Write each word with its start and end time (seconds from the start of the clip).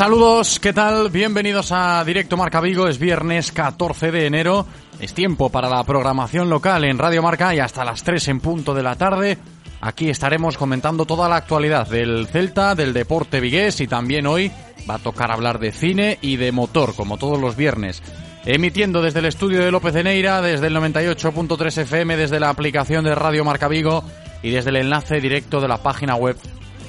Saludos, 0.00 0.58
¿qué 0.60 0.72
tal? 0.72 1.10
Bienvenidos 1.10 1.72
a 1.72 2.02
Directo 2.06 2.38
Marca 2.38 2.62
Vigo. 2.62 2.88
Es 2.88 2.98
viernes 2.98 3.52
14 3.52 4.10
de 4.10 4.24
enero. 4.24 4.66
Es 4.98 5.12
tiempo 5.12 5.50
para 5.50 5.68
la 5.68 5.84
programación 5.84 6.48
local 6.48 6.84
en 6.84 6.96
Radio 6.96 7.22
Marca 7.22 7.54
y 7.54 7.58
hasta 7.58 7.84
las 7.84 8.02
3 8.02 8.28
en 8.28 8.40
punto 8.40 8.72
de 8.72 8.82
la 8.82 8.96
tarde. 8.96 9.36
Aquí 9.82 10.08
estaremos 10.08 10.56
comentando 10.56 11.04
toda 11.04 11.28
la 11.28 11.36
actualidad 11.36 11.86
del 11.86 12.26
Celta, 12.28 12.74
del 12.74 12.94
deporte 12.94 13.40
vigués 13.40 13.78
y 13.82 13.88
también 13.88 14.26
hoy 14.26 14.50
va 14.88 14.94
a 14.94 15.00
tocar 15.00 15.30
hablar 15.30 15.58
de 15.58 15.70
cine 15.70 16.16
y 16.22 16.36
de 16.36 16.50
motor, 16.50 16.94
como 16.94 17.18
todos 17.18 17.38
los 17.38 17.54
viernes. 17.54 18.02
Emitiendo 18.46 19.02
desde 19.02 19.18
el 19.18 19.26
estudio 19.26 19.62
de 19.62 19.70
López 19.70 19.92
de 19.92 20.04
Neira, 20.04 20.40
desde 20.40 20.68
el 20.68 20.76
98.3 20.76 21.76
FM, 21.76 22.16
desde 22.16 22.40
la 22.40 22.48
aplicación 22.48 23.04
de 23.04 23.14
Radio 23.14 23.44
Marca 23.44 23.68
Vigo 23.68 24.02
y 24.42 24.48
desde 24.48 24.70
el 24.70 24.76
enlace 24.76 25.20
directo 25.20 25.60
de 25.60 25.68
la 25.68 25.82
página 25.82 26.14
web 26.14 26.38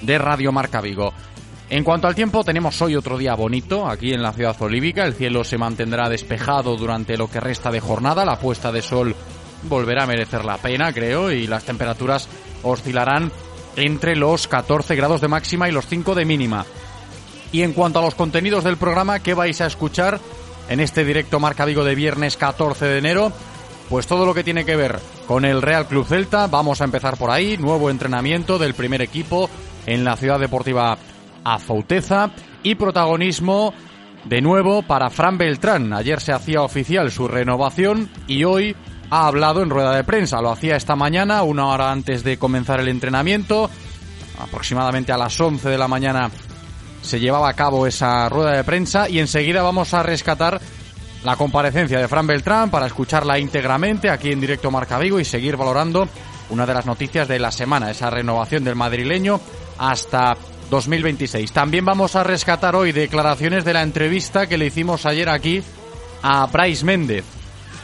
de 0.01 0.17
Radio 0.17 0.53
Marca 0.53 0.79
Vigo. 0.79 1.13
En 1.71 1.85
cuanto 1.85 2.05
al 2.05 2.15
tiempo, 2.15 2.43
tenemos 2.43 2.81
hoy 2.81 2.97
otro 2.97 3.17
día 3.17 3.33
bonito 3.33 3.87
aquí 3.87 4.13
en 4.13 4.21
la 4.21 4.33
ciudad 4.33 4.61
olívica. 4.61 5.05
El 5.05 5.13
cielo 5.13 5.45
se 5.45 5.57
mantendrá 5.57 6.09
despejado 6.09 6.75
durante 6.75 7.15
lo 7.15 7.29
que 7.29 7.39
resta 7.39 7.71
de 7.71 7.79
jornada. 7.79 8.25
La 8.25 8.37
puesta 8.37 8.73
de 8.73 8.81
sol 8.81 9.15
volverá 9.63 10.03
a 10.03 10.05
merecer 10.05 10.43
la 10.43 10.57
pena, 10.57 10.91
creo, 10.91 11.31
y 11.31 11.47
las 11.47 11.63
temperaturas 11.63 12.27
oscilarán 12.63 13.31
entre 13.77 14.17
los 14.17 14.49
14 14.49 14.97
grados 14.97 15.21
de 15.21 15.29
máxima 15.29 15.69
y 15.69 15.71
los 15.71 15.87
5 15.87 16.13
de 16.13 16.25
mínima. 16.25 16.65
Y 17.53 17.61
en 17.61 17.71
cuanto 17.71 17.99
a 17.99 18.01
los 18.01 18.15
contenidos 18.15 18.65
del 18.65 18.75
programa, 18.75 19.19
¿qué 19.19 19.33
vais 19.33 19.61
a 19.61 19.67
escuchar 19.67 20.19
en 20.67 20.81
este 20.81 21.05
directo 21.05 21.39
Marca 21.39 21.63
Vigo 21.63 21.85
de 21.85 21.95
viernes 21.95 22.35
14 22.35 22.83
de 22.83 22.97
enero? 22.97 23.31
Pues 23.87 24.07
todo 24.07 24.25
lo 24.25 24.33
que 24.33 24.43
tiene 24.43 24.65
que 24.65 24.75
ver 24.75 24.99
con 25.25 25.45
el 25.45 25.61
Real 25.61 25.87
Club 25.87 26.05
Celta, 26.05 26.47
vamos 26.47 26.81
a 26.81 26.85
empezar 26.85 27.15
por 27.15 27.31
ahí, 27.31 27.55
nuevo 27.55 27.89
entrenamiento 27.89 28.59
del 28.59 28.73
primer 28.73 29.01
equipo 29.01 29.49
en 29.85 30.03
la 30.03 30.17
ciudad 30.17 30.37
deportiva 30.37 30.97
a 31.43 31.59
Fauteza 31.59 32.31
y 32.63 32.75
protagonismo 32.75 33.73
de 34.25 34.41
nuevo 34.41 34.81
para 34.83 35.09
Fran 35.09 35.37
Beltrán. 35.37 35.93
Ayer 35.93 36.19
se 36.21 36.31
hacía 36.31 36.61
oficial 36.61 37.11
su 37.11 37.27
renovación 37.27 38.09
y 38.27 38.43
hoy 38.43 38.75
ha 39.09 39.27
hablado 39.27 39.61
en 39.61 39.69
rueda 39.69 39.95
de 39.95 40.03
prensa. 40.03 40.41
Lo 40.41 40.51
hacía 40.51 40.75
esta 40.75 40.95
mañana, 40.95 41.43
una 41.43 41.67
hora 41.67 41.91
antes 41.91 42.23
de 42.23 42.37
comenzar 42.37 42.79
el 42.79 42.87
entrenamiento. 42.87 43.69
Aproximadamente 44.39 45.11
a 45.11 45.17
las 45.17 45.39
11 45.39 45.69
de 45.69 45.77
la 45.77 45.87
mañana 45.87 46.29
se 47.01 47.19
llevaba 47.19 47.49
a 47.49 47.53
cabo 47.53 47.87
esa 47.87 48.29
rueda 48.29 48.51
de 48.55 48.63
prensa 48.63 49.09
y 49.09 49.19
enseguida 49.19 49.63
vamos 49.63 49.93
a 49.93 50.03
rescatar 50.03 50.61
la 51.23 51.35
comparecencia 51.35 51.99
de 51.99 52.07
Fran 52.07 52.25
Beltrán 52.25 52.71
para 52.71 52.87
escucharla 52.87 53.37
íntegramente 53.37 54.09
aquí 54.09 54.31
en 54.31 54.41
directo 54.41 54.71
Marca 54.71 54.97
Vigo 54.97 55.19
y 55.19 55.25
seguir 55.25 55.57
valorando 55.57 56.07
una 56.49 56.65
de 56.65 56.73
las 56.73 56.85
noticias 56.85 57.27
de 57.27 57.39
la 57.39 57.51
semana, 57.51 57.91
esa 57.91 58.09
renovación 58.09 58.63
del 58.63 58.75
madrileño 58.75 59.39
hasta 59.77 60.35
2026. 60.71 61.51
También 61.51 61.85
vamos 61.85 62.15
a 62.15 62.23
rescatar 62.23 62.75
hoy 62.75 62.93
declaraciones 62.93 63.63
de 63.65 63.73
la 63.73 63.83
entrevista 63.83 64.47
que 64.47 64.57
le 64.57 64.67
hicimos 64.67 65.05
ayer 65.05 65.29
aquí 65.29 65.61
a 66.23 66.47
Bryce 66.47 66.85
Méndez. 66.85 67.25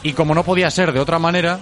Y 0.02 0.14
como 0.14 0.34
no 0.34 0.44
podía 0.44 0.72
ser 0.72 0.94
de 0.94 1.00
otra 1.00 1.20
manera, 1.20 1.60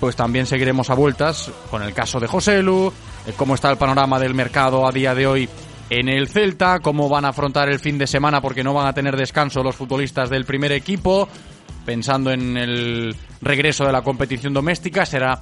pues 0.00 0.16
también 0.16 0.46
seguiremos 0.46 0.88
a 0.88 0.94
vueltas 0.94 1.50
con 1.70 1.82
el 1.82 1.92
caso 1.92 2.18
de 2.18 2.26
José 2.26 2.62
Lu, 2.62 2.92
eh, 3.26 3.34
cómo 3.36 3.54
está 3.54 3.70
el 3.70 3.76
panorama 3.76 4.18
del 4.18 4.34
mercado 4.34 4.88
a 4.88 4.90
día 4.90 5.14
de 5.14 5.26
hoy 5.26 5.48
en 5.90 6.08
el 6.08 6.28
Celta, 6.28 6.80
cómo 6.80 7.06
van 7.08 7.26
a 7.26 7.28
afrontar 7.28 7.68
el 7.68 7.78
fin 7.78 7.98
de 7.98 8.06
semana 8.06 8.40
porque 8.40 8.64
no 8.64 8.72
van 8.72 8.86
a 8.86 8.94
tener 8.94 9.14
descanso 9.14 9.62
los 9.62 9.76
futbolistas 9.76 10.30
del 10.30 10.46
primer 10.46 10.72
equipo, 10.72 11.28
pensando 11.84 12.30
en 12.30 12.56
el 12.56 13.14
regreso 13.42 13.84
de 13.84 13.92
la 13.92 14.00
competición 14.00 14.54
doméstica, 14.54 15.04
será, 15.04 15.38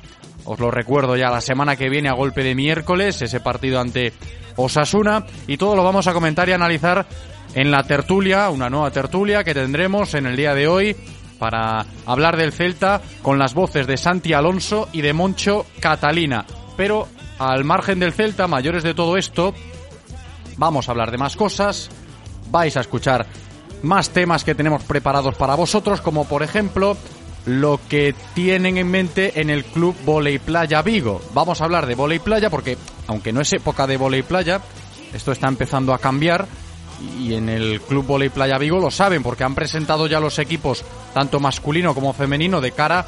os 0.50 0.58
lo 0.58 0.68
recuerdo 0.72 1.14
ya, 1.14 1.30
la 1.30 1.40
semana 1.40 1.76
que 1.76 1.88
viene 1.88 2.08
a 2.08 2.14
golpe 2.14 2.42
de 2.42 2.56
miércoles, 2.56 3.22
ese 3.22 3.38
partido 3.38 3.78
ante 3.78 4.12
Osasuna 4.56 5.24
y 5.46 5.56
todo 5.56 5.76
lo 5.76 5.84
vamos 5.84 6.08
a 6.08 6.12
comentar 6.12 6.48
y 6.48 6.52
analizar 6.52 7.06
en 7.54 7.70
la 7.70 7.84
tertulia, 7.84 8.50
una 8.50 8.68
nueva 8.68 8.90
tertulia 8.90 9.44
que 9.44 9.54
tendremos 9.54 10.12
en 10.14 10.26
el 10.26 10.34
día 10.34 10.52
de 10.52 10.66
hoy 10.66 10.96
para 11.38 11.86
hablar 12.04 12.36
del 12.36 12.52
Celta 12.52 13.00
con 13.22 13.38
las 13.38 13.54
voces 13.54 13.86
de 13.86 13.96
Santi 13.96 14.32
Alonso 14.32 14.88
y 14.92 15.02
de 15.02 15.12
Moncho 15.12 15.66
Catalina. 15.78 16.44
Pero 16.76 17.06
al 17.38 17.62
margen 17.62 18.00
del 18.00 18.12
Celta, 18.12 18.48
mayores 18.48 18.82
de 18.82 18.94
todo 18.94 19.16
esto, 19.16 19.54
vamos 20.56 20.88
a 20.88 20.90
hablar 20.90 21.12
de 21.12 21.18
más 21.18 21.36
cosas, 21.36 21.90
vais 22.50 22.76
a 22.76 22.80
escuchar 22.80 23.24
más 23.82 24.10
temas 24.10 24.42
que 24.42 24.56
tenemos 24.56 24.82
preparados 24.82 25.36
para 25.36 25.54
vosotros, 25.54 26.00
como 26.00 26.26
por 26.26 26.42
ejemplo 26.42 26.96
lo 27.46 27.80
que 27.88 28.14
tienen 28.34 28.76
en 28.76 28.90
mente 28.90 29.40
en 29.40 29.50
el 29.50 29.64
club 29.64 29.96
Voley 30.04 30.38
Playa 30.38 30.82
Vigo. 30.82 31.20
Vamos 31.32 31.60
a 31.60 31.64
hablar 31.64 31.86
de 31.86 31.94
Voley 31.94 32.18
Playa 32.18 32.50
porque, 32.50 32.76
aunque 33.06 33.32
no 33.32 33.40
es 33.40 33.52
época 33.52 33.86
de 33.86 33.96
Voley 33.96 34.22
Playa, 34.22 34.60
esto 35.12 35.32
está 35.32 35.48
empezando 35.48 35.94
a 35.94 35.98
cambiar 35.98 36.46
y 37.18 37.34
en 37.34 37.48
el 37.48 37.80
club 37.80 38.06
Voley 38.06 38.28
Playa 38.28 38.58
Vigo 38.58 38.78
lo 38.78 38.90
saben 38.90 39.22
porque 39.22 39.44
han 39.44 39.54
presentado 39.54 40.06
ya 40.06 40.20
los 40.20 40.38
equipos 40.38 40.84
tanto 41.14 41.40
masculino 41.40 41.94
como 41.94 42.12
femenino 42.12 42.60
de 42.60 42.72
cara 42.72 43.06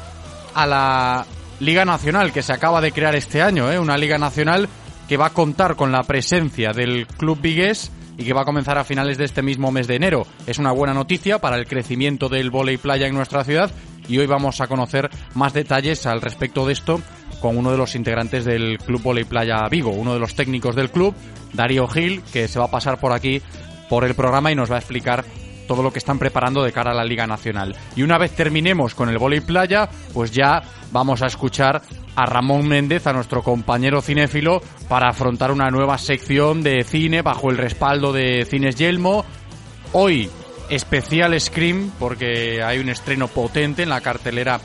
a 0.53 0.65
la 0.65 1.25
Liga 1.59 1.85
Nacional 1.85 2.31
que 2.31 2.41
se 2.41 2.53
acaba 2.53 2.81
de 2.81 2.91
crear 2.91 3.15
este 3.15 3.41
año, 3.41 3.71
¿eh? 3.71 3.79
una 3.79 3.97
Liga 3.97 4.17
Nacional 4.17 4.67
que 5.07 5.17
va 5.17 5.27
a 5.27 5.33
contar 5.33 5.75
con 5.75 5.91
la 5.91 6.03
presencia 6.03 6.71
del 6.71 7.07
club 7.07 7.39
vigués 7.39 7.91
y 8.17 8.23
que 8.23 8.33
va 8.33 8.41
a 8.41 8.45
comenzar 8.45 8.77
a 8.77 8.83
finales 8.83 9.17
de 9.17 9.25
este 9.25 9.41
mismo 9.41 9.71
mes 9.71 9.87
de 9.87 9.95
enero. 9.95 10.25
Es 10.45 10.59
una 10.59 10.71
buena 10.71 10.93
noticia 10.93 11.39
para 11.39 11.57
el 11.57 11.67
crecimiento 11.67 12.29
del 12.29 12.51
volei 12.51 12.77
playa 12.77 13.07
en 13.07 13.15
nuestra 13.15 13.43
ciudad 13.43 13.71
y 14.07 14.17
hoy 14.17 14.25
vamos 14.25 14.61
a 14.61 14.67
conocer 14.67 15.09
más 15.33 15.53
detalles 15.53 16.05
al 16.05 16.21
respecto 16.21 16.65
de 16.65 16.73
esto 16.73 17.01
con 17.41 17.57
uno 17.57 17.71
de 17.71 17.77
los 17.77 17.95
integrantes 17.95 18.45
del 18.45 18.77
Club 18.77 19.01
Voley 19.01 19.25
Playa 19.25 19.67
Vigo, 19.69 19.91
uno 19.91 20.13
de 20.13 20.19
los 20.19 20.35
técnicos 20.35 20.75
del 20.75 20.89
club, 20.89 21.13
Darío 21.53 21.87
Gil, 21.87 22.21
que 22.31 22.47
se 22.47 22.59
va 22.59 22.65
a 22.65 22.71
pasar 22.71 22.99
por 22.99 23.11
aquí 23.11 23.41
por 23.89 24.05
el 24.05 24.15
programa 24.15 24.51
y 24.51 24.55
nos 24.55 24.71
va 24.71 24.75
a 24.75 24.79
explicar 24.79 25.25
todo 25.67 25.83
lo 25.83 25.91
que 25.91 25.99
están 25.99 26.19
preparando 26.19 26.63
de 26.63 26.71
cara 26.71 26.91
a 26.91 26.95
la 26.95 27.03
Liga 27.03 27.27
Nacional. 27.27 27.75
Y 27.95 28.03
una 28.03 28.17
vez 28.17 28.31
terminemos 28.31 28.95
con 28.95 29.09
el 29.09 29.17
volei 29.17 29.41
playa, 29.41 29.89
pues 30.13 30.31
ya 30.31 30.61
vamos 30.91 31.21
a 31.21 31.27
escuchar 31.27 31.81
a 32.15 32.25
Ramón 32.25 32.67
Méndez, 32.67 33.07
a 33.07 33.13
nuestro 33.13 33.41
compañero 33.41 34.01
cinéfilo, 34.01 34.61
para 34.87 35.09
afrontar 35.09 35.51
una 35.51 35.69
nueva 35.69 35.97
sección 35.97 36.63
de 36.63 36.83
cine 36.83 37.21
bajo 37.21 37.49
el 37.49 37.57
respaldo 37.57 38.13
de 38.13 38.45
Cines 38.45 38.75
Yelmo. 38.75 39.25
Hoy 39.93 40.29
especial 40.69 41.39
Scream, 41.39 41.91
porque 41.99 42.61
hay 42.63 42.79
un 42.79 42.89
estreno 42.89 43.27
potente 43.27 43.83
en 43.83 43.89
la 43.89 44.01
cartelera 44.01 44.59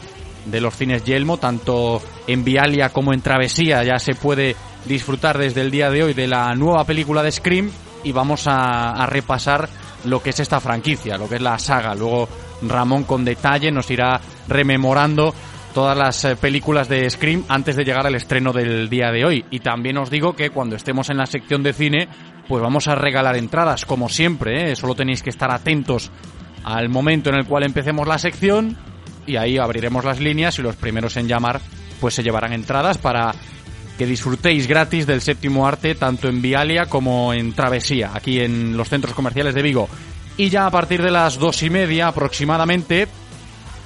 de 0.46 0.60
los 0.60 0.74
cines 0.76 1.04
Yelmo, 1.04 1.38
tanto 1.38 2.02
en 2.26 2.44
Vialia 2.44 2.90
como 2.90 3.12
en 3.12 3.20
Travesía 3.20 3.84
ya 3.84 3.98
se 3.98 4.14
puede 4.14 4.56
disfrutar 4.86 5.36
desde 5.36 5.60
el 5.60 5.70
día 5.70 5.90
de 5.90 6.04
hoy 6.04 6.14
de 6.14 6.26
la 6.26 6.54
nueva 6.54 6.84
película 6.84 7.22
de 7.22 7.32
Scream 7.32 7.70
y 8.04 8.12
vamos 8.12 8.46
a, 8.46 8.92
a 8.92 9.06
repasar 9.06 9.68
lo 10.04 10.22
que 10.22 10.30
es 10.30 10.40
esta 10.40 10.60
franquicia, 10.60 11.18
lo 11.18 11.28
que 11.28 11.36
es 11.36 11.42
la 11.42 11.58
saga. 11.58 11.94
Luego 11.94 12.28
Ramón 12.62 13.04
con 13.04 13.24
detalle, 13.24 13.70
nos 13.70 13.90
irá 13.90 14.20
rememorando 14.48 15.34
todas 15.74 15.96
las 15.96 16.24
eh, 16.24 16.36
películas 16.36 16.88
de 16.88 17.08
Scream 17.08 17.44
antes 17.48 17.76
de 17.76 17.84
llegar 17.84 18.06
al 18.06 18.14
estreno 18.14 18.52
del 18.52 18.88
día 18.88 19.10
de 19.10 19.24
hoy. 19.24 19.44
Y 19.50 19.60
también 19.60 19.98
os 19.98 20.10
digo 20.10 20.34
que 20.34 20.50
cuando 20.50 20.76
estemos 20.76 21.10
en 21.10 21.18
la 21.18 21.26
sección 21.26 21.62
de 21.62 21.72
cine, 21.72 22.08
pues 22.48 22.62
vamos 22.62 22.88
a 22.88 22.94
regalar 22.94 23.36
entradas, 23.36 23.84
como 23.84 24.08
siempre, 24.08 24.72
¿eh? 24.72 24.76
solo 24.76 24.94
tenéis 24.94 25.22
que 25.22 25.30
estar 25.30 25.50
atentos 25.50 26.10
al 26.64 26.88
momento 26.88 27.28
en 27.28 27.36
el 27.36 27.44
cual 27.44 27.62
empecemos 27.64 28.08
la 28.08 28.18
sección 28.18 28.76
y 29.26 29.36
ahí 29.36 29.58
abriremos 29.58 30.04
las 30.04 30.18
líneas 30.18 30.58
y 30.58 30.62
los 30.62 30.74
primeros 30.74 31.16
en 31.18 31.28
llamar 31.28 31.60
pues 32.00 32.14
se 32.14 32.22
llevarán 32.22 32.54
entradas 32.54 32.96
para 32.96 33.34
que 33.98 34.06
disfrutéis 34.06 34.66
gratis 34.66 35.06
del 35.06 35.20
séptimo 35.20 35.66
arte 35.66 35.94
tanto 35.94 36.28
en 36.28 36.40
Vialia 36.40 36.86
como 36.86 37.34
en 37.34 37.52
Travesía, 37.52 38.12
aquí 38.14 38.40
en 38.40 38.76
los 38.76 38.88
centros 38.88 39.14
comerciales 39.14 39.54
de 39.54 39.62
Vigo. 39.62 39.88
Y 40.36 40.48
ya 40.50 40.66
a 40.66 40.70
partir 40.70 41.02
de 41.02 41.10
las 41.10 41.38
dos 41.38 41.62
y 41.64 41.70
media 41.70 42.06
aproximadamente, 42.06 43.08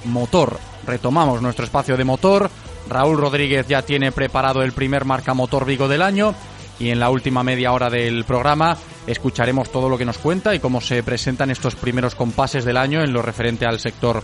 motor. 0.05 0.59
Retomamos 0.85 1.41
nuestro 1.41 1.65
espacio 1.65 1.97
de 1.97 2.03
motor. 2.03 2.49
Raúl 2.87 3.17
Rodríguez 3.17 3.67
ya 3.67 3.81
tiene 3.81 4.11
preparado 4.11 4.61
el 4.61 4.71
primer 4.71 5.03
marca 5.03 5.33
motor 5.33 5.65
Vigo 5.65 5.87
del 5.87 6.03
año 6.03 6.35
y 6.79 6.89
en 6.89 6.99
la 6.99 7.09
última 7.09 7.43
media 7.43 7.71
hora 7.71 7.89
del 7.89 8.23
programa 8.23 8.77
escucharemos 9.07 9.71
todo 9.71 9.89
lo 9.89 9.97
que 9.97 10.05
nos 10.05 10.17
cuenta 10.17 10.55
y 10.55 10.59
cómo 10.59 10.81
se 10.81 11.03
presentan 11.03 11.51
estos 11.51 11.75
primeros 11.75 12.15
compases 12.15 12.65
del 12.65 12.77
año 12.77 13.01
en 13.03 13.13
lo 13.13 13.21
referente 13.21 13.65
al 13.65 13.79
sector 13.79 14.23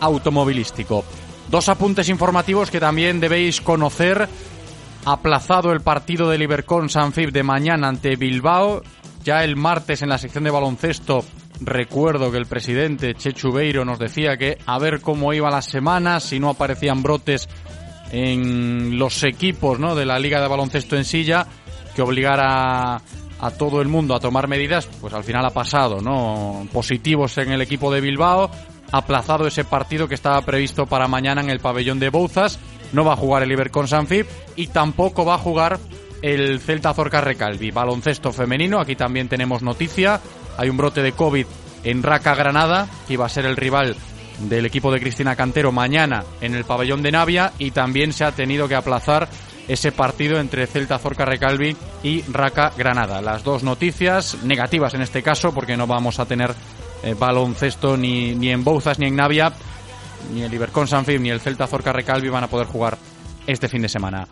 automovilístico. 0.00 1.04
Dos 1.50 1.68
apuntes 1.68 2.08
informativos 2.08 2.70
que 2.70 2.80
también 2.80 3.20
debéis 3.20 3.60
conocer. 3.60 4.28
Aplazado 5.04 5.72
el 5.72 5.80
partido 5.80 6.28
de 6.28 6.38
Libercon 6.38 6.90
Sanfib 6.90 7.32
de 7.32 7.42
mañana 7.42 7.88
ante 7.88 8.16
Bilbao. 8.16 8.82
Ya 9.24 9.44
el 9.44 9.56
martes 9.56 10.02
en 10.02 10.10
la 10.10 10.18
sección 10.18 10.44
de 10.44 10.50
baloncesto 10.50 11.24
recuerdo 11.60 12.30
que 12.30 12.38
el 12.38 12.46
presidente 12.46 13.14
Chechu 13.14 13.52
Beiro 13.52 13.84
nos 13.84 13.98
decía 13.98 14.36
que 14.36 14.58
a 14.64 14.78
ver 14.78 15.00
cómo 15.00 15.32
iba 15.32 15.50
la 15.50 15.62
semana, 15.62 16.20
si 16.20 16.38
no 16.38 16.50
aparecían 16.50 17.02
brotes 17.02 17.48
en 18.10 18.98
los 18.98 19.22
equipos 19.24 19.78
¿no? 19.78 19.94
de 19.94 20.06
la 20.06 20.18
Liga 20.18 20.40
de 20.40 20.48
Baloncesto 20.48 20.96
en 20.96 21.04
silla, 21.04 21.46
que 21.98 22.02
obligara 22.02 23.02
a 23.40 23.50
todo 23.58 23.82
el 23.82 23.88
mundo 23.88 24.14
a 24.14 24.20
tomar 24.20 24.46
medidas, 24.46 24.88
pues 25.00 25.12
al 25.14 25.24
final 25.24 25.44
ha 25.44 25.50
pasado, 25.50 26.00
¿no? 26.00 26.68
Positivos 26.72 27.36
en 27.38 27.50
el 27.50 27.60
equipo 27.60 27.92
de 27.92 28.00
Bilbao, 28.00 28.52
aplazado 28.92 29.48
ese 29.48 29.64
partido 29.64 30.06
que 30.06 30.14
estaba 30.14 30.40
previsto 30.42 30.86
para 30.86 31.08
mañana 31.08 31.40
en 31.40 31.50
el 31.50 31.58
pabellón 31.58 31.98
de 31.98 32.10
Bouzas. 32.10 32.60
No 32.92 33.04
va 33.04 33.14
a 33.14 33.16
jugar 33.16 33.42
el 33.42 33.50
Iber 33.50 33.72
con 33.72 33.88
Sanfib 33.88 34.26
y 34.54 34.68
tampoco 34.68 35.24
va 35.24 35.34
a 35.34 35.38
jugar 35.38 35.80
el 36.22 36.60
Celta 36.60 36.94
Zorca 36.94 37.20
Recalvi. 37.20 37.72
Baloncesto 37.72 38.32
femenino, 38.32 38.78
aquí 38.78 38.94
también 38.94 39.28
tenemos 39.28 39.62
noticia. 39.62 40.20
Hay 40.56 40.68
un 40.68 40.76
brote 40.76 41.02
de 41.02 41.10
COVID 41.10 41.46
en 41.82 42.04
Raca 42.04 42.36
Granada, 42.36 42.86
que 43.08 43.14
iba 43.14 43.26
a 43.26 43.28
ser 43.28 43.44
el 43.44 43.56
rival 43.56 43.96
del 44.38 44.66
equipo 44.66 44.92
de 44.92 45.00
Cristina 45.00 45.34
Cantero 45.34 45.72
mañana 45.72 46.22
en 46.40 46.54
el 46.54 46.62
pabellón 46.62 47.02
de 47.02 47.10
Navia 47.10 47.54
y 47.58 47.72
también 47.72 48.12
se 48.12 48.22
ha 48.22 48.30
tenido 48.30 48.68
que 48.68 48.76
aplazar 48.76 49.28
ese 49.68 49.92
partido 49.92 50.40
entre 50.40 50.66
Celta 50.66 50.98
Zorca 50.98 51.24
Recalvi 51.24 51.76
y 52.02 52.22
Raca 52.22 52.72
Granada. 52.76 53.20
Las 53.20 53.44
dos 53.44 53.62
noticias 53.62 54.42
negativas 54.42 54.94
en 54.94 55.02
este 55.02 55.22
caso 55.22 55.52
porque 55.52 55.76
no 55.76 55.86
vamos 55.86 56.18
a 56.18 56.26
tener 56.26 56.52
eh, 57.02 57.14
baloncesto 57.16 57.96
ni, 57.96 58.34
ni 58.34 58.50
en 58.50 58.64
Bouzas 58.64 58.98
ni 58.98 59.06
en 59.06 59.16
Navia, 59.16 59.52
ni 60.32 60.42
el 60.42 60.52
Ibercon 60.52 60.88
Sanfib 60.88 61.20
ni 61.20 61.30
el 61.30 61.40
Celta 61.40 61.66
Zorca 61.66 61.92
Recalvi 61.92 62.28
van 62.28 62.44
a 62.44 62.48
poder 62.48 62.66
jugar 62.66 62.98
este 63.46 63.68
fin 63.68 63.82
de 63.82 63.88
semana. 63.88 64.26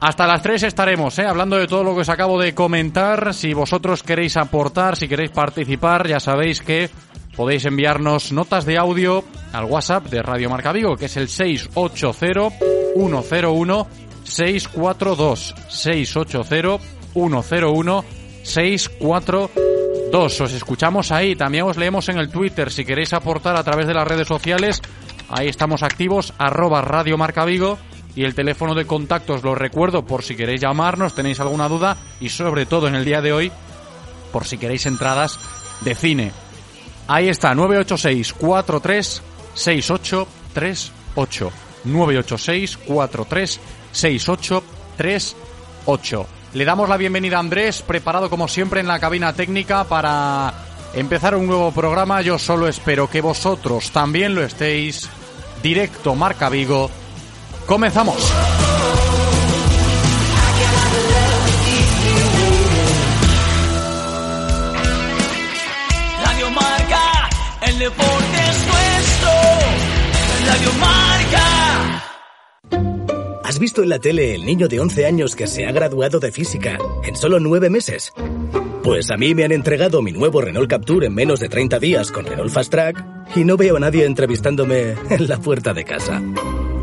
Hasta 0.00 0.26
las 0.26 0.42
3 0.42 0.62
estaremos, 0.62 1.18
¿eh? 1.18 1.26
hablando 1.26 1.56
de 1.56 1.66
todo 1.66 1.84
lo 1.84 1.94
que 1.94 2.00
os 2.00 2.08
acabo 2.08 2.40
de 2.40 2.54
comentar. 2.54 3.34
Si 3.34 3.52
vosotros 3.52 4.02
queréis 4.02 4.38
aportar, 4.38 4.96
si 4.96 5.06
queréis 5.06 5.30
participar, 5.30 6.08
ya 6.08 6.18
sabéis 6.18 6.62
que 6.62 6.88
podéis 7.36 7.66
enviarnos 7.66 8.32
notas 8.32 8.64
de 8.64 8.78
audio 8.78 9.22
al 9.52 9.66
WhatsApp 9.66 10.06
de 10.06 10.22
Radio 10.22 10.48
Marca 10.48 10.72
Vigo, 10.72 10.96
que 10.96 11.04
es 11.04 11.16
el 11.18 11.28
680-101-642. 14.24 16.80
680-101-642. 17.14 19.50
Dos, 20.10 20.40
os 20.40 20.52
escuchamos 20.52 21.12
ahí, 21.12 21.36
también 21.36 21.64
os 21.64 21.76
leemos 21.76 22.08
en 22.08 22.18
el 22.18 22.30
Twitter, 22.30 22.72
si 22.72 22.84
queréis 22.84 23.12
aportar 23.12 23.56
a 23.56 23.62
través 23.62 23.86
de 23.86 23.94
las 23.94 24.08
redes 24.08 24.26
sociales, 24.26 24.82
ahí 25.28 25.46
estamos 25.46 25.84
activos, 25.84 26.34
arroba 26.36 26.82
Radio 26.82 27.16
Marca 27.16 27.44
Vigo, 27.44 27.78
y 28.16 28.24
el 28.24 28.34
teléfono 28.34 28.74
de 28.74 28.86
contacto 28.86 29.34
os 29.34 29.44
lo 29.44 29.54
recuerdo 29.54 30.04
por 30.04 30.24
si 30.24 30.34
queréis 30.34 30.60
llamarnos, 30.60 31.14
tenéis 31.14 31.38
alguna 31.38 31.68
duda, 31.68 31.96
y 32.18 32.28
sobre 32.28 32.66
todo 32.66 32.88
en 32.88 32.96
el 32.96 33.04
día 33.04 33.20
de 33.20 33.32
hoy, 33.32 33.52
por 34.32 34.46
si 34.46 34.58
queréis 34.58 34.84
entradas 34.86 35.38
de 35.82 35.94
cine. 35.94 36.32
Ahí 37.06 37.28
está, 37.28 37.54
986 37.54 38.32
43 38.32 39.22
6838 39.54 41.52
986 41.84 42.76
43 42.78 43.60
6838 43.92 46.26
le 46.52 46.64
damos 46.64 46.88
la 46.88 46.96
bienvenida 46.96 47.36
a 47.36 47.40
Andrés, 47.40 47.82
preparado 47.82 48.28
como 48.28 48.48
siempre 48.48 48.80
en 48.80 48.88
la 48.88 48.98
cabina 48.98 49.32
técnica 49.32 49.84
para 49.84 50.52
empezar 50.94 51.36
un 51.36 51.46
nuevo 51.46 51.70
programa. 51.70 52.22
Yo 52.22 52.38
solo 52.38 52.66
espero 52.66 53.08
que 53.08 53.20
vosotros 53.20 53.92
también 53.92 54.34
lo 54.34 54.42
estéis. 54.42 55.08
Directo 55.62 56.16
Marca 56.16 56.48
Vigo. 56.48 56.90
Comenzamos. 57.66 58.16
Radio 66.24 66.50
Marca, 66.50 67.30
el 67.62 67.78
deporte 67.78 68.50
es 68.50 68.66
nuestro. 68.66 69.30
Radio 70.46 70.72
Marca. 70.80 71.09
¿Has 73.50 73.58
visto 73.58 73.82
en 73.82 73.88
la 73.88 73.98
tele 73.98 74.36
el 74.36 74.46
niño 74.46 74.68
de 74.68 74.78
11 74.78 75.06
años 75.06 75.34
que 75.34 75.48
se 75.48 75.66
ha 75.66 75.72
graduado 75.72 76.20
de 76.20 76.30
física 76.30 76.78
en 77.02 77.16
solo 77.16 77.40
nueve 77.40 77.68
meses? 77.68 78.12
Pues 78.84 79.10
a 79.10 79.16
mí 79.16 79.34
me 79.34 79.42
han 79.42 79.50
entregado 79.50 80.02
mi 80.02 80.12
nuevo 80.12 80.40
Renault 80.40 80.70
Capture 80.70 81.08
en 81.08 81.14
menos 81.16 81.40
de 81.40 81.48
30 81.48 81.80
días 81.80 82.12
con 82.12 82.26
Renault 82.26 82.52
Fast 82.52 82.70
Track 82.70 83.04
y 83.34 83.42
no 83.42 83.56
veo 83.56 83.76
a 83.76 83.80
nadie 83.80 84.04
entrevistándome 84.04 84.94
en 85.10 85.26
la 85.26 85.38
puerta 85.38 85.74
de 85.74 85.82
casa. 85.82 86.22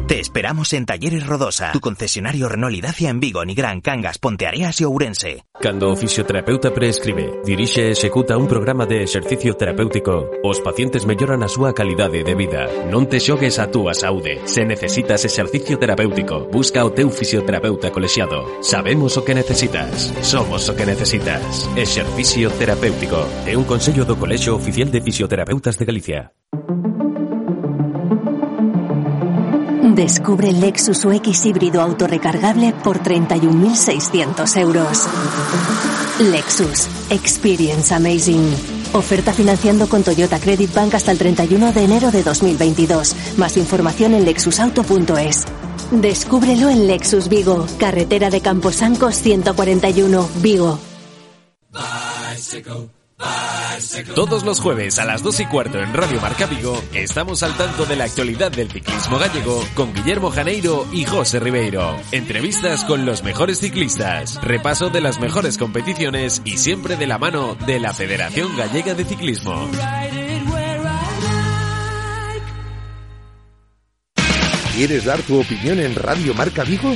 Te 0.08 0.22
esperamos 0.22 0.72
en 0.72 0.86
Talleres 0.86 1.28
Rodosa, 1.28 1.74
tu 1.74 1.82
concesionario 1.82 2.48
Renault 2.48 2.74
y 2.74 2.80
Dacia 2.80 3.10
en 3.10 3.20
Vigo, 3.20 3.44
Nigrán, 3.44 3.82
Cangas, 3.82 4.20
Ponteareas 4.20 4.80
y 4.80 4.86
Ourense. 4.86 5.44
Cando 5.60 5.92
o 5.92 5.98
fisioterapeuta 5.98 6.74
prescribe, 6.74 7.42
dirixe 7.44 7.88
e 7.88 7.92
executa 7.92 8.38
un 8.38 8.48
programa 8.48 8.86
de 8.86 9.04
exercicio 9.04 9.56
terapéutico, 9.60 10.32
os 10.44 10.62
pacientes 10.62 11.06
melloran 11.06 11.44
a 11.44 11.52
súa 11.52 11.76
calidade 11.76 12.24
de 12.24 12.36
vida. 12.40 12.72
Non 12.88 13.12
te 13.12 13.20
xogues 13.20 13.60
a 13.60 13.68
túa 13.68 13.92
saúde. 13.92 14.40
Se 14.48 14.64
necesitas 14.64 15.28
exercicio 15.28 15.76
terapéutico, 15.76 16.48
busca 16.56 16.88
o 16.88 16.96
teu 16.96 17.12
fisioterapeuta 17.12 17.92
colexiado. 17.92 18.48
Sabemos 18.64 19.20
o 19.20 19.28
que 19.28 19.36
necesitas. 19.36 20.16
Somos 20.24 20.72
o 20.72 20.76
que 20.80 20.88
necesitas. 20.88 21.68
Exercicio 21.76 22.48
terapéutico. 22.56 23.28
É 23.44 23.60
un 23.60 23.68
consello 23.68 24.08
do 24.08 24.16
Colexio 24.16 24.56
Oficial 24.56 24.88
de 24.88 25.04
Fisioterapeutas 25.04 25.76
de 25.76 25.84
Galicia. 25.84 26.32
Descubre 29.98 30.50
el 30.50 30.62
Lexus 30.62 31.04
UX 31.06 31.48
híbrido 31.48 31.82
autorrecargable 31.82 32.72
por 32.84 33.00
31.600 33.00 34.56
euros. 34.58 35.08
Lexus. 36.20 36.88
Experience 37.10 37.92
Amazing. 37.96 38.48
Oferta 38.94 39.34
financiando 39.34 39.90
con 39.90 40.04
Toyota 40.04 40.40
Credit 40.40 40.72
Bank 40.72 40.94
hasta 40.94 41.12
el 41.12 41.18
31 41.18 41.74
de 41.74 41.84
enero 41.84 42.12
de 42.12 42.22
2022. 42.22 43.16
Más 43.38 43.58
información 43.58 44.14
en 44.14 44.26
lexusauto.es. 44.26 45.46
Descúbrelo 45.90 46.70
en 46.70 46.86
Lexus 46.86 47.28
Vigo, 47.28 47.66
carretera 47.80 48.30
de 48.30 48.42
Camposancos 48.42 49.16
141, 49.16 50.30
Vigo. 50.44 50.80
Todos 54.14 54.44
los 54.44 54.60
jueves 54.60 55.00
a 55.00 55.06
las 55.06 55.24
2 55.24 55.40
y 55.40 55.46
cuarto 55.48 55.80
en 55.80 55.94
Radio 55.94 56.22
Marca 56.22 56.46
Vigo 56.46 56.80
estamos 56.94 57.42
al 57.42 57.56
tanto 57.58 57.86
de 57.86 57.96
la 57.96 58.04
actualidad 58.04 58.52
del 58.52 58.72
ciclismo 58.72 59.18
gallego 59.18 59.64
con 59.74 59.94
Guillermo 59.94 60.30
Janeiro 60.30 60.88
y 60.92 61.06
José 61.06 61.40
Ribeiro. 61.40 61.96
Entrevistas 62.12 62.84
con 62.86 63.06
los 63.06 63.24
mejores 63.24 63.60
ciclistas, 63.60 64.42
repaso 64.44 64.90
de 64.90 65.02
las 65.02 65.20
mejores 65.20 65.58
competiciones 65.58 66.42
y 66.46 66.58
siempre 66.58 66.96
de 66.96 67.08
la 67.08 67.18
mano 67.18 67.56
de 67.66 67.80
la 67.80 67.94
Federación 67.94 68.56
Gallega 68.56 68.94
de 68.94 69.06
Ciclismo. 69.06 69.68
¿Quieres 74.76 75.06
dar 75.06 75.20
tu 75.24 75.40
opinión 75.40 75.80
en 75.80 75.96
Radio 75.96 76.36
Marca 76.36 76.64
Vigo? 76.64 76.96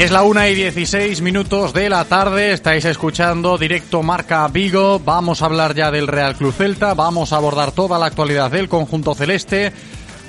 Es 0.00 0.10
la 0.10 0.22
una 0.22 0.48
y 0.48 0.54
16 0.54 1.20
minutos 1.20 1.74
de 1.74 1.90
la 1.90 2.06
tarde, 2.06 2.54
estáis 2.54 2.86
escuchando 2.86 3.58
directo 3.58 4.02
Marca 4.02 4.48
Vigo, 4.48 4.98
vamos 4.98 5.42
a 5.42 5.44
hablar 5.44 5.74
ya 5.74 5.90
del 5.90 6.06
Real 6.06 6.36
Club 6.36 6.54
Celta, 6.54 6.94
vamos 6.94 7.34
a 7.34 7.36
abordar 7.36 7.72
toda 7.72 7.98
la 7.98 8.06
actualidad 8.06 8.50
del 8.50 8.66
conjunto 8.66 9.14
celeste, 9.14 9.70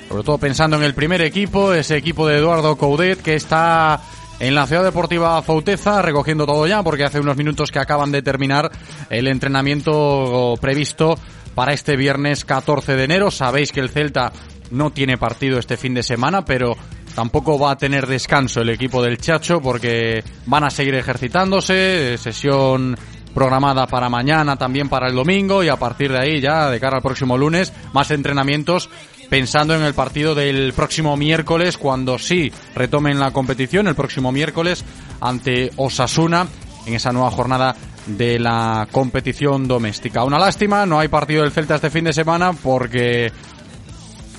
sobre 0.10 0.24
todo 0.24 0.38
pensando 0.40 0.76
en 0.76 0.84
el 0.84 0.94
primer 0.94 1.22
equipo, 1.22 1.74
ese 1.74 1.96
equipo 1.96 2.28
de 2.28 2.40
Eduardo 2.40 2.76
Coudet 2.76 3.22
que 3.22 3.36
está 3.36 4.02
en 4.42 4.56
la 4.56 4.68
Ciudad 4.68 4.84
Deportiva 4.84 5.42
Fauteza, 5.42 6.02
recogiendo 6.02 6.46
todo 6.46 6.68
ya, 6.68 6.84
porque 6.84 7.06
hace 7.06 7.22
unos 7.22 7.38
minutos 7.38 7.72
que 7.72 7.80
acaban 7.80 8.12
de 8.12 8.22
terminar 8.22 8.70
el 9.10 9.26
entrenamiento 9.30 10.56
previsto 10.60 11.18
para 11.56 11.72
este 11.72 11.96
viernes 11.96 12.44
14 12.44 12.98
de 12.98 13.04
enero. 13.06 13.32
Sabéis 13.32 13.72
que 13.72 13.80
el 13.80 13.90
Celta 13.90 14.34
no 14.70 14.92
tiene 14.92 15.18
partido 15.18 15.60
este 15.60 15.78
fin 15.78 15.94
de 15.94 16.04
semana, 16.04 16.44
pero 16.44 16.76
Tampoco 17.16 17.60
va 17.60 17.72
a 17.72 17.78
tener 17.78 18.08
descanso 18.08 18.62
el 18.62 18.70
equipo 18.70 19.04
del 19.04 19.18
Chacho 19.18 19.62
porque 19.62 20.24
van 20.46 20.64
a 20.64 20.70
seguir 20.70 20.96
ejercitándose, 20.96 22.18
sesión 22.18 22.98
programada 23.34 23.88
para 23.88 24.10
mañana, 24.10 24.56
también 24.56 24.90
para 24.90 25.08
el 25.08 25.16
domingo 25.16 25.64
y 25.64 25.70
a 25.70 25.78
partir 25.78 26.12
de 26.12 26.20
ahí 26.20 26.42
ya 26.42 26.70
de 26.70 26.80
cara 26.80 26.98
al 26.98 27.04
próximo 27.04 27.38
lunes 27.38 27.74
más 27.94 28.12
entrenamientos 28.12 28.90
pensando 29.30 29.74
en 29.74 29.82
el 29.84 29.94
partido 29.94 30.36
del 30.36 30.74
próximo 30.74 31.16
miércoles 31.16 31.78
cuando 31.78 32.20
sí 32.20 32.52
retomen 32.76 33.18
la 33.18 33.32
competición 33.32 33.88
el 33.88 33.96
próximo 33.96 34.32
miércoles 34.32 34.84
ante 35.22 35.72
Osasuna 35.78 36.48
en 36.86 36.94
esa 36.94 37.14
nueva 37.14 37.32
jornada 37.32 37.76
de 38.08 38.40
la 38.40 38.88
competición 38.92 39.68
doméstica. 39.68 40.24
Una 40.24 40.40
lástima, 40.40 40.86
no 40.86 41.00
hay 41.00 41.08
partido 41.08 41.44
del 41.44 41.52
Celta 41.52 41.76
este 41.76 41.90
fin 41.90 42.06
de 42.06 42.14
semana 42.14 42.52
porque 42.52 43.32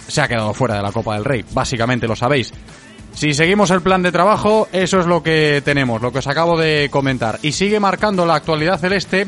se 0.09 0.21
ha 0.21 0.29
quedado 0.29 0.55
fuera 0.55 0.77
de 0.77 0.83
la 0.83 0.93
Copa 0.93 1.15
del 1.15 1.25
Rey, 1.25 1.45
básicamente 1.53 2.07
lo 2.07 2.17
sabéis. 2.17 2.53
Si 3.15 3.35
seguimos 3.35 3.71
el 3.71 3.83
plan 3.83 4.03
de 4.03 4.11
trabajo, 4.11 4.69
eso 4.73 4.99
es 4.99 5.07
lo 5.07 5.23
que 5.23 5.63
tenemos, 5.65 6.01
lo 6.01 6.13
que 6.13 6.19
os 6.19 6.27
acabo 6.27 6.59
de 6.59 6.89
comentar. 6.91 7.39
Y 7.43 7.53
sigue 7.53 7.79
marcando 7.79 8.25
la 8.25 8.37
actualidad 8.37 8.79
celeste 8.79 9.27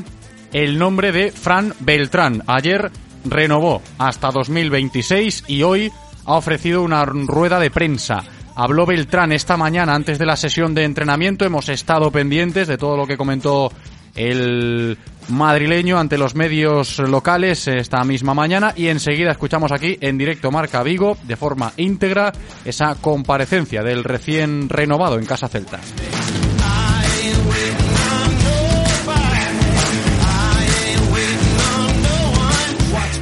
el 0.53 0.79
nombre 0.79 1.13
de 1.13 1.33
Fran 1.33 1.75
Beltrán. 1.81 2.43
Ayer 2.47 2.91
renovó 3.25 3.83
hasta 3.99 4.31
2026 4.31 5.45
y 5.49 5.63
hoy 5.63 5.93
ha 6.25 6.35
ofrecido 6.35 6.83
una 6.83 7.05
rueda 7.05 7.59
de 7.59 7.71
prensa. 7.71 8.25
Habló 8.57 8.87
Beltrán 8.87 9.33
esta 9.33 9.57
mañana 9.57 9.95
antes 9.95 10.19
de 10.19 10.27
la 10.27 10.37
sesión 10.37 10.75
de 10.75 10.85
entrenamiento. 10.85 11.45
Hemos 11.45 11.69
estado 11.69 12.11
pendientes 12.11 12.69
de 12.69 12.79
todo 12.79 12.97
lo 12.97 13.07
que 13.07 13.17
comentó 13.17 13.73
el 14.15 14.99
madrileño 15.29 15.99
ante 15.99 16.19
los 16.19 16.35
medios 16.35 16.99
locales 16.99 17.67
esta 17.69 18.05
misma 18.05 18.35
mañana 18.35 18.73
y 18.77 18.89
enseguida 18.89 19.31
escuchamos 19.31 19.73
aquí 19.73 19.97
en 20.01 20.19
directo 20.19 20.51
Marca 20.51 20.83
Vigo 20.83 21.17
de 21.23 21.37
forma 21.37 21.73
íntegra 21.77 22.33
esa 22.65 22.95
comparecencia 22.97 23.83
del 23.83 24.05
recién 24.05 24.69
renovado 24.69 25.19
en 25.19 25.27
Casa 25.27 25.49
Celta. 25.49 25.81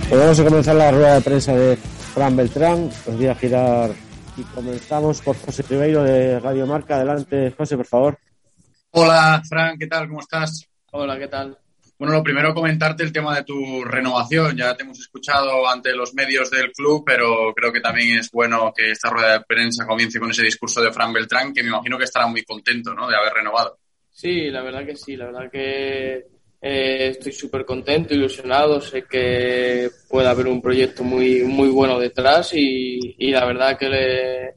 Pues 0.09 0.21
vamos 0.21 0.41
a 0.41 0.45
comenzar 0.45 0.75
la 0.77 0.91
rueda 0.91 1.15
de 1.15 1.21
prensa 1.23 1.55
de 1.55 1.77
Fran 1.77 2.37
Beltrán. 2.37 2.91
Os 3.07 3.17
voy 3.17 3.29
a 3.29 3.35
girar 3.35 3.91
y 4.37 4.43
comenzamos 4.43 5.23
por 5.23 5.39
José 5.39 5.63
Ribeiro 5.63 6.03
de 6.03 6.39
Radio 6.39 6.67
Marca. 6.67 6.97
Adelante, 6.97 7.55
José, 7.57 7.79
por 7.79 7.87
favor. 7.87 8.19
Hola, 8.91 9.43
Fran, 9.49 9.79
¿qué 9.79 9.87
tal? 9.87 10.09
¿Cómo 10.09 10.21
estás? 10.21 10.69
Hola, 10.95 11.19
¿qué 11.19 11.27
tal? 11.27 11.57
Bueno, 11.99 12.13
lo 12.13 12.23
primero 12.23 12.53
comentarte 12.53 13.03
el 13.03 13.13
tema 13.13 13.35
de 13.35 13.45
tu 13.45 13.83
renovación. 13.83 14.55
Ya 14.55 14.77
te 14.77 14.83
hemos 14.83 15.01
escuchado 15.01 15.67
ante 15.67 15.95
los 15.95 16.13
medios 16.13 16.51
del 16.51 16.71
club, 16.71 17.03
pero 17.07 17.55
creo 17.55 17.73
que 17.73 17.81
también 17.81 18.19
es 18.19 18.31
bueno 18.31 18.75
que 18.77 18.91
esta 18.91 19.09
rueda 19.09 19.39
de 19.39 19.45
prensa 19.45 19.87
comience 19.87 20.21
con 20.21 20.31
ese 20.31 20.43
discurso 20.43 20.83
de 20.83 20.93
Fran 20.93 21.15
Beltrán, 21.15 21.55
que 21.55 21.63
me 21.63 21.71
imagino 21.71 21.97
que 21.97 22.05
estará 22.05 22.27
muy 22.27 22.43
contento 22.43 22.93
¿no? 22.93 23.09
de 23.09 23.17
haber 23.17 23.33
renovado. 23.33 23.79
Sí, 24.11 24.51
la 24.51 24.61
verdad 24.61 24.85
que 24.85 24.95
sí, 24.95 25.17
la 25.17 25.27
verdad 25.27 25.51
que 25.51 26.27
eh, 26.61 27.09
estoy 27.09 27.33
súper 27.33 27.65
contento, 27.65 28.13
ilusionado, 28.13 28.79
sé 28.79 29.05
que 29.05 29.89
puede 30.11 30.29
haber 30.29 30.47
un 30.47 30.61
proyecto 30.61 31.03
muy, 31.05 31.43
muy 31.45 31.71
bueno 31.71 31.99
detrás 31.99 32.53
y, 32.53 33.31
la 33.31 33.47
verdad 33.47 33.79
que, 33.79 34.51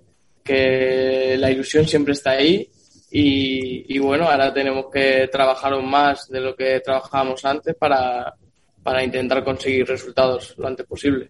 que 0.43 1.37
la 1.37 1.49
ilusión 1.49 1.87
siempre 1.87 2.11
está 2.11 2.31
ahí 2.31 2.69
y, 3.11 3.97
bueno, 3.99 4.29
ahora 4.29 4.53
tenemos 4.53 4.85
que 4.91 5.29
trabajar 5.31 5.81
más 5.81 6.27
de 6.27 6.41
lo 6.41 6.55
que 6.55 6.79
trabajábamos 6.81 7.45
antes 7.45 7.75
para, 7.75 8.35
intentar 9.03 9.43
conseguir 9.43 9.87
resultados 9.87 10.55
lo 10.57 10.67
antes 10.67 10.85
posible. 10.85 11.29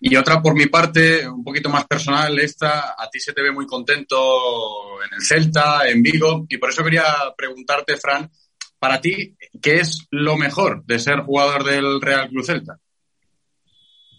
Y 0.00 0.16
otra 0.16 0.42
por 0.42 0.54
mi 0.54 0.66
parte, 0.66 1.26
un 1.28 1.44
poquito 1.44 1.68
más 1.68 1.86
personal, 1.86 2.38
esta, 2.38 2.94
a 2.98 3.08
ti 3.10 3.20
se 3.20 3.32
te 3.32 3.42
ve 3.42 3.52
muy 3.52 3.66
contento 3.66 5.02
en 5.02 5.14
el 5.16 5.22
Celta, 5.22 5.88
en 5.88 6.02
Vigo, 6.02 6.46
y 6.48 6.58
por 6.58 6.70
eso 6.70 6.84
quería 6.84 7.04
preguntarte, 7.36 7.96
Fran, 7.96 8.28
para 8.78 9.00
ti, 9.00 9.34
¿qué 9.62 9.76
es 9.76 10.06
lo 10.10 10.36
mejor 10.36 10.84
de 10.84 10.98
ser 10.98 11.20
jugador 11.20 11.64
del 11.64 12.00
Real 12.00 12.28
Club 12.28 12.44
Celta? 12.44 12.78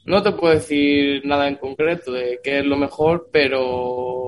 No 0.05 0.21
te 0.21 0.31
puedo 0.31 0.53
decir 0.53 1.25
nada 1.25 1.47
en 1.47 1.55
concreto 1.55 2.11
de 2.11 2.39
qué 2.43 2.59
es 2.59 2.65
lo 2.65 2.77
mejor, 2.77 3.29
pero 3.31 4.24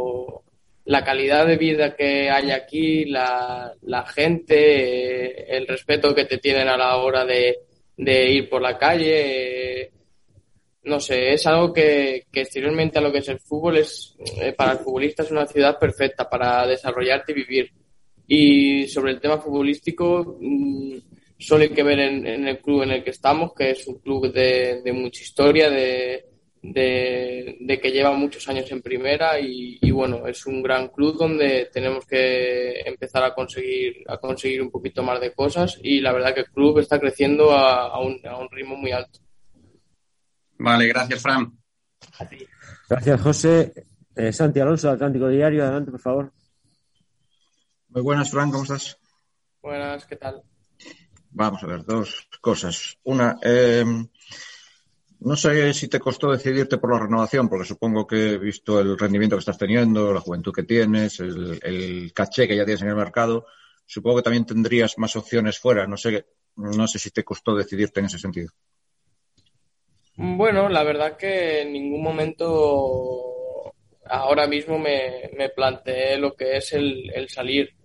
la 0.87 1.03
calidad 1.03 1.45
de 1.45 1.57
vida 1.57 1.95
que 1.95 2.29
hay 2.29 2.51
aquí, 2.51 3.03
la, 3.05 3.75
gente, 4.15 5.57
el 5.57 5.67
respeto 5.67 6.15
que 6.15 6.23
te 6.23 6.37
tienen 6.37 6.69
a 6.69 6.77
la 6.77 6.95
hora 6.95 7.25
de, 7.25 7.57
ir 7.97 8.49
por 8.49 8.61
la 8.61 8.77
calle, 8.77 9.91
no 10.83 11.01
sé, 11.01 11.33
es 11.33 11.45
algo 11.45 11.73
que, 11.73 12.23
exteriormente 12.31 12.99
a 12.99 13.01
lo 13.01 13.11
que 13.11 13.17
es 13.17 13.27
el 13.27 13.39
fútbol 13.39 13.77
es, 13.77 14.15
eh, 14.41 14.53
para 14.53 14.71
el 14.73 14.79
futbolista 14.79 15.23
es 15.23 15.31
una 15.31 15.45
ciudad 15.45 15.77
perfecta 15.77 16.29
para 16.29 16.65
desarrollarte 16.65 17.33
y 17.33 17.35
vivir. 17.35 17.71
Y 18.25 18.87
sobre 18.87 19.11
el 19.11 19.19
tema 19.19 19.39
futbolístico, 19.39 20.37
mm, 20.39 20.95
solo 21.37 21.63
hay 21.63 21.69
que 21.69 21.83
ver 21.83 21.99
en, 21.99 22.47
el 22.47 22.59
club 22.59 22.83
en 22.83 22.91
el 22.91 23.03
que 23.03 23.09
estamos, 23.09 23.51
que 23.53 23.71
es 23.71 23.85
un 23.87 23.99
club 23.99 24.31
de 24.31 24.93
mucha 24.93 25.21
historia, 25.21 25.69
de, 25.69 26.27
de, 26.61 27.79
que 27.81 27.91
lleva 27.91 28.11
muchos 28.13 28.47
años 28.47 28.71
en 28.71 28.81
primera 28.81 29.39
y, 29.39 29.91
bueno, 29.91 30.27
es 30.27 30.45
un 30.45 30.61
gran 30.61 30.89
club 30.89 31.17
donde 31.17 31.69
tenemos 31.71 32.05
que 32.05 32.81
empezar 32.81 33.23
a 33.23 33.33
conseguir, 33.33 34.03
a 34.07 34.17
conseguir 34.17 34.61
un 34.61 34.71
poquito 34.71 35.03
más 35.03 35.19
de 35.19 35.33
cosas 35.33 35.79
y 35.81 35.99
la 35.99 36.13
verdad 36.13 36.33
que 36.33 36.41
el 36.41 36.51
club 36.51 36.79
está 36.79 36.99
creciendo 36.99 37.51
a, 37.51 37.99
un, 37.99 38.19
a 38.25 38.37
un, 38.37 38.49
ritmo 38.49 38.75
muy 38.75 38.91
alto. 38.91 39.19
Vale, 40.57 40.87
gracias 40.87 41.21
Fran. 41.21 41.51
Gracias 42.89 43.21
José. 43.21 43.73
Eh, 44.15 44.33
Santi 44.33 44.59
Alonso, 44.59 44.89
Atlántico 44.89 45.27
Diario, 45.27 45.63
adelante 45.63 45.91
por 45.91 45.99
favor. 45.99 46.33
Muy 47.89 48.01
buenas 48.01 48.31
Fran, 48.31 48.49
¿cómo 48.51 48.63
estás? 48.63 48.99
Buenas, 49.61 50.05
¿qué 50.05 50.15
tal? 50.15 50.41
Vamos 51.29 51.63
a 51.63 51.67
ver, 51.67 51.85
dos 51.85 52.27
cosas. 52.41 52.97
Una, 53.03 53.37
eh, 53.43 53.85
no 55.27 55.35
sé 55.35 55.73
si 55.73 55.89
te 55.89 55.99
costó 55.99 56.31
decidirte 56.31 56.77
por 56.77 56.93
la 56.93 56.99
renovación, 56.99 57.49
porque 57.49 57.67
supongo 57.67 58.07
que 58.07 58.37
visto 58.37 58.79
el 58.79 58.97
rendimiento 58.97 59.35
que 59.35 59.41
estás 59.41 59.57
teniendo, 59.57 60.13
la 60.13 60.21
juventud 60.21 60.53
que 60.53 60.63
tienes, 60.63 61.19
el, 61.19 62.11
caché 62.13 62.47
que 62.47 62.55
ya 62.55 62.63
tienes 62.63 62.81
en 62.81 62.87
el 62.87 62.95
mercado. 62.95 63.45
Supongo 63.85 64.17
que 64.17 64.23
también 64.23 64.45
tendrías 64.45 64.97
más 64.97 65.17
opciones 65.17 65.59
fuera. 65.59 65.85
No 65.85 65.97
sé, 65.97 66.27
no 66.55 66.87
sé 66.87 66.97
si 66.97 67.11
te 67.11 67.25
costó 67.25 67.55
decidirte 67.55 67.99
en 67.99 68.05
ese 68.05 68.19
sentido. 68.19 68.51
Bueno, 70.15 70.69
la 70.69 70.83
verdad 70.83 71.17
que 71.17 71.61
en 71.61 71.73
ningún 71.73 72.01
momento 72.01 73.73
ahora 74.05 74.47
mismo 74.47 74.79
me, 74.79 75.29
me 75.37 75.49
planteé 75.49 76.17
lo 76.17 76.35
que 76.35 76.55
es 76.57 76.71
el 76.71 77.27
salir 77.27 77.76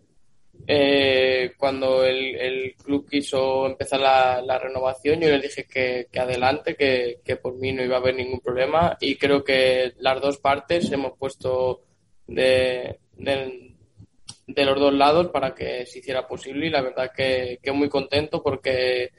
eh, 0.66 1.52
cuando 1.56 2.04
el, 2.04 2.74
club 2.82 3.08
quiso 3.08 3.66
empezar 3.66 4.00
la, 4.00 4.58
renovación, 4.58 5.20
yo 5.20 5.28
les 5.28 5.42
dije 5.42 5.64
que, 5.64 6.18
adelante, 6.18 6.76
que, 6.76 7.36
por 7.36 7.56
mí 7.56 7.72
no 7.72 7.82
iba 7.82 7.96
a 7.96 8.00
haber 8.00 8.14
ningún 8.16 8.40
problema. 8.40 8.96
Y 9.00 9.16
creo 9.16 9.42
que 9.42 9.92
las 9.98 10.20
dos 10.20 10.38
partes 10.38 10.90
hemos 10.92 11.18
puesto 11.18 11.82
de, 12.26 12.98
de, 13.16 14.64
los 14.64 14.78
dos 14.78 14.94
lados 14.94 15.28
para 15.28 15.54
que 15.54 15.84
se 15.86 15.98
hiciera 15.98 16.26
posible. 16.26 16.66
Y 16.66 16.70
la 16.70 16.82
verdad 16.82 17.10
que, 17.14 17.58
que 17.62 17.72
muy 17.72 17.88
contento 17.88 18.42
porque 18.42 19.10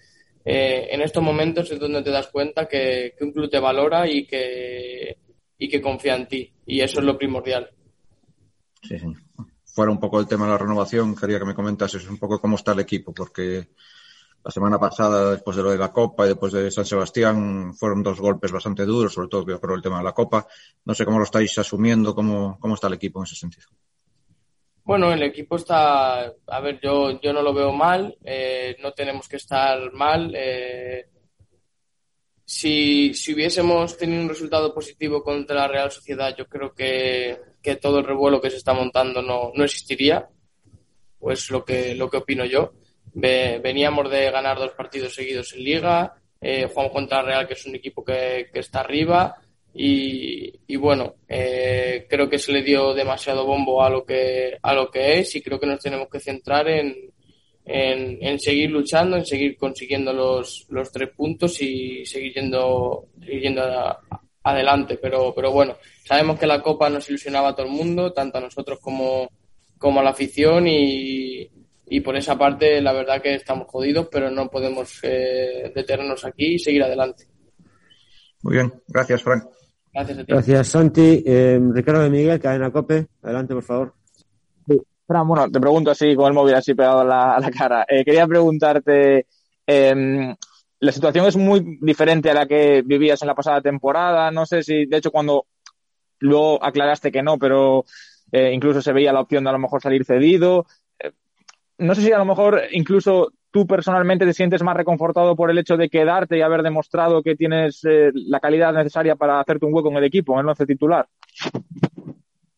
eh, 0.45 0.87
en 0.91 1.01
estos 1.01 1.23
momentos 1.23 1.71
es 1.71 1.79
donde 1.79 2.01
te 2.01 2.11
das 2.11 2.27
cuenta 2.27 2.67
que, 2.67 3.15
un 3.21 3.31
club 3.31 3.49
te 3.49 3.59
valora 3.59 4.07
y 4.07 4.25
que, 4.25 5.17
y 5.57 5.69
que 5.69 5.81
confía 5.81 6.15
en 6.15 6.27
ti. 6.27 6.53
Y 6.65 6.81
eso 6.81 6.99
es 6.99 7.05
lo 7.05 7.17
primordial. 7.17 7.69
Sí, 8.81 8.95
fuera 9.73 9.91
un 9.91 9.99
poco 9.99 10.19
el 10.19 10.27
tema 10.27 10.45
de 10.45 10.51
la 10.51 10.57
renovación, 10.59 11.15
quería 11.15 11.39
que 11.39 11.45
me 11.45 11.55
comentases 11.55 12.07
un 12.07 12.19
poco 12.19 12.39
cómo 12.39 12.57
está 12.57 12.73
el 12.73 12.79
equipo, 12.79 13.11
porque 13.11 13.69
la 14.43 14.51
semana 14.51 14.79
pasada, 14.79 15.31
después 15.31 15.57
de 15.57 15.63
lo 15.63 15.71
de 15.71 15.79
la 15.79 15.91
Copa 15.91 16.25
y 16.25 16.29
después 16.29 16.53
de 16.53 16.69
San 16.69 16.85
Sebastián, 16.85 17.73
fueron 17.73 18.03
dos 18.03 18.19
golpes 18.19 18.51
bastante 18.51 18.85
duros, 18.85 19.13
sobre 19.13 19.29
todo 19.29 19.59
por 19.59 19.73
el 19.73 19.81
tema 19.81 19.97
de 19.97 20.03
la 20.03 20.11
Copa. 20.11 20.45
No 20.85 20.93
sé 20.93 21.05
cómo 21.05 21.17
lo 21.17 21.23
estáis 21.23 21.57
asumiendo, 21.57 22.13
cómo, 22.13 22.59
cómo 22.59 22.75
está 22.75 22.87
el 22.87 22.93
equipo 22.93 23.19
en 23.19 23.23
ese 23.23 23.35
sentido. 23.35 23.67
Bueno, 24.83 25.11
el 25.11 25.23
equipo 25.23 25.55
está, 25.55 26.25
a 26.25 26.59
ver, 26.59 26.79
yo, 26.83 27.19
yo 27.21 27.33
no 27.33 27.41
lo 27.41 27.53
veo 27.53 27.71
mal, 27.71 28.15
eh, 28.23 28.75
no 28.83 28.91
tenemos 28.91 29.27
que 29.27 29.37
estar 29.37 29.91
mal. 29.93 30.33
Eh, 30.35 31.07
si, 32.53 33.13
si 33.13 33.33
hubiésemos 33.33 33.97
tenido 33.97 34.21
un 34.21 34.29
resultado 34.29 34.73
positivo 34.73 35.23
contra 35.23 35.55
la 35.55 35.67
Real 35.67 35.91
Sociedad, 35.91 36.35
yo 36.37 36.45
creo 36.47 36.73
que, 36.73 37.39
que 37.61 37.77
todo 37.77 37.99
el 37.99 38.05
revuelo 38.05 38.39
que 38.39 38.51
se 38.51 38.57
está 38.57 38.73
montando 38.73 39.21
no, 39.21 39.51
no 39.55 39.63
existiría. 39.63 40.27
Pues 41.17 41.49
lo 41.49 41.63
que, 41.65 41.95
lo 41.95 42.09
que 42.09 42.17
opino 42.17 42.45
yo 42.45 42.73
veníamos 43.13 44.09
de 44.09 44.31
ganar 44.31 44.57
dos 44.57 44.71
partidos 44.71 45.15
seguidos 45.15 45.53
en 45.53 45.63
Liga, 45.63 46.15
eh, 46.41 46.67
jugamos 46.67 46.91
contra 46.93 47.21
Real, 47.21 47.47
que 47.47 47.53
es 47.53 47.65
un 47.65 47.75
equipo 47.75 48.03
que, 48.03 48.49
está 48.53 48.81
arriba, 48.81 49.35
y, 49.73 50.75
bueno, 50.75 51.15
eh, 51.27 52.05
creo 52.09 52.29
que 52.29 52.37
se 52.37 52.51
le 52.51 52.61
dio 52.61 52.93
demasiado 52.93 53.45
bombo 53.45 53.83
a 53.83 53.89
lo 53.89 54.05
que, 54.05 54.57
a 54.61 54.73
lo 54.73 54.91
que 54.91 55.19
es, 55.19 55.35
y 55.35 55.41
creo 55.41 55.59
que 55.59 55.67
nos 55.67 55.79
tenemos 55.79 56.07
que 56.09 56.19
centrar 56.19 56.67
en, 56.67 57.12
en, 57.65 58.39
seguir 58.39 58.71
luchando, 58.71 59.17
en 59.17 59.25
seguir 59.25 59.57
consiguiendo 59.57 60.13
los, 60.13 60.65
los 60.69 60.91
tres 60.91 61.09
puntos 61.15 61.61
y 61.61 62.05
seguir 62.05 62.33
yendo, 62.33 63.07
yendo 63.19 63.61
adelante. 64.43 64.99
Pero, 65.01 65.33
pero 65.35 65.51
bueno, 65.51 65.77
sabemos 66.05 66.39
que 66.39 66.47
la 66.47 66.61
Copa 66.61 66.89
nos 66.89 67.07
ilusionaba 67.09 67.49
a 67.49 67.55
todo 67.55 67.65
el 67.65 67.71
mundo, 67.71 68.11
tanto 68.11 68.37
a 68.37 68.41
nosotros 68.41 68.79
como, 68.81 69.29
como 69.77 69.99
a 69.99 70.03
la 70.03 70.09
afición, 70.11 70.67
y, 70.67 71.49
y 71.87 72.01
por 72.01 72.15
esa 72.15 72.37
parte 72.37 72.81
la 72.81 72.93
verdad 72.93 73.21
que 73.21 73.35
estamos 73.35 73.67
jodidos, 73.67 74.07
pero 74.11 74.29
no 74.29 74.49
podemos 74.49 74.99
eh, 75.03 75.71
detenernos 75.73 76.25
aquí 76.25 76.55
y 76.55 76.59
seguir 76.59 76.83
adelante. 76.83 77.27
Muy 78.41 78.55
bien, 78.55 78.73
gracias 78.87 79.21
Frank. 79.21 79.43
Gracias 79.93 80.17
a 80.17 80.23
ti. 80.23 80.31
Gracias 80.31 80.67
Santi. 80.67 81.23
Eh, 81.25 81.59
Ricardo 81.71 82.01
de 82.01 82.09
Miguel, 82.09 82.39
cadena 82.39 82.71
COPE, 82.71 83.07
adelante 83.21 83.53
por 83.53 83.63
favor. 83.63 83.93
Fran, 85.05 85.27
bueno, 85.27 85.49
te 85.49 85.59
pregunto 85.59 85.91
así 85.91 86.15
con 86.15 86.27
el 86.27 86.33
móvil 86.33 86.55
así 86.55 86.73
pegado 86.73 87.01
a 87.01 87.39
la, 87.39 87.51
cara. 87.51 87.85
Eh, 87.87 88.05
quería 88.05 88.25
preguntarte, 88.27 89.27
em, 89.67 90.35
la 90.79 90.91
situación 90.91 91.25
es 91.25 91.35
muy 91.35 91.77
diferente 91.81 92.29
a 92.29 92.33
la 92.33 92.47
que 92.47 92.81
vivías 92.85 93.21
en 93.21 93.27
la 93.27 93.35
pasada 93.35 93.61
temporada. 93.61 94.31
No 94.31 94.45
sé 94.45 94.63
si, 94.63 94.85
de 94.85 94.97
hecho, 94.97 95.11
cuando 95.11 95.45
luego 96.19 96.63
aclaraste 96.63 97.11
que 97.11 97.21
no, 97.21 97.37
pero 97.37 97.85
incluso 98.31 98.81
se 98.81 98.93
veía 98.93 99.13
la 99.13 99.19
opción 99.19 99.43
de 99.43 99.51
a 99.51 99.53
lo 99.53 99.59
mejor 99.59 99.79
salir 99.79 100.05
cedido 100.05 100.65
no 101.77 101.95
sé 101.95 102.01
si 102.01 102.11
a 102.11 102.17
lo 102.17 102.25
mejor 102.25 102.61
incluso 102.71 103.33
tú 103.51 103.67
personalmente 103.67 104.25
te 104.25 104.33
sientes 104.33 104.63
más 104.63 104.75
reconfortado 104.75 105.35
por 105.35 105.51
el 105.51 105.57
hecho 105.57 105.77
de 105.77 105.89
quedarte 105.89 106.37
y 106.37 106.41
haber 106.41 106.63
demostrado 106.63 107.21
que 107.21 107.35
tienes 107.35 107.83
eh, 107.85 108.11
la 108.13 108.39
calidad 108.39 108.73
necesaria 108.73 109.15
para 109.15 109.39
hacerte 109.39 109.65
un 109.65 109.73
hueco 109.73 109.89
en 109.89 109.97
el 109.97 110.03
equipo, 110.05 110.33
en 110.33 110.39
el 110.39 110.49
once 110.49 110.65
titular. 110.65 111.07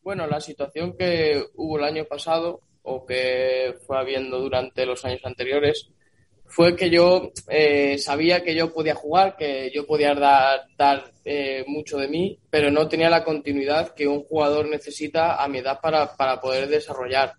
Bueno, 0.05 0.27
la 0.27 0.39
situación 0.39 0.95
que 0.95 1.43
hubo 1.55 1.79
el 1.79 1.83
año 1.83 2.05
pasado 2.05 2.61
o 2.83 3.07
que 3.07 3.73
fue 3.87 3.97
habiendo 3.97 4.39
durante 4.39 4.85
los 4.85 5.03
años 5.03 5.21
anteriores 5.23 5.89
fue 6.45 6.75
que 6.75 6.91
yo 6.91 7.31
eh, 7.49 7.97
sabía 7.97 8.43
que 8.43 8.53
yo 8.53 8.71
podía 8.71 8.93
jugar, 8.93 9.35
que 9.35 9.71
yo 9.73 9.87
podía 9.87 10.13
dar, 10.13 10.67
dar 10.77 11.11
eh, 11.25 11.65
mucho 11.65 11.97
de 11.97 12.07
mí, 12.07 12.37
pero 12.51 12.69
no 12.69 12.87
tenía 12.87 13.09
la 13.09 13.23
continuidad 13.23 13.95
que 13.95 14.07
un 14.07 14.21
jugador 14.25 14.69
necesita 14.69 15.43
a 15.43 15.47
mi 15.47 15.57
edad 15.57 15.79
para, 15.81 16.15
para 16.15 16.39
poder 16.39 16.67
desarrollar. 16.67 17.33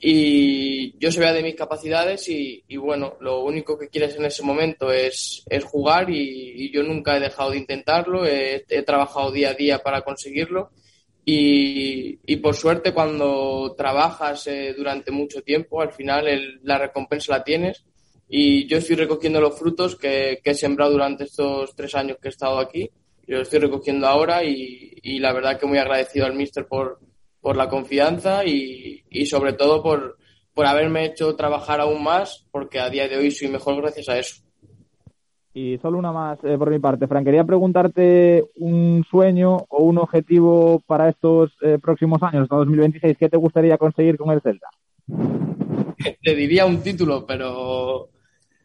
Y 0.00 0.98
yo 0.98 1.12
sabía 1.12 1.32
de 1.32 1.44
mis 1.44 1.54
capacidades 1.54 2.28
y, 2.28 2.64
bueno, 2.78 3.16
lo 3.20 3.44
único 3.44 3.78
que 3.78 3.88
quieres 3.88 4.16
en 4.16 4.24
ese 4.24 4.42
momento 4.42 4.90
es, 4.90 5.44
es 5.48 5.62
jugar 5.62 6.10
y, 6.10 6.68
yo 6.72 6.82
nunca 6.82 7.16
he 7.16 7.20
dejado 7.20 7.52
de 7.52 7.58
intentarlo, 7.58 8.26
he, 8.26 8.64
trabajado 8.84 9.30
día 9.30 9.50
a 9.50 9.54
día 9.54 9.78
para 9.78 10.02
conseguirlo 10.02 10.72
y, 11.24 12.18
y 12.24 12.36
por 12.36 12.54
suerte 12.54 12.92
cuando 12.92 13.74
trabajas 13.76 14.46
eh, 14.46 14.74
durante 14.76 15.10
mucho 15.10 15.42
tiempo, 15.42 15.80
al 15.80 15.92
final 15.92 16.26
la 16.62 16.78
recompensa 16.78 17.32
la 17.32 17.44
tienes 17.44 17.84
y 18.28 18.66
yo 18.66 18.78
estoy 18.78 18.96
recogiendo 18.96 19.40
los 19.40 19.58
frutos 19.58 19.96
que, 19.96 20.40
que, 20.42 20.50
he 20.50 20.54
sembrado 20.54 20.92
durante 20.92 21.24
estos 21.24 21.74
tres 21.76 21.94
años 21.94 22.18
que 22.20 22.28
he 22.28 22.30
estado 22.30 22.58
aquí, 22.58 22.90
yo 23.26 23.38
los 23.38 23.42
estoy 23.42 23.60
recogiendo 23.60 24.06
ahora 24.06 24.42
y, 24.42 24.94
y 25.02 25.18
la 25.18 25.32
verdad 25.32 25.58
que 25.58 25.66
muy 25.66 25.78
agradecido 25.78 26.26
al 26.26 26.34
míster 26.34 26.66
por 26.66 26.98
por 27.42 27.56
la 27.56 27.68
confianza 27.68 28.46
y, 28.46 29.04
y 29.10 29.26
sobre 29.26 29.52
todo 29.52 29.82
por, 29.82 30.16
por 30.54 30.64
haberme 30.64 31.04
hecho 31.04 31.34
trabajar 31.34 31.80
aún 31.80 32.02
más, 32.02 32.46
porque 32.52 32.78
a 32.78 32.88
día 32.88 33.08
de 33.08 33.16
hoy 33.16 33.32
soy 33.32 33.48
mejor 33.48 33.76
gracias 33.82 34.08
a 34.08 34.18
eso. 34.18 34.42
Y 35.54 35.76
solo 35.78 35.98
una 35.98 36.12
más 36.12 36.38
eh, 36.44 36.56
por 36.56 36.70
mi 36.70 36.78
parte, 36.78 37.06
Fran. 37.06 37.24
Quería 37.24 37.44
preguntarte 37.44 38.42
un 38.56 39.04
sueño 39.10 39.66
o 39.68 39.82
un 39.82 39.98
objetivo 39.98 40.82
para 40.86 41.10
estos 41.10 41.52
eh, 41.60 41.78
próximos 41.80 42.22
años, 42.22 42.44
hasta 42.44 42.56
2026. 42.56 43.18
¿Qué 43.18 43.28
te 43.28 43.36
gustaría 43.36 43.76
conseguir 43.76 44.16
con 44.16 44.30
el 44.30 44.40
Celta? 44.40 44.68
Te 46.22 46.34
diría 46.34 46.64
un 46.64 46.82
título, 46.82 47.26
pero, 47.26 48.08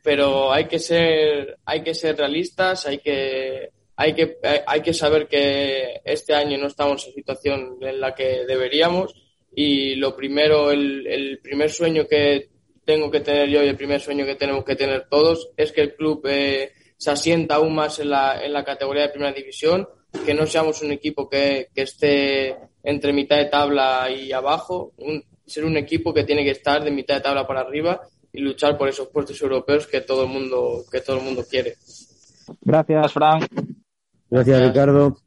pero 0.01 0.51
hay 0.51 0.65
que 0.65 0.79
ser, 0.79 1.57
hay 1.65 1.83
que 1.83 1.93
ser 1.93 2.17
realistas, 2.17 2.87
hay 2.87 2.99
que, 2.99 3.69
hay 3.97 4.13
que, 4.13 4.37
hay 4.65 4.81
que 4.81 4.93
saber 4.93 5.27
que 5.27 6.01
este 6.05 6.33
año 6.33 6.57
no 6.57 6.67
estamos 6.67 7.05
en 7.05 7.13
situación 7.13 7.77
en 7.81 7.99
la 7.99 8.15
que 8.15 8.45
deberíamos 8.47 9.13
y 9.53 9.95
lo 9.95 10.15
primero, 10.15 10.71
el, 10.71 11.05
el 11.05 11.39
primer 11.39 11.69
sueño 11.69 12.05
que 12.09 12.49
tengo 12.87 13.11
que 13.11 13.19
tener 13.19 13.49
yo 13.49 13.61
y 13.61 13.67
el 13.67 13.75
primer 13.75 13.99
sueño 13.99 14.25
que 14.25 14.35
tenemos 14.35 14.63
que 14.63 14.77
tener 14.77 15.07
todos 15.09 15.49
es 15.57 15.73
que 15.73 15.81
el 15.81 15.95
club 15.95 16.25
eh, 16.25 16.71
se 16.97 17.11
asienta 17.11 17.55
aún 17.55 17.75
más 17.75 17.99
en 17.99 18.09
la, 18.09 18.43
en 18.43 18.51
la 18.51 18.63
categoría 18.63 19.03
de 19.03 19.09
primera 19.09 19.33
división, 19.33 19.87
que 20.25 20.33
no 20.33 20.45
seamos 20.45 20.81
un 20.81 20.91
equipo 20.91 21.29
que, 21.29 21.67
que 21.73 21.83
esté 21.83 22.57
entre 22.83 23.13
mitad 23.13 23.37
de 23.37 23.45
tabla 23.45 24.09
y 24.09 24.31
abajo, 24.31 24.93
un, 24.97 25.23
ser 25.45 25.65
un 25.65 25.77
equipo 25.77 26.13
que 26.13 26.23
tiene 26.23 26.43
que 26.43 26.51
estar 26.51 26.83
de 26.83 26.91
mitad 26.91 27.15
de 27.15 27.21
tabla 27.21 27.47
para 27.47 27.61
arriba 27.61 28.01
y 28.31 28.41
luchar 28.41 28.77
por 28.77 28.89
esos 28.89 29.07
puestos 29.07 29.41
europeos 29.41 29.87
que 29.87 30.01
todo 30.01 30.23
el 30.23 30.29
mundo, 30.29 30.83
que 30.91 31.01
todo 31.01 31.17
el 31.17 31.23
mundo 31.23 31.43
quiere. 31.49 31.75
Gracias, 32.61 33.13
Frank. 33.13 33.45
Gracias, 34.29 34.61
Ricardo. 34.61 35.17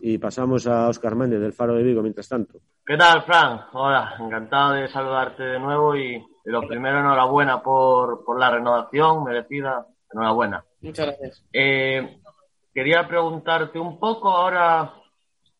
Y 0.00 0.18
pasamos 0.18 0.66
a 0.66 0.88
Oscar 0.88 1.14
Méndez 1.14 1.40
del 1.40 1.52
Faro 1.52 1.74
de 1.74 1.82
Vigo, 1.82 2.02
mientras 2.02 2.28
tanto. 2.28 2.58
¿Qué 2.84 2.96
tal, 2.96 3.22
Fran? 3.22 3.60
Hola, 3.72 4.16
encantado 4.18 4.72
de 4.72 4.88
saludarte 4.88 5.44
de 5.44 5.58
nuevo 5.60 5.96
y, 5.96 6.20
lo 6.44 6.66
primero, 6.66 6.98
enhorabuena 6.98 7.62
por, 7.62 8.24
por 8.24 8.38
la 8.38 8.50
renovación 8.50 9.24
merecida. 9.24 9.86
Enhorabuena. 10.12 10.64
Muchas 10.82 11.06
gracias. 11.06 11.44
Eh, 11.52 12.18
quería 12.74 13.06
preguntarte 13.06 13.78
un 13.78 13.98
poco, 13.98 14.30
ahora 14.30 14.94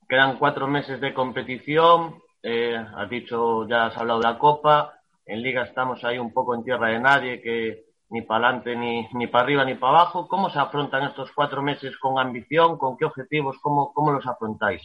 quedan 0.08 0.36
cuatro 0.38 0.66
meses 0.66 1.00
de 1.00 1.14
competición, 1.14 2.20
eh, 2.42 2.76
has 2.76 3.08
dicho, 3.08 3.66
ya 3.68 3.86
has 3.86 3.96
hablado 3.96 4.20
de 4.20 4.26
la 4.26 4.38
Copa, 4.38 4.94
en 5.24 5.40
Liga 5.40 5.62
estamos 5.62 6.02
ahí 6.04 6.18
un 6.18 6.32
poco 6.32 6.54
en 6.54 6.64
tierra 6.64 6.88
de 6.88 6.98
nadie, 6.98 7.40
que 7.40 7.84
ni 8.10 8.22
para 8.22 8.48
adelante, 8.48 8.76
ni, 8.76 9.08
ni 9.14 9.26
para 9.28 9.44
arriba, 9.44 9.64
ni 9.64 9.74
para 9.74 10.00
abajo. 10.00 10.28
¿Cómo 10.28 10.50
se 10.50 10.58
afrontan 10.58 11.04
estos 11.04 11.32
cuatro 11.32 11.62
meses 11.62 11.96
con 11.96 12.18
ambición? 12.18 12.76
¿Con 12.76 12.96
qué 12.98 13.06
objetivos? 13.06 13.56
¿Cómo, 13.62 13.92
cómo 13.94 14.12
los 14.12 14.26
afrontáis? 14.26 14.82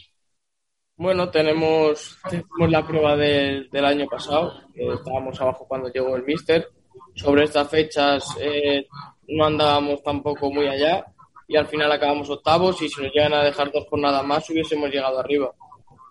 Bueno, 0.96 1.30
tenemos, 1.30 2.18
tenemos 2.28 2.70
la 2.70 2.86
prueba 2.86 3.16
del 3.16 3.84
año 3.84 4.06
pasado, 4.06 4.54
estábamos 4.74 5.40
abajo 5.40 5.66
cuando 5.68 5.88
llegó 5.92 6.16
el 6.16 6.24
Mister. 6.24 6.68
Sobre 7.18 7.44
estas 7.44 7.68
fechas 7.68 8.24
eh, 8.40 8.86
no 9.26 9.44
andábamos 9.44 10.02
tampoco 10.04 10.52
muy 10.52 10.68
allá 10.68 11.04
y 11.48 11.56
al 11.56 11.66
final 11.66 11.90
acabamos 11.90 12.30
octavos 12.30 12.80
y 12.80 12.88
si 12.88 13.02
nos 13.02 13.12
llegan 13.12 13.34
a 13.34 13.42
dejar 13.42 13.72
dos 13.72 13.86
nada 13.92 14.22
más 14.22 14.48
hubiésemos 14.48 14.88
llegado 14.88 15.18
arriba. 15.18 15.52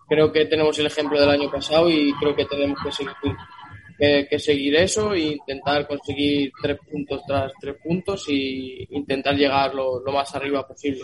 Creo 0.09 0.31
que 0.33 0.45
tenemos 0.45 0.77
el 0.79 0.87
ejemplo 0.87 1.19
del 1.19 1.29
año 1.29 1.49
pasado 1.49 1.89
y 1.89 2.11
creo 2.19 2.35
que 2.35 2.45
tenemos 2.45 2.77
que 2.83 2.91
seguir 2.91 3.15
que, 3.97 4.39
seguir 4.39 4.75
eso 4.75 5.13
e 5.13 5.37
intentar 5.39 5.87
conseguir 5.87 6.51
tres 6.61 6.77
puntos 6.89 7.21
tras 7.25 7.51
tres 7.59 7.77
puntos 7.81 8.27
y 8.27 8.85
intentar 8.91 9.33
llegar 9.33 9.73
lo, 9.73 10.01
más 10.11 10.35
arriba 10.35 10.67
posible. 10.67 11.03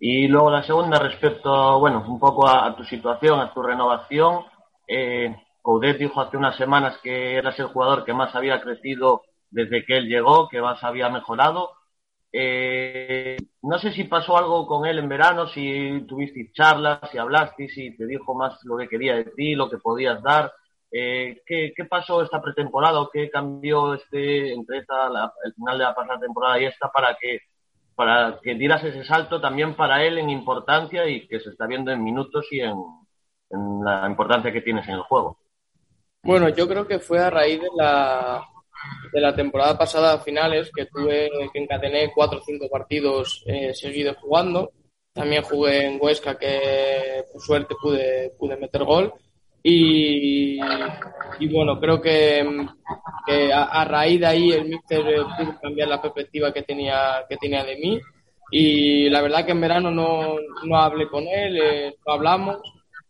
Y 0.00 0.28
luego 0.28 0.50
la 0.50 0.62
segunda 0.62 0.98
respecto, 0.98 1.78
bueno, 1.78 2.04
un 2.08 2.18
poco 2.18 2.48
a, 2.48 2.74
tu 2.74 2.84
situación, 2.84 3.38
a 3.38 3.52
tu 3.52 3.62
renovación. 3.62 4.44
Eh, 4.86 5.34
Coudet 5.68 5.98
dijo 5.98 6.18
hace 6.22 6.38
unas 6.38 6.56
semanas 6.56 6.96
que 7.02 7.34
eras 7.34 7.58
el 7.58 7.66
jugador 7.66 8.06
que 8.06 8.14
más 8.14 8.34
había 8.34 8.58
crecido 8.62 9.24
desde 9.50 9.84
que 9.84 9.98
él 9.98 10.08
llegó, 10.08 10.48
que 10.48 10.62
más 10.62 10.82
había 10.82 11.10
mejorado. 11.10 11.72
Eh, 12.32 13.36
no 13.60 13.78
sé 13.78 13.92
si 13.92 14.04
pasó 14.04 14.38
algo 14.38 14.66
con 14.66 14.86
él 14.86 14.98
en 14.98 15.10
verano, 15.10 15.46
si 15.48 16.06
tuvisteis 16.08 16.54
charlas, 16.54 17.00
si 17.12 17.18
hablasteis, 17.18 17.74
si 17.74 17.94
te 17.94 18.06
dijo 18.06 18.34
más 18.34 18.58
lo 18.64 18.78
que 18.78 18.88
quería 18.88 19.16
de 19.16 19.24
ti, 19.26 19.54
lo 19.54 19.68
que 19.68 19.76
podías 19.76 20.22
dar. 20.22 20.50
Eh, 20.90 21.42
¿qué, 21.44 21.74
pasó 21.84 22.22
esta 22.22 22.40
pretemporada 22.40 23.02
o 23.02 23.10
qué 23.10 23.28
cambió 23.28 23.92
este 23.92 24.54
entre 24.54 24.78
esta, 24.78 25.08
el 25.44 25.52
final 25.52 25.76
de 25.76 25.84
la 25.84 25.94
pasada 25.94 26.18
temporada 26.18 26.58
y 26.58 26.64
esta 26.64 26.90
para 26.90 27.14
que 27.20 27.40
para 27.94 28.40
que 28.42 28.54
dieras 28.54 28.82
ese 28.84 29.04
salto 29.04 29.38
también 29.38 29.74
para 29.74 30.02
él 30.02 30.16
en 30.16 30.30
importancia 30.30 31.06
y 31.06 31.28
que 31.28 31.40
se 31.40 31.50
está 31.50 31.66
viendo 31.66 31.90
en 31.90 32.02
minutos 32.02 32.46
y 32.52 32.60
en, 32.60 32.74
la 33.84 34.06
importancia 34.06 34.50
que 34.50 34.62
tienes 34.62 34.88
en 34.88 34.94
el 34.94 35.02
juego? 35.02 35.36
Bueno, 36.22 36.48
yo 36.50 36.68
creo 36.68 36.86
que 36.86 36.98
fue 36.98 37.18
a 37.20 37.30
raíz 37.30 37.60
de 37.60 37.68
la, 37.76 38.44
de 39.12 39.20
la 39.20 39.34
temporada 39.34 39.78
pasada 39.78 40.14
a 40.14 40.18
finales, 40.20 40.70
que 40.74 40.86
tuve 40.86 41.30
que 41.52 41.58
encadené 41.58 42.12
cuatro 42.14 42.38
o 42.38 42.42
cinco 42.42 42.68
partidos 42.68 43.42
eh, 43.46 43.72
seguidos 43.74 44.16
jugando. 44.18 44.72
También 45.12 45.42
jugué 45.42 45.86
en 45.86 45.98
Huesca, 46.00 46.36
que 46.38 47.24
por 47.32 47.40
suerte 47.40 47.74
pude, 47.80 48.32
pude 48.38 48.56
meter 48.56 48.84
gol. 48.84 49.12
Y, 49.62 50.58
y 51.40 51.48
bueno, 51.52 51.78
creo 51.80 52.00
que, 52.00 52.46
que 53.26 53.52
a, 53.52 53.64
a, 53.64 53.84
raíz 53.84 54.20
de 54.20 54.26
ahí 54.26 54.52
el 54.52 54.68
míster 54.68 55.02
pudo 55.36 55.58
cambiar 55.60 55.88
la 55.88 56.00
perspectiva 56.00 56.52
que 56.52 56.62
tenía, 56.62 57.24
que 57.28 57.36
tenía 57.36 57.64
de 57.64 57.76
mí. 57.76 58.00
Y 58.50 59.10
la 59.10 59.20
verdad 59.20 59.44
que 59.44 59.52
en 59.52 59.60
verano 59.60 59.90
no, 59.90 60.36
no 60.64 60.76
hablé 60.76 61.08
con 61.08 61.26
él, 61.26 61.58
eh, 61.60 61.96
no 62.06 62.12
hablamos 62.12 62.58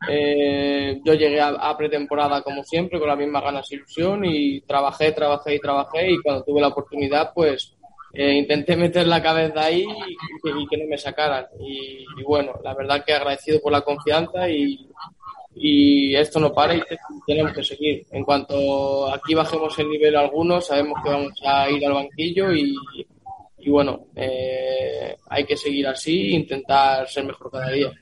eh, 0.06 1.00
yo 1.04 1.14
llegué 1.14 1.40
a, 1.40 1.76
pretemporada 1.76 2.42
como 2.42 2.62
siempre, 2.62 2.98
con 2.98 3.08
las 3.08 3.18
mismas 3.18 3.42
ganas 3.42 3.70
e 3.70 3.76
ilusión 3.76 4.24
y 4.24 4.61
trabajé, 4.61 5.12
trabajé 5.12 5.54
y 5.56 5.58
trabajé 5.58 6.12
y 6.12 6.18
cuando 6.22 6.44
tuve 6.44 6.61
la 6.61 6.68
oportunidad 6.68 7.32
pues 7.34 7.74
eh, 8.12 8.34
intenté 8.34 8.76
meter 8.76 9.06
la 9.06 9.22
cabeza 9.22 9.64
ahí 9.64 9.84
y, 9.84 10.66
que 10.68 10.76
no 10.76 10.87
me 10.88 10.98
sacaran. 10.98 11.46
Y, 11.61 12.04
bueno, 12.22 12.52
la 12.62 12.74
verdad 12.74 13.04
que 13.04 13.12
agradecido 13.12 13.61
por 13.61 13.72
la 13.72 13.82
confianza 13.82 14.48
y, 14.48 14.88
y 15.54 16.14
esto 16.14 16.38
no 16.40 16.52
para 16.52 16.74
y 16.74 16.82
tenemos 17.26 17.52
que 17.52 17.64
seguir. 17.64 18.06
En 18.11 18.24
cuanto 18.24 19.12
aquí 19.12 19.34
bajemos 19.34 19.78
el 19.78 19.88
nivel 19.90 20.16
algunos, 20.16 20.66
sabemos 20.66 21.02
que 21.02 21.11
vamos 21.11 21.42
a 21.44 21.68
ir 21.70 21.84
al 21.84 21.94
banquillo 21.94 22.52
y, 22.52 22.74
y 23.58 23.70
bueno, 23.70 24.06
eh, 24.14 25.16
hay 25.28 25.44
que 25.44 25.56
seguir 25.56 25.87
así 25.87 26.32
e 26.32 26.37
intentar 26.37 27.08
ser 27.08 27.24
mejor 27.24 27.50
cada 27.50 27.70
día. 27.70 27.92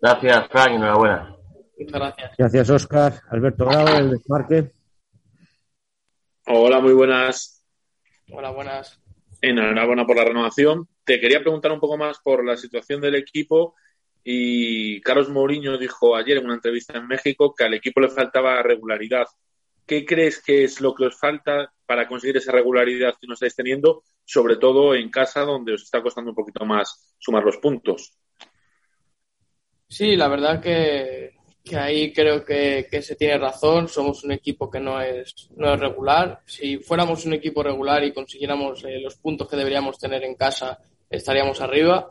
Gracias, 0.00 0.48
Frank, 0.48 0.70
enhorabuena. 0.72 1.36
Muchas 1.78 2.00
gracias. 2.00 2.32
Gracias, 2.38 2.70
Oscar. 2.70 3.12
Alberto 3.30 3.66
Grau, 3.66 3.88
el 3.96 4.10
desmarque. 4.10 4.72
Hola, 6.46 6.80
muy 6.80 6.92
buenas. 6.92 7.64
Hola, 8.30 8.50
buenas. 8.50 9.00
Enhorabuena 9.40 10.06
por 10.06 10.16
la 10.16 10.24
renovación. 10.24 10.88
Te 11.04 11.20
quería 11.20 11.40
preguntar 11.40 11.72
un 11.72 11.80
poco 11.80 11.96
más 11.96 12.18
por 12.20 12.44
la 12.44 12.56
situación 12.56 13.00
del 13.00 13.16
equipo. 13.16 13.74
Y 14.22 15.00
Carlos 15.00 15.30
Mourinho 15.30 15.78
dijo 15.78 16.14
ayer 16.14 16.38
en 16.38 16.44
una 16.44 16.54
entrevista 16.54 16.96
en 16.96 17.06
México 17.06 17.54
que 17.54 17.64
al 17.64 17.74
equipo 17.74 18.00
le 18.00 18.08
faltaba 18.08 18.62
regularidad. 18.62 19.26
¿Qué 19.86 20.04
crees 20.04 20.42
que 20.42 20.64
es 20.64 20.80
lo 20.80 20.94
que 20.94 21.06
os 21.06 21.18
falta 21.18 21.72
para 21.86 22.06
conseguir 22.06 22.36
esa 22.36 22.52
regularidad 22.52 23.14
que 23.18 23.26
no 23.26 23.34
estáis 23.34 23.54
teniendo, 23.54 24.02
sobre 24.24 24.56
todo 24.56 24.94
en 24.94 25.10
casa, 25.10 25.40
donde 25.40 25.74
os 25.74 25.82
está 25.82 26.02
costando 26.02 26.30
un 26.30 26.36
poquito 26.36 26.64
más 26.64 27.14
sumar 27.18 27.42
los 27.42 27.56
puntos? 27.56 28.12
Sí, 29.98 30.14
la 30.14 30.28
verdad 30.28 30.60
que, 30.60 31.32
que 31.64 31.76
ahí 31.76 32.12
creo 32.12 32.44
que, 32.44 32.86
que, 32.88 33.02
se 33.02 33.16
tiene 33.16 33.36
razón. 33.36 33.88
Somos 33.88 34.22
un 34.22 34.30
equipo 34.30 34.70
que 34.70 34.78
no 34.78 35.00
es, 35.00 35.50
no 35.56 35.74
es 35.74 35.80
regular. 35.80 36.40
Si 36.46 36.76
fuéramos 36.76 37.26
un 37.26 37.32
equipo 37.32 37.64
regular 37.64 38.04
y 38.04 38.12
consiguiéramos 38.12 38.84
eh, 38.84 39.00
los 39.00 39.16
puntos 39.16 39.48
que 39.48 39.56
deberíamos 39.56 39.98
tener 39.98 40.22
en 40.22 40.36
casa, 40.36 40.78
estaríamos 41.10 41.60
arriba. 41.60 42.08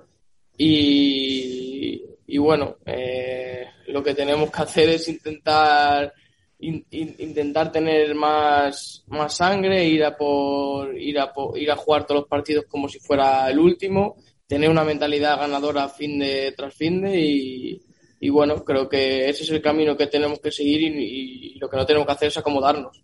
Y, 0.58 2.04
y 2.28 2.38
bueno, 2.38 2.76
eh, 2.86 3.67
lo 3.88 4.04
que 4.04 4.13
tenemos 4.13 4.52
que 4.52 4.62
hacer 4.63 4.89
es 4.89 5.08
intentar 5.08 6.13
in, 6.60 6.86
in, 6.91 7.15
intentar 7.19 7.71
tener 7.71 8.13
más, 8.15 9.06
más 9.08 9.34
sangre, 9.34 9.86
ir 9.86 10.04
a 10.04 10.17
por 10.17 10.93
ir 11.00 11.17
a 11.21 11.32
por, 11.32 11.58
ir 11.58 11.71
a 11.71 11.78
jugar 11.78 12.06
todos 12.06 12.23
los 12.23 12.30
partidos 12.30 12.65
como 12.65 12.89
si 12.89 13.00
fuera 13.00 13.50
el 13.50 13.60
último 13.60 14.17
tener 14.47 14.69
una 14.69 14.83
mentalidad 14.83 15.39
ganadora 15.39 15.89
fin 15.89 16.19
de 16.19 16.53
tras 16.53 16.73
fin 16.73 17.01
de 17.01 17.79
y, 18.19 18.29
bueno, 18.29 18.63
creo 18.63 18.89
que 18.89 19.29
ese 19.29 19.43
es 19.43 19.49
el 19.51 19.62
camino 19.62 19.95
que 19.95 20.07
tenemos 20.07 20.39
que 20.39 20.51
seguir 20.51 20.81
y, 20.81 21.53
y, 21.53 21.60
lo 21.60 21.69
que 21.69 21.77
no 21.77 21.86
tenemos 21.86 22.07
que 22.07 22.13
hacer 22.13 22.27
es 22.29 22.38
acomodarnos. 22.38 23.03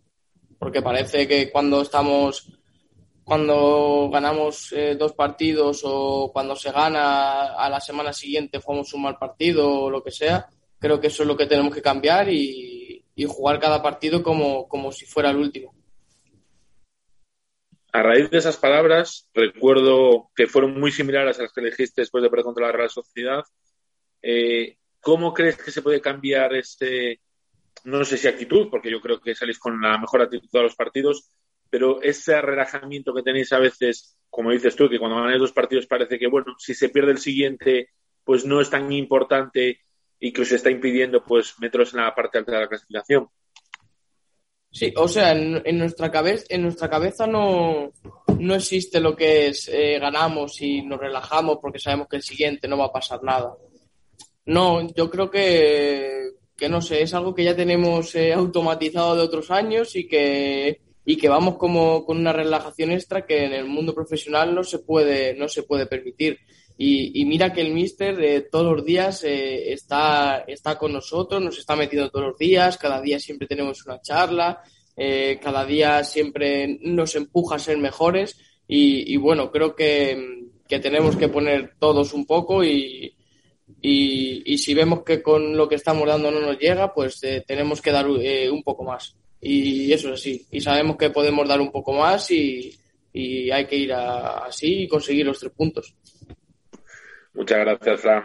Porque 0.58 0.82
parece 0.82 1.28
que 1.28 1.52
cuando 1.52 1.82
estamos, 1.82 2.52
cuando 3.24 4.10
ganamos 4.12 4.72
eh, 4.72 4.96
dos 4.98 5.14
partidos 5.14 5.82
o 5.84 6.32
cuando 6.34 6.56
se 6.56 6.72
gana 6.72 7.54
a 7.54 7.70
la 7.70 7.80
semana 7.80 8.12
siguiente 8.12 8.60
jugamos 8.60 8.92
un 8.96 9.04
mal 9.04 9.18
partido 9.20 9.84
o 9.84 9.90
lo 9.90 10.02
que 10.02 10.12
sea, 10.12 10.48
creo 10.80 11.00
que 11.00 11.08
eso 11.08 11.22
es 11.22 11.28
lo 11.28 11.38
que 11.38 11.46
tenemos 11.46 11.76
que 11.76 11.82
cambiar 11.82 12.30
y, 12.30 13.06
y 13.16 13.26
jugar 13.26 13.60
cada 13.60 13.84
partido 13.84 14.24
como, 14.24 14.68
como 14.68 14.92
si 14.92 15.06
fuera 15.06 15.30
el 15.30 15.38
último. 15.38 15.76
A 17.94 18.02
raíz 18.02 18.30
de 18.32 18.40
esas 18.40 18.58
palabras, 18.58 19.30
recuerdo 19.34 20.32
que 20.36 20.48
fueron 20.48 20.80
muy 20.80 20.92
similares 20.92 21.38
a 21.38 21.44
las 21.44 21.54
que 21.54 21.62
elegiste 21.62 22.02
después 22.02 22.24
de 22.24 22.30
perder 22.30 22.46
contra 22.46 22.66
la 22.66 22.72
Real 22.72 22.90
Sociedad. 22.90 23.44
Eh, 24.22 24.78
¿Cómo 25.00 25.34
crees 25.34 25.58
que 25.58 25.70
se 25.70 25.84
puede 25.84 26.02
cambiar 26.02 26.56
este, 26.56 27.22
no 27.84 28.04
sé 28.04 28.18
si 28.18 28.28
actitud, 28.28 28.70
porque 28.70 28.90
yo 28.90 29.00
creo 29.00 29.20
que 29.20 29.36
salís 29.36 29.60
con 29.60 29.80
la 29.80 29.98
mejor 29.98 30.22
actitud 30.22 30.50
de 30.52 30.64
los 30.64 30.76
partidos, 30.76 31.30
pero 31.70 32.02
ese 32.02 32.42
relajamiento 32.42 33.14
que 33.14 33.24
tenéis 33.24 33.54
a 33.54 33.60
veces, 33.60 34.18
como 34.30 34.52
dices 34.52 34.76
tú, 34.76 34.90
que 34.90 35.00
cuando 35.00 35.18
ganáis 35.18 35.40
dos 35.40 35.54
partidos 35.54 35.86
parece 35.86 36.18
que, 36.18 36.28
bueno, 36.28 36.56
si 36.58 36.74
se 36.74 36.90
pierde 36.90 37.12
el 37.12 37.18
siguiente, 37.20 37.90
pues 38.24 38.46
no 38.46 38.62
es 38.62 38.70
tan 38.70 38.92
importante 38.92 39.82
y 40.20 40.32
que 40.32 40.42
os 40.42 40.52
está 40.52 40.72
impidiendo 40.72 41.24
pues 41.24 41.60
meteros 41.60 41.94
en 41.94 42.02
la 42.02 42.16
parte 42.16 42.38
alta 42.38 42.54
de 42.54 42.60
la 42.62 42.68
clasificación. 42.70 43.28
Sí, 44.74 44.92
o 44.98 45.08
sea, 45.08 45.34
en, 45.34 45.78
nuestra 45.78 46.10
cabeza, 46.10 46.46
en 46.50 46.64
nuestra 46.64 46.90
cabeza 46.90 47.28
no, 47.28 47.92
no 48.40 48.56
existe 48.56 49.00
lo 49.00 49.16
que 49.16 49.48
es 49.48 49.70
eh, 49.72 50.00
ganamos 50.00 50.60
y 50.64 50.82
nos 50.82 51.00
relajamos 51.00 51.60
porque 51.62 51.78
sabemos 51.78 52.08
que 52.10 52.16
el 52.16 52.24
siguiente 52.24 52.68
no 52.68 52.80
va 52.80 52.86
a 52.86 52.92
pasar 52.92 53.22
nada. 53.22 53.56
No, 54.48 54.92
yo 54.96 55.12
creo 55.12 55.30
que, 55.30 56.32
que 56.58 56.70
no 56.70 56.82
sé, 56.82 57.04
es 57.04 57.14
algo 57.14 57.36
que 57.36 57.44
ya 57.44 57.56
tenemos 57.56 58.16
eh, 58.16 58.34
automatizado 58.34 59.16
de 59.16 59.22
otros 59.22 59.52
años 59.52 59.96
y 59.96 60.08
que, 60.08 60.82
y 61.06 61.18
que 61.18 61.30
vamos 61.30 61.58
como 61.58 62.04
con 62.04 62.18
una 62.18 62.34
relajación 62.34 62.92
extra 62.92 63.28
que 63.28 63.46
en 63.46 63.54
el 63.54 63.66
mundo 63.66 63.94
profesional 63.94 64.56
no 64.56 64.64
se 64.64 64.80
puede, 64.80 65.36
no 65.36 65.48
se 65.48 65.62
puede 65.62 65.86
permitir. 65.86 66.40
Y, 66.78 67.22
y, 67.22 67.26
mira 67.26 67.54
que 67.54 67.62
el 67.62 67.72
Mister 67.72 68.20
eh, 68.24 68.48
todos 68.52 68.76
los 68.76 68.86
días 68.86 69.24
eh, 69.24 69.72
está, 69.72 70.44
está 70.48 70.78
con 70.78 70.92
nosotros, 70.92 71.42
nos 71.42 71.58
está 71.58 71.76
metiendo 71.76 72.10
todos 72.10 72.30
los 72.30 72.38
días, 72.38 72.78
cada 72.78 73.00
día 73.00 73.20
siempre 73.20 73.48
tenemos 73.48 73.86
una 73.86 74.02
charla, 74.02 74.64
eh, 74.96 75.40
cada 75.42 75.66
día 75.66 76.04
siempre 76.04 76.80
nos 76.82 77.16
empuja 77.16 77.56
a 77.56 77.60
ser 77.60 77.78
mejores 77.78 78.38
y, 78.68 79.14
y 79.14 79.18
bueno, 79.18 79.52
creo 79.52 79.76
que, 79.76 80.48
que, 80.68 80.80
tenemos 80.80 81.16
que 81.16 81.30
poner 81.30 81.76
todos 81.80 82.14
un 82.14 82.26
poco 82.26 82.64
y, 82.64 83.16
y, 83.82 84.58
si 84.58 84.74
vemos 84.74 85.04
que 85.04 85.22
con 85.22 85.58
lo 85.58 85.68
que 85.68 85.76
estamos 85.76 86.08
dando 86.08 86.32
no 86.32 86.40
nos 86.40 86.58
llega, 86.58 86.94
pues 86.94 87.22
eh, 87.24 87.44
tenemos 87.46 87.82
que 87.82 87.92
dar 87.92 88.06
eh, 88.22 88.50
un 88.50 88.64
poco 88.64 88.84
más. 88.84 89.16
Y 89.42 89.92
eso 89.92 90.14
es 90.14 90.22
así. 90.22 90.46
Y 90.52 90.62
sabemos 90.62 90.96
que 90.96 91.10
podemos 91.10 91.48
dar 91.48 91.60
un 91.60 91.72
poco 91.72 91.92
más 91.94 92.32
y, 92.32 92.74
y 93.12 93.52
hay 93.52 93.66
que 93.66 93.76
ir 93.76 93.92
a, 93.94 94.46
así 94.46 94.84
y 94.84 94.88
conseguir 94.88 95.26
los 95.26 95.40
tres 95.40 95.52
puntos. 95.52 95.94
Muchas 97.34 97.60
gracias, 97.60 98.02
Fran. 98.02 98.24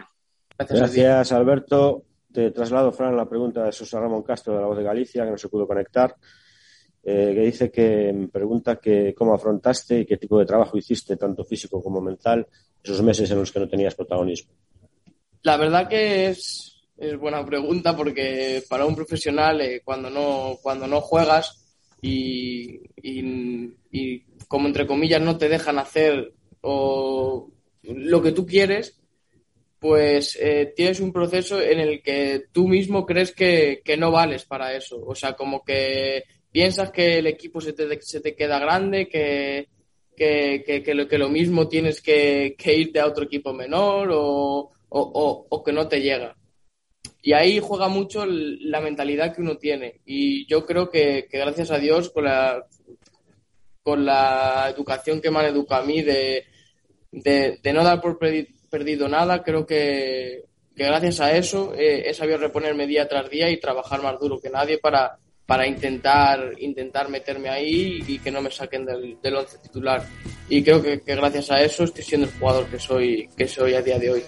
Gracias, 0.57 0.81
gracias 0.81 1.33
Alberto. 1.33 2.05
Te 2.33 2.51
traslado, 2.51 2.93
Fran, 2.93 3.17
la 3.17 3.29
pregunta 3.29 3.65
de 3.65 3.73
Susana 3.73 4.05
Ramón 4.05 4.23
Castro 4.23 4.55
de 4.55 4.61
la 4.61 4.67
Voz 4.67 4.77
de 4.77 4.85
Galicia, 4.85 5.25
que 5.25 5.31
no 5.31 5.39
se 5.39 5.49
pudo 5.49 5.67
conectar, 5.67 6.15
eh, 7.03 7.33
que 7.35 7.41
dice 7.41 7.71
que 7.71 8.29
pregunta 8.31 8.77
que 8.77 9.15
cómo 9.15 9.35
afrontaste 9.35 10.01
y 10.01 10.07
qué 10.07 10.19
tipo 10.19 10.39
de 10.39 10.45
trabajo 10.45 10.77
hiciste, 10.77 11.17
tanto 11.17 11.45
físico 11.45 11.83
como 11.83 12.01
mental, 12.01 12.47
esos 12.83 13.03
meses 13.03 13.31
en 13.31 13.39
los 13.39 13.51
que 13.51 13.61
no 13.61 13.69
tenías 13.69 13.95
protagonismo. 13.95 14.53
La 15.43 15.57
verdad 15.57 15.89
que 15.89 16.29
es, 16.29 16.77
es 16.99 17.17
buena 17.19 17.45
pregunta 17.47 17.97
porque 17.97 18.63
para 18.69 18.85
un 18.85 18.95
profesional, 18.95 19.61
eh, 19.63 19.81
cuando, 19.83 20.11
no, 20.11 20.59
cuando 20.61 20.87
no 20.87 21.01
juegas 21.01 21.77
y, 22.03 22.81
y, 22.97 23.75
y 23.91 24.21
como 24.47 24.67
entre 24.67 24.87
comillas 24.87 25.23
no 25.23 25.39
te 25.39 25.49
dejan 25.49 25.79
hacer 25.79 26.33
o 26.61 27.51
lo 27.89 28.23
que 28.23 28.33
tú 28.33 28.47
quieres, 28.47 28.99
pues 29.79 30.37
eh, 30.41 30.73
tienes 30.75 31.01
un 31.01 31.13
proceso 31.13 31.61
en 31.61 31.79
el 31.79 32.03
que 32.03 32.47
tú 32.53 32.67
mismo 32.67 33.07
crees 33.07 33.33
que, 33.33 33.81
que, 33.85 33.97
no 33.97 34.11
vales 34.11 34.45
para 34.45 34.75
eso. 34.75 35.01
O 35.05 35.15
sea, 35.15 35.35
como 35.35 35.65
que 35.65 36.25
piensas 36.51 36.91
que 36.91 37.19
el 37.19 37.27
equipo 37.27 37.61
se 37.61 37.73
te, 37.73 38.01
se 38.03 38.21
te 38.21 38.35
queda 38.35 38.59
grande, 38.59 39.09
que, 39.09 39.69
que, 40.17 40.83
que, 40.85 40.95
lo, 40.95 41.07
que 41.07 41.19
lo 41.19 41.29
mismo 41.29 41.69
tienes 41.69 42.01
que, 42.03 42.57
irte 42.65 43.01
a 43.01 43.07
otro 43.07 43.25
equipo 43.25 43.53
menor 43.53 44.11
o, 44.11 44.19
o, 44.19 44.71
o, 44.89 45.47
o 45.49 45.65
que 45.65 45.73
no 45.73 45.87
te 45.87 46.01
llega. 46.01 46.37
Y 47.23 47.33
ahí 47.33 47.61
juega 47.61 47.89
mucho 47.89 48.25
la 48.27 48.81
mentalidad 48.81 49.35
que 49.35 49.43
uno 49.43 49.57
tiene. 49.57 50.01
Y 50.05 50.47
yo 50.47 50.67
creo 50.67 50.91
que 50.91 51.29
gracias 51.31 51.71
a 51.71 51.79
Dios, 51.79 52.11
con 52.11 52.25
la, 52.25 52.65
con 53.83 54.05
la 54.05 54.71
educación 54.75 55.21
que 55.21 55.31
me 55.31 55.39
han 55.39 55.47
educado 55.47 55.83
a 55.83 55.87
mí 55.87 56.03
de, 56.03 56.45
de, 57.11 57.59
de 57.63 57.73
no 57.73 57.85
dar 57.85 58.01
por 58.01 58.19
perdido 58.19 59.09
nada, 59.09 59.43
creo 59.43 59.67
que, 59.67 60.45
gracias 60.75 61.21
a 61.21 61.37
eso 61.37 61.75
eh, 61.75 62.05
he 62.07 62.15
sabido 62.15 62.39
reponerme 62.39 62.87
día 62.87 63.09
tras 63.09 63.29
día 63.31 63.51
y 63.51 63.59
trabajar 63.59 64.03
más 64.03 64.19
duro 64.19 64.39
que 64.41 64.51
nadie 64.51 64.79
para, 64.79 65.19
para 65.47 65.67
intentar, 65.67 66.53
intentar 66.59 67.09
meterme 67.09 67.49
ahí 67.49 68.03
y 68.07 68.19
que 68.19 68.31
no 68.31 68.43
me 68.43 68.51
saquen 68.51 68.85
del, 68.85 69.19
del 69.21 69.37
once 69.37 69.59
titular. 69.59 70.05
Y 70.49 70.63
creo 70.63 70.83
que, 70.83 71.01
que 71.01 71.15
gracias 71.17 71.51
a 71.51 71.63
eso 71.63 71.85
estoy 71.85 72.05
siendo 72.05 72.27
el 72.27 72.33
jugador 72.35 72.67
que 72.67 72.79
soy, 72.79 73.29
que 73.37 73.49
soy 73.49 73.75
a 73.75 73.83
día 73.83 73.99
de 73.99 74.11
hoy. 74.11 74.23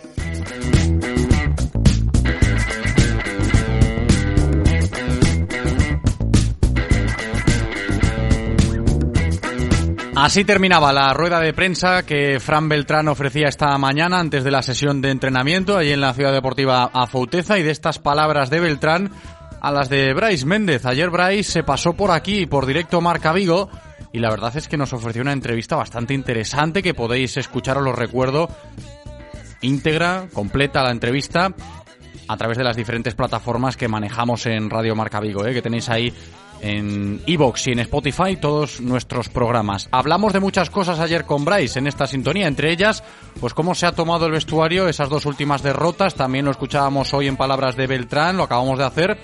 Así 10.23 10.45
terminaba 10.45 10.93
la 10.93 11.15
rueda 11.15 11.41
de 11.41 11.55
prensa 11.55 12.03
que 12.03 12.39
Fran 12.41 12.69
Beltrán 12.69 13.09
ofrecía 13.09 13.49
esta 13.49 13.79
mañana 13.79 14.21
antes 14.21 14.45
de 14.45 14.51
la 14.51 14.61
sesión 14.61 15.01
de 15.01 15.11
entrenamiento 15.11 15.79
allí 15.79 15.93
en 15.93 16.03
la 16.03 16.13
Ciudad 16.13 16.35
Deportiva 16.35 16.91
Afouteza 16.93 17.59
y 17.59 17.63
de 17.63 17.71
estas 17.71 17.99
palabras 17.99 18.51
de 18.51 18.61
Beltrán 18.61 19.11
a 19.63 19.73
las 19.73 19.89
de 19.89 20.13
Bryce 20.13 20.45
Méndez. 20.45 20.85
Ayer 20.85 21.09
Bryce 21.09 21.51
se 21.51 21.63
pasó 21.63 21.95
por 21.95 22.11
aquí, 22.11 22.45
por 22.45 22.67
directo 22.67 23.01
Marca 23.01 23.33
Vigo, 23.33 23.71
y 24.13 24.19
la 24.19 24.29
verdad 24.29 24.55
es 24.59 24.69
que 24.69 24.77
nos 24.77 24.93
ofreció 24.93 25.23
una 25.23 25.33
entrevista 25.33 25.75
bastante 25.75 26.13
interesante 26.13 26.83
que 26.83 26.93
podéis 26.93 27.39
escuchar, 27.39 27.79
os 27.79 27.85
lo 27.85 27.93
recuerdo, 27.93 28.51
íntegra, 29.63 30.27
completa 30.35 30.83
la 30.83 30.91
entrevista 30.91 31.55
a 32.29 32.37
través 32.37 32.59
de 32.59 32.65
las 32.65 32.77
diferentes 32.77 33.15
plataformas 33.15 33.79
que 33.79 33.89
manejamos 33.89 34.45
en 34.45 34.69
Radio 34.69 34.95
Marca 34.95 35.19
Vigo, 35.19 35.47
¿eh? 35.47 35.55
que 35.55 35.63
tenéis 35.63 35.89
ahí 35.89 36.13
en 36.63 37.21
Evox 37.27 37.67
y 37.69 37.73
en 37.73 37.81
Spotify 37.81 38.37
todos 38.41 38.81
nuestros 38.81 39.29
programas. 39.29 39.89
Hablamos 39.93 40.33
de 40.33 40.41
muchas 40.41 40.71
cosas 40.71 41.01
ayer 41.01 41.25
con 41.25 41.45
Bryce 41.45 41.79
en 41.79 41.87
esta 41.87 42.07
sintonía, 42.07 42.47
entre 42.47 42.71
ellas, 42.71 43.03
pues 43.41 43.55
cómo 43.55 43.75
se 43.75 43.87
ha 43.87 43.93
tomado 43.93 44.27
el 44.27 44.33
vestuario 44.33 44.89
esas 44.89 45.09
dos 45.09 45.27
últimas 45.27 45.63
derrotas. 45.63 46.15
También 46.15 46.45
lo 46.45 46.51
escuchábamos 46.51 47.13
hoy 47.15 47.29
en 47.29 47.37
palabras 47.37 47.77
de 47.77 47.87
Beltrán, 47.87 48.37
lo 48.37 48.45
acabamos 48.45 48.79
de 48.79 48.85
hacer. 48.85 49.19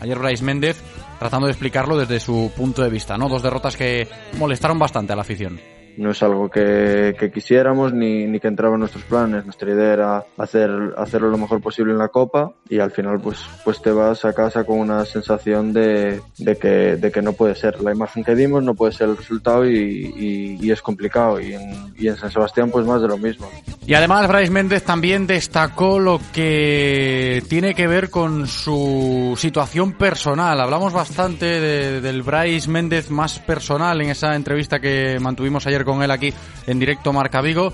Ayer 0.00 0.18
Bryce 0.18 0.44
Méndez 0.44 0.82
tratando 1.18 1.46
de 1.46 1.52
explicarlo 1.52 1.96
desde 1.96 2.18
su 2.18 2.50
punto 2.56 2.82
de 2.82 2.90
vista, 2.90 3.16
¿no? 3.16 3.28
Dos 3.28 3.42
derrotas 3.42 3.76
que 3.76 4.08
molestaron 4.38 4.78
bastante 4.78 5.12
a 5.12 5.16
la 5.16 5.22
afición 5.22 5.71
no 5.96 6.10
es 6.10 6.22
algo 6.22 6.48
que, 6.48 7.14
quisiéramos 7.32 7.92
ni, 7.92 8.26
ni, 8.26 8.40
que 8.40 8.48
entraba 8.48 8.74
en 8.74 8.80
nuestros 8.80 9.04
planes. 9.04 9.44
Nuestra 9.44 9.70
idea 9.70 9.92
era 9.92 10.24
hacer, 10.38 10.70
hacerlo 10.96 11.30
lo 11.30 11.38
mejor 11.38 11.60
posible 11.60 11.92
en 11.92 11.98
la 11.98 12.08
Copa 12.08 12.52
y 12.68 12.78
al 12.78 12.90
final 12.90 13.20
pues, 13.20 13.38
pues 13.64 13.80
te 13.82 13.90
vas 13.90 14.24
a 14.24 14.32
casa 14.32 14.64
con 14.64 14.78
una 14.78 15.04
sensación 15.04 15.72
de, 15.72 16.20
de, 16.38 16.56
que, 16.56 16.96
de 16.96 17.12
que 17.12 17.22
no 17.22 17.32
puede 17.32 17.54
ser. 17.54 17.80
La 17.80 17.92
imagen 17.92 18.24
que 18.24 18.34
dimos 18.34 18.62
no 18.62 18.74
puede 18.74 18.92
ser 18.92 19.08
el 19.08 19.16
resultado 19.16 19.68
y, 19.68 20.58
y, 20.60 20.70
es 20.70 20.80
complicado. 20.80 21.40
Y 21.40 21.54
en, 21.54 21.94
y 21.98 22.08
en, 22.08 22.16
San 22.16 22.30
Sebastián 22.30 22.70
pues 22.70 22.86
más 22.86 23.02
de 23.02 23.08
lo 23.08 23.18
mismo. 23.18 23.48
Y 23.86 23.94
además 23.94 24.28
Bryce 24.28 24.50
Méndez 24.50 24.84
también 24.84 25.26
destacó 25.26 25.98
lo 25.98 26.20
que 26.32 27.42
tiene 27.48 27.74
que 27.74 27.86
ver 27.86 28.10
con 28.10 28.46
su 28.46 29.34
situación 29.36 29.92
personal. 29.92 30.60
Hablamos 30.60 30.92
bastante 30.92 31.60
de, 31.60 32.00
del 32.00 32.22
Bryce 32.22 32.70
Méndez 32.70 33.10
más 33.10 33.38
personal 33.40 34.00
en 34.00 34.10
esa 34.10 34.34
entrevista 34.34 34.80
que 34.80 35.18
mantuvimos 35.20 35.66
ayer 35.66 35.81
con 35.84 36.02
él 36.02 36.10
aquí 36.10 36.32
en 36.66 36.78
directo 36.78 37.12
Marca 37.12 37.40
Vigo, 37.40 37.72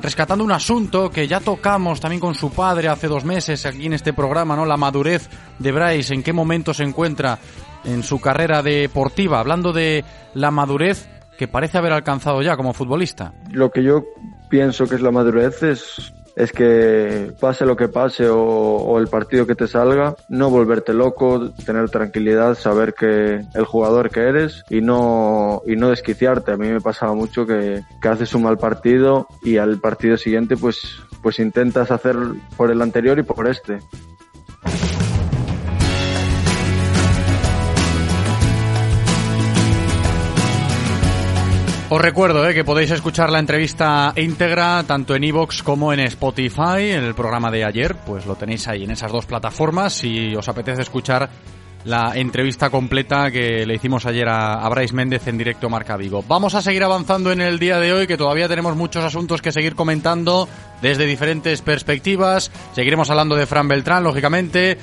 rescatando 0.00 0.44
un 0.44 0.52
asunto 0.52 1.10
que 1.10 1.26
ya 1.26 1.40
tocamos 1.40 2.00
también 2.00 2.20
con 2.20 2.34
su 2.34 2.50
padre 2.50 2.88
hace 2.88 3.08
dos 3.08 3.24
meses 3.24 3.66
aquí 3.66 3.86
en 3.86 3.94
este 3.94 4.12
programa, 4.12 4.56
¿no? 4.56 4.66
La 4.66 4.76
madurez 4.76 5.28
de 5.58 5.72
Bryce, 5.72 6.14
en 6.14 6.22
qué 6.22 6.32
momento 6.32 6.74
se 6.74 6.84
encuentra 6.84 7.38
en 7.84 8.02
su 8.02 8.20
carrera 8.20 8.62
deportiva, 8.62 9.40
hablando 9.40 9.72
de 9.72 10.04
la 10.34 10.50
madurez 10.50 11.08
que 11.38 11.48
parece 11.48 11.78
haber 11.78 11.92
alcanzado 11.92 12.42
ya 12.42 12.56
como 12.56 12.72
futbolista. 12.72 13.32
Lo 13.50 13.70
que 13.70 13.82
yo 13.82 14.04
pienso 14.48 14.86
que 14.86 14.96
es 14.96 15.02
la 15.02 15.10
madurez 15.10 15.62
es 15.62 16.12
es 16.36 16.52
que 16.52 17.32
pase 17.40 17.64
lo 17.64 17.76
que 17.76 17.88
pase 17.88 18.28
o, 18.28 18.98
el 18.98 19.08
partido 19.08 19.46
que 19.46 19.54
te 19.54 19.66
salga, 19.66 20.14
no 20.28 20.50
volverte 20.50 20.92
loco, 20.92 21.50
tener 21.64 21.88
tranquilidad, 21.88 22.56
saber 22.56 22.92
que 22.92 23.40
el 23.54 23.64
jugador 23.64 24.10
que 24.10 24.20
eres 24.20 24.62
y 24.68 24.82
no, 24.82 25.62
y 25.66 25.76
no 25.76 25.88
desquiciarte. 25.88 26.52
A 26.52 26.56
mí 26.58 26.68
me 26.68 26.80
pasaba 26.82 27.14
mucho 27.14 27.46
que, 27.46 27.82
que 28.02 28.08
haces 28.08 28.34
un 28.34 28.42
mal 28.42 28.58
partido 28.58 29.26
y 29.42 29.56
al 29.56 29.80
partido 29.80 30.18
siguiente 30.18 30.58
pues, 30.58 31.00
pues 31.22 31.38
intentas 31.38 31.90
hacer 31.90 32.16
por 32.56 32.70
el 32.70 32.82
anterior 32.82 33.18
y 33.18 33.22
por 33.22 33.48
este. 33.48 33.78
Os 41.88 42.00
recuerdo 42.00 42.48
eh, 42.48 42.52
que 42.52 42.64
podéis 42.64 42.90
escuchar 42.90 43.30
la 43.30 43.38
entrevista 43.38 44.12
íntegra 44.16 44.82
tanto 44.82 45.14
en 45.14 45.22
Evox 45.22 45.62
como 45.62 45.92
en 45.92 46.00
Spotify, 46.00 46.90
el 46.90 47.14
programa 47.14 47.48
de 47.48 47.64
ayer, 47.64 47.94
pues 48.04 48.26
lo 48.26 48.34
tenéis 48.34 48.66
ahí 48.66 48.82
en 48.82 48.90
esas 48.90 49.12
dos 49.12 49.24
plataformas 49.24 49.92
si 49.92 50.34
os 50.34 50.48
apetece 50.48 50.82
escuchar 50.82 51.30
la 51.84 52.16
entrevista 52.16 52.70
completa 52.70 53.30
que 53.30 53.64
le 53.64 53.76
hicimos 53.76 54.04
ayer 54.04 54.28
a, 54.28 54.54
a 54.54 54.68
Bryce 54.68 54.94
Méndez 54.94 55.28
en 55.28 55.38
directo 55.38 55.70
Marca 55.70 55.96
Vigo. 55.96 56.24
Vamos 56.26 56.56
a 56.56 56.60
seguir 56.60 56.82
avanzando 56.82 57.30
en 57.30 57.40
el 57.40 57.60
día 57.60 57.78
de 57.78 57.92
hoy, 57.92 58.08
que 58.08 58.16
todavía 58.16 58.48
tenemos 58.48 58.74
muchos 58.74 59.04
asuntos 59.04 59.40
que 59.40 59.52
seguir 59.52 59.76
comentando 59.76 60.48
desde 60.82 61.06
diferentes 61.06 61.62
perspectivas. 61.62 62.50
Seguiremos 62.72 63.08
hablando 63.10 63.36
de 63.36 63.46
Fran 63.46 63.68
Beltrán, 63.68 64.02
lógicamente. 64.02 64.76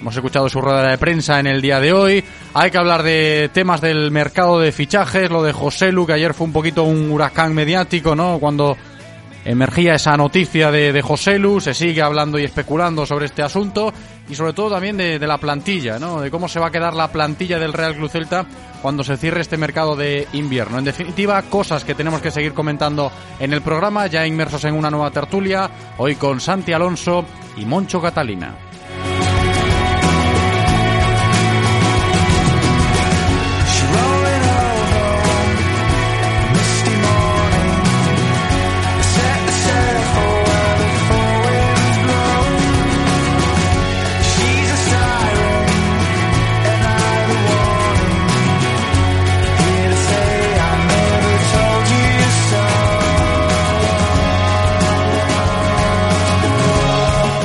Hemos 0.00 0.16
escuchado 0.16 0.48
su 0.48 0.62
rueda 0.62 0.90
de 0.90 0.96
prensa 0.96 1.38
en 1.40 1.46
el 1.46 1.60
día 1.60 1.78
de 1.78 1.92
hoy. 1.92 2.24
Hay 2.54 2.70
que 2.70 2.78
hablar 2.78 3.02
de 3.02 3.50
temas 3.52 3.82
del 3.82 4.10
mercado 4.10 4.58
de 4.58 4.72
fichajes, 4.72 5.30
lo 5.30 5.42
de 5.42 5.52
José 5.52 5.92
Lu, 5.92 6.06
que 6.06 6.14
ayer 6.14 6.32
fue 6.32 6.46
un 6.46 6.54
poquito 6.54 6.84
un 6.84 7.10
huracán 7.10 7.54
mediático, 7.54 8.16
¿no? 8.16 8.38
Cuando 8.38 8.78
emergía 9.44 9.96
esa 9.96 10.16
noticia 10.16 10.70
de, 10.70 10.94
de 10.94 11.02
José 11.02 11.38
Lu, 11.38 11.60
se 11.60 11.74
sigue 11.74 12.00
hablando 12.00 12.38
y 12.38 12.44
especulando 12.44 13.04
sobre 13.04 13.26
este 13.26 13.42
asunto 13.42 13.92
y 14.26 14.34
sobre 14.34 14.54
todo 14.54 14.70
también 14.70 14.96
de, 14.96 15.18
de, 15.18 15.26
la 15.26 15.36
plantilla, 15.36 15.98
¿no? 15.98 16.22
De 16.22 16.30
cómo 16.30 16.48
se 16.48 16.60
va 16.60 16.68
a 16.68 16.70
quedar 16.70 16.94
la 16.94 17.08
plantilla 17.08 17.58
del 17.58 17.74
Real 17.74 17.94
Club 17.94 18.08
Celta 18.08 18.46
cuando 18.80 19.04
se 19.04 19.18
cierre 19.18 19.42
este 19.42 19.58
mercado 19.58 19.96
de 19.96 20.26
invierno. 20.32 20.78
En 20.78 20.84
definitiva, 20.86 21.42
cosas 21.42 21.84
que 21.84 21.94
tenemos 21.94 22.22
que 22.22 22.30
seguir 22.30 22.54
comentando 22.54 23.12
en 23.38 23.52
el 23.52 23.60
programa, 23.60 24.06
ya 24.06 24.26
inmersos 24.26 24.64
en 24.64 24.74
una 24.76 24.90
nueva 24.90 25.10
tertulia, 25.10 25.70
hoy 25.98 26.14
con 26.14 26.40
Santi 26.40 26.72
Alonso 26.72 27.26
y 27.58 27.66
Moncho 27.66 28.00
Catalina. 28.00 28.69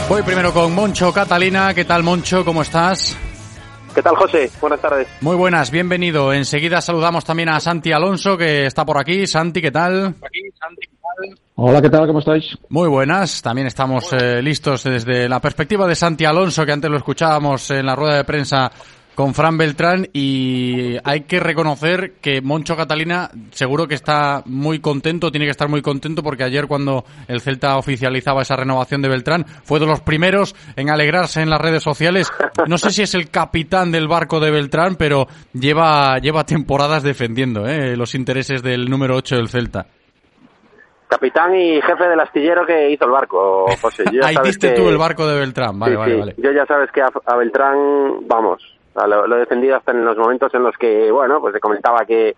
Voy 0.08 0.22
primero 0.22 0.54
con 0.54 0.74
Moncho 0.76 1.12
Catalina. 1.12 1.74
¿Qué 1.74 1.84
tal, 1.84 2.04
Moncho? 2.04 2.46
¿Cómo 2.46 2.62
estás? 2.62 3.18
¿Qué 3.96 4.04
tal, 4.04 4.16
José? 4.16 4.52
Buenas 4.62 4.80
tardes. 4.80 5.08
Muy 5.22 5.36
buenas, 5.36 5.72
bienvenido. 5.72 6.32
Enseguida 6.32 6.80
saludamos 6.80 7.26
también 7.26 7.50
a 7.50 7.60
Santi 7.60 7.92
Alonso, 7.92 8.38
que 8.38 8.68
está 8.68 8.86
por 8.86 9.00
aquí. 9.00 9.26
Santi, 9.26 9.64
¿qué 9.64 9.72
tal? 9.72 10.14
Hola, 11.56 11.82
¿qué 11.82 11.90
tal? 11.90 12.06
¿Cómo 12.06 12.20
estáis? 12.20 12.56
Muy 12.70 12.88
buenas. 12.88 13.42
También 13.42 13.66
estamos 13.66 14.14
eh, 14.14 14.44
listos 14.44 14.84
desde 14.84 15.28
la 15.28 15.40
perspectiva 15.40 15.88
de 15.88 15.96
Santi 15.96 16.24
Alonso, 16.26 16.66
que 16.66 16.74
antes 16.74 16.92
lo 16.92 16.98
escuchábamos 16.98 17.72
en 17.72 17.86
la 17.86 17.96
rueda 17.96 18.18
de 18.18 18.24
prensa 18.26 18.72
con 19.16 19.34
Fran 19.34 19.58
Beltrán 19.58 20.10
y 20.14 20.98
hay 21.04 21.22
que 21.22 21.40
reconocer 21.40 22.16
que 22.22 22.42
Moncho 22.42 22.76
Catalina 22.76 23.32
seguro 23.52 23.88
que 23.88 23.96
está 23.96 24.44
muy 24.46 24.80
contento, 24.80 25.32
tiene 25.32 25.46
que 25.46 25.52
estar 25.52 25.70
muy 25.70 25.82
contento 25.82 26.22
porque 26.22 26.44
ayer 26.44 26.68
cuando 26.68 27.06
el 27.28 27.42
Celta 27.42 27.78
oficializaba 27.78 28.42
esa 28.42 28.58
renovación 28.58 29.02
de 29.02 29.10
Beltrán 29.10 29.46
fue 29.46 29.80
de 29.80 29.88
los 29.88 30.02
primeros 30.02 30.56
en 30.76 30.90
alegrarse 30.90 31.42
en 31.42 31.50
las 31.50 31.62
redes 31.62 31.82
sociales. 31.82 32.32
No 32.68 32.78
sé 32.78 32.92
si 32.92 33.04
es 33.04 33.16
el 33.16 33.30
capitán 33.30 33.92
del 33.92 34.08
barco 34.08 34.40
de 34.40 34.52
Beltrán, 34.52 34.96
pero 34.96 35.28
lleva, 35.54 36.18
lleva 36.20 36.44
temporadas 36.44 37.02
defendiendo 37.02 37.66
¿eh? 37.66 37.96
los 37.96 38.14
intereses 38.16 38.62
del 38.62 38.90
número 38.90 39.16
8 39.16 39.38
del 39.38 39.50
Celta. 39.50 39.86
Capitán 41.08 41.56
y 41.56 41.82
jefe 41.82 42.10
del 42.10 42.20
astillero 42.20 42.66
que 42.66 42.90
hizo 42.90 43.06
el 43.06 43.12
barco, 43.12 43.68
José. 43.82 44.04
Ahí 44.24 44.36
diste 44.44 44.72
tú 44.72 44.90
el 44.90 44.98
barco 44.98 45.26
de 45.26 45.40
Beltrán, 45.40 45.80
vale, 45.80 45.96
vale, 45.96 46.20
vale. 46.20 46.36
Yo 46.38 46.52
ya 46.52 46.66
sabes 46.66 46.92
que 46.92 47.02
a 47.02 47.36
Beltrán, 47.38 48.28
vamos, 48.28 48.75
lo, 48.96 49.28
lo, 49.28 49.36
he 49.36 49.40
defendido 49.40 49.76
hasta 49.76 49.92
en 49.92 50.06
los 50.06 50.18
momentos 50.18 50.54
en 50.54 50.64
los 50.64 50.78
que, 50.78 51.12
bueno, 51.12 51.42
pues 51.42 51.54
se 51.54 51.60
comentaba 51.60 52.06
que 52.06 52.36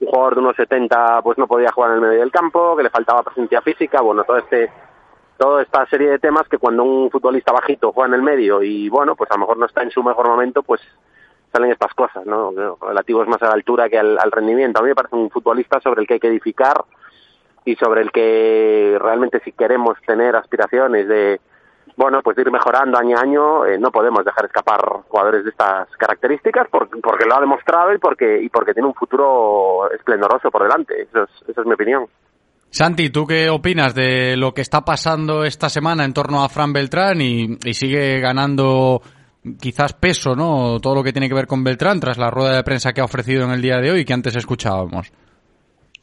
un 0.00 0.08
jugador 0.08 0.34
de 0.34 0.40
unos 0.40 0.56
70 0.56 1.22
pues 1.22 1.38
no 1.38 1.46
podía 1.46 1.72
jugar 1.72 1.90
en 1.90 1.96
el 1.96 2.02
medio 2.02 2.20
del 2.20 2.30
campo, 2.30 2.76
que 2.76 2.82
le 2.82 2.90
faltaba 2.90 3.22
presencia 3.22 3.62
física, 3.62 4.00
bueno, 4.00 4.24
todo 4.24 4.38
este 4.38 4.70
toda 5.36 5.62
esta 5.62 5.84
serie 5.86 6.10
de 6.10 6.20
temas 6.20 6.48
que 6.48 6.58
cuando 6.58 6.84
un 6.84 7.10
futbolista 7.10 7.52
bajito 7.52 7.92
juega 7.92 8.08
en 8.08 8.14
el 8.14 8.22
medio 8.22 8.62
y 8.62 8.88
bueno, 8.88 9.16
pues 9.16 9.30
a 9.30 9.34
lo 9.34 9.40
mejor 9.40 9.56
no 9.56 9.66
está 9.66 9.82
en 9.82 9.90
su 9.90 10.02
mejor 10.02 10.28
momento, 10.28 10.62
pues 10.62 10.80
salen 11.52 11.72
estas 11.72 11.92
cosas, 11.94 12.24
¿no? 12.26 12.52
Relativos 12.80 13.26
más 13.26 13.42
a 13.42 13.46
la 13.46 13.54
altura 13.54 13.88
que 13.88 13.98
al, 13.98 14.18
al 14.18 14.30
rendimiento. 14.30 14.78
A 14.78 14.82
mí 14.82 14.88
me 14.88 14.94
parece 14.94 15.16
un 15.16 15.30
futbolista 15.30 15.80
sobre 15.80 16.02
el 16.02 16.06
que 16.06 16.14
hay 16.14 16.20
que 16.20 16.28
edificar 16.28 16.84
y 17.64 17.76
sobre 17.76 18.02
el 18.02 18.12
que 18.12 18.96
realmente 19.00 19.40
si 19.40 19.52
queremos 19.52 19.96
tener 20.06 20.36
aspiraciones 20.36 21.08
de 21.08 21.40
bueno, 21.96 22.20
pues 22.22 22.36
ir 22.38 22.50
mejorando 22.50 22.98
año 22.98 23.16
a 23.16 23.20
año, 23.20 23.66
eh, 23.66 23.78
no 23.78 23.90
podemos 23.90 24.24
dejar 24.24 24.46
escapar 24.46 24.80
jugadores 25.08 25.44
de 25.44 25.50
estas 25.50 25.88
características 25.96 26.66
porque, 26.70 27.00
porque 27.00 27.24
lo 27.24 27.36
ha 27.36 27.40
demostrado 27.40 27.92
y 27.92 27.98
porque, 27.98 28.42
y 28.42 28.48
porque 28.48 28.72
tiene 28.72 28.88
un 28.88 28.94
futuro 28.94 29.90
esplendoroso 29.90 30.50
por 30.50 30.62
delante. 30.62 31.02
Eso 31.02 31.22
es, 31.22 31.48
esa 31.48 31.60
es 31.60 31.66
mi 31.66 31.74
opinión. 31.74 32.06
Santi, 32.70 33.10
¿tú 33.10 33.24
qué 33.24 33.48
opinas 33.50 33.94
de 33.94 34.36
lo 34.36 34.52
que 34.52 34.62
está 34.62 34.80
pasando 34.80 35.44
esta 35.44 35.68
semana 35.68 36.04
en 36.04 36.12
torno 36.12 36.42
a 36.42 36.48
Fran 36.48 36.72
Beltrán 36.72 37.20
y, 37.20 37.58
y 37.64 37.74
sigue 37.74 38.18
ganando 38.18 39.00
quizás 39.60 39.92
peso, 39.92 40.34
¿no? 40.34 40.80
Todo 40.80 40.96
lo 40.96 41.02
que 41.04 41.12
tiene 41.12 41.28
que 41.28 41.34
ver 41.34 41.46
con 41.46 41.62
Beltrán 41.62 42.00
tras 42.00 42.18
la 42.18 42.30
rueda 42.30 42.56
de 42.56 42.64
prensa 42.64 42.92
que 42.92 43.00
ha 43.00 43.04
ofrecido 43.04 43.44
en 43.44 43.52
el 43.52 43.62
día 43.62 43.78
de 43.78 43.92
hoy 43.92 44.04
que 44.04 44.12
antes 44.12 44.34
escuchábamos. 44.34 45.12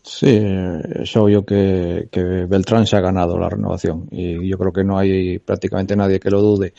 Sí, 0.03 0.27
es 0.31 1.15
obvio 1.15 1.45
que, 1.45 2.09
que 2.11 2.23
Beltrán 2.23 2.87
se 2.87 2.95
ha 2.95 3.01
ganado 3.01 3.37
la 3.37 3.49
renovación 3.49 4.07
y 4.09 4.47
yo 4.47 4.57
creo 4.57 4.73
que 4.73 4.83
no 4.83 4.97
hay 4.97 5.37
prácticamente 5.37 5.95
nadie 5.95 6.19
que 6.19 6.31
lo 6.31 6.41
dude. 6.41 6.73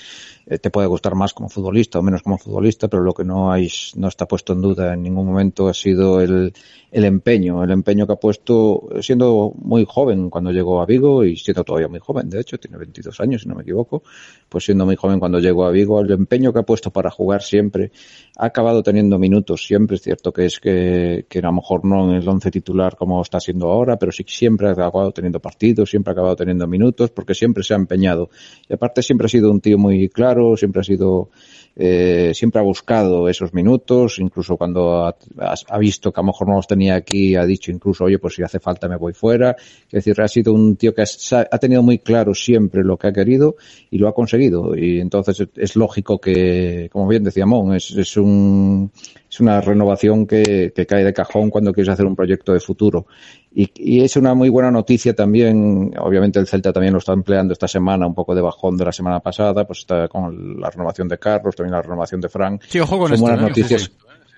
Eh, 0.47 0.59
te 0.59 0.71
puede 0.71 0.87
gustar 0.87 1.15
más 1.15 1.33
como 1.33 1.49
futbolista 1.49 1.99
o 1.99 2.03
menos 2.03 2.23
como 2.23 2.39
futbolista, 2.39 2.89
pero 2.89 3.03
lo 3.03 3.15
que 3.15 3.25
no 3.25 3.53
hay, 3.53 3.69
no 3.97 4.09
está 4.09 4.27
puesto 4.27 4.53
en 4.53 4.61
duda 4.61 4.95
en 4.95 5.03
ningún 5.03 5.27
momento 5.27 5.69
ha 5.69 5.75
sido 5.75 6.21
el, 6.21 6.53
empeño, 6.91 7.63
el 7.63 7.71
empeño 7.71 8.07
que 8.07 8.13
ha 8.13 8.17
puesto 8.17 8.89
siendo 9.01 9.53
muy 9.57 9.87
joven 9.89 10.31
cuando 10.31 10.51
llegó 10.51 10.83
a 10.83 10.87
Vigo 10.87 11.25
y 11.25 11.37
siendo 11.37 11.65
todavía 11.65 11.89
muy 11.89 12.01
joven, 12.01 12.29
de 12.29 12.41
hecho, 12.41 12.59
tiene 12.59 12.77
22 12.79 13.21
años 13.21 13.43
si 13.43 13.49
no 13.49 13.55
me 13.55 13.63
equivoco, 13.63 14.03
pues 14.49 14.65
siendo 14.65 14.85
muy 14.85 14.97
joven 14.97 15.19
cuando 15.19 15.39
llegó 15.39 15.65
a 15.65 15.71
Vigo, 15.71 16.01
el 16.01 16.11
empeño 16.11 16.53
que 16.53 16.59
ha 16.61 16.65
puesto 16.65 16.91
para 16.91 17.11
jugar 17.11 17.43
siempre, 17.43 17.93
ha 18.37 18.47
acabado 18.47 18.83
teniendo 18.83 19.19
minutos, 19.19 19.65
siempre 19.65 19.97
es 19.97 20.03
cierto 20.03 20.33
que 20.33 20.47
es 20.47 20.61
que, 20.61 21.27
que 21.29 21.39
a 21.39 21.43
lo 21.43 21.53
mejor 21.53 21.85
no 21.85 22.11
en 22.11 22.17
el 22.17 22.29
once 22.29 22.51
titular 22.51 22.97
como 22.97 23.23
está 23.23 23.41
siendo 23.41 23.71
ahora, 23.71 23.97
pero 23.97 24.13
sí 24.13 24.25
siempre 24.27 24.69
ha 24.69 24.73
acabado 24.73 25.13
teniendo 25.13 25.41
partidos, 25.41 25.91
siempre 25.91 26.11
ha 26.11 26.13
acabado 26.13 26.37
teniendo 26.37 26.67
minutos, 26.67 27.11
porque 27.11 27.35
siempre 27.35 27.63
se 27.63 27.75
ha 27.75 27.77
empeñado. 27.77 28.31
Y 28.69 28.75
aparte 28.75 29.03
siempre 29.03 29.27
ha 29.27 29.29
sido 29.29 29.51
un 29.51 29.61
tío 29.61 29.79
muy 29.79 30.09
claro, 30.09 30.42
siempre 30.57 30.81
ha 30.81 30.85
sido, 30.85 31.31
eh, 31.75 32.33
siempre 32.35 32.61
ha 32.61 32.65
buscado 32.65 33.29
esos 33.29 33.55
minutos, 33.55 34.19
incluso 34.19 34.57
cuando 34.57 35.07
ha, 35.07 35.79
visto 35.79 36.13
que 36.13 36.21
a 36.21 36.23
lo 36.23 36.29
mejor 36.29 36.49
no 36.49 36.57
los 36.57 36.67
tenía 36.67 36.95
aquí, 36.95 37.35
ha 37.35 37.45
dicho 37.45 37.71
incluso, 37.71 38.05
oye, 38.05 38.19
pues 38.19 38.35
si 38.35 38.43
hace 38.43 38.59
falta 38.59 38.89
me 38.89 38.97
voy 38.97 39.13
fuera. 39.13 39.57
Es 39.87 40.05
decir, 40.05 40.21
ha 40.21 40.29
sido 40.29 40.53
un 40.53 40.77
tío 40.77 40.95
que 40.95 41.03
ha, 41.03 41.49
ha 41.51 41.59
tenido 41.59 41.83
muy 41.83 41.99
claro 41.99 42.35
siempre 42.35 42.83
lo 42.85 42.97
que 42.97 43.09
ha 43.09 43.13
querido 43.13 43.57
y 43.91 43.99
lo 43.99 44.09
ha 44.09 44.15
conseguido. 44.15 44.77
Y 44.77 45.01
entonces 45.01 45.47
es 45.57 45.77
lógico 45.77 46.19
que, 46.19 46.89
como 46.93 47.09
bien 47.09 47.25
decía 47.25 47.47
Mon, 47.47 47.75
es, 47.75 47.91
es 47.93 48.17
un, 48.17 48.91
es 49.33 49.41
una 49.41 49.63
renovación 49.63 50.27
que, 50.27 50.73
cae 50.87 51.05
de 51.05 51.13
cajón 51.15 51.49
cuando 51.49 51.73
quieres 51.73 51.91
hacer 51.95 52.05
un 52.05 52.15
proyecto 52.15 52.53
de 52.53 52.61
futuro. 52.61 53.07
Y, 53.55 53.71
y, 53.75 54.03
es 54.03 54.17
una 54.17 54.35
muy 54.35 54.49
buena 54.49 54.71
noticia 54.71 55.15
también, 55.15 55.93
obviamente 55.99 56.39
el 56.39 56.47
Celta 56.47 56.73
también 56.73 56.95
lo 56.95 56.99
está 57.01 57.13
empleando 57.13 57.53
esta 57.53 57.69
semana, 57.69 58.07
un 58.07 58.15
poco 58.15 58.35
de 58.35 58.41
bajón 58.41 58.79
de 58.79 58.87
la 58.87 58.93
semana 58.93 59.21
pasada, 59.21 59.67
pues 59.67 59.81
está 59.81 60.09
con 60.09 60.59
la 60.59 60.71
renovación 60.71 61.07
de 61.09 61.19
Carlos, 61.19 61.55
también 61.55 61.73
la 61.73 61.83
renovación 61.83 62.21
de 62.21 62.29
Frank. 62.31 62.63
Sí, 62.67 62.81
ojo 62.81 62.99
con 62.99 63.09
Son 63.09 63.15
esto, 63.15 63.27
buenas 63.27 63.41
¿eh? 63.41 63.49
noticias. 63.49 63.93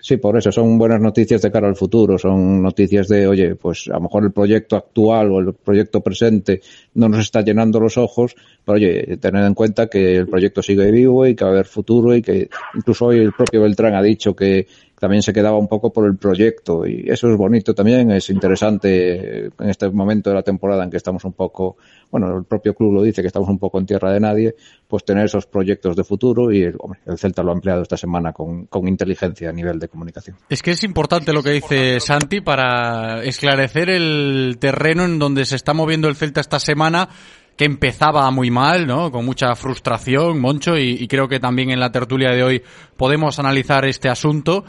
Sí, 0.05 0.18
por 0.18 0.37
eso 0.37 0.53
son 0.53 0.77
buenas 0.77 1.00
noticias 1.00 1.40
de 1.40 1.50
cara 1.50 1.66
al 1.66 1.77
futuro, 1.77 2.18
son 2.18 2.61
noticias 2.61 3.09
de, 3.09 3.27
oye, 3.27 3.55
pues 3.55 3.88
a 3.88 3.94
lo 3.94 4.03
mejor 4.03 4.24
el 4.24 4.33
proyecto 4.33 4.77
actual 4.77 5.33
o 5.33 5.38
el 5.40 5.55
proyecto 5.55 6.03
presente 6.03 6.61
no 6.92 7.09
nos 7.09 7.20
está 7.20 7.40
llenando 7.40 7.81
los 7.81 7.96
ojos, 7.96 8.37
pero 8.66 8.77
oye, 8.77 9.16
tener 9.16 9.46
en 9.46 9.55
cuenta 9.55 9.87
que 9.87 10.16
el 10.16 10.29
proyecto 10.29 10.61
sigue 10.61 10.90
vivo 10.90 11.27
y 11.27 11.35
que 11.35 11.44
va 11.44 11.53
a 11.53 11.55
haber 11.55 11.64
futuro 11.64 12.14
y 12.14 12.20
que 12.20 12.50
incluso 12.74 13.07
hoy 13.07 13.20
el 13.20 13.33
propio 13.33 13.62
Beltrán 13.62 13.94
ha 13.94 14.03
dicho 14.03 14.37
que 14.37 14.66
también 15.04 15.22
se 15.22 15.34
quedaba 15.34 15.58
un 15.58 15.68
poco 15.68 15.92
por 15.92 16.06
el 16.06 16.16
proyecto 16.16 16.86
y 16.86 17.04
eso 17.06 17.28
es 17.30 17.36
bonito 17.36 17.74
también, 17.74 18.10
es 18.10 18.30
interesante 18.30 19.48
en 19.48 19.68
este 19.68 19.90
momento 19.90 20.30
de 20.30 20.36
la 20.36 20.42
temporada 20.42 20.82
en 20.82 20.88
que 20.88 20.96
estamos 20.96 21.22
un 21.26 21.34
poco, 21.34 21.76
bueno, 22.10 22.34
el 22.38 22.44
propio 22.44 22.74
club 22.74 22.94
lo 22.94 23.02
dice 23.02 23.20
que 23.20 23.26
estamos 23.26 23.50
un 23.50 23.58
poco 23.58 23.78
en 23.78 23.84
tierra 23.84 24.10
de 24.14 24.20
nadie, 24.20 24.54
pues 24.88 25.04
tener 25.04 25.26
esos 25.26 25.44
proyectos 25.44 25.94
de 25.94 26.04
futuro 26.04 26.50
y 26.50 26.64
hombre, 26.78 27.00
el 27.04 27.18
Celta 27.18 27.42
lo 27.42 27.50
ha 27.50 27.54
empleado 27.54 27.82
esta 27.82 27.98
semana 27.98 28.32
con, 28.32 28.64
con 28.64 28.88
inteligencia 28.88 29.50
a 29.50 29.52
nivel 29.52 29.78
de 29.78 29.88
comunicación. 29.88 30.38
Es 30.48 30.62
que 30.62 30.70
es 30.70 30.82
importante 30.84 31.34
lo 31.34 31.42
que 31.42 31.50
dice 31.50 32.00
Santi 32.00 32.40
para 32.40 33.22
esclarecer 33.24 33.90
el 33.90 34.56
terreno 34.58 35.04
en 35.04 35.18
donde 35.18 35.44
se 35.44 35.56
está 35.56 35.74
moviendo 35.74 36.08
el 36.08 36.16
Celta 36.16 36.40
esta 36.40 36.58
semana 36.58 37.10
que 37.58 37.66
empezaba 37.66 38.30
muy 38.30 38.50
mal, 38.50 38.86
¿no? 38.86 39.10
Con 39.10 39.26
mucha 39.26 39.54
frustración, 39.54 40.40
Moncho, 40.40 40.76
y, 40.76 40.96
y, 40.98 41.06
creo 41.06 41.28
que 41.28 41.38
también 41.38 41.70
en 41.70 41.78
la 41.78 41.92
tertulia 41.92 42.30
de 42.30 42.42
hoy 42.42 42.62
podemos 42.96 43.38
analizar 43.38 43.84
este 43.84 44.08
asunto, 44.08 44.64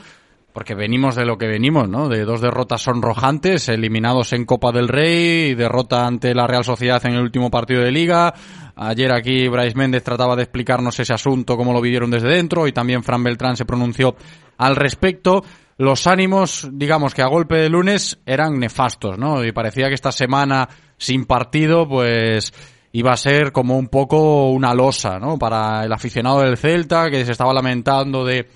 porque 0.55 0.73
venimos 0.73 1.15
de 1.15 1.25
lo 1.25 1.37
que 1.37 1.47
venimos, 1.47 1.89
¿no? 1.89 2.07
De 2.07 2.23
dos 2.23 2.39
derrotas 2.39 2.81
sonrojantes, 2.81 3.67
eliminados 3.67 4.31
en 4.31 4.45
Copa 4.45 4.71
del 4.71 4.87
Rey, 4.87 5.53
derrota 5.53 6.07
ante 6.07 6.33
la 6.33 6.47
Real 6.47 6.63
Sociedad 6.63 7.05
en 7.05 7.15
el 7.15 7.23
último 7.23 7.51
partido 7.51 7.81
de 7.81 7.91
Liga. 7.91 8.33
Ayer 8.77 9.13
aquí 9.13 9.49
Bryce 9.49 9.75
Méndez 9.75 10.05
trataba 10.05 10.37
de 10.37 10.43
explicarnos 10.43 10.97
ese 10.97 11.13
asunto, 11.13 11.57
cómo 11.57 11.73
lo 11.73 11.81
vivieron 11.81 12.09
desde 12.09 12.29
dentro, 12.29 12.67
y 12.67 12.71
también 12.71 13.03
Fran 13.03 13.21
Beltrán 13.21 13.57
se 13.57 13.65
pronunció 13.65 14.15
al 14.57 14.77
respecto 14.77 15.43
los 15.77 16.07
ánimos, 16.07 16.69
digamos 16.71 17.13
que 17.13 17.21
a 17.21 17.27
golpe 17.27 17.55
de 17.55 17.69
lunes 17.69 18.21
eran 18.25 18.57
nefastos, 18.57 19.17
¿no? 19.17 19.43
Y 19.43 19.51
parecía 19.51 19.89
que 19.89 19.95
esta 19.95 20.13
semana 20.13 20.69
sin 20.97 21.25
partido, 21.25 21.85
pues 21.85 22.53
iba 22.93 23.11
a 23.11 23.17
ser 23.17 23.51
como 23.51 23.77
un 23.77 23.89
poco 23.89 24.51
una 24.51 24.73
losa, 24.73 25.19
¿no? 25.19 25.37
Para 25.37 25.83
el 25.83 25.91
aficionado 25.91 26.39
del 26.39 26.55
Celta 26.55 27.09
que 27.09 27.25
se 27.25 27.33
estaba 27.33 27.53
lamentando 27.53 28.23
de 28.23 28.47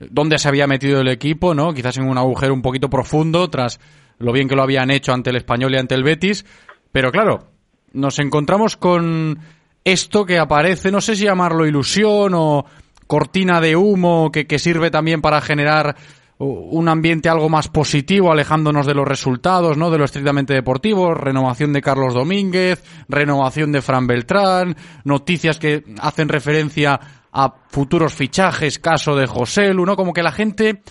dónde 0.00 0.38
se 0.38 0.48
había 0.48 0.66
metido 0.66 1.00
el 1.00 1.08
equipo, 1.08 1.54
¿no? 1.54 1.74
Quizás 1.74 1.98
en 1.98 2.08
un 2.08 2.18
agujero 2.18 2.54
un 2.54 2.62
poquito 2.62 2.88
profundo 2.88 3.48
tras 3.50 3.80
lo 4.18 4.32
bien 4.32 4.48
que 4.48 4.56
lo 4.56 4.62
habían 4.62 4.90
hecho 4.90 5.12
ante 5.12 5.30
el 5.30 5.36
Español 5.36 5.74
y 5.74 5.78
ante 5.78 5.94
el 5.94 6.02
Betis, 6.02 6.44
pero 6.92 7.10
claro, 7.12 7.50
nos 7.92 8.18
encontramos 8.18 8.76
con 8.76 9.38
esto 9.84 10.26
que 10.26 10.38
aparece, 10.38 10.90
no 10.90 11.00
sé 11.00 11.16
si 11.16 11.24
llamarlo 11.24 11.66
ilusión 11.66 12.32
o 12.34 12.66
cortina 13.06 13.60
de 13.60 13.76
humo 13.76 14.30
que, 14.30 14.46
que 14.46 14.58
sirve 14.58 14.90
también 14.90 15.20
para 15.20 15.40
generar 15.40 15.96
un 16.38 16.88
ambiente 16.88 17.28
algo 17.28 17.50
más 17.50 17.68
positivo, 17.68 18.32
alejándonos 18.32 18.86
de 18.86 18.94
los 18.94 19.06
resultados, 19.06 19.76
¿no? 19.76 19.90
De 19.90 19.98
lo 19.98 20.06
estrictamente 20.06 20.54
deportivo, 20.54 21.12
renovación 21.12 21.74
de 21.74 21.82
Carlos 21.82 22.14
Domínguez, 22.14 22.82
renovación 23.08 23.72
de 23.72 23.82
Fran 23.82 24.06
Beltrán, 24.06 24.74
noticias 25.04 25.58
que 25.58 25.84
hacen 26.00 26.30
referencia 26.30 26.98
a 27.32 27.54
futuros 27.68 28.14
fichajes, 28.14 28.78
caso 28.78 29.14
de 29.14 29.26
José 29.26 29.72
Lu, 29.72 29.86
¿no? 29.86 29.96
Como 29.96 30.12
que 30.12 30.22
la 30.22 30.32
gente 30.32 30.82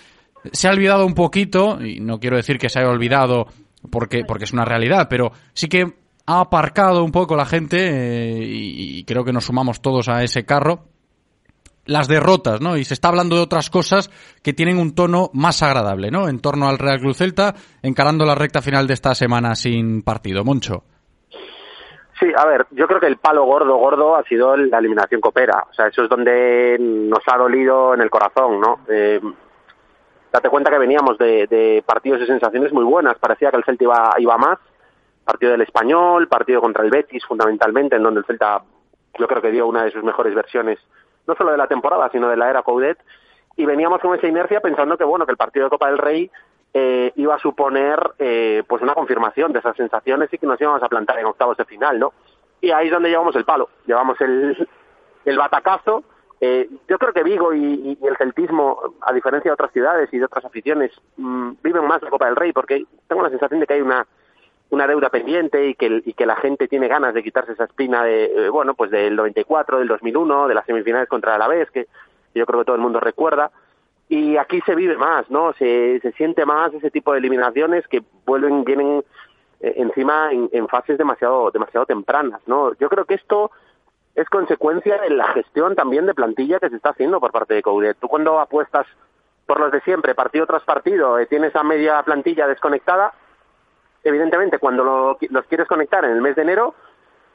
se 0.51 0.67
ha 0.67 0.71
olvidado 0.71 1.05
un 1.05 1.13
poquito, 1.13 1.83
y 1.83 1.99
no 1.99 2.19
quiero 2.19 2.37
decir 2.37 2.57
que 2.57 2.69
se 2.69 2.79
haya 2.79 2.89
olvidado 2.89 3.47
porque, 3.89 4.23
porque 4.25 4.45
es 4.45 4.53
una 4.53 4.65
realidad, 4.65 5.07
pero 5.09 5.31
sí 5.53 5.67
que 5.67 5.95
ha 6.25 6.39
aparcado 6.41 7.03
un 7.03 7.11
poco 7.11 7.35
la 7.35 7.45
gente, 7.45 7.77
eh, 7.77 8.45
y, 8.45 8.99
y 8.99 9.03
creo 9.03 9.23
que 9.23 9.33
nos 9.33 9.45
sumamos 9.45 9.81
todos 9.81 10.07
a 10.09 10.23
ese 10.23 10.45
carro, 10.45 10.85
las 11.85 12.07
derrotas, 12.07 12.61
¿no? 12.61 12.77
Y 12.77 12.85
se 12.85 12.93
está 12.93 13.07
hablando 13.07 13.35
de 13.35 13.41
otras 13.41 13.69
cosas 13.69 14.11
que 14.43 14.53
tienen 14.53 14.77
un 14.77 14.93
tono 14.93 15.31
más 15.33 15.63
agradable, 15.63 16.11
¿no? 16.11 16.29
En 16.29 16.39
torno 16.39 16.67
al 16.69 16.77
Real 16.77 16.99
Cruz 16.99 17.17
Celta, 17.17 17.55
encarando 17.81 18.25
la 18.25 18.35
recta 18.35 18.61
final 18.61 18.85
de 18.85 18.93
esta 18.93 19.15
semana 19.15 19.55
sin 19.55 20.03
partido. 20.03 20.43
Moncho. 20.43 20.83
Sí, 22.19 22.27
a 22.35 22.45
ver, 22.45 22.65
yo 22.71 22.85
creo 22.87 22.99
que 22.99 23.07
el 23.07 23.17
palo 23.17 23.45
gordo, 23.45 23.77
gordo 23.77 24.15
ha 24.15 24.23
sido 24.23 24.57
la 24.57 24.79
eliminación 24.79 25.21
copera. 25.21 25.65
O 25.69 25.73
sea, 25.73 25.87
eso 25.87 26.03
es 26.03 26.09
donde 26.09 26.77
nos 26.79 27.21
ha 27.27 27.37
dolido 27.37 27.93
en 27.93 28.01
el 28.01 28.09
corazón, 28.09 28.59
¿no? 28.59 28.79
Eh, 28.89 29.21
date 30.31 30.49
cuenta 30.49 30.69
que 30.69 30.79
veníamos 30.79 31.17
de, 31.17 31.47
de, 31.47 31.81
partidos 31.85 32.21
y 32.21 32.25
sensaciones 32.25 32.73
muy 32.73 32.83
buenas. 32.83 33.17
Parecía 33.19 33.51
que 33.51 33.57
el 33.57 33.63
Celta 33.63 33.83
iba, 33.85 34.13
iba 34.17 34.37
más. 34.37 34.59
Partido 35.23 35.53
del 35.53 35.61
Español, 35.61 36.27
partido 36.27 36.59
contra 36.59 36.83
el 36.83 36.89
Betis, 36.89 37.23
fundamentalmente, 37.25 37.95
en 37.95 38.03
donde 38.03 38.19
el 38.19 38.25
Celta 38.25 38.63
yo 39.17 39.27
creo 39.27 39.41
que 39.41 39.51
dio 39.51 39.67
una 39.67 39.83
de 39.83 39.91
sus 39.91 40.03
mejores 40.03 40.35
versiones 40.35 40.79
no 41.25 41.35
solo 41.35 41.51
de 41.51 41.57
la 41.57 41.67
temporada, 41.67 42.09
sino 42.11 42.27
de 42.27 42.37
la 42.37 42.49
era 42.49 42.63
Coudet, 42.63 42.97
y 43.55 43.65
veníamos 43.65 44.01
con 44.01 44.17
esa 44.17 44.27
inercia 44.27 44.61
pensando 44.61 44.97
que, 44.97 45.03
bueno, 45.03 45.25
que 45.25 45.31
el 45.31 45.37
partido 45.37 45.65
de 45.65 45.69
Copa 45.69 45.87
del 45.87 45.99
Rey 45.99 46.31
eh, 46.73 47.11
iba 47.15 47.35
a 47.35 47.39
suponer 47.39 47.99
eh, 48.19 48.63
pues 48.67 48.81
una 48.81 48.93
confirmación 48.93 49.51
de 49.53 49.59
esas 49.59 49.75
sensaciones 49.75 50.31
y 50.31 50.37
que 50.37 50.47
nos 50.47 50.59
íbamos 50.61 50.83
a 50.83 50.87
plantar 50.87 51.19
en 51.19 51.25
octavos 51.25 51.57
de 51.57 51.65
final, 51.65 51.99
¿no? 51.99 52.13
Y 52.61 52.71
ahí 52.71 52.87
es 52.87 52.91
donde 52.91 53.09
llevamos 53.09 53.35
el 53.35 53.45
palo, 53.45 53.69
llevamos 53.85 54.19
el, 54.21 54.67
el 55.25 55.37
batacazo. 55.37 56.03
Eh, 56.41 56.69
yo 56.87 56.97
creo 56.97 57.11
que 57.11 57.23
Vigo 57.23 57.53
y, 57.53 57.97
el 58.01 58.17
celtismo, 58.17 58.95
a 59.01 59.11
diferencia 59.11 59.49
de 59.49 59.53
otras 59.53 59.71
ciudades 59.71 60.09
y 60.13 60.19
de 60.19 60.25
otras 60.25 60.45
aficiones, 60.45 60.91
mmm, 61.17 61.51
viven 61.61 61.85
más 61.85 62.01
la 62.01 62.09
Copa 62.09 62.27
del 62.27 62.35
Rey 62.35 62.53
porque 62.53 62.85
tengo 63.07 63.23
la 63.23 63.29
sensación 63.29 63.59
de 63.59 63.67
que 63.67 63.73
hay 63.73 63.81
una 63.81 64.05
una 64.71 64.85
deuda 64.85 65.09
pendiente 65.09 65.67
y 65.67 65.75
que, 65.75 66.25
la 66.25 66.35
gente 66.35 66.67
tiene 66.67 66.87
ganas 66.87 67.13
de 67.13 67.23
quitarse 67.23 67.53
esa 67.53 67.63
espina 67.63 68.03
de, 68.03 68.25
eh, 68.25 68.49
bueno, 68.49 68.75
pues 68.75 68.91
del 68.91 69.15
94, 69.15 69.79
del 69.79 69.87
2001, 69.87 70.47
de 70.47 70.53
las 70.53 70.65
semifinales 70.65 71.09
contra 71.09 71.35
el 71.35 71.41
Alavés, 71.41 71.71
que 71.71 71.87
yo 72.35 72.45
creo 72.45 72.59
que 72.59 72.65
todo 72.65 72.75
el 72.75 72.81
mundo 72.81 72.99
recuerda. 72.99 73.51
Y 74.09 74.37
aquí 74.37 74.59
se 74.65 74.73
vive 74.73 74.97
más, 74.97 75.29
¿no? 75.29 75.53
Se, 75.53 75.99
se 76.01 76.11
siente 76.13 76.43
más 76.43 76.73
ese 76.73 76.89
tipo 76.89 77.13
de 77.13 77.19
eliminaciones 77.19 77.87
que 77.87 78.01
vuelven, 78.25 78.63
vienen 78.63 79.03
eh, 79.61 79.73
encima 79.77 80.31
en, 80.31 80.49
en, 80.51 80.67
fases 80.67 80.97
demasiado, 80.97 81.51
demasiado 81.51 81.85
tempranas, 81.85 82.41
¿no? 82.47 82.73
Yo 82.79 82.89
creo 82.89 83.05
que 83.05 83.13
esto 83.13 83.51
es 84.15 84.27
consecuencia 84.29 84.97
de 84.97 85.11
la 85.11 85.27
gestión 85.27 85.75
también 85.75 86.07
de 86.07 86.15
plantilla 86.15 86.59
que 86.59 86.69
se 86.69 86.77
está 86.77 86.89
haciendo 86.89 87.19
por 87.19 87.31
parte 87.31 87.53
de 87.53 87.61
Coudet. 87.61 87.97
Tú 87.99 88.07
cuando 88.07 88.39
apuestas 88.39 88.87
por 89.45 89.59
los 89.59 89.71
de 89.71 89.81
siempre, 89.81 90.15
partido 90.15 90.47
tras 90.47 90.63
partido, 90.63 91.19
eh, 91.19 91.27
tienes 91.27 91.55
a 91.55 91.63
media 91.63 92.01
plantilla 92.01 92.47
desconectada, 92.47 93.13
evidentemente 94.03 94.57
cuando 94.57 94.83
lo, 94.83 95.17
los 95.29 95.45
quieres 95.45 95.67
conectar 95.67 96.03
en 96.03 96.11
el 96.11 96.21
mes 96.21 96.35
de 96.35 96.41
enero, 96.41 96.73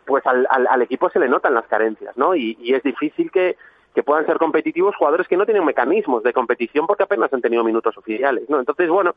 pues 0.07 0.27
al, 0.27 0.47
al, 0.51 0.67
al 0.67 0.83
equipo 0.83 1.09
se 1.09 1.21
le 1.21 1.29
notan 1.29 1.55
las 1.55 1.67
carencias, 1.67 2.17
¿no? 2.17 2.35
Y, 2.35 2.57
y 2.61 2.75
es 2.75 2.83
difícil 2.83 3.31
que, 3.31 3.57
que, 3.95 4.03
puedan 4.03 4.27
ser 4.27 4.39
competitivos 4.39 4.97
jugadores 4.97 5.29
que 5.29 5.37
no 5.37 5.45
tienen 5.45 5.65
mecanismos 5.65 6.23
de 6.23 6.33
competición 6.33 6.87
porque 6.87 7.05
apenas 7.05 7.33
han 7.33 7.41
tenido 7.41 7.65
minutos 7.65 7.97
oficiales, 7.97 8.49
¿no? 8.49 8.59
Entonces, 8.59 8.89
bueno, 8.89 9.15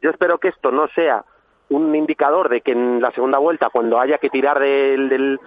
yo 0.00 0.10
espero 0.10 0.38
que 0.38 0.48
esto 0.48 0.70
no 0.70 0.88
sea 0.88 1.24
un 1.68 1.94
indicador 1.94 2.48
de 2.48 2.60
que 2.60 2.72
en 2.72 3.00
la 3.00 3.12
segunda 3.12 3.38
vuelta, 3.38 3.70
cuando 3.70 4.00
haya 4.00 4.18
que 4.18 4.30
tirar 4.30 4.58
del, 4.58 5.08
del 5.08 5.40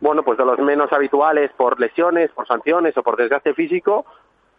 bueno, 0.00 0.22
pues 0.22 0.38
de 0.38 0.44
los 0.44 0.58
menos 0.58 0.92
habituales 0.92 1.50
por 1.56 1.78
lesiones, 1.78 2.30
por 2.32 2.46
sanciones 2.46 2.96
o 2.96 3.02
por 3.02 3.16
desgaste 3.16 3.54
físico, 3.54 4.04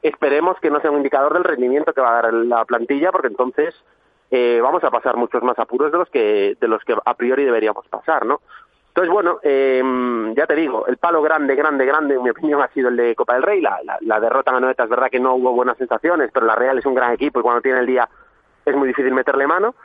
esperemos 0.01 0.59
que 0.59 0.69
no 0.69 0.79
sea 0.79 0.91
un 0.91 0.97
indicador 0.97 1.33
del 1.33 1.43
rendimiento 1.43 1.93
que 1.93 2.01
va 2.01 2.19
a 2.19 2.21
dar 2.21 2.33
la 2.33 2.65
plantilla, 2.65 3.11
porque 3.11 3.27
entonces 3.27 3.75
eh, 4.31 4.59
vamos 4.61 4.83
a 4.83 4.91
pasar 4.91 5.17
muchos 5.17 5.43
más 5.43 5.59
apuros 5.59 5.91
de 5.91 5.97
los 5.97 6.09
que 6.09 6.55
de 6.59 6.67
los 6.67 6.83
que 6.83 6.95
a 7.03 7.13
priori 7.15 7.43
deberíamos 7.43 7.87
pasar, 7.87 8.25
¿no? 8.25 8.41
Entonces, 8.91 9.13
bueno, 9.13 9.39
eh, 9.41 9.81
ya 10.35 10.45
te 10.45 10.53
digo, 10.53 10.85
el 10.85 10.97
palo 10.97 11.21
grande, 11.21 11.55
grande, 11.55 11.85
grande, 11.85 12.15
en 12.15 12.23
mi 12.23 12.29
opinión, 12.29 12.61
ha 12.61 12.67
sido 12.73 12.89
el 12.89 12.97
de 12.97 13.15
Copa 13.15 13.35
del 13.35 13.43
Rey. 13.43 13.61
La, 13.61 14.19
derrota 14.19 14.51
en 14.51 14.57
Anoeta 14.57 14.83
es 14.83 14.89
verdad 14.89 15.07
que 15.09 15.19
no 15.19 15.35
hubo 15.35 15.53
buenas 15.53 15.77
sensaciones, 15.77 16.29
pero 16.33 16.45
la 16.45 16.55
Real 16.55 16.77
es 16.77 16.85
un 16.85 16.93
gran 16.93 17.13
equipo 17.13 17.39
y 17.39 17.43
cuando 17.43 17.61
tiene 17.61 17.79
el 17.79 17.85
día 17.85 18.09
es 18.65 18.75
muy 18.75 18.89
difícil 18.89 19.13
meterle 19.13 19.47
mano. 19.47 19.75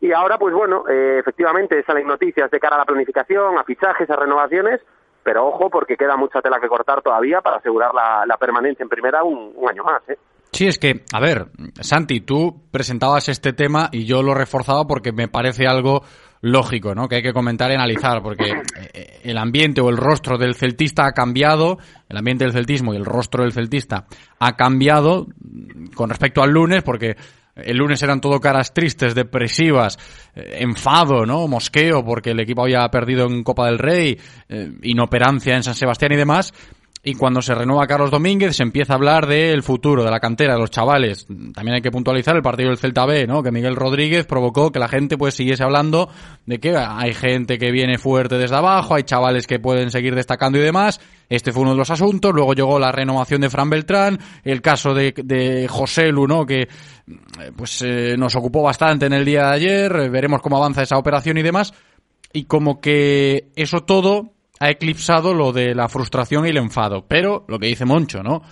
Y 0.00 0.10
ahora, 0.10 0.38
pues 0.38 0.52
bueno, 0.52 0.88
eh, 0.88 1.18
efectivamente 1.20 1.84
salen 1.84 2.08
noticias 2.08 2.50
de 2.50 2.58
cara 2.58 2.74
a 2.74 2.80
la 2.80 2.84
planificación, 2.84 3.56
a 3.58 3.62
fichajes, 3.62 4.10
a 4.10 4.16
renovaciones, 4.16 4.80
pero 5.22 5.46
ojo 5.46 5.70
porque 5.70 5.96
queda 5.96 6.16
mucha 6.16 6.42
tela 6.42 6.58
que 6.58 6.68
cortar 6.68 7.00
todavía 7.00 7.40
para 7.40 7.58
asegurar 7.58 7.92
la, 7.94 8.36
permanencia 8.38 8.82
en 8.82 8.88
primera 8.88 9.22
un, 9.22 9.52
un 9.54 9.70
año 9.70 9.84
más. 9.84 10.02
¿eh? 10.08 10.18
Sí, 10.50 10.66
es 10.66 10.78
que, 10.78 11.04
a 11.12 11.20
ver, 11.20 11.46
Santi, 11.80 12.20
tú 12.20 12.62
presentabas 12.72 13.28
este 13.28 13.52
tema 13.52 13.88
y 13.92 14.04
yo 14.04 14.22
lo 14.22 14.34
reforzaba 14.34 14.86
porque 14.86 15.12
me 15.12 15.28
parece 15.28 15.68
algo 15.68 16.02
lógico, 16.40 16.94
¿no? 16.94 17.08
Que 17.08 17.16
hay 17.16 17.22
que 17.22 17.32
comentar 17.32 17.70
y 17.70 17.74
analizar, 17.74 18.22
porque 18.22 18.50
eh, 18.92 19.20
el 19.24 19.38
ambiente 19.38 19.80
o 19.80 19.88
el 19.90 19.96
rostro 19.96 20.38
del 20.38 20.54
celtista 20.54 21.06
ha 21.06 21.12
cambiado, 21.12 21.78
el 22.08 22.16
ambiente 22.16 22.44
del 22.44 22.52
celtismo 22.52 22.94
y 22.94 22.96
el 22.96 23.04
rostro 23.04 23.42
del 23.42 23.52
celtista 23.52 24.06
ha 24.38 24.56
cambiado 24.56 25.26
con 25.94 26.10
respecto 26.10 26.42
al 26.42 26.50
lunes, 26.50 26.82
porque 26.82 27.16
el 27.56 27.76
lunes 27.76 28.02
eran 28.02 28.20
todo 28.20 28.40
caras 28.40 28.72
tristes, 28.72 29.14
depresivas, 29.14 29.98
eh, 30.34 30.58
enfado, 30.60 31.26
¿no? 31.26 31.48
Mosqueo 31.48 32.04
porque 32.04 32.30
el 32.30 32.40
equipo 32.40 32.62
había 32.62 32.88
perdido 32.88 33.26
en 33.26 33.42
Copa 33.42 33.66
del 33.66 33.78
Rey, 33.78 34.18
eh, 34.48 34.72
inoperancia 34.82 35.56
en 35.56 35.62
San 35.62 35.74
Sebastián 35.74 36.12
y 36.12 36.16
demás. 36.16 36.52
Y 37.02 37.14
cuando 37.14 37.40
se 37.40 37.54
renueva 37.54 37.86
Carlos 37.86 38.10
Domínguez 38.10 38.56
se 38.56 38.62
empieza 38.62 38.92
a 38.92 38.96
hablar 38.96 39.26
del 39.26 39.62
futuro, 39.62 40.04
de 40.04 40.10
la 40.10 40.20
cantera, 40.20 40.54
de 40.54 40.60
los 40.60 40.70
chavales. 40.70 41.26
También 41.26 41.74
hay 41.74 41.80
que 41.80 41.90
puntualizar 41.90 42.34
el 42.34 42.42
partido 42.42 42.70
del 42.70 42.78
Celta 42.78 43.06
B, 43.06 43.26
¿no? 43.26 43.42
Que 43.42 43.52
Miguel 43.52 43.76
Rodríguez 43.76 44.26
provocó 44.26 44.72
que 44.72 44.78
la 44.78 44.88
gente 44.88 45.16
pues 45.16 45.34
siguiese 45.34 45.62
hablando 45.62 46.08
de 46.46 46.58
que 46.58 46.76
hay 46.76 47.14
gente 47.14 47.58
que 47.58 47.70
viene 47.70 47.98
fuerte 47.98 48.36
desde 48.36 48.56
abajo, 48.56 48.94
hay 48.94 49.04
chavales 49.04 49.46
que 49.46 49.60
pueden 49.60 49.90
seguir 49.90 50.14
destacando 50.14 50.58
y 50.58 50.62
demás. 50.62 51.00
Este 51.28 51.52
fue 51.52 51.62
uno 51.62 51.72
de 51.72 51.78
los 51.78 51.90
asuntos. 51.90 52.32
Luego 52.34 52.54
llegó 52.54 52.78
la 52.78 52.90
renovación 52.90 53.40
de 53.42 53.50
Fran 53.50 53.70
Beltrán, 53.70 54.18
el 54.44 54.60
caso 54.60 54.94
de, 54.94 55.14
de 55.16 55.68
José 55.68 56.10
Lu, 56.10 56.26
¿no? 56.26 56.46
Que 56.46 56.68
pues 57.56 57.82
eh, 57.82 58.16
nos 58.18 58.34
ocupó 58.34 58.62
bastante 58.62 59.06
en 59.06 59.12
el 59.12 59.24
día 59.24 59.46
de 59.46 59.54
ayer. 59.54 60.10
Veremos 60.10 60.40
cómo 60.40 60.56
avanza 60.56 60.82
esa 60.82 60.98
operación 60.98 61.38
y 61.38 61.42
demás. 61.42 61.72
Y 62.32 62.44
como 62.44 62.80
que 62.80 63.48
eso 63.56 63.84
todo 63.84 64.32
ha 64.60 64.70
eclipsado 64.70 65.34
lo 65.34 65.52
de 65.52 65.74
la 65.74 65.88
frustración 65.88 66.46
y 66.46 66.50
el 66.50 66.56
enfado. 66.56 67.06
Pero 67.06 67.44
lo 67.48 67.58
que 67.58 67.66
dice 67.66 67.84
Moncho, 67.84 68.22
¿no? 68.22 68.42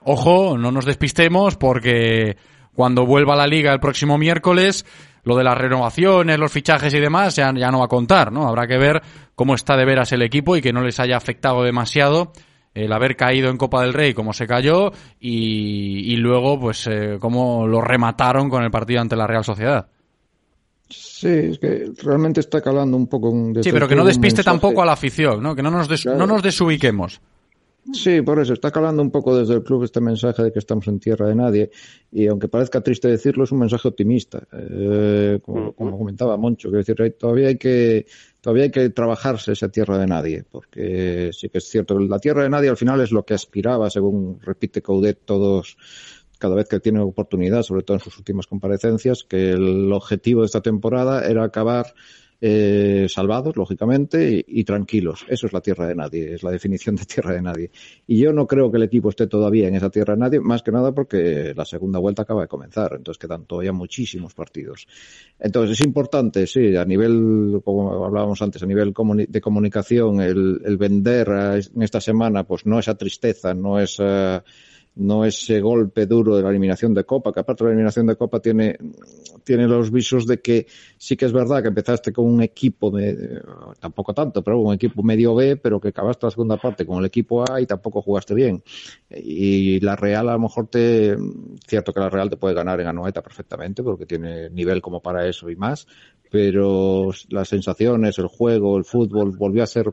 Ojo, 0.00 0.56
no 0.56 0.70
nos 0.70 0.84
despistemos 0.84 1.56
porque 1.56 2.36
cuando 2.74 3.04
vuelva 3.04 3.36
la 3.36 3.46
liga 3.46 3.72
el 3.72 3.80
próximo 3.80 4.16
miércoles, 4.16 4.86
lo 5.24 5.36
de 5.36 5.44
las 5.44 5.58
renovaciones, 5.58 6.38
los 6.38 6.52
fichajes 6.52 6.94
y 6.94 7.00
demás 7.00 7.36
ya, 7.36 7.52
no 7.52 7.80
va 7.80 7.86
a 7.86 7.88
contar, 7.88 8.32
¿no? 8.32 8.48
Habrá 8.48 8.66
que 8.66 8.78
ver 8.78 9.02
cómo 9.34 9.54
está 9.54 9.76
de 9.76 9.84
veras 9.84 10.12
el 10.12 10.22
equipo 10.22 10.56
y 10.56 10.62
que 10.62 10.72
no 10.72 10.82
les 10.82 11.00
haya 11.00 11.16
afectado 11.16 11.62
demasiado 11.62 12.32
el 12.74 12.92
haber 12.92 13.16
caído 13.16 13.50
en 13.50 13.56
Copa 13.56 13.82
del 13.82 13.92
Rey 13.92 14.14
como 14.14 14.32
se 14.32 14.46
cayó 14.46 14.92
y, 15.18 16.12
y 16.12 16.16
luego 16.16 16.60
pues 16.60 16.86
eh, 16.86 17.18
cómo 17.20 17.66
lo 17.66 17.80
remataron 17.80 18.48
con 18.48 18.62
el 18.62 18.70
partido 18.70 19.00
ante 19.00 19.16
la 19.16 19.26
Real 19.26 19.44
Sociedad. 19.44 19.88
Sí, 20.88 21.28
es 21.28 21.58
que 21.58 21.92
realmente 22.02 22.40
está 22.40 22.60
calando 22.60 22.96
un 22.96 23.06
poco 23.06 23.30
un 23.30 23.62
Sí, 23.62 23.70
pero 23.72 23.86
que 23.86 23.96
no 23.96 24.04
despiste 24.04 24.42
tampoco 24.42 24.82
a 24.82 24.86
la 24.86 24.92
afición, 24.92 25.42
¿no? 25.42 25.54
Que 25.54 25.62
no 25.62 25.70
nos, 25.70 25.88
des, 25.88 26.02
claro. 26.02 26.18
no 26.18 26.26
nos 26.26 26.42
desubiquemos. 26.42 27.20
Sí, 27.92 28.20
por 28.20 28.38
eso, 28.38 28.52
está 28.52 28.70
calando 28.70 29.00
un 29.00 29.10
poco 29.10 29.36
desde 29.36 29.54
el 29.54 29.62
club 29.62 29.84
este 29.84 30.00
mensaje 30.00 30.42
de 30.42 30.52
que 30.52 30.58
estamos 30.58 30.86
en 30.88 31.00
tierra 31.00 31.26
de 31.26 31.34
nadie 31.34 31.70
y 32.12 32.26
aunque 32.26 32.48
parezca 32.48 32.82
triste 32.82 33.08
decirlo, 33.08 33.44
es 33.44 33.52
un 33.52 33.60
mensaje 33.60 33.88
optimista. 33.88 34.46
Eh, 34.52 35.40
como, 35.42 35.72
como, 35.72 35.96
comentaba 35.96 36.36
Moncho, 36.36 36.70
que 36.70 36.78
decir, 36.78 36.96
todavía 37.18 37.48
hay 37.48 37.56
que 37.56 38.06
todavía 38.40 38.64
hay 38.64 38.70
que 38.70 38.90
trabajarse 38.90 39.52
esa 39.52 39.70
tierra 39.70 39.98
de 39.98 40.06
nadie, 40.06 40.44
porque 40.50 41.30
sí 41.32 41.48
que 41.48 41.58
es 41.58 41.64
cierto, 41.64 41.98
la 41.98 42.18
tierra 42.18 42.42
de 42.42 42.50
nadie 42.50 42.68
al 42.68 42.76
final 42.76 43.00
es 43.00 43.10
lo 43.10 43.24
que 43.24 43.34
aspiraba, 43.34 43.88
según 43.88 44.38
repite 44.42 44.82
Coudet 44.82 45.20
todos 45.24 45.76
cada 46.38 46.54
vez 46.54 46.68
que 46.68 46.80
tiene 46.80 47.00
oportunidad, 47.00 47.62
sobre 47.62 47.82
todo 47.82 47.96
en 47.96 48.02
sus 48.02 48.16
últimas 48.18 48.46
comparecencias, 48.46 49.24
que 49.24 49.50
el 49.50 49.92
objetivo 49.92 50.42
de 50.42 50.46
esta 50.46 50.60
temporada 50.60 51.28
era 51.28 51.44
acabar 51.44 51.94
eh, 52.40 53.06
salvados, 53.08 53.56
lógicamente, 53.56 54.44
y, 54.46 54.62
tranquilos. 54.62 55.26
Eso 55.28 55.48
es 55.48 55.52
la 55.52 55.60
tierra 55.60 55.88
de 55.88 55.96
nadie, 55.96 56.34
es 56.34 56.44
la 56.44 56.52
definición 56.52 56.94
de 56.94 57.04
tierra 57.04 57.34
de 57.34 57.42
nadie. 57.42 57.72
Y 58.06 58.18
yo 58.18 58.32
no 58.32 58.46
creo 58.46 58.70
que 58.70 58.76
el 58.76 58.84
equipo 58.84 59.08
esté 59.08 59.26
todavía 59.26 59.66
en 59.66 59.74
esa 59.74 59.90
tierra 59.90 60.14
de 60.14 60.20
nadie, 60.20 60.40
más 60.40 60.62
que 60.62 60.70
nada 60.70 60.92
porque 60.92 61.52
la 61.56 61.64
segunda 61.64 61.98
vuelta 61.98 62.22
acaba 62.22 62.42
de 62.42 62.48
comenzar, 62.48 62.92
entonces 62.94 63.18
quedan 63.18 63.44
todavía 63.46 63.72
muchísimos 63.72 64.34
partidos. 64.34 64.86
Entonces 65.40 65.80
es 65.80 65.84
importante, 65.84 66.46
sí, 66.46 66.76
a 66.76 66.84
nivel, 66.84 67.60
como 67.64 68.04
hablábamos 68.04 68.40
antes, 68.40 68.62
a 68.62 68.66
nivel 68.66 68.94
de 69.28 69.40
comunicación, 69.40 70.20
el, 70.20 70.60
el, 70.64 70.76
vender 70.76 71.28
en 71.74 71.82
esta 71.82 72.00
semana, 72.00 72.44
pues 72.44 72.66
no 72.66 72.78
esa 72.78 72.94
tristeza, 72.96 73.52
no 73.52 73.80
esa 73.80 74.44
no 74.98 75.24
ese 75.24 75.60
golpe 75.60 76.06
duro 76.06 76.36
de 76.36 76.42
la 76.42 76.50
eliminación 76.50 76.92
de 76.92 77.04
Copa, 77.04 77.32
que 77.32 77.40
aparte 77.40 77.64
de 77.64 77.70
la 77.70 77.72
eliminación 77.74 78.06
de 78.06 78.16
Copa 78.16 78.40
tiene, 78.40 78.76
tiene 79.44 79.66
los 79.66 79.90
visos 79.90 80.26
de 80.26 80.40
que 80.40 80.66
sí 80.96 81.16
que 81.16 81.24
es 81.24 81.32
verdad 81.32 81.62
que 81.62 81.68
empezaste 81.68 82.12
con 82.12 82.26
un 82.26 82.42
equipo, 82.42 82.90
de, 82.90 83.40
tampoco 83.80 84.12
tanto, 84.12 84.42
pero 84.42 84.58
un 84.58 84.74
equipo 84.74 85.02
medio 85.02 85.34
B, 85.34 85.56
pero 85.56 85.80
que 85.80 85.88
acabaste 85.88 86.26
la 86.26 86.30
segunda 86.30 86.56
parte 86.56 86.84
con 86.84 86.98
el 86.98 87.04
equipo 87.04 87.44
A 87.50 87.60
y 87.60 87.66
tampoco 87.66 88.02
jugaste 88.02 88.34
bien. 88.34 88.62
Y 89.10 89.80
la 89.80 89.94
Real 89.96 90.28
a 90.28 90.32
lo 90.32 90.40
mejor 90.40 90.66
te, 90.66 91.16
cierto 91.66 91.92
que 91.92 92.00
la 92.00 92.10
Real 92.10 92.28
te 92.28 92.36
puede 92.36 92.54
ganar 92.54 92.80
en 92.80 92.88
Anoeta 92.88 93.22
perfectamente, 93.22 93.82
porque 93.82 94.04
tiene 94.04 94.50
nivel 94.50 94.82
como 94.82 95.00
para 95.00 95.26
eso 95.28 95.48
y 95.48 95.56
más, 95.56 95.86
pero 96.30 97.10
las 97.30 97.48
sensaciones, 97.48 98.18
el 98.18 98.26
juego, 98.26 98.76
el 98.76 98.84
fútbol 98.84 99.36
volvió 99.36 99.62
a 99.62 99.66
ser 99.66 99.92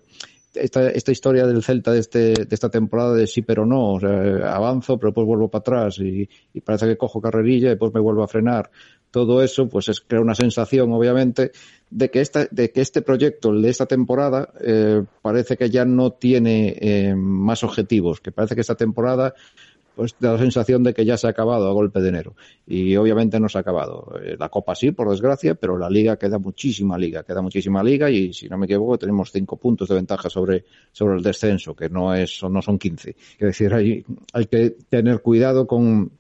esta, 0.56 0.90
esta 0.90 1.12
historia 1.12 1.46
del 1.46 1.64
Celta 1.64 1.92
de, 1.92 2.00
este, 2.00 2.20
de 2.34 2.48
esta 2.50 2.70
temporada 2.70 3.14
de 3.14 3.28
sí 3.28 3.42
pero 3.42 3.66
no, 3.66 3.98
avanzo 3.98 4.98
pero 4.98 5.10
después 5.10 5.28
vuelvo 5.28 5.50
para 5.50 5.60
atrás 5.62 6.00
y, 6.00 6.28
parece 6.62 6.88
que 6.88 6.98
cojo 6.98 7.22
carrerilla 7.22 7.68
y 7.68 7.70
después 7.72 7.94
me 7.94 8.00
vuelvo 8.00 8.24
a 8.24 8.28
frenar. 8.28 8.70
Todo 9.12 9.42
eso 9.42 9.70
pues 9.70 9.88
es 9.90 10.02
crea 10.02 10.22
una 10.22 10.36
sensación 10.36 10.92
obviamente 10.92 11.52
de 11.90 12.10
que, 12.10 12.22
esta, 12.22 12.48
de 12.52 12.72
que 12.72 12.82
este 12.82 13.02
proyecto 13.02 13.52
el 13.52 13.62
de 13.62 13.70
esta 13.70 13.86
temporada 13.86 14.50
eh, 14.60 15.04
parece 15.22 15.56
que 15.56 15.70
ya 15.70 15.86
no 15.86 16.12
tiene 16.12 16.76
eh, 16.80 17.16
más 17.16 17.64
objetivos, 17.64 18.20
que 18.20 18.32
parece 18.32 18.56
que 18.56 18.62
esta 18.62 18.76
temporada 18.76 19.34
pues 19.96 20.16
da 20.20 20.34
la 20.34 20.40
sensación 20.40 20.84
de 20.84 20.94
que 20.94 21.06
ya 21.06 21.18
se 21.18 21.28
ha 21.28 21.30
acabado 21.30 21.68
a 21.70 21.74
golpe 21.74 22.02
de 22.02 22.10
enero. 22.10 22.36
Y 22.68 22.96
obviamente 22.96 23.40
no 23.40 23.50
se 23.50 23.58
ha 23.58 23.62
acabado. 23.62 24.14
La 24.38 24.50
Copa 24.50 24.76
sí, 24.76 24.92
por 24.92 25.10
desgracia, 25.10 25.56
pero 25.56 25.78
la 25.78 25.90
Liga 25.90 26.18
queda 26.18 26.38
muchísima 26.38 26.98
Liga, 26.98 27.24
queda 27.24 27.42
muchísima 27.42 27.84
Liga 27.84 28.10
y 28.10 28.34
si 28.34 28.50
no 28.50 28.58
me 28.58 28.66
equivoco 28.66 28.98
tenemos 28.98 29.32
cinco 29.32 29.58
puntos 29.58 29.88
de 29.88 29.96
ventaja 29.96 30.30
sobre, 30.30 30.66
sobre 30.92 31.18
el 31.18 31.24
descenso, 31.24 31.76
que 31.76 31.90
no 31.90 32.14
es, 32.14 32.44
no 32.44 32.62
son 32.62 32.78
15. 32.78 33.10
Es 33.10 33.40
decir, 33.40 33.74
hay, 33.74 34.06
hay 34.34 34.46
que 34.46 34.76
tener 34.90 35.22
cuidado 35.22 35.66
con, 35.66 36.12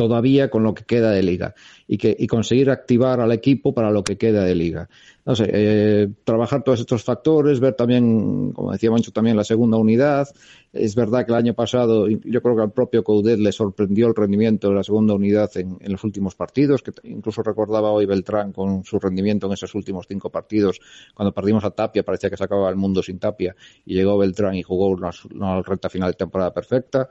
todavía 0.00 0.48
con 0.48 0.62
lo 0.62 0.72
que 0.72 0.84
queda 0.84 1.10
de 1.10 1.22
liga 1.22 1.54
y 1.86 1.98
que 1.98 2.16
y 2.18 2.26
conseguir 2.26 2.70
activar 2.70 3.20
al 3.20 3.32
equipo 3.32 3.74
para 3.74 3.90
lo 3.90 4.02
que 4.02 4.16
queda 4.16 4.44
de 4.44 4.54
liga. 4.54 4.88
No 5.26 5.36
sé, 5.36 5.44
eh, 5.52 6.08
trabajar 6.24 6.62
todos 6.62 6.80
estos 6.80 7.04
factores, 7.04 7.60
ver 7.60 7.74
también, 7.74 8.52
como 8.52 8.72
decía 8.72 8.90
Mancho, 8.90 9.12
también 9.12 9.36
la 9.36 9.44
segunda 9.44 9.76
unidad. 9.76 10.26
Es 10.72 10.94
verdad 10.94 11.26
que 11.26 11.32
el 11.32 11.38
año 11.38 11.52
pasado, 11.52 12.08
yo 12.08 12.40
creo 12.40 12.56
que 12.56 12.62
al 12.62 12.72
propio 12.72 13.04
Coudet 13.04 13.38
le 13.38 13.52
sorprendió 13.52 14.06
el 14.06 14.14
rendimiento 14.14 14.70
de 14.70 14.74
la 14.74 14.82
segunda 14.82 15.12
unidad 15.12 15.50
en, 15.56 15.76
los 15.82 16.02
últimos 16.02 16.34
partidos, 16.34 16.80
que 16.80 16.92
incluso 17.04 17.42
recordaba 17.42 17.90
hoy 17.90 18.06
Beltrán 18.06 18.52
con 18.52 18.82
su 18.84 18.98
rendimiento 18.98 19.46
en 19.48 19.52
esos 19.52 19.74
últimos 19.74 20.06
cinco 20.08 20.30
partidos, 20.30 20.80
cuando 21.14 21.34
perdimos 21.34 21.62
a 21.64 21.72
Tapia, 21.72 22.02
parecía 22.02 22.30
que 22.30 22.38
se 22.38 22.44
acababa 22.44 22.70
el 22.70 22.76
mundo 22.76 23.02
sin 23.02 23.18
Tapia, 23.18 23.54
y 23.84 23.96
llegó 23.96 24.16
Beltrán 24.16 24.54
y 24.54 24.62
jugó 24.62 24.88
una, 24.88 25.10
una 25.34 25.60
recta 25.60 25.90
final 25.90 26.12
de 26.12 26.16
temporada 26.16 26.54
perfecta 26.54 27.10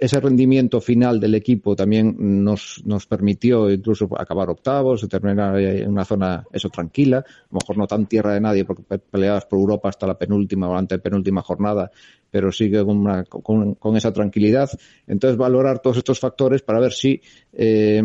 ese 0.00 0.18
rendimiento 0.18 0.80
final 0.80 1.20
del 1.20 1.34
equipo 1.34 1.76
también 1.76 2.16
nos, 2.42 2.82
nos 2.86 3.06
permitió 3.06 3.70
incluso 3.70 4.08
acabar 4.18 4.48
octavos, 4.48 5.06
terminar 5.08 5.60
en 5.60 5.90
una 5.90 6.06
zona 6.06 6.44
eso 6.50 6.70
tranquila, 6.70 7.18
a 7.18 7.46
lo 7.50 7.58
mejor 7.60 7.76
no 7.76 7.86
tan 7.86 8.06
tierra 8.06 8.32
de 8.32 8.40
nadie 8.40 8.64
porque 8.64 8.98
peleabas 8.98 9.44
por 9.44 9.58
Europa 9.58 9.90
hasta 9.90 10.06
la 10.06 10.16
penúltima 10.16 10.68
o 10.68 10.74
antepenúltima 10.74 11.42
jornada, 11.42 11.90
pero 12.30 12.50
sigue 12.50 12.82
con, 12.82 13.24
con, 13.24 13.74
con, 13.74 13.96
esa 13.96 14.10
tranquilidad. 14.10 14.70
Entonces 15.06 15.36
valorar 15.36 15.80
todos 15.80 15.98
estos 15.98 16.18
factores 16.18 16.62
para 16.62 16.80
ver 16.80 16.92
si 16.92 17.20
eh, 17.52 18.02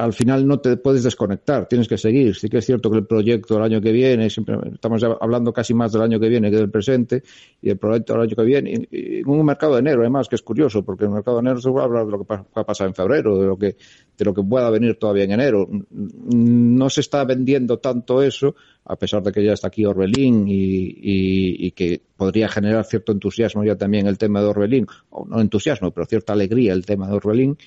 al 0.00 0.14
final 0.14 0.46
no 0.46 0.60
te 0.60 0.78
puedes 0.78 1.02
desconectar, 1.02 1.68
tienes 1.68 1.86
que 1.86 1.98
seguir. 1.98 2.34
Sí 2.34 2.48
que 2.48 2.58
es 2.58 2.64
cierto 2.64 2.90
que 2.90 2.96
el 2.96 3.06
proyecto 3.06 3.54
del 3.54 3.64
año 3.64 3.82
que 3.82 3.92
viene, 3.92 4.30
siempre 4.30 4.56
estamos 4.72 5.02
hablando 5.02 5.52
casi 5.52 5.74
más 5.74 5.92
del 5.92 6.00
año 6.00 6.18
que 6.18 6.30
viene 6.30 6.50
que 6.50 6.56
del 6.56 6.70
presente, 6.70 7.22
y 7.60 7.68
el 7.68 7.76
proyecto 7.76 8.14
del 8.14 8.22
año 8.22 8.34
que 8.34 8.42
viene, 8.42 8.88
y, 8.90 9.18
en 9.18 9.28
un 9.28 9.44
mercado 9.44 9.74
de 9.74 9.80
enero, 9.80 10.00
además, 10.00 10.26
que 10.26 10.36
es 10.36 10.42
curioso, 10.42 10.82
porque 10.82 11.04
en 11.04 11.10
el 11.10 11.16
mercado 11.16 11.36
de 11.36 11.40
enero 11.42 11.60
se 11.60 11.68
va 11.68 11.82
a 11.82 11.84
hablar 11.84 12.06
de 12.06 12.12
lo 12.12 12.24
que 12.24 12.34
va 12.34 12.46
a 12.54 12.64
pasar 12.64 12.86
en 12.86 12.94
febrero, 12.94 13.38
de 13.38 13.46
lo 13.46 13.58
que, 13.58 13.76
de 14.16 14.24
lo 14.24 14.32
que 14.32 14.42
pueda 14.42 14.70
venir 14.70 14.98
todavía 14.98 15.24
en 15.24 15.32
enero. 15.32 15.68
No 15.90 16.88
se 16.88 17.02
está 17.02 17.22
vendiendo 17.24 17.78
tanto 17.78 18.22
eso, 18.22 18.56
a 18.86 18.96
pesar 18.96 19.22
de 19.22 19.32
que 19.32 19.44
ya 19.44 19.52
está 19.52 19.68
aquí 19.68 19.84
Orbelín 19.84 20.48
y, 20.48 20.54
y, 20.54 21.66
y 21.66 21.70
que 21.72 22.00
podría 22.16 22.48
generar 22.48 22.86
cierto 22.86 23.12
entusiasmo 23.12 23.64
ya 23.64 23.76
también 23.76 24.06
el 24.06 24.16
tema 24.16 24.40
de 24.40 24.46
Orbelín, 24.46 24.86
o 25.10 25.26
no 25.26 25.42
entusiasmo, 25.42 25.90
pero 25.90 26.06
cierta 26.06 26.32
alegría 26.32 26.72
el 26.72 26.86
tema 26.86 27.06
de 27.06 27.16
Orbelín 27.16 27.58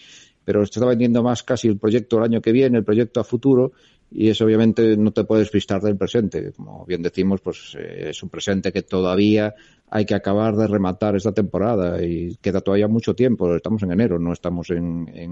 pero 0.45 0.65
se 0.65 0.79
está 0.79 0.85
vendiendo 0.85 1.23
más 1.23 1.43
casi 1.43 1.67
el 1.67 1.77
proyecto 1.77 2.17
el 2.17 2.23
año 2.23 2.41
que 2.41 2.51
viene, 2.51 2.77
el 2.77 2.83
proyecto 2.83 3.19
a 3.19 3.23
futuro, 3.23 3.73
y 4.15 4.29
eso 4.29 4.45
obviamente 4.45 4.95
no 4.95 5.11
te 5.11 5.23
puedes 5.23 5.49
pistar 5.49 5.81
del 5.81 5.97
presente. 5.97 6.51
Como 6.55 6.85
bien 6.85 7.01
decimos, 7.01 7.41
pues 7.41 7.75
eh, 7.79 8.09
es 8.09 8.21
un 8.21 8.29
presente 8.29 8.71
que 8.71 8.83
todavía 8.83 9.55
hay 9.89 10.05
que 10.05 10.15
acabar 10.15 10.55
de 10.55 10.67
rematar 10.67 11.15
esta 11.15 11.31
temporada 11.31 12.03
y 12.03 12.35
queda 12.41 12.61
todavía 12.61 12.87
mucho 12.87 13.15
tiempo. 13.15 13.55
Estamos 13.55 13.81
en 13.83 13.91
enero, 13.91 14.19
no 14.19 14.33
estamos 14.33 14.69
en, 14.69 15.09
en 15.13 15.31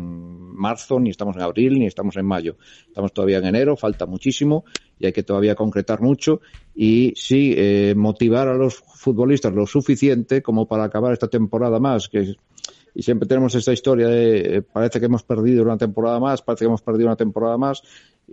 marzo, 0.55 0.99
ni 0.99 1.11
estamos 1.11 1.35
en 1.35 1.43
abril, 1.43 1.79
ni 1.79 1.85
estamos 1.85 2.15
en 2.17 2.25
mayo. 2.25 2.57
Estamos 2.87 3.13
todavía 3.13 3.37
en 3.37 3.45
enero, 3.45 3.75
falta 3.75 4.05
muchísimo 4.05 4.65
y 4.99 5.07
hay 5.07 5.13
que 5.13 5.23
todavía 5.23 5.55
concretar 5.55 6.01
mucho 6.01 6.41
y 6.75 7.13
sí 7.15 7.53
eh, 7.57 7.93
motivar 7.95 8.47
a 8.47 8.53
los 8.53 8.75
futbolistas 8.75 9.53
lo 9.53 9.65
suficiente 9.65 10.41
como 10.41 10.67
para 10.67 10.83
acabar 10.83 11.13
esta 11.13 11.27
temporada 11.27 11.79
más, 11.79 12.07
que 12.07 12.35
y 12.93 13.03
siempre 13.03 13.27
tenemos 13.27 13.55
esta 13.55 13.73
historia 13.73 14.07
de 14.07 14.57
eh, 14.57 14.61
parece 14.61 14.99
que 14.99 15.05
hemos 15.05 15.23
perdido 15.23 15.63
una 15.63 15.77
temporada 15.77 16.19
más, 16.19 16.41
parece 16.41 16.65
que 16.65 16.67
hemos 16.67 16.81
perdido 16.81 17.07
una 17.07 17.15
temporada 17.15 17.57
más 17.57 17.83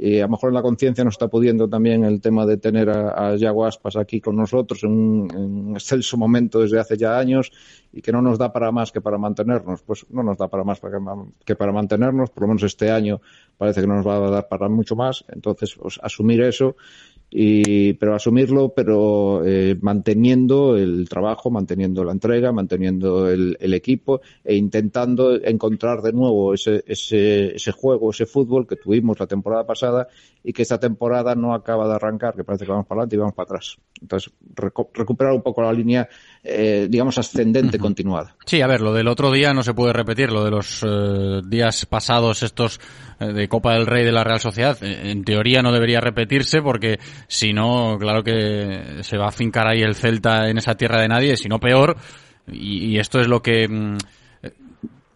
y 0.00 0.20
a 0.20 0.22
lo 0.22 0.28
mejor 0.28 0.50
en 0.50 0.54
la 0.54 0.62
conciencia 0.62 1.02
nos 1.02 1.14
está 1.14 1.26
pudiendo 1.26 1.68
también 1.68 2.04
el 2.04 2.20
tema 2.20 2.46
de 2.46 2.56
tener 2.56 2.88
a, 2.88 3.30
a 3.30 3.66
Aspas 3.66 3.96
aquí 3.96 4.20
con 4.20 4.36
nosotros 4.36 4.84
en 4.84 4.90
un, 4.92 5.30
en 5.32 5.40
un, 5.40 5.72
excelso 5.74 6.16
momento 6.16 6.60
desde 6.60 6.78
hace 6.78 6.96
ya 6.96 7.18
años 7.18 7.50
y 7.92 8.00
que 8.00 8.12
no 8.12 8.22
nos 8.22 8.38
da 8.38 8.52
para 8.52 8.70
más 8.70 8.92
que 8.92 9.00
para 9.00 9.18
mantenernos. 9.18 9.82
Pues 9.82 10.06
no 10.10 10.22
nos 10.22 10.38
da 10.38 10.46
para 10.46 10.62
más 10.62 10.78
para 10.78 10.98
que, 10.98 11.04
que, 11.44 11.56
para 11.56 11.72
mantenernos, 11.72 12.30
por 12.30 12.42
lo 12.42 12.48
menos 12.48 12.62
este 12.62 12.92
año 12.92 13.20
parece 13.56 13.80
que 13.80 13.88
no 13.88 13.96
nos 13.96 14.06
va 14.06 14.16
a 14.24 14.30
dar 14.30 14.48
para 14.48 14.68
mucho 14.68 14.94
más. 14.94 15.24
Entonces, 15.28 15.74
pues, 15.74 15.98
asumir 16.00 16.42
eso 16.42 16.76
y 17.30 17.92
pero 17.94 18.14
asumirlo 18.14 18.72
pero 18.74 19.42
eh, 19.44 19.76
manteniendo 19.80 20.76
el 20.76 21.08
trabajo 21.08 21.50
manteniendo 21.50 22.02
la 22.02 22.12
entrega 22.12 22.52
manteniendo 22.52 23.28
el, 23.28 23.56
el, 23.60 23.74
equipo 23.74 24.22
e 24.42 24.54
intentando 24.54 25.34
encontrar 25.34 26.00
de 26.00 26.12
nuevo 26.12 26.54
ese, 26.54 26.82
ese, 26.86 27.54
ese 27.54 27.72
juego 27.72 28.10
ese 28.10 28.24
fútbol 28.24 28.66
que 28.66 28.76
tuvimos 28.76 29.20
la 29.20 29.26
temporada 29.26 29.66
pasada 29.66 30.08
y 30.42 30.52
que 30.52 30.62
esta 30.62 30.80
temporada 30.80 31.34
no 31.34 31.52
acaba 31.52 31.86
de 31.86 31.94
arrancar 31.94 32.34
que 32.34 32.44
parece 32.44 32.64
que 32.64 32.70
vamos 32.70 32.86
para 32.86 33.00
adelante 33.00 33.16
y 33.16 33.18
vamos 33.18 33.34
para 33.34 33.44
atrás. 33.44 33.76
Entonces 34.00 34.32
recu 34.54 34.88
recuperar 34.94 35.34
un 35.34 35.42
poco 35.42 35.62
la 35.62 35.72
línea 35.72 36.08
eh, 36.48 36.86
digamos 36.88 37.18
ascendente 37.18 37.76
uh 37.76 37.80
-huh. 37.80 37.82
continuada 37.82 38.36
sí 38.46 38.60
a 38.60 38.66
ver 38.66 38.80
lo 38.80 38.92
del 38.92 39.08
otro 39.08 39.30
día 39.30 39.52
no 39.52 39.62
se 39.62 39.74
puede 39.74 39.92
repetir 39.92 40.32
lo 40.32 40.44
de 40.44 40.50
los 40.50 40.82
eh, 40.82 41.40
días 41.46 41.86
pasados 41.86 42.42
estos 42.42 42.80
eh, 43.20 43.32
de 43.32 43.48
Copa 43.48 43.74
del 43.74 43.86
Rey 43.86 44.04
de 44.04 44.12
la 44.12 44.24
Real 44.24 44.40
Sociedad 44.40 44.76
en 44.82 45.24
teoría 45.24 45.62
no 45.62 45.72
debería 45.72 46.00
repetirse 46.00 46.62
porque 46.62 46.98
si 47.26 47.52
no, 47.52 47.96
claro 47.98 48.22
que 48.22 48.98
se 49.02 49.16
va 49.18 49.28
a 49.28 49.32
fincar 49.32 49.66
ahí 49.66 49.82
el 49.82 49.94
Celta 49.94 50.48
en 50.48 50.58
esa 50.58 50.74
tierra 50.74 51.00
de 51.00 51.08
nadie, 51.08 51.36
si 51.36 51.48
no 51.48 51.58
peor, 51.58 51.96
y, 52.46 52.86
y 52.86 52.98
esto 52.98 53.20
es 53.20 53.28
lo 53.28 53.42
que 53.42 53.68
mmm, 53.68 53.96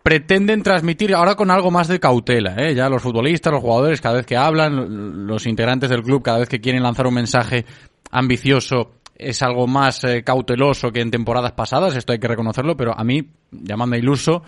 pretenden 0.03 0.63
transmitir 0.63 1.15
ahora 1.15 1.37
con 1.37 1.51
algo 1.51 1.71
más 1.71 1.89
de 1.89 2.01
cautela, 2.01 2.57
¿eh? 2.57 2.75
ya 2.75 2.89
los 2.89 3.03
futbolistas, 3.03 3.53
los 3.53 3.63
jugadores, 3.63 4.01
cada 4.01 4.17
vez 4.17 4.27
que 4.27 4.37
hablan, 4.37 5.27
los 5.27 5.47
integrantes 5.47 5.89
del 5.91 6.03
club, 6.03 6.23
cada 6.23 6.39
vez 6.39 6.49
que 6.49 6.61
quieren 6.61 6.83
lanzar 6.83 7.07
un 7.07 7.15
mensaje 7.15 7.65
ambicioso, 8.11 8.91
es 9.29 9.43
algo 9.43 9.67
más 9.67 10.05
eh, 10.05 10.23
cauteloso 10.23 10.93
que 10.93 11.01
en 11.01 11.11
temporadas 11.11 11.53
pasadas, 11.53 11.97
esto 11.97 12.13
hay 12.13 12.19
que 12.19 12.29
reconocerlo, 12.29 12.77
pero 12.77 12.99
a 12.99 13.05
mí, 13.05 13.31
llamadme 13.51 13.99
iluso, 13.99 14.43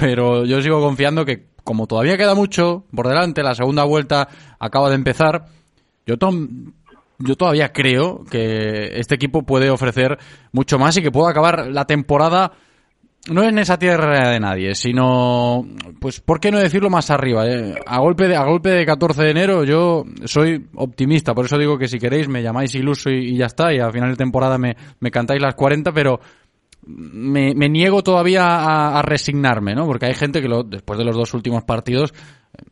pero 0.00 0.44
yo 0.44 0.60
sigo 0.62 0.80
confiando 0.80 1.24
que 1.24 1.46
como 1.64 1.86
todavía 1.86 2.16
queda 2.16 2.34
mucho 2.34 2.84
por 2.94 3.08
delante, 3.08 3.42
la 3.42 3.54
segunda 3.54 3.84
vuelta 3.84 4.28
acaba 4.58 4.88
de 4.88 4.94
empezar, 4.94 5.46
yo 6.06 6.16
yo 7.18 7.36
todavía 7.36 7.72
creo 7.72 8.24
que 8.30 8.98
este 8.98 9.14
equipo 9.14 9.42
puede 9.42 9.70
ofrecer 9.70 10.18
mucho 10.52 10.78
más 10.78 10.96
y 10.96 11.02
que 11.02 11.10
pueda 11.10 11.30
acabar 11.30 11.66
la 11.68 11.86
temporada 11.86 12.52
no 13.28 13.42
en 13.44 13.58
esa 13.58 13.78
tierra 13.78 14.30
de 14.30 14.40
nadie, 14.40 14.74
sino, 14.74 15.66
pues, 16.00 16.20
¿por 16.20 16.40
qué 16.40 16.50
no 16.50 16.58
decirlo 16.58 16.90
más 16.90 17.10
arriba? 17.10 17.46
Eh? 17.46 17.74
A 17.86 17.98
golpe 17.98 18.28
de, 18.28 18.36
a 18.36 18.44
golpe 18.44 18.70
de 18.70 18.86
14 18.86 19.22
de 19.22 19.30
enero 19.30 19.64
yo 19.64 20.04
soy 20.24 20.66
optimista, 20.74 21.34
por 21.34 21.46
eso 21.46 21.58
digo 21.58 21.78
que 21.78 21.88
si 21.88 21.98
queréis 21.98 22.28
me 22.28 22.42
llamáis 22.42 22.74
iluso 22.74 23.10
y, 23.10 23.36
ya 23.36 23.46
está, 23.46 23.72
y 23.72 23.78
al 23.78 23.92
final 23.92 24.10
de 24.10 24.16
temporada 24.16 24.58
me, 24.58 24.76
me 25.00 25.10
cantáis 25.10 25.42
las 25.42 25.54
40, 25.54 25.92
pero 25.92 26.20
me, 26.86 27.54
niego 27.68 28.02
todavía 28.02 28.98
a, 28.98 29.02
resignarme, 29.02 29.74
¿no? 29.74 29.86
Porque 29.86 30.06
hay 30.06 30.14
gente 30.14 30.40
que 30.40 30.48
lo, 30.48 30.62
después 30.62 30.98
de 30.98 31.04
los 31.04 31.16
dos 31.16 31.34
últimos 31.34 31.64
partidos 31.64 32.14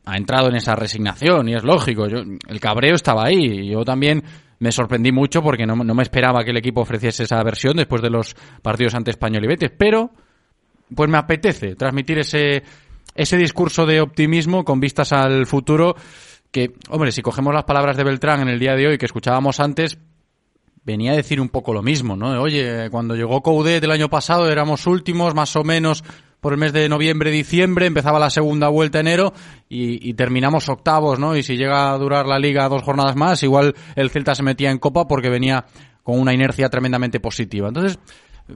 ha 0.04 0.16
entrado 0.16 0.48
en 0.48 0.56
esa 0.56 0.76
resignación 0.76 1.48
y 1.48 1.54
es 1.54 1.64
lógico. 1.64 2.06
Yo, 2.06 2.18
el 2.18 2.60
cabreo 2.60 2.94
estaba 2.94 3.24
ahí 3.24 3.44
y 3.44 3.72
yo 3.72 3.84
también 3.84 4.22
me 4.60 4.70
sorprendí 4.70 5.10
mucho 5.10 5.42
porque 5.42 5.66
no, 5.66 5.74
no 5.74 5.94
me 5.94 6.02
esperaba 6.04 6.44
que 6.44 6.52
el 6.52 6.56
equipo 6.56 6.82
ofreciese 6.82 7.24
esa 7.24 7.42
versión 7.42 7.76
después 7.76 8.00
de 8.02 8.10
los 8.10 8.36
partidos 8.62 8.94
ante 8.94 9.10
Español 9.10 9.44
y 9.44 9.48
Betis, 9.48 9.72
pero 9.76 10.12
pues 10.94 11.10
me 11.10 11.18
apetece 11.18 11.74
transmitir 11.76 12.18
ese, 12.18 12.62
ese 13.14 13.36
discurso 13.36 13.86
de 13.86 14.00
optimismo 14.00 14.64
con 14.64 14.80
vistas 14.80 15.12
al 15.12 15.46
futuro 15.46 15.96
que, 16.50 16.74
hombre, 16.88 17.10
si 17.10 17.22
cogemos 17.22 17.52
las 17.52 17.64
palabras 17.64 17.96
de 17.96 18.04
Beltrán 18.04 18.40
en 18.40 18.48
el 18.48 18.60
día 18.60 18.74
de 18.74 18.86
hoy 18.86 18.98
que 18.98 19.06
escuchábamos 19.06 19.58
antes, 19.58 19.98
venía 20.84 21.12
a 21.12 21.16
decir 21.16 21.40
un 21.40 21.48
poco 21.48 21.72
lo 21.72 21.82
mismo, 21.82 22.16
¿no? 22.16 22.40
Oye, 22.40 22.90
cuando 22.90 23.16
llegó 23.16 23.42
Coudet 23.42 23.82
el 23.82 23.90
año 23.90 24.08
pasado 24.08 24.48
éramos 24.48 24.86
últimos, 24.86 25.34
más 25.34 25.56
o 25.56 25.64
menos 25.64 26.04
por 26.40 26.52
el 26.52 26.58
mes 26.58 26.72
de 26.72 26.88
noviembre, 26.88 27.30
diciembre, 27.30 27.86
empezaba 27.86 28.18
la 28.18 28.28
segunda 28.28 28.68
vuelta 28.68 29.00
enero 29.00 29.32
y, 29.68 30.08
y, 30.08 30.12
terminamos 30.14 30.68
octavos, 30.68 31.18
¿no? 31.18 31.36
Y 31.36 31.42
si 31.42 31.56
llega 31.56 31.90
a 31.90 31.98
durar 31.98 32.26
la 32.26 32.38
liga 32.38 32.68
dos 32.68 32.82
jornadas 32.82 33.16
más, 33.16 33.42
igual 33.42 33.74
el 33.96 34.10
Celta 34.10 34.34
se 34.34 34.42
metía 34.42 34.70
en 34.70 34.78
copa 34.78 35.08
porque 35.08 35.30
venía 35.30 35.64
con 36.02 36.20
una 36.20 36.34
inercia 36.34 36.68
tremendamente 36.68 37.18
positiva. 37.18 37.68
Entonces, 37.68 37.98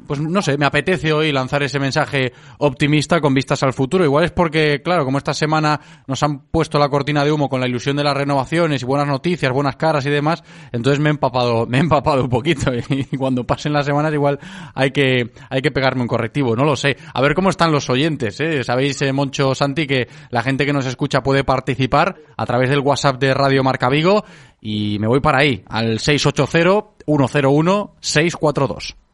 pues 0.06 0.20
no 0.20 0.42
sé, 0.42 0.58
me 0.58 0.66
apetece 0.66 1.12
hoy 1.12 1.32
lanzar 1.32 1.62
ese 1.62 1.78
mensaje 1.78 2.32
optimista 2.58 3.20
con 3.20 3.32
vistas 3.32 3.62
al 3.62 3.72
futuro. 3.72 4.04
Igual 4.04 4.24
es 4.24 4.32
porque, 4.32 4.82
claro, 4.82 5.04
como 5.04 5.16
esta 5.16 5.32
semana 5.32 5.80
nos 6.06 6.22
han 6.22 6.40
puesto 6.40 6.78
la 6.78 6.90
cortina 6.90 7.24
de 7.24 7.32
humo 7.32 7.48
con 7.48 7.60
la 7.60 7.66
ilusión 7.66 7.96
de 7.96 8.04
las 8.04 8.16
renovaciones 8.16 8.82
y 8.82 8.84
buenas 8.84 9.08
noticias, 9.08 9.50
buenas 9.50 9.76
caras 9.76 10.04
y 10.04 10.10
demás, 10.10 10.44
entonces 10.72 11.00
me 11.00 11.08
he 11.08 11.12
empapado, 11.12 11.66
me 11.66 11.78
he 11.78 11.80
empapado 11.80 12.22
un 12.22 12.28
poquito 12.28 12.70
y 12.88 13.16
cuando 13.16 13.44
pasen 13.44 13.72
las 13.72 13.86
semanas 13.86 14.12
igual 14.12 14.38
hay 14.74 14.90
que, 14.90 15.32
hay 15.48 15.62
que 15.62 15.70
pegarme 15.70 16.02
un 16.02 16.08
correctivo, 16.08 16.54
no 16.54 16.64
lo 16.64 16.76
sé. 16.76 16.96
A 17.14 17.22
ver 17.22 17.34
cómo 17.34 17.48
están 17.48 17.72
los 17.72 17.88
oyentes, 17.88 18.38
¿eh? 18.40 18.62
Sabéis, 18.64 19.00
eh, 19.02 19.12
Moncho 19.12 19.54
Santi, 19.54 19.86
que 19.86 20.08
la 20.30 20.42
gente 20.42 20.66
que 20.66 20.72
nos 20.74 20.84
escucha 20.84 21.22
puede 21.22 21.44
participar 21.44 22.16
a 22.36 22.44
través 22.44 22.68
del 22.68 22.80
WhatsApp 22.80 23.18
de 23.18 23.32
Radio 23.32 23.64
Marca 23.64 23.88
Vigo 23.88 24.24
y 24.60 24.98
me 24.98 25.06
voy 25.06 25.20
para 25.20 25.38
ahí, 25.38 25.64
al 25.66 25.98
680 25.98 26.90
101 27.06 27.94
642. 28.00 29.07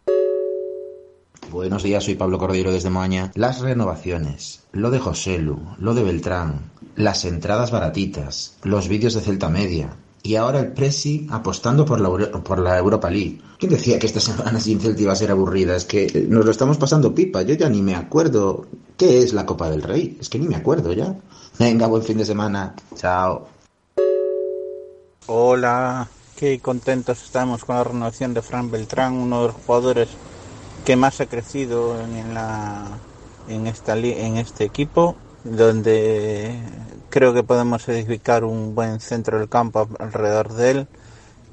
Buenos 1.55 1.85
días, 1.85 2.03
soy 2.03 2.17
Pablo 2.17 2.37
Cordero 2.37 2.73
desde 2.73 2.91
Moaña. 2.91 3.31
Las 3.37 3.61
renovaciones, 3.61 4.65
lo 4.73 4.91
de 4.91 4.99
Joselu, 4.99 5.57
lo 5.79 5.95
de 5.95 6.03
Beltrán, 6.03 6.73
las 6.97 7.25
entradas 7.25 7.71
baratitas, 7.71 8.57
los 8.65 8.89
vídeos 8.89 9.15
de 9.15 9.21
Celta 9.21 9.49
Media 9.49 9.97
y 10.25 10.35
ahora 10.35 10.59
el 10.59 10.73
Presi 10.73 11.29
apostando 11.31 11.85
por 11.85 12.01
la, 12.01 12.79
Europa 12.79 13.09
League. 13.09 13.41
¿Quién 13.57 13.71
decía 13.71 14.01
que 14.01 14.07
esta 14.09 14.19
semana 14.33 14.59
sin 14.59 14.81
Celta 14.81 15.03
iba 15.03 15.13
a 15.13 15.17
ser 15.17 15.31
aburrida? 15.31 15.77
Es 15.77 15.85
que 15.85 16.27
nos 16.29 16.45
lo 16.45 16.51
estamos 16.51 16.77
pasando 16.77 17.15
pipa. 17.15 17.43
Yo 17.43 17.55
ya 17.55 17.69
ni 17.69 17.83
me 17.83 17.95
acuerdo 17.95 18.67
qué 18.97 19.21
es 19.21 19.33
la 19.33 19.47
Copa 19.47 19.71
del 19.71 19.83
Rey. 19.83 20.19
Es 20.21 20.29
que 20.29 20.41
ni 20.41 20.49
me 20.49 20.57
acuerdo 20.57 20.93
ya. 20.93 21.15
Venga, 21.61 21.87
buen 21.87 22.03
fin 22.03 22.19
de 22.19 22.25
semana. 22.25 22.75
Chao. 22.97 23.47
Hola, 25.27 26.09
qué 26.35 26.59
contentos 26.59 27.23
estamos 27.23 27.65
con 27.65 27.77
la 27.77 27.85
renovación 27.85 28.35
de 28.35 28.43
Fran 28.43 28.73
Beltrán, 28.73 29.13
uno 29.13 29.43
de 29.43 29.47
los 29.47 29.57
jugadores 29.65 30.09
que 30.85 30.97
más 30.97 31.21
ha 31.21 31.27
crecido 31.27 31.99
en, 32.01 32.35
la, 32.35 32.87
esta, 33.49 33.97
en 33.97 34.37
este 34.37 34.65
equipo, 34.65 35.17
donde 35.43 36.55
creo 37.09 37.33
que 37.33 37.43
podemos 37.43 37.89
edificar 37.89 38.45
un 38.45 38.75
buen 38.75 39.01
centro 39.01 39.39
del 39.39 39.49
campo 39.49 39.89
alrededor 39.99 40.53
de 40.53 40.71
él. 40.71 40.89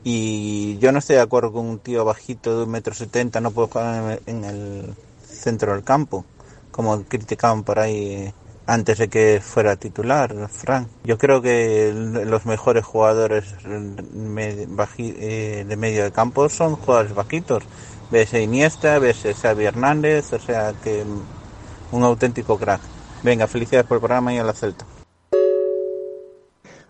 Y 0.03 0.77
yo 0.79 0.91
no 0.91 0.99
estoy 0.99 1.17
de 1.17 1.21
acuerdo 1.21 1.53
con 1.53 1.65
un 1.65 1.79
tío 1.79 2.03
bajito 2.03 2.57
de 2.57 2.63
un 2.63 2.71
metro 2.71 2.93
setenta, 2.93 3.39
no 3.39 3.51
puedo 3.51 3.67
jugar 3.67 4.19
en 4.25 4.43
el 4.43 4.95
centro 5.23 5.73
del 5.73 5.83
campo, 5.83 6.25
como 6.71 7.03
criticaban 7.03 7.63
por 7.63 7.79
ahí 7.79 8.33
antes 8.65 8.97
de 8.97 9.09
que 9.09 9.41
fuera 9.43 9.75
titular, 9.75 10.49
Frank. 10.49 10.87
Yo 11.03 11.17
creo 11.17 11.41
que 11.41 11.93
los 11.93 12.45
mejores 12.45 12.83
jugadores 12.83 13.45
de 13.63 15.77
medio 15.77 16.03
de 16.03 16.11
campo 16.11 16.49
son 16.49 16.75
jugadores 16.75 17.13
bajitos 17.13 17.63
ves 18.11 18.33
Iniesta, 18.33 18.99
ves 18.99 19.25
a 19.25 19.33
Xavi 19.33 19.65
Hernández, 19.65 20.33
o 20.33 20.39
sea 20.39 20.73
que 20.83 21.03
un 21.91 22.03
auténtico 22.03 22.57
crack. 22.57 22.81
Venga, 23.23 23.47
felicidades 23.47 23.87
por 23.87 23.95
el 23.95 24.01
programa 24.01 24.33
y 24.33 24.37
a 24.37 24.43
la 24.43 24.53
Celta. 24.53 24.85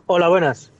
Hola, 0.07 0.27
buenas. 0.27 0.71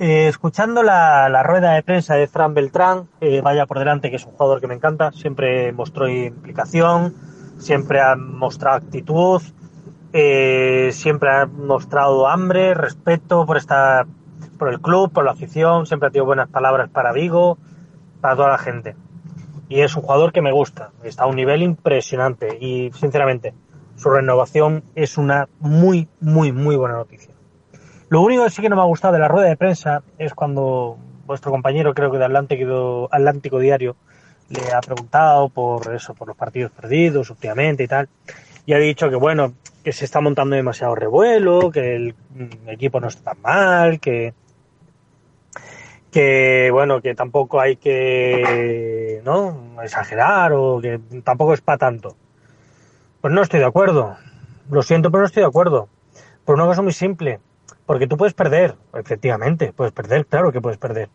Eh, 0.00 0.26
escuchando 0.26 0.82
la, 0.82 1.28
la, 1.28 1.42
rueda 1.44 1.72
de 1.72 1.82
prensa 1.82 2.16
de 2.16 2.26
Fran 2.26 2.52
Beltrán, 2.52 3.08
eh, 3.20 3.40
vaya 3.40 3.66
por 3.66 3.78
delante 3.78 4.10
que 4.10 4.16
es 4.16 4.26
un 4.26 4.32
jugador 4.32 4.60
que 4.60 4.66
me 4.66 4.74
encanta, 4.74 5.12
siempre 5.12 5.72
mostró 5.72 6.08
implicación, 6.08 7.14
siempre 7.58 8.00
ha 8.00 8.16
mostrado 8.16 8.78
actitud, 8.78 9.40
eh, 10.12 10.90
siempre 10.92 11.30
ha 11.30 11.46
mostrado 11.46 12.26
hambre, 12.26 12.74
respeto 12.74 13.46
por 13.46 13.56
esta, 13.56 14.04
por 14.58 14.68
el 14.68 14.80
club, 14.80 15.12
por 15.12 15.24
la 15.24 15.30
afición, 15.30 15.86
siempre 15.86 16.08
ha 16.08 16.10
tenido 16.10 16.26
buenas 16.26 16.48
palabras 16.48 16.90
para 16.90 17.12
Vigo, 17.12 17.56
para 18.20 18.34
toda 18.34 18.48
la 18.48 18.58
gente 18.58 18.96
y 19.68 19.80
es 19.80 19.96
un 19.96 20.02
jugador 20.02 20.32
que 20.32 20.42
me 20.42 20.52
gusta. 20.52 20.90
Está 21.02 21.24
a 21.24 21.26
un 21.26 21.36
nivel 21.36 21.62
impresionante 21.62 22.56
y, 22.60 22.90
sinceramente, 22.92 23.54
su 23.96 24.10
renovación 24.10 24.84
es 24.94 25.18
una 25.18 25.48
muy, 25.60 26.08
muy, 26.20 26.52
muy 26.52 26.76
buena 26.76 26.96
noticia. 26.96 27.34
Lo 28.08 28.20
único 28.20 28.44
que 28.44 28.50
sí 28.50 28.62
que 28.62 28.68
no 28.68 28.76
me 28.76 28.82
ha 28.82 28.86
gustado 28.86 29.14
de 29.14 29.20
la 29.20 29.28
rueda 29.28 29.48
de 29.48 29.56
prensa 29.56 30.02
es 30.18 30.34
cuando 30.34 30.98
vuestro 31.26 31.50
compañero, 31.50 31.94
creo 31.94 32.10
que 32.10 32.18
de 32.18 32.24
Atlántico, 32.24 33.08
Atlántico 33.10 33.58
Diario, 33.58 33.96
le 34.50 34.72
ha 34.72 34.80
preguntado 34.80 35.48
por 35.48 35.94
eso, 35.94 36.14
por 36.14 36.28
los 36.28 36.36
partidos 36.36 36.70
perdidos 36.70 37.30
últimamente 37.30 37.84
y 37.84 37.88
tal, 37.88 38.08
y 38.66 38.74
ha 38.74 38.78
dicho 38.78 39.08
que 39.08 39.16
bueno, 39.16 39.54
que 39.82 39.92
se 39.92 40.04
está 40.04 40.20
montando 40.20 40.54
demasiado 40.56 40.94
revuelo, 40.94 41.70
que 41.70 41.96
el 41.96 42.14
equipo 42.66 43.00
no 43.00 43.08
está 43.08 43.32
tan 43.32 43.42
mal, 43.42 44.00
que 44.00 44.34
que 46.14 46.70
bueno, 46.70 47.02
que 47.02 47.16
tampoco 47.16 47.60
hay 47.60 47.74
que 47.74 49.20
¿no? 49.24 49.82
exagerar 49.82 50.52
o 50.52 50.80
que 50.80 51.00
tampoco 51.24 51.54
es 51.54 51.60
para 51.60 51.78
tanto. 51.78 52.14
Pues 53.20 53.34
no 53.34 53.42
estoy 53.42 53.58
de 53.58 53.66
acuerdo. 53.66 54.16
Lo 54.70 54.82
siento, 54.82 55.10
pero 55.10 55.22
no 55.22 55.26
estoy 55.26 55.42
de 55.42 55.48
acuerdo. 55.48 55.88
Por 56.44 56.54
una 56.54 56.66
cosa 56.66 56.82
muy 56.82 56.92
simple. 56.92 57.40
Porque 57.84 58.06
tú 58.06 58.16
puedes 58.16 58.32
perder, 58.32 58.76
efectivamente, 58.94 59.72
puedes 59.72 59.92
perder, 59.92 60.24
claro 60.26 60.52
que 60.52 60.60
puedes 60.60 60.78
perder. 60.78 61.08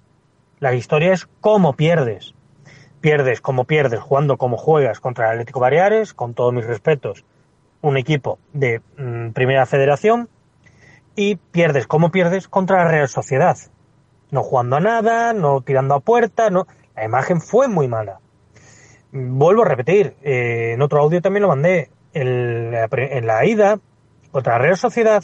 La 0.59 0.73
historia 0.73 1.13
es 1.13 1.29
cómo 1.39 1.77
pierdes. 1.77 2.33
Pierdes 2.99 3.39
como 3.39 3.63
pierdes, 3.63 4.01
jugando 4.01 4.35
como 4.35 4.57
juegas 4.57 4.99
contra 4.99 5.27
el 5.27 5.31
Atlético 5.31 5.61
Baleares, 5.61 6.13
con 6.13 6.33
todos 6.33 6.53
mis 6.53 6.65
respetos, 6.65 7.23
un 7.79 7.95
equipo 7.95 8.37
de 8.51 8.81
mm, 8.97 9.29
primera 9.29 9.65
federación, 9.65 10.27
y 11.15 11.37
pierdes 11.37 11.87
como 11.87 12.11
pierdes 12.11 12.49
contra 12.49 12.83
la 12.83 12.91
Real 12.91 13.07
Sociedad, 13.07 13.57
no 14.31 14.43
jugando 14.43 14.75
a 14.75 14.79
nada, 14.79 15.33
no 15.33 15.61
tirando 15.61 15.95
a 15.95 15.99
puerta, 15.99 16.49
no. 16.49 16.67
La 16.95 17.05
imagen 17.05 17.41
fue 17.41 17.67
muy 17.67 17.87
mala. 17.87 18.19
Vuelvo 19.11 19.63
a 19.63 19.65
repetir, 19.65 20.15
eh, 20.21 20.73
en 20.73 20.81
otro 20.81 21.01
audio 21.01 21.21
también 21.21 21.43
lo 21.43 21.47
mandé. 21.47 21.89
En 22.13 22.71
la, 22.71 23.45
ida 23.45 23.79
contra 24.31 24.57
Real 24.57 24.77
Sociedad 24.77 25.23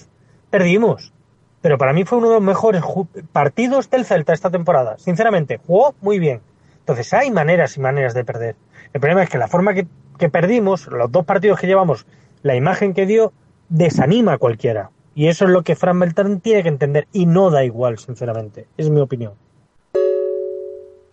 perdimos, 0.51 1.13
pero 1.61 1.77
para 1.79 1.93
mí 1.93 2.05
fue 2.05 2.19
uno 2.19 2.29
de 2.29 2.35
los 2.35 2.43
mejores 2.43 2.83
partidos 3.31 3.89
del 3.89 4.05
Celta 4.05 4.33
esta 4.33 4.51
temporada. 4.51 4.97
Sinceramente, 4.97 5.59
jugó 5.65 5.95
muy 6.01 6.19
bien. 6.19 6.41
Entonces 6.79 7.11
hay 7.13 7.31
maneras 7.31 7.77
y 7.77 7.79
maneras 7.79 8.13
de 8.13 8.23
perder. 8.23 8.55
El 8.93 9.01
problema 9.01 9.23
es 9.23 9.29
que 9.29 9.39
la 9.39 9.47
forma 9.47 9.73
que, 9.73 9.87
que 10.19 10.29
perdimos, 10.29 10.87
los 10.87 11.11
dos 11.11 11.25
partidos 11.25 11.59
que 11.59 11.67
llevamos, 11.67 12.05
la 12.43 12.55
imagen 12.55 12.93
que 12.93 13.07
dio, 13.07 13.33
desanima 13.69 14.33
a 14.33 14.37
cualquiera. 14.37 14.91
Y 15.17 15.29
eso 15.29 15.45
es 15.45 15.51
lo 15.51 15.63
que 15.63 15.77
Fran 15.77 15.97
Beltrán 15.97 16.41
tiene 16.41 16.61
que 16.61 16.67
entender. 16.67 17.07
Y 17.13 17.25
no 17.25 17.49
da 17.49 17.63
igual, 17.63 17.97
sinceramente. 17.97 18.67
Es 18.77 18.89
mi 18.89 18.99
opinión. 18.99 19.33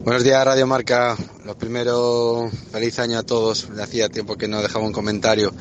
Buenos 0.01 0.25
días, 0.25 0.45
Radio 0.45 0.67
Marca. 0.67 1.17
Lo 1.45 1.57
primero, 1.57 2.51
feliz 2.73 2.99
año 2.99 3.19
a 3.19 3.23
todos. 3.23 3.71
Hacía 3.81 4.09
tiempo 4.09 4.37
que 4.37 4.49
no 4.49 4.61
dejaba 4.61 4.85
un 4.85 4.93
comentario. 4.93 5.55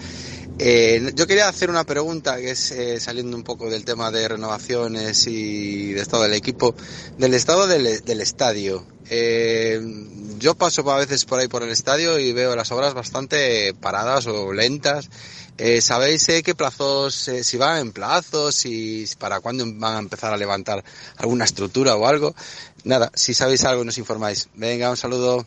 Eh, 0.58 1.12
yo 1.14 1.28
quería 1.28 1.48
hacer 1.48 1.70
una 1.70 1.84
pregunta 1.84 2.38
que 2.38 2.52
es 2.52 2.72
eh, 2.72 3.00
saliendo 3.00 3.38
un 3.38 3.44
poco 3.44 3.70
del 3.70 3.86
tema 3.86 4.10
de 4.10 4.28
renovaciones 4.28 5.28
y 5.28 5.94
de 5.94 6.02
estado 6.02 6.24
del 6.24 6.34
equipo, 6.34 6.74
del 7.20 7.36
estado 7.36 7.68
del, 7.68 8.22
estadio. 8.22 8.86
Eh, 9.10 9.80
yo 10.40 10.56
paso 10.56 10.90
a 10.90 10.98
veces 10.98 11.26
por 11.26 11.40
ahí 11.40 11.48
por 11.48 11.62
el 11.62 11.70
estadio 11.70 12.18
y 12.18 12.34
veo 12.34 12.56
las 12.56 12.72
obras 12.72 12.96
bastante 12.96 13.76
paradas 13.76 14.26
o 14.26 14.52
lentas 14.52 15.10
eh, 15.64 15.80
¿Sabéis 15.82 16.28
eh, 16.30 16.42
qué 16.44 16.56
plazos, 16.56 17.28
eh, 17.28 17.44
si 17.44 17.56
van 17.58 17.78
en 17.78 17.92
plazos, 17.92 18.56
si 18.56 19.06
para 19.20 19.40
cuándo 19.42 19.64
van 19.76 19.96
a 19.96 20.00
empezar 20.00 20.34
a 20.34 20.38
levantar 20.38 20.84
alguna 21.18 21.46
estructura 21.46 21.96
o 21.96 22.08
algo? 22.08 22.34
Nada, 22.84 23.12
si 23.14 23.36
sabéis 23.36 23.64
algo 23.64 23.84
nos 23.84 24.00
informáis. 24.00 24.50
Venga, 24.56 24.90
un 24.90 24.98
saludo. 24.98 25.46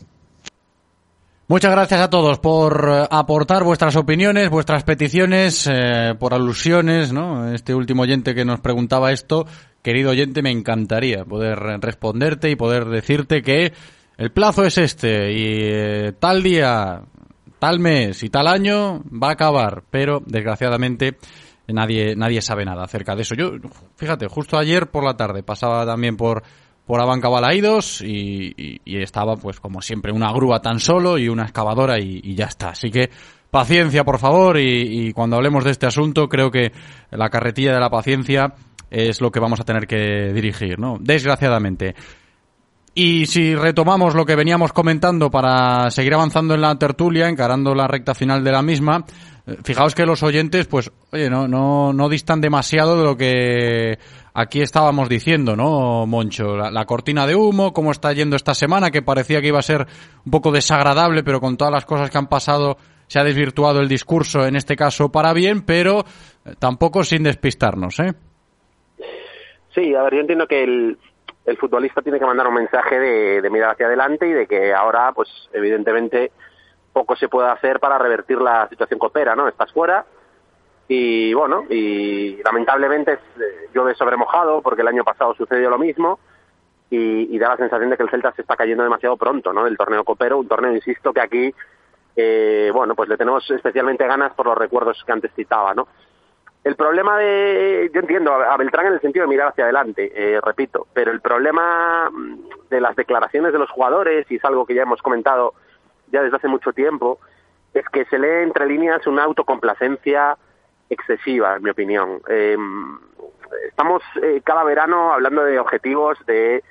Muchas 1.49 1.73
gracias 1.73 2.01
a 2.01 2.11
todos 2.11 2.39
por 2.39 3.09
aportar 3.11 3.65
vuestras 3.65 3.97
opiniones, 3.97 4.49
vuestras 4.51 4.85
peticiones, 4.85 5.69
por 6.19 6.33
alusiones, 6.33 7.12
¿no? 7.12 7.53
Este 7.53 7.75
último 7.75 8.03
oyente 8.03 8.35
que 8.35 8.47
nos 8.47 8.61
preguntaba 8.61 9.12
esto, 9.12 9.47
querido 9.83 10.12
oyente, 10.12 10.41
me 10.43 10.51
encantaría 10.51 11.25
poder 11.25 11.59
responderte 11.59 12.51
y 12.51 12.57
poder 12.57 12.87
decirte 12.87 13.43
que 13.43 13.75
el 14.17 14.31
plazo 14.31 14.65
es 14.65 14.79
este 14.79 15.33
y 15.33 16.12
tal 16.21 16.43
día 16.43 17.03
tal 17.65 17.81
mes 17.81 18.23
y 18.23 18.29
tal 18.29 18.47
año 18.47 19.03
va 19.11 19.29
a 19.29 19.33
acabar, 19.33 19.85
pero 19.91 20.23
desgraciadamente 20.27 21.17
nadie, 21.67 22.15
nadie 22.15 22.43
sabe 22.43 22.67
nada 22.67 22.85
acerca 22.85 23.17
de 23.17 23.23
eso. 23.23 23.35
Yo, 23.35 23.53
fíjate, 23.97 24.27
justo 24.29 24.59
ayer 24.59 24.91
por 24.91 25.03
la 25.03 25.17
tarde 25.17 25.43
pasaba 25.43 25.87
también 25.87 26.19
por, 26.19 26.43
por 26.85 27.01
Abanca 27.01 27.31
Balaídos 27.31 28.03
y, 28.03 28.53
y, 28.85 28.99
estaba, 29.01 29.37
pues 29.37 29.61
como 29.61 29.81
siempre, 29.81 30.12
una 30.12 30.31
grúa 30.31 30.61
tan 30.61 30.79
solo 30.79 31.17
y 31.17 31.31
una 31.31 31.45
excavadora 31.45 31.99
y, 31.99 32.35
ya 32.35 32.45
está. 32.45 32.69
Así 32.69 32.91
que 32.91 33.09
paciencia, 33.51 34.05
por 34.05 34.19
favor, 34.19 34.59
y, 34.59 35.07
y, 35.09 35.12
cuando 35.15 35.37
hablemos 35.37 35.65
de 35.65 35.71
este 35.71 35.87
asunto, 35.87 36.29
creo 36.29 36.51
que 36.51 36.71
la 37.12 37.31
carretilla 37.31 37.73
de 37.73 37.81
la 37.81 37.89
paciencia 37.89 38.53
es 38.91 39.23
lo 39.23 39.31
que 39.31 39.41
vamos 39.41 39.59
a 39.59 39.65
tener 39.65 39.87
que 39.87 40.35
dirigir, 40.35 40.79
¿no? 40.79 40.99
Desgraciadamente. 41.01 41.95
Y 42.97 43.26
si 43.26 43.57
retomamos 43.57 44.14
lo 44.14 44.24
que 44.24 44.36
veníamos 44.36 44.72
comentando 44.72 45.28
para 45.28 45.90
seguir 45.90 46.14
avanzando 46.14 46.55
en 46.55 46.61
la 46.61 46.78
tertulia, 46.78 47.28
encarando 47.28 47.74
la 47.74 47.88
recta 47.88 48.14
final 48.14 48.45
de 48.45 48.53
la 48.53 48.62
misma, 48.62 49.05
eh, 49.47 49.57
fijaos 49.64 49.97
que 49.97 50.07
los 50.07 50.22
oyentes, 50.22 50.68
pues, 50.68 50.92
oye, 51.12 51.28
no, 51.28 51.49
no, 51.49 51.92
no 51.92 52.09
distan 52.09 52.40
demasiado 52.40 52.97
de 52.97 53.05
lo 53.05 53.16
que 53.16 53.99
aquí 54.32 54.61
estábamos 54.61 55.09
diciendo, 55.09 55.57
¿no, 55.57 56.07
Moncho? 56.07 56.57
La, 56.57 56.84
cortina 56.84 57.26
de 57.26 57.34
humo, 57.34 57.72
cómo 57.72 57.90
está 57.90 58.12
yendo 58.12 58.36
esta 58.36 58.55
semana, 58.55 58.92
que 58.92 59.03
parecía 59.03 59.40
que 59.40 59.49
iba 59.49 59.59
a 59.59 59.62
ser 59.62 59.86
un 60.24 60.30
poco 60.30 60.53
desagradable, 60.53 61.24
pero 61.24 61.40
con 61.40 61.57
todas 61.57 61.72
las 61.72 61.84
cosas 61.84 62.11
que 62.11 62.18
han 62.18 62.28
pasado 62.28 62.76
se 63.09 63.18
ha 63.18 63.24
desvirtuado 63.24 63.80
el 63.80 63.88
discurso, 63.88 64.47
en 64.47 64.55
este 64.55 64.76
caso 64.76 65.11
para 65.11 65.32
bien, 65.32 65.62
pero 65.62 66.05
eh, 66.45 66.55
tampoco 66.61 67.03
sin 67.03 67.24
despistarnos, 67.24 67.99
¿eh? 67.99 68.12
Sí, 69.74 69.92
a 69.95 70.05
ver, 70.05 70.14
yo 70.14 70.20
entiendo 70.20 70.47
que 70.47 70.62
el, 70.62 70.99
el 71.45 71.59
futbolista 71.59 72.03
tiene 72.03 72.18
que 72.18 72.24
mandar 72.24 72.49
un 72.49 72.55
mensaje 72.55 72.99
de, 72.99 73.51
mirar 73.51 73.72
hacia 73.72 73.86
adelante 73.86 74.26
y 74.26 74.32
de 74.32 74.47
que 74.47 74.72
ahora, 74.72 75.12
pues 75.12 75.28
evidentemente, 75.53 76.32
poco 76.92 77.16
se 77.16 77.28
puede 77.28 77.49
hacer 77.49 77.80
para 77.80 77.99
revertir 77.99 78.40
la 78.40 78.68
situación 78.68 78.99
que 78.99 79.07
opera, 79.07 79.36
¿no? 79.36 79.49
Estás 79.49 79.72
fuera 79.72 80.07
y 80.88 81.32
bueno, 81.34 81.64
y 81.68 82.42
lamentablemente 82.42 83.12
eh, 83.12 83.68
llueve 83.74 83.95
sobre 83.95 84.16
mojado 84.16 84.61
porque 84.62 84.82
el 84.82 84.88
año 84.88 85.05
pasado 85.05 85.34
sucedió 85.34 85.70
lo 85.70 85.78
mismo 85.78 86.18
y, 86.90 87.38
da 87.38 87.49
la 87.49 87.57
sensación 87.57 87.90
de 87.90 87.97
que 87.97 88.05
el 88.05 88.11
Celta 88.11 88.32
se 88.32 88.42
está 88.42 88.57
cayendo 88.57 88.84
demasiado 88.84 89.16
pronto, 89.16 89.53
¿no? 89.53 89.66
El 89.66 89.76
torneo 89.76 90.05
copero, 90.05 90.38
un 90.38 90.47
torneo, 90.47 90.72
insisto, 90.72 91.12
que 91.12 91.20
aquí, 91.20 91.55
eh, 92.14 92.70
bueno, 92.72 92.95
pues 92.95 93.09
le 93.09 93.16
tenemos 93.16 93.51
especialmente 93.51 94.07
ganas 94.07 94.32
por 94.34 94.47
los 94.47 94.57
recuerdos 94.57 95.03
que 95.05 95.12
antes 95.12 95.32
citaba, 95.34 95.74
¿no? 95.74 95.88
El 96.65 96.77
problema 96.77 97.19
de, 97.19 97.91
yo 97.93 98.01
entiendo 98.01 98.33
a 98.33 98.57
Beltrán 98.57 98.87
en 98.87 98.95
el 98.95 99.01
sentido 99.03 99.25
de 99.25 99.29
mirar 99.29 99.49
hacia 99.49 99.65
adelante, 99.65 100.11
eh, 100.15 100.41
repito, 100.43 100.87
pero 100.95 101.12
el 101.12 101.21
problema 101.21 102.09
mm, 102.11 102.69
de 102.71 102.81
las 102.81 102.97
declaraciones 102.97 103.53
de 103.53 103.59
los 103.59 103.71
jugadores, 103.71 104.27
y 104.31 104.37
es 104.37 104.45
algo 104.47 104.65
que 104.65 104.75
ya 104.75 104.83
hemos 104.83 105.03
comentado 105.03 105.53
ya 106.11 106.23
desde 106.23 106.39
hace 106.39 106.49
mucho 106.49 106.73
tiempo, 106.73 107.19
es 107.75 107.87
que 107.91 108.07
se 108.07 108.19
lee 108.19 108.45
entre 108.45 108.67
líneas 108.67 109.07
una 109.07 109.25
autocomplacencia 109.25 110.39
excesiva, 110.89 111.57
en 111.57 111.65
mi 111.65 111.71
opinión. 111.71 112.23
Eh, 112.29 112.57
estamos 113.69 114.03
eh, 114.23 114.41
cada 114.43 114.65
verano 114.65 115.12
hablando 115.12 115.45
de 115.45 115.59
objetivos 115.59 116.19
de 116.25 116.65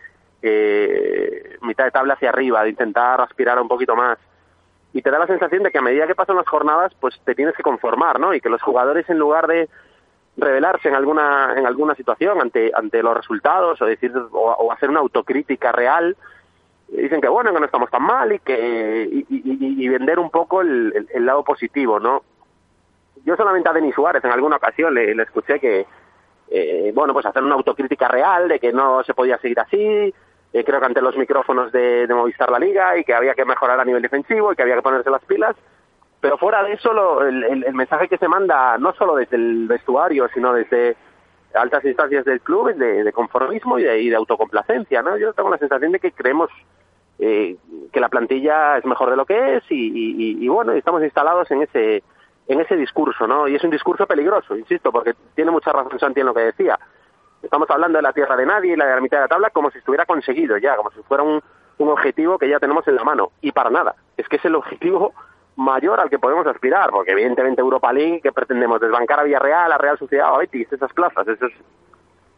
mitad 1.61 1.85
de 1.85 1.91
tabla 1.91 2.15
hacia 2.15 2.29
arriba, 2.29 2.63
de 2.63 2.69
intentar 2.71 3.21
aspirar 3.21 3.61
un 3.61 3.67
poquito 3.67 3.95
más 3.95 4.17
y 4.93 5.01
te 5.01 5.09
da 5.09 5.19
la 5.19 5.27
sensación 5.27 5.63
de 5.63 5.71
que 5.71 5.79
a 5.79 5.81
medida 5.81 6.07
que 6.07 6.15
pasan 6.15 6.35
las 6.35 6.47
jornadas, 6.47 6.93
pues 6.99 7.19
te 7.25 7.33
tienes 7.33 7.55
que 7.55 7.63
conformar, 7.63 8.19
¿no? 8.19 8.33
Y 8.33 8.39
que 8.39 8.49
los 8.49 8.61
jugadores 8.61 9.09
en 9.09 9.17
lugar 9.17 9.47
de 9.47 9.67
revelarse 10.37 10.87
en 10.87 10.95
alguna 10.95 11.53
en 11.55 11.65
alguna 11.65 11.95
situación 11.95 12.41
ante 12.41 12.71
ante 12.73 13.03
los 13.03 13.15
resultados 13.15 13.81
o 13.81 13.85
decir 13.85 14.11
o, 14.31 14.71
hacer 14.71 14.89
una 14.89 14.99
autocrítica 14.99 15.71
real 15.71 16.17
dicen 16.87 17.21
que 17.21 17.27
bueno 17.27 17.53
que 17.53 17.59
no 17.59 17.65
estamos 17.65 17.91
tan 17.91 18.01
mal 18.01 18.31
y 18.31 18.39
que 18.39 19.25
y, 19.29 19.87
vender 19.89 20.17
un 20.17 20.31
poco 20.31 20.61
el, 20.61 21.07
el, 21.13 21.25
lado 21.25 21.43
positivo 21.43 21.99
no 21.99 22.23
yo 23.23 23.35
solamente 23.35 23.69
a 23.69 23.73
Denis 23.73 23.93
Suárez 23.93 24.23
en 24.23 24.31
alguna 24.31 24.55
ocasión 24.55 24.95
le, 24.95 25.13
le 25.13 25.21
escuché 25.21 25.59
que 25.59 25.85
eh, 26.49 26.91
bueno 26.95 27.13
pues 27.13 27.27
hacer 27.27 27.43
una 27.43 27.53
autocrítica 27.53 28.07
real 28.07 28.47
de 28.47 28.59
que 28.59 28.73
no 28.73 29.03
se 29.03 29.13
podía 29.13 29.37
seguir 29.37 29.59
así 29.59 30.13
eh, 30.53 30.63
creo 30.63 30.79
que 30.79 30.85
ante 30.85 31.01
los 31.01 31.17
micrófonos 31.17 31.71
de, 31.71 32.05
de, 32.05 32.13
Movistar 32.13 32.51
La 32.51 32.59
Liga 32.59 32.95
y 32.97 33.03
que 33.03 33.15
había 33.15 33.33
que 33.33 33.43
mejorar 33.43 33.79
a 33.79 33.85
nivel 33.85 34.03
defensivo 34.03 34.53
y 34.53 34.55
que 34.55 34.61
había 34.61 34.75
que 34.75 34.83
ponerse 34.83 35.09
las 35.09 35.25
pilas. 35.25 35.55
Pero 36.21 36.37
fuera 36.37 36.63
de 36.63 36.73
eso, 36.73 37.21
el, 37.23 37.43
el, 37.43 37.73
mensaje 37.73 38.07
que 38.07 38.17
se 38.17 38.27
manda, 38.27 38.77
no 38.77 38.93
solo 38.93 39.15
desde 39.15 39.35
el 39.35 39.67
vestuario, 39.67 40.29
sino 40.33 40.53
desde 40.53 40.95
altas 41.53 41.83
instancias 41.83 42.23
del 42.23 42.39
club, 42.39 42.69
es 42.69 42.77
de, 42.77 43.11
conformismo 43.11 43.79
y 43.79 43.83
de, 43.83 44.15
autocomplacencia. 44.15 45.01
¿no? 45.01 45.17
Yo 45.17 45.33
tengo 45.33 45.49
la 45.49 45.57
sensación 45.57 45.91
de 45.91 45.99
que 45.99 46.11
creemos 46.11 46.49
eh, 47.19 47.57
que 47.91 47.99
la 47.99 48.09
plantilla 48.09 48.77
es 48.77 48.85
mejor 48.85 49.09
de 49.09 49.17
lo 49.17 49.25
que 49.25 49.57
es 49.57 49.63
y, 49.69 49.75
y, 49.75 50.45
y, 50.45 50.77
estamos 50.77 51.03
instalados 51.03 51.49
en 51.51 51.63
ese 51.63 52.03
en 52.47 52.59
ese 52.59 52.75
discurso, 52.75 53.25
¿no? 53.25 53.47
Y 53.47 53.55
es 53.55 53.63
un 53.63 53.69
discurso 53.69 54.05
peligroso, 54.05 54.57
insisto, 54.57 54.91
porque 54.91 55.13
tiene 55.33 55.51
mucha 55.51 55.71
razón 55.71 55.97
Santi 55.97 56.19
en 56.19 56.25
lo 56.25 56.33
que 56.33 56.41
decía. 56.41 56.77
Estamos 57.43 57.69
hablando 57.69 57.97
de 57.97 58.01
la 58.01 58.13
tierra 58.13 58.35
de 58.35 58.45
nadie 58.45 58.73
y 58.73 58.75
la 58.75 58.85
de 58.85 58.95
la 58.95 59.01
mitad 59.01 59.17
de 59.17 59.23
la 59.23 59.27
tabla 59.27 59.49
como 59.51 59.69
si 59.69 59.77
estuviera 59.77 60.05
conseguido 60.05 60.57
ya, 60.57 60.75
como 60.75 60.89
si 60.91 61.03
fuera 61.03 61.23
un, 61.23 61.41
un 61.77 61.89
objetivo 61.89 62.39
que 62.39 62.49
ya 62.49 62.59
tenemos 62.59 62.87
en 62.87 62.95
la 62.95 63.03
mano. 63.03 63.31
Y 63.41 63.51
para 63.51 63.69
nada. 63.69 63.95
Es 64.17 64.27
que 64.27 64.37
es 64.37 64.45
el 64.45 64.55
objetivo 64.55 65.13
mayor 65.55 65.99
al 65.99 66.09
que 66.09 66.19
podemos 66.19 66.47
aspirar, 66.47 66.89
porque 66.89 67.11
evidentemente 67.11 67.61
Europa 67.61 67.93
League, 67.93 68.21
que 68.21 68.31
pretendemos 68.31 68.81
desbancar 68.81 69.19
a 69.19 69.23
Villarreal, 69.23 69.71
a 69.71 69.77
Real 69.77 69.99
Sociedad, 69.99 70.33
a 70.33 70.37
Betis, 70.37 70.71
esas 70.71 70.91
plazas, 70.93 71.27
eso 71.27 71.45
es 71.45 71.53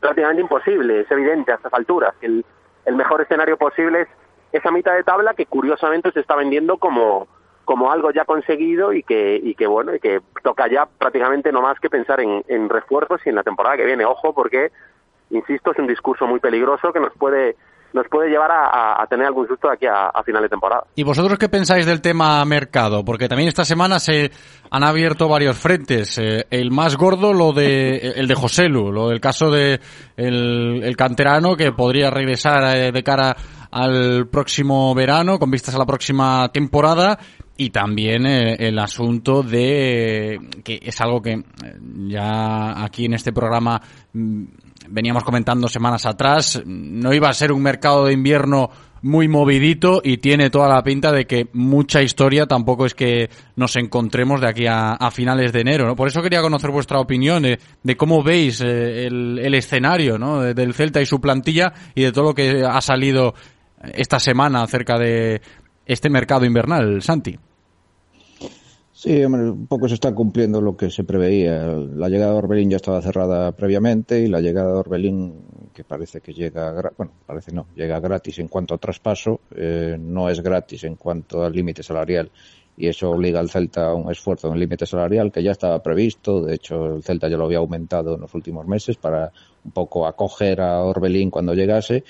prácticamente 0.01 0.41
imposible, 0.41 1.01
es 1.01 1.12
evidente 1.12 1.51
a 1.53 1.56
estas 1.56 1.74
alturas, 1.74 2.14
el, 2.22 2.43
el 2.86 2.95
mejor 2.95 3.22
escenario 3.22 3.58
posible 3.58 4.01
es 4.01 4.08
esa 4.51 4.72
mitad 4.72 4.93
de 4.95 5.03
tabla 5.03 5.34
que 5.34 5.45
curiosamente 5.45 6.12
se 6.12 6.20
está 6.20 6.36
vendiendo 6.36 6.78
como, 6.78 7.28
como 7.66 7.91
algo 7.91 8.12
ya 8.12 8.26
conseguido 8.26 8.93
y 8.93 9.03
que, 9.03 9.39
y 9.41 9.56
que 9.56 9.68
bueno, 9.68 9.93
y 9.95 9.99
que 9.99 10.22
toca 10.43 10.68
ya 10.68 10.86
prácticamente 10.86 11.51
no 11.51 11.62
más 11.62 11.80
que 11.80 11.89
pensar 11.89 12.22
en, 12.22 12.43
en 12.47 12.70
refuerzos 12.70 13.20
y 13.26 13.30
en 13.30 13.36
la 13.36 13.43
temporada 13.43 13.76
que 13.76 13.86
viene. 13.86 14.06
Ojo, 14.06 14.34
porque, 14.34 14.72
insisto, 15.30 15.71
es 15.71 15.80
un 15.80 15.88
discurso 15.88 16.28
muy 16.28 16.39
peligroso 16.39 16.91
que 16.91 16.99
nos 16.99 17.13
puede 17.17 17.55
nos 17.95 18.07
puede 18.09 18.30
llevar 18.30 18.51
a, 18.51 19.07
tener 19.07 19.26
algún 19.26 19.47
susto 19.47 19.71
aquí 19.71 19.86
a, 19.86 20.07
a, 20.07 20.21
final 20.21 20.43
de 20.43 20.49
temporada. 20.49 20.84
¿Y 20.95 21.03
vosotros 21.03 21.39
qué 21.39 21.47
pensáis 21.47 21.86
del 21.86 22.01
tema 22.01 22.43
mercado? 22.43 23.05
Porque 23.05 23.30
también 23.30 23.47
esta 23.47 23.63
semana 23.63 23.99
se 23.99 24.32
han 24.69 24.84
abierto 24.84 25.30
varios 25.30 25.57
frentes. 25.57 26.17
Eh, 26.17 26.45
el 26.51 26.71
más 26.71 26.97
gordo, 26.97 27.32
lo 27.32 27.53
de 27.53 28.13
el 28.17 28.28
de 28.28 28.36
Joselu, 28.36 28.91
lo 28.91 29.07
del 29.07 29.21
caso 29.21 29.49
de 29.49 29.80
el, 30.17 30.82
el 30.84 30.97
canterano 30.97 31.55
que 31.55 31.71
podría 31.71 32.09
regresar 32.09 32.76
eh, 32.76 32.91
de 32.91 33.01
cara 33.01 33.34
al 33.71 34.28
próximo 34.28 34.93
verano 34.93 35.39
con 35.39 35.49
vistas 35.49 35.76
a 35.76 35.80
la 35.80 35.86
próxima 35.86 36.49
temporada 36.51 37.17
y 37.57 37.69
también 37.69 38.26
eh, 38.26 38.55
el 38.59 38.78
asunto 38.78 39.41
de 39.41 40.38
que 40.63 40.80
es 40.82 40.99
algo 40.99 41.21
que 41.21 41.43
ya 42.07 42.84
aquí 42.84 43.05
en 43.05 43.13
este 43.13 43.32
programa 43.32 43.82
mm, 44.11 44.43
veníamos 44.89 45.23
comentando 45.23 45.67
semanas 45.67 46.05
atrás, 46.05 46.61
no 46.65 47.13
iba 47.13 47.29
a 47.29 47.33
ser 47.33 47.51
un 47.51 47.61
mercado 47.61 48.05
de 48.05 48.13
invierno 48.13 48.69
muy 49.01 49.27
movidito 49.27 50.01
y 50.03 50.17
tiene 50.17 50.49
toda 50.49 50.67
la 50.67 50.81
pinta 50.81 51.11
de 51.11 51.25
que 51.25 51.47
mucha 51.53 52.01
historia 52.01 52.47
tampoco 52.47 52.88
es 52.88 52.95
que 52.95 53.29
nos 53.55 53.75
encontremos 53.75 54.41
de 54.41 54.49
aquí 54.49 54.65
a, 54.67 54.97
finales 55.11 55.53
de 55.53 55.61
enero. 55.61 55.86
¿no? 55.86 55.95
Por 55.95 56.07
eso 56.07 56.23
quería 56.23 56.41
conocer 56.41 56.71
vuestra 56.71 56.99
opinión 56.99 57.43
de, 57.43 57.59
de 57.83 57.95
cómo 57.95 58.23
veis 58.23 58.61
eh, 58.61 59.05
el, 59.05 59.38
el, 59.38 59.53
escenario 59.53 60.17
¿no? 60.17 60.41
del 60.41 60.73
Celta 60.73 61.01
y 61.01 61.05
su 61.05 61.21
plantilla 61.21 61.71
y 61.93 62.01
de 62.01 62.11
todo 62.11 62.25
lo 62.25 62.33
que 62.33 62.63
ha 62.67 62.81
salido 62.81 63.36
esta 63.93 64.19
semana 64.19 64.63
acerca 64.63 64.97
de 64.97 65.39
este 65.86 66.09
mercado 66.09 66.45
invernal, 66.45 67.01
Santi. 67.03 67.38
Sí, 69.06 69.24
hombre, 69.24 69.51
un 69.51 69.68
poco 69.68 69.88
se 69.88 69.93
está 69.93 70.16
cumpliendo 70.16 70.62
lo 70.62 70.76
que 70.76 70.89
se 70.89 71.03
preveía. 71.03 71.68
La 71.68 72.10
llegada 72.10 72.32
de 72.32 72.38
Orbelín 72.39 72.72
ya 72.72 72.78
estaba 72.78 73.03
cerrada 73.03 73.51
previamente 73.51 74.22
y 74.22 74.28
la 74.28 74.41
llegada 74.41 74.72
de 74.72 74.80
Orbelín, 74.80 75.43
que 75.76 75.84
parece 75.84 76.22
que 76.22 76.34
llega, 76.34 76.91
bueno, 76.97 77.12
parece 77.24 77.51
no, 77.51 77.68
llega 77.76 77.99
gratis 77.99 78.39
en 78.39 78.47
cuanto 78.47 78.74
a 78.74 78.80
traspaso, 78.80 79.41
eh, 79.56 79.95
no 79.99 80.28
es 80.28 80.41
gratis 80.41 80.86
en 80.86 80.95
cuanto 80.95 81.43
al 81.43 81.53
límite 81.53 81.84
salarial 81.84 82.32
y 82.78 82.88
eso 82.88 83.12
obliga 83.12 83.39
al 83.39 83.51
Celta 83.51 83.89
a 83.89 83.93
un 83.93 84.10
esfuerzo 84.12 84.47
en 84.47 84.56
el 84.56 84.62
límite 84.62 84.88
salarial 84.88 85.32
que 85.32 85.43
ya 85.43 85.51
estaba 85.51 85.84
previsto. 85.84 86.41
De 86.41 86.56
hecho, 86.56 86.95
el 86.95 87.03
Celta 87.03 87.30
ya 87.30 87.38
lo 87.38 87.45
había 87.45 87.60
aumentado 87.60 88.16
en 88.16 88.22
los 88.22 88.34
últimos 88.34 88.66
meses 88.66 88.97
para 88.97 89.32
un 89.64 89.70
poco 89.70 90.08
acoger 90.08 90.62
a 90.62 90.82
Orbelín 90.82 91.30
cuando 91.30 91.53
llegase 91.53 92.03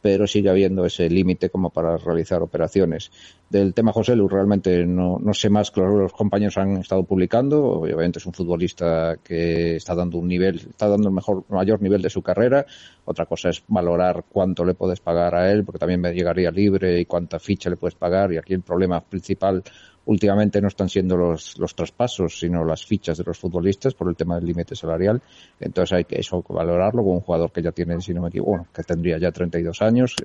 pero 0.00 0.26
sigue 0.26 0.50
habiendo 0.50 0.84
ese 0.84 1.08
límite 1.10 1.50
como 1.50 1.70
para 1.70 1.96
realizar 1.96 2.42
operaciones. 2.42 3.10
Del 3.50 3.74
tema 3.74 3.92
José 3.92 4.14
Lu 4.14 4.28
realmente 4.28 4.84
no, 4.84 5.18
no 5.18 5.34
sé 5.34 5.48
más 5.48 5.70
que 5.70 5.80
los 5.80 6.12
compañeros 6.12 6.58
han 6.58 6.76
estado 6.76 7.04
publicando. 7.04 7.64
Obviamente 7.64 8.18
es 8.18 8.26
un 8.26 8.34
futbolista 8.34 9.16
que 9.24 9.76
está 9.76 9.94
dando 9.94 10.18
un 10.18 10.28
nivel, 10.28 10.56
está 10.56 10.88
dando 10.88 11.08
el 11.08 11.14
mejor, 11.14 11.44
mayor 11.48 11.80
nivel 11.80 12.02
de 12.02 12.10
su 12.10 12.22
carrera. 12.22 12.66
Otra 13.04 13.26
cosa 13.26 13.48
es 13.48 13.62
valorar 13.66 14.24
cuánto 14.28 14.64
le 14.64 14.74
puedes 14.74 15.00
pagar 15.00 15.34
a 15.34 15.50
él, 15.50 15.64
porque 15.64 15.78
también 15.78 16.00
me 16.00 16.12
llegaría 16.12 16.50
libre 16.50 17.00
y 17.00 17.06
cuánta 17.06 17.38
ficha 17.38 17.70
le 17.70 17.76
puedes 17.76 17.94
pagar. 17.94 18.32
Y 18.32 18.36
aquí 18.36 18.52
el 18.52 18.62
problema 18.62 19.00
principal 19.00 19.62
últimamente 20.08 20.60
no 20.60 20.68
están 20.68 20.88
siendo 20.88 21.16
los, 21.16 21.58
los 21.58 21.74
traspasos, 21.74 22.38
sino 22.38 22.64
las 22.64 22.84
fichas 22.84 23.18
de 23.18 23.24
los 23.24 23.38
futbolistas 23.38 23.94
por 23.94 24.08
el 24.08 24.16
tema 24.16 24.36
del 24.36 24.46
límite 24.46 24.74
salarial. 24.74 25.20
Entonces 25.60 25.92
hay 25.92 26.04
que 26.04 26.18
eso 26.18 26.42
valorarlo 26.48 27.02
con 27.02 27.12
un 27.12 27.20
jugador 27.20 27.52
que 27.52 27.62
ya 27.62 27.72
tiene, 27.72 28.00
si 28.00 28.14
no 28.14 28.22
me 28.22 28.28
equivoco, 28.28 28.50
bueno, 28.50 28.66
que 28.74 28.82
tendría 28.82 29.18
ya 29.18 29.30
32 29.30 29.82
años. 29.82 30.16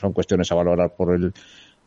Son 0.00 0.12
cuestiones 0.12 0.50
a 0.52 0.54
valorar 0.54 0.94
por 0.94 1.12
el 1.12 1.32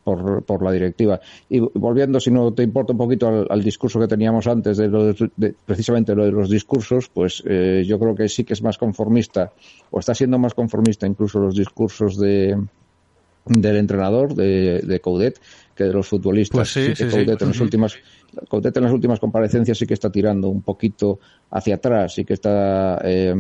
por, 0.03 0.43
por 0.43 0.61
la 0.61 0.73
directiva. 0.73 1.21
Y 1.47 1.59
volviendo, 1.59 2.19
si 2.19 2.29
no 2.29 2.53
te 2.53 2.63
importa 2.63 2.91
un 2.91 2.97
poquito 2.97 3.45
al, 3.49 3.63
discurso 3.63 4.01
que 4.01 4.07
teníamos 4.07 4.45
antes 4.47 4.75
de, 4.75 4.89
lo 4.89 5.13
de, 5.13 5.55
precisamente 5.65 6.13
lo 6.13 6.25
de 6.25 6.31
los 6.31 6.49
discursos, 6.49 7.07
pues 7.07 7.41
eh, 7.45 7.83
yo 7.87 7.97
creo 7.99 8.15
que 8.15 8.27
sí 8.27 8.43
que 8.43 8.51
es 8.51 8.61
más 8.61 8.77
conformista 8.77 9.53
o 9.91 9.99
está 9.99 10.13
siendo 10.13 10.37
más 10.39 10.53
conformista 10.53 11.07
incluso 11.07 11.39
los 11.39 11.55
discursos 11.55 12.17
de 12.17 12.57
del 13.45 13.75
entrenador 13.75 14.35
de, 14.35 14.79
de 14.79 14.99
Coudet 15.01 15.39
que 15.75 15.85
de 15.85 15.93
los 15.93 16.07
futbolistas. 16.07 16.57
Pues 16.57 16.71
sí, 16.71 16.95
sí, 16.95 17.05
que 17.05 17.09
Coudet 17.09 17.41
en 17.41 17.47
las 17.49 17.59
últimas 17.59 17.95
Coudet 18.49 18.75
en 18.77 18.83
las 18.83 18.91
últimas 18.91 19.19
comparecencias 19.19 19.77
sí 19.77 19.85
que 19.85 19.93
está 19.93 20.11
tirando 20.11 20.49
un 20.49 20.61
poquito 20.61 21.19
hacia 21.51 21.75
atrás, 21.75 22.15
sí 22.15 22.25
que 22.25 22.33
está 22.33 22.99
eh, 23.03 23.33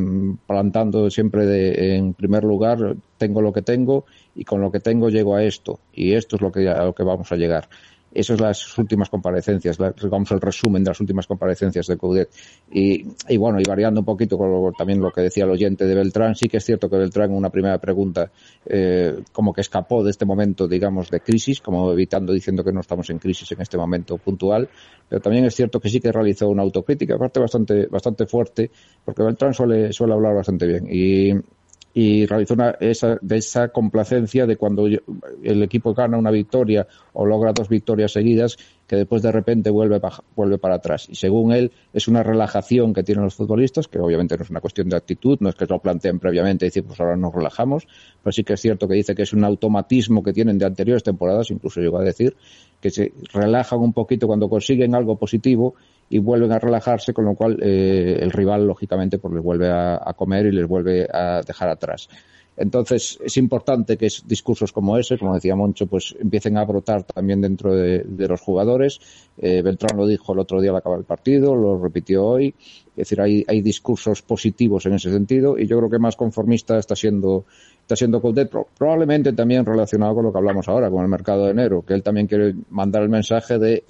plantando 0.45 1.09
siempre 1.09 1.45
de, 1.45 1.95
en 1.95 2.13
primer 2.13 2.43
lugar 2.43 2.95
tengo 3.17 3.41
lo 3.41 3.53
que 3.53 3.61
tengo 3.61 4.05
y 4.35 4.43
con 4.43 4.61
lo 4.61 4.71
que 4.71 4.79
tengo 4.79 5.09
llego 5.09 5.35
a 5.35 5.43
esto 5.43 5.79
y 5.93 6.13
esto 6.13 6.35
es 6.35 6.41
lo 6.41 6.51
que 6.51 6.67
a 6.69 6.83
lo 6.83 6.93
que 6.93 7.03
vamos 7.03 7.31
a 7.31 7.35
llegar. 7.35 7.69
Esas 8.13 8.37
son 8.37 8.47
las 8.47 8.77
últimas 8.77 9.09
comparecencias, 9.09 9.77
digamos 10.01 10.31
el 10.31 10.39
resumen 10.39 10.83
de 10.83 10.91
las 10.91 10.99
últimas 10.99 11.25
comparecencias 11.25 11.87
de 11.87 11.97
Coudet. 11.97 12.29
Y, 12.71 13.05
y 13.27 13.37
bueno, 13.37 13.59
y 13.59 13.63
variando 13.67 14.01
un 14.01 14.05
poquito 14.05 14.37
con 14.37 14.51
lo, 14.51 14.71
también 14.71 14.99
lo 14.99 15.11
que 15.11 15.21
decía 15.21 15.45
el 15.45 15.51
oyente 15.51 15.85
de 15.85 15.95
Beltrán, 15.95 16.35
sí 16.35 16.47
que 16.47 16.57
es 16.57 16.65
cierto 16.65 16.89
que 16.89 16.97
Beltrán 16.97 17.31
en 17.31 17.37
una 17.37 17.49
primera 17.49 17.79
pregunta 17.79 18.31
eh, 18.65 19.23
como 19.31 19.53
que 19.53 19.61
escapó 19.61 20.03
de 20.03 20.11
este 20.11 20.25
momento, 20.25 20.67
digamos, 20.67 21.09
de 21.09 21.21
crisis, 21.21 21.59
como 21.61 21.91
evitando 21.91 22.33
diciendo 22.33 22.63
que 22.63 22.71
no 22.71 22.81
estamos 22.81 23.09
en 23.09 23.19
crisis 23.19 23.51
en 23.51 23.61
este 23.61 23.77
momento 23.77 24.17
puntual, 24.17 24.69
pero 25.09 25.21
también 25.21 25.45
es 25.45 25.55
cierto 25.55 25.79
que 25.79 25.89
sí 25.89 25.99
que 25.99 26.11
realizó 26.11 26.49
una 26.49 26.63
autocrítica, 26.63 27.15
aparte 27.15 27.39
bastante, 27.39 27.87
bastante 27.87 28.25
fuerte, 28.25 28.69
porque 29.03 29.23
Beltrán 29.23 29.53
suele, 29.53 29.91
suele 29.91 30.13
hablar 30.13 30.35
bastante 30.35 30.67
bien. 30.67 30.87
Y, 30.89 31.33
y 31.93 32.25
realizó 32.25 32.55
una, 32.55 32.71
esa, 32.79 33.17
de 33.21 33.37
esa 33.37 33.69
complacencia 33.69 34.47
de 34.47 34.57
cuando 34.57 34.87
el 34.87 35.63
equipo 35.63 35.93
gana 35.93 36.17
una 36.17 36.31
victoria 36.31 36.87
o 37.13 37.25
logra 37.25 37.53
dos 37.53 37.69
victorias 37.69 38.11
seguidas, 38.11 38.57
que 38.87 38.95
después 38.95 39.21
de 39.21 39.31
repente 39.31 39.69
vuelve, 39.69 40.01
vuelve 40.35 40.57
para 40.57 40.75
atrás. 40.75 41.07
Y 41.07 41.15
según 41.15 41.53
él, 41.53 41.71
es 41.93 42.07
una 42.07 42.23
relajación 42.23 42.93
que 42.93 43.03
tienen 43.03 43.23
los 43.23 43.35
futbolistas, 43.35 43.87
que 43.87 43.99
obviamente 43.99 44.35
no 44.35 44.43
es 44.43 44.49
una 44.49 44.59
cuestión 44.59 44.89
de 44.89 44.97
actitud, 44.97 45.37
no 45.39 45.49
es 45.49 45.55
que 45.55 45.65
lo 45.67 45.79
planteen 45.79 46.19
previamente 46.19 46.65
y 46.65 46.69
decir, 46.69 46.83
pues 46.83 46.99
ahora 46.99 47.15
nos 47.15 47.33
relajamos, 47.33 47.87
pero 48.23 48.31
sí 48.31 48.43
que 48.43 48.53
es 48.53 48.61
cierto 48.61 48.87
que 48.87 48.95
dice 48.95 49.13
que 49.13 49.21
es 49.21 49.33
un 49.33 49.43
automatismo 49.43 50.23
que 50.23 50.33
tienen 50.33 50.57
de 50.57 50.65
anteriores 50.65 51.03
temporadas, 51.03 51.51
incluso 51.51 51.79
llegó 51.79 51.99
a 51.99 52.03
decir, 52.03 52.35
que 52.81 52.89
se 52.89 53.13
relajan 53.31 53.79
un 53.79 53.93
poquito 53.93 54.25
cuando 54.25 54.49
consiguen 54.49 54.95
algo 54.95 55.15
positivo 55.15 55.75
y 56.13 56.19
vuelven 56.19 56.51
a 56.51 56.59
relajarse, 56.59 57.11
con 57.11 57.25
lo 57.25 57.33
cual 57.33 57.57
eh, 57.59 58.19
el 58.21 58.31
rival, 58.31 58.67
lógicamente, 58.67 59.17
pues 59.17 59.33
les 59.33 59.43
vuelve 59.43 59.69
a, 59.69 59.95
a, 59.95 60.13
comer 60.13 60.45
y 60.45 60.51
les 60.51 60.67
vuelve 60.67 61.07
a 61.11 61.41
dejar 61.41 61.69
atrás. 61.69 62.07
Entonces, 62.55 63.17
es 63.23 63.37
importante 63.37 63.97
que 63.97 64.07
discursos 64.25 64.71
como 64.71 64.97
ese, 64.97 65.17
como 65.17 65.33
decía 65.33 65.55
Moncho, 65.55 65.87
pues 65.87 66.15
empiecen 66.19 66.57
a 66.57 66.65
brotar 66.65 67.03
también 67.03 67.41
dentro 67.41 67.73
de, 67.73 68.05
los 68.27 68.41
jugadores. 68.41 68.99
Eh, 69.37 69.61
Beltrán 69.63 69.97
lo 69.97 70.05
dijo 70.05 70.33
el 70.33 70.39
otro 70.39 70.61
día 70.61 70.69
al 70.69 70.77
acabar 70.77 70.99
el 70.99 71.05
partido, 71.05 71.55
lo 71.55 71.81
repitió 71.81 72.23
hoy. 72.25 72.53
Es 72.95 73.09
decir, 73.09 73.21
hay, 73.21 73.61
discursos 73.61 74.21
positivos 74.21 74.85
en 74.85 74.93
ese 74.93 75.11
sentido 75.11 75.57
y 75.57 75.65
yo 75.65 75.79
creo 75.79 75.89
que 75.89 75.97
más 75.97 76.15
conformista 76.15 76.77
está 76.77 76.95
siendo 76.95 77.45
está 77.81 77.95
siendo 77.95 78.21
probablemente 78.77 79.33
también 79.33 79.65
relacionado 79.65 80.15
con 80.15 80.25
lo 80.25 80.31
que 80.31 80.37
hablamos 80.37 80.69
ahora, 80.69 80.89
con 80.89 81.01
el 81.01 81.09
mercado 81.09 81.45
de 81.45 81.51
enero, 81.51 81.83
que 81.85 81.93
él 81.93 82.03
también 82.03 82.27
quiere 82.27 82.55
mandar 82.69 83.01
el 83.01 83.09
mensaje 83.09 83.59
de, 83.59 83.83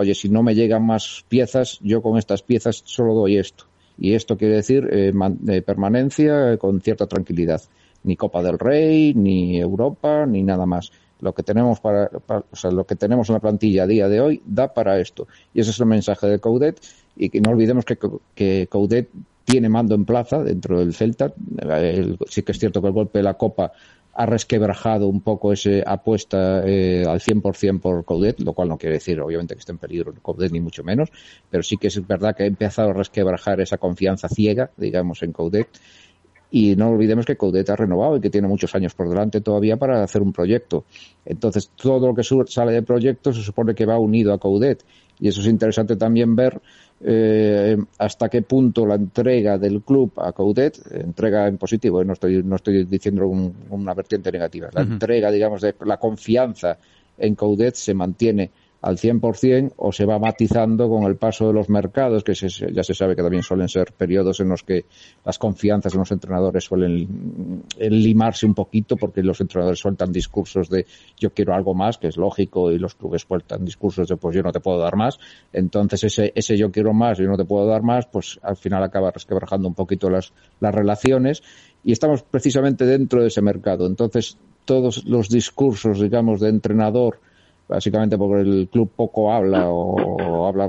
oye, 0.00 0.14
si 0.14 0.28
no 0.30 0.42
me 0.42 0.54
llegan 0.54 0.84
más 0.84 1.24
piezas, 1.28 1.78
yo 1.82 2.00
con 2.00 2.16
estas 2.16 2.42
piezas 2.42 2.82
solo 2.86 3.14
doy 3.14 3.36
esto. 3.36 3.64
Y 3.98 4.14
esto 4.14 4.38
quiere 4.38 4.56
decir 4.56 4.88
eh, 4.90 5.12
de 5.40 5.62
permanencia 5.62 6.56
con 6.56 6.80
cierta 6.80 7.06
tranquilidad. 7.06 7.60
Ni 8.02 8.16
Copa 8.16 8.42
del 8.42 8.58
Rey, 8.58 9.12
ni 9.14 9.60
Europa, 9.60 10.24
ni 10.24 10.42
nada 10.42 10.64
más. 10.64 10.90
Lo 11.20 11.34
que 11.34 11.42
tenemos 11.42 11.80
para, 11.80 12.10
o 12.28 12.56
sea, 12.56 12.70
lo 12.70 12.86
que 12.86 12.96
tenemos 12.96 13.28
en 13.28 13.34
la 13.34 13.40
plantilla 13.40 13.82
a 13.82 13.86
día 13.86 14.08
de 14.08 14.22
hoy 14.22 14.42
da 14.46 14.72
para 14.72 14.98
esto. 14.98 15.28
Y 15.52 15.60
ese 15.60 15.70
es 15.70 15.80
el 15.80 15.86
mensaje 15.86 16.26
de 16.26 16.38
Coudet. 16.38 16.80
Y 17.14 17.28
que 17.28 17.42
no 17.42 17.50
olvidemos 17.50 17.84
que, 17.84 17.98
que 18.34 18.68
Coudet 18.70 19.10
tiene 19.44 19.68
mando 19.68 19.94
en 19.94 20.06
plaza 20.06 20.42
dentro 20.42 20.78
del 20.78 20.94
Celta. 20.94 21.34
El, 21.58 22.16
sí 22.26 22.42
que 22.42 22.52
es 22.52 22.58
cierto 22.58 22.80
que 22.80 22.88
el 22.88 22.94
golpe 22.94 23.18
de 23.18 23.24
la 23.24 23.34
Copa 23.34 23.72
ha 24.12 24.26
resquebrajado 24.26 25.08
un 25.08 25.20
poco 25.20 25.52
esa 25.52 25.82
apuesta 25.86 26.62
eh, 26.66 27.04
al 27.06 27.20
100% 27.20 27.80
por 27.80 28.04
Coudet, 28.04 28.40
lo 28.40 28.52
cual 28.52 28.68
no 28.68 28.78
quiere 28.78 28.94
decir, 28.94 29.20
obviamente, 29.20 29.54
que 29.54 29.60
esté 29.60 29.72
en 29.72 29.78
peligro 29.78 30.12
Coudet, 30.20 30.52
ni 30.52 30.60
mucho 30.60 30.82
menos, 30.82 31.10
pero 31.48 31.62
sí 31.62 31.76
que 31.76 31.88
es 31.88 32.06
verdad 32.06 32.34
que 32.36 32.42
ha 32.42 32.46
empezado 32.46 32.90
a 32.90 32.94
resquebrajar 32.94 33.60
esa 33.60 33.78
confianza 33.78 34.28
ciega, 34.28 34.70
digamos, 34.76 35.22
en 35.22 35.32
Coudet. 35.32 35.68
Y 36.52 36.74
no 36.74 36.88
olvidemos 36.88 37.26
que 37.26 37.36
Coudet 37.36 37.70
ha 37.70 37.76
renovado 37.76 38.16
y 38.16 38.20
que 38.20 38.28
tiene 38.28 38.48
muchos 38.48 38.74
años 38.74 38.92
por 38.94 39.08
delante 39.08 39.40
todavía 39.40 39.76
para 39.76 40.02
hacer 40.02 40.20
un 40.20 40.32
proyecto. 40.32 40.84
Entonces, 41.24 41.70
todo 41.76 42.08
lo 42.08 42.14
que 42.14 42.24
sale 42.24 42.72
de 42.72 42.82
proyecto 42.82 43.32
se 43.32 43.42
supone 43.42 43.72
que 43.72 43.86
va 43.86 43.98
unido 43.98 44.32
a 44.32 44.38
Coudet. 44.38 44.84
Y 45.20 45.28
eso 45.28 45.42
es 45.42 45.46
interesante 45.46 45.94
también 45.94 46.34
ver 46.34 46.60
eh, 47.02 47.76
hasta 47.98 48.28
qué 48.28 48.42
punto 48.42 48.84
la 48.84 48.94
entrega 48.94 49.56
del 49.58 49.82
club 49.82 50.12
a 50.16 50.32
Coudet, 50.32 50.78
entrega 50.92 51.46
en 51.48 51.56
positivo, 51.56 52.04
no 52.04 52.12
estoy, 52.12 52.42
no 52.42 52.56
estoy 52.56 52.84
diciendo 52.84 53.26
un, 53.26 53.54
una 53.70 53.94
vertiente 53.94 54.30
negativa, 54.30 54.68
la 54.72 54.82
uh 54.82 54.84
-huh. 54.84 54.92
entrega, 54.92 55.30
digamos, 55.30 55.62
de 55.62 55.74
la 55.86 55.96
confianza 55.96 56.76
en 57.16 57.34
Coudet 57.34 57.74
se 57.74 57.94
mantiene 57.94 58.50
al 58.82 58.96
100% 58.96 59.74
o 59.76 59.92
se 59.92 60.06
va 60.06 60.18
matizando 60.18 60.88
con 60.88 61.04
el 61.04 61.16
paso 61.16 61.46
de 61.46 61.52
los 61.52 61.68
mercados, 61.68 62.24
que 62.24 62.34
se, 62.34 62.48
ya 62.72 62.82
se 62.82 62.94
sabe 62.94 63.14
que 63.14 63.22
también 63.22 63.42
suelen 63.42 63.68
ser 63.68 63.92
periodos 63.92 64.40
en 64.40 64.48
los 64.48 64.62
que 64.62 64.86
las 65.24 65.38
confianzas 65.38 65.92
de 65.92 65.98
los 65.98 66.10
entrenadores 66.10 66.64
suelen 66.64 67.62
limarse 67.78 68.46
un 68.46 68.54
poquito 68.54 68.96
porque 68.96 69.22
los 69.22 69.40
entrenadores 69.40 69.78
sueltan 69.78 70.12
discursos 70.12 70.70
de 70.70 70.86
yo 71.18 71.30
quiero 71.30 71.54
algo 71.54 71.74
más, 71.74 71.98
que 71.98 72.08
es 72.08 72.16
lógico, 72.16 72.72
y 72.72 72.78
los 72.78 72.94
clubes 72.94 73.22
sueltan 73.22 73.64
discursos 73.64 74.08
de 74.08 74.16
pues 74.16 74.34
yo 74.34 74.42
no 74.42 74.52
te 74.52 74.60
puedo 74.60 74.78
dar 74.78 74.96
más. 74.96 75.18
Entonces 75.52 76.04
ese, 76.04 76.32
ese 76.34 76.56
yo 76.56 76.70
quiero 76.70 76.94
más, 76.94 77.18
yo 77.18 77.26
no 77.26 77.36
te 77.36 77.44
puedo 77.44 77.66
dar 77.66 77.82
más, 77.82 78.06
pues 78.06 78.40
al 78.42 78.56
final 78.56 78.82
acaba 78.82 79.10
resquebrajando 79.10 79.68
un 79.68 79.74
poquito 79.74 80.08
las, 80.08 80.32
las 80.60 80.74
relaciones 80.74 81.42
y 81.84 81.92
estamos 81.92 82.22
precisamente 82.22 82.86
dentro 82.86 83.20
de 83.20 83.28
ese 83.28 83.42
mercado. 83.42 83.86
Entonces 83.86 84.38
todos 84.64 85.04
los 85.04 85.28
discursos, 85.28 86.00
digamos, 86.00 86.40
de 86.40 86.48
entrenador, 86.48 87.18
básicamente 87.70 88.18
porque 88.18 88.42
el 88.42 88.68
club 88.68 88.90
poco 88.94 89.32
habla 89.32 89.68
o, 89.68 90.46
habla 90.46 90.68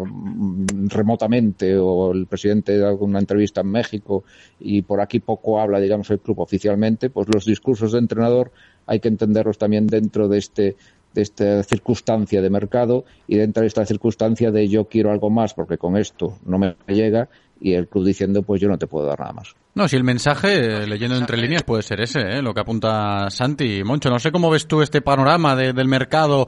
remotamente 0.87 1.75
o 1.75 2.11
el 2.11 2.27
presidente 2.27 2.77
da 2.77 2.93
una 2.93 3.19
entrevista 3.19 3.61
en 3.61 3.71
México 3.71 4.23
y 4.59 4.83
por 4.83 5.01
aquí 5.01 5.19
poco 5.19 5.59
habla, 5.59 5.79
digamos, 5.79 6.09
el 6.11 6.19
club 6.19 6.39
oficialmente, 6.39 7.09
pues 7.09 7.27
los 7.33 7.45
discursos 7.45 7.93
de 7.93 7.99
entrenador 7.99 8.51
hay 8.85 8.99
que 8.99 9.07
entenderlos 9.07 9.57
también 9.57 9.87
dentro 9.87 10.27
de 10.27 10.37
este 10.37 10.75
de 11.13 11.23
esta 11.23 11.61
circunstancia 11.63 12.41
de 12.41 12.49
mercado 12.49 13.03
y 13.27 13.35
dentro 13.35 13.61
de 13.61 13.67
esta 13.67 13.85
circunstancia 13.85 14.49
de 14.49 14.69
yo 14.69 14.85
quiero 14.85 15.11
algo 15.11 15.29
más 15.29 15.53
porque 15.53 15.77
con 15.77 15.97
esto 15.97 16.37
no 16.45 16.57
me 16.57 16.75
llega 16.87 17.27
y 17.59 17.73
el 17.73 17.89
club 17.89 18.05
diciendo 18.05 18.43
pues 18.43 18.61
yo 18.61 18.69
no 18.69 18.77
te 18.77 18.87
puedo 18.87 19.07
dar 19.07 19.19
nada 19.19 19.33
más. 19.33 19.53
No, 19.73 19.89
si 19.89 19.97
el 19.97 20.05
mensaje, 20.05 20.87
leyendo 20.87 21.17
entre 21.17 21.37
líneas, 21.37 21.63
puede 21.63 21.83
ser 21.83 21.99
ese, 21.99 22.19
¿eh? 22.21 22.41
lo 22.41 22.53
que 22.53 22.61
apunta 22.61 23.29
Santi. 23.29 23.83
Moncho, 23.83 24.09
no 24.09 24.19
sé 24.19 24.31
cómo 24.31 24.49
ves 24.49 24.67
tú 24.67 24.81
este 24.81 25.01
panorama 25.01 25.55
del 25.55 25.87
mercado 25.87 26.47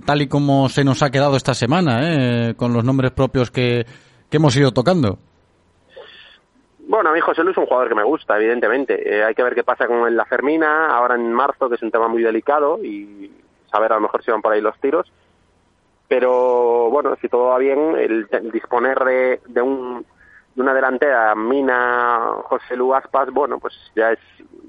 tal 0.00 0.22
y 0.22 0.28
como 0.28 0.68
se 0.68 0.84
nos 0.84 1.02
ha 1.02 1.10
quedado 1.10 1.36
esta 1.36 1.54
semana, 1.54 2.00
¿eh? 2.02 2.54
con 2.56 2.72
los 2.72 2.84
nombres 2.84 3.10
propios 3.12 3.50
que, 3.50 3.84
hemos 4.30 4.56
ido 4.56 4.72
tocando. 4.72 5.18
Bueno, 6.88 7.10
a 7.10 7.12
mí 7.12 7.20
José 7.20 7.44
Luis 7.44 7.56
es 7.56 7.58
un 7.58 7.66
jugador 7.66 7.88
que 7.88 7.94
me 7.94 8.02
gusta, 8.02 8.36
evidentemente. 8.36 9.16
Eh, 9.16 9.22
hay 9.22 9.34
que 9.34 9.44
ver 9.44 9.54
qué 9.54 9.62
pasa 9.62 9.86
con 9.86 10.16
la 10.16 10.24
Fermina 10.24 10.88
ahora 10.88 11.14
en 11.14 11.32
marzo, 11.32 11.68
que 11.68 11.76
es 11.76 11.82
un 11.82 11.92
tema 11.92 12.08
muy 12.08 12.22
delicado, 12.22 12.82
y 12.82 13.30
saber 13.70 13.92
a 13.92 13.94
lo 13.94 14.00
mejor 14.00 14.24
si 14.24 14.32
van 14.32 14.42
por 14.42 14.52
ahí 14.52 14.60
los 14.60 14.78
tiros. 14.80 15.10
Pero 16.08 16.90
bueno, 16.90 17.16
si 17.20 17.28
todo 17.28 17.46
va 17.46 17.58
bien, 17.58 17.96
el, 17.96 18.28
disponer 18.52 18.98
de, 19.04 19.40
de, 19.46 19.62
un, 19.62 20.04
de 20.54 20.62
una 20.62 20.74
delantera, 20.74 21.34
Mina, 21.36 22.32
José 22.42 22.76
Luis 22.76 22.96
Aspas, 22.96 23.30
bueno, 23.30 23.60
pues 23.60 23.74
ya, 23.94 24.10
es, 24.10 24.18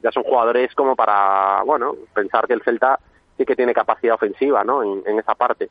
ya 0.03 0.11
son 0.11 0.23
jugadores 0.23 0.75
como 0.75 0.95
para, 0.95 1.63
bueno, 1.63 1.95
pensar 2.13 2.45
que 2.47 2.53
el 2.53 2.61
Celta 2.61 2.99
sí 3.37 3.45
que 3.45 3.55
tiene 3.55 3.73
capacidad 3.73 4.15
ofensiva, 4.15 4.63
¿no? 4.63 4.83
En, 4.83 5.19
esa 5.19 5.35
parte. 5.35 5.69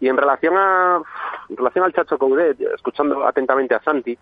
Y 0.00 0.08
en 0.08 0.16
relación 0.16 0.54
a 0.56 1.00
en 1.48 1.56
relación 1.56 1.84
al 1.84 1.92
Chacho 1.92 2.18
Coudet, 2.18 2.60
escuchando 2.60 3.26
atentamente 3.26 3.74
a 3.74 3.82
Santi, 3.82 4.18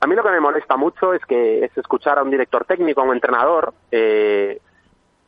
a 0.00 0.06
mí 0.06 0.14
lo 0.14 0.22
que 0.22 0.30
me 0.30 0.40
molesta 0.40 0.76
mucho 0.76 1.14
es 1.14 1.24
que 1.24 1.64
es 1.64 1.76
escuchar 1.78 2.18
a 2.18 2.22
un 2.22 2.30
director 2.30 2.64
técnico, 2.64 3.00
a 3.00 3.04
un 3.04 3.14
entrenador, 3.14 3.72
eh, 3.90 4.60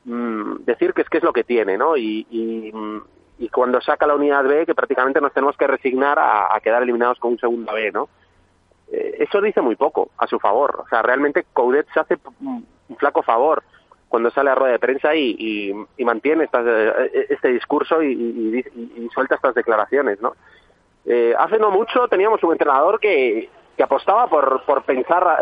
mm, 0.05 0.65
decir 0.65 0.93
que 0.93 1.03
es 1.03 1.09
que 1.09 1.19
es 1.19 1.25
lo 1.25 1.33
que 1.33 1.45
tiene, 1.45 1.79
¿no? 1.79 1.97
Y, 1.97 2.27
y, 2.31 3.49
cuando 3.51 3.81
saca 3.81 4.07
la 4.07 4.17
unidad 4.17 4.45
B, 4.45 4.67
que 4.67 4.75
prácticamente 4.75 5.21
nos 5.21 5.33
tenemos 5.33 5.57
que 5.57 5.67
resignar 5.67 6.19
a, 6.19 6.59
quedar 6.63 6.83
eliminados 6.83 7.19
con 7.19 7.33
un 7.33 7.39
segundo 7.39 7.73
B, 7.73 7.91
¿no? 7.91 8.09
Eh, 8.93 9.17
eso 9.21 9.41
dice 9.41 9.63
muy 9.63 9.77
poco 9.77 10.11
a 10.19 10.27
su 10.27 10.39
favor. 10.39 10.83
O 10.85 10.89
sea, 10.89 11.01
realmente 11.01 11.47
Coudet 11.55 11.87
se 11.95 12.01
hace 12.01 12.19
un 12.41 12.67
flaco 12.99 13.23
favor 13.23 13.63
cuando 14.17 14.31
sale 14.31 14.49
a 14.49 14.55
rueda 14.55 14.73
de 14.73 14.79
prensa 14.79 15.15
y, 15.15 15.75
mantiene 15.99 16.49
eh, 16.51 17.27
este 17.29 17.49
discurso 17.49 18.03
y, 18.03 18.65
suelta 19.13 19.35
estas 19.35 19.55
declaraciones, 19.55 20.23
¿no? 20.23 20.33
Eh, 21.05 21.35
hace 21.39 21.59
no 21.59 21.71
mucho 21.71 22.09
teníamos 22.09 22.43
un 22.43 22.53
entrenador 22.53 22.99
que, 22.99 23.51
apostaba 23.79 24.27
por, 24.27 24.63
por 24.65 24.85
pensar 24.85 25.41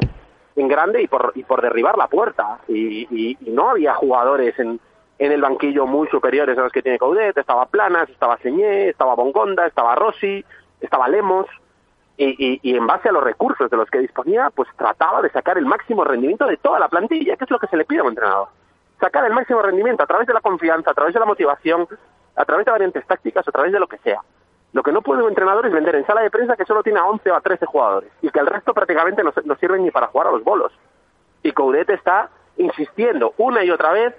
en 0.56 0.66
grande 0.66 1.02
y 1.02 1.06
por, 1.06 1.30
y 1.36 1.44
por 1.44 1.62
derribar 1.62 1.96
la 1.96 2.08
puerta. 2.08 2.58
Y, 2.66 3.38
no 3.42 3.70
había 3.70 3.94
jugadores 3.94 4.58
en, 4.58 4.80
en 5.20 5.30
el 5.30 5.40
banquillo 5.40 5.86
muy 5.86 6.08
superiores 6.08 6.58
a 6.58 6.62
los 6.62 6.72
que 6.72 6.82
tiene 6.82 6.98
Coudet, 6.98 7.38
estaba 7.38 7.66
Planas, 7.66 8.10
estaba 8.10 8.38
Señé, 8.38 8.88
estaba 8.88 9.14
Bongonda, 9.14 9.68
estaba 9.68 9.94
Rossi, 9.94 10.44
estaba 10.80 11.06
Lemos, 11.06 11.46
y, 12.16 12.58
y, 12.60 12.76
en 12.76 12.88
base 12.88 13.08
a 13.08 13.12
los 13.12 13.22
recursos 13.22 13.70
de 13.70 13.76
los 13.76 13.88
que 13.88 14.00
disponía, 14.00 14.50
pues 14.50 14.68
trataba 14.76 15.22
de 15.22 15.30
sacar 15.30 15.58
el 15.58 15.64
máximo 15.64 16.02
rendimiento 16.02 16.44
de 16.46 16.56
toda 16.56 16.80
la 16.80 16.88
plantilla, 16.88 17.36
que 17.36 17.44
es 17.44 17.50
lo 17.52 17.60
que 17.60 17.68
se 17.68 17.76
le 17.76 17.84
pide 17.84 18.00
a 18.00 18.02
un 18.02 18.08
entrenador 18.08 18.48
sacar 19.04 19.26
el 19.26 19.34
máximo 19.34 19.60
rendimiento 19.60 20.02
a 20.02 20.06
través 20.06 20.26
de 20.26 20.32
la 20.32 20.40
confianza, 20.40 20.90
a 20.90 20.94
través 20.94 21.12
de 21.12 21.20
la 21.20 21.26
motivación, 21.26 21.86
a 22.36 22.44
través 22.46 22.64
de 22.64 22.72
variantes 22.72 23.06
tácticas, 23.06 23.46
a 23.46 23.52
través 23.52 23.70
de 23.70 23.78
lo 23.78 23.86
que 23.86 23.98
sea. 23.98 24.20
Lo 24.72 24.82
que 24.82 24.92
no 24.92 25.02
puede 25.02 25.22
un 25.22 25.28
entrenador 25.28 25.66
es 25.66 25.72
vender 25.72 25.94
en 25.94 26.06
sala 26.06 26.22
de 26.22 26.30
prensa 26.30 26.56
que 26.56 26.64
solo 26.64 26.82
tiene 26.82 27.00
a 27.00 27.04
11 27.04 27.30
o 27.30 27.34
a 27.34 27.40
13 27.42 27.66
jugadores 27.66 28.10
y 28.22 28.30
que 28.30 28.40
el 28.40 28.46
resto 28.46 28.72
prácticamente 28.72 29.22
no, 29.22 29.32
no 29.44 29.54
sirven 29.56 29.84
ni 29.84 29.90
para 29.90 30.06
jugar 30.06 30.28
a 30.28 30.30
los 30.30 30.42
bolos. 30.42 30.72
Y 31.42 31.52
Coudet 31.52 31.90
está 31.90 32.30
insistiendo 32.56 33.34
una 33.36 33.62
y 33.62 33.70
otra 33.70 33.92
vez 33.92 34.14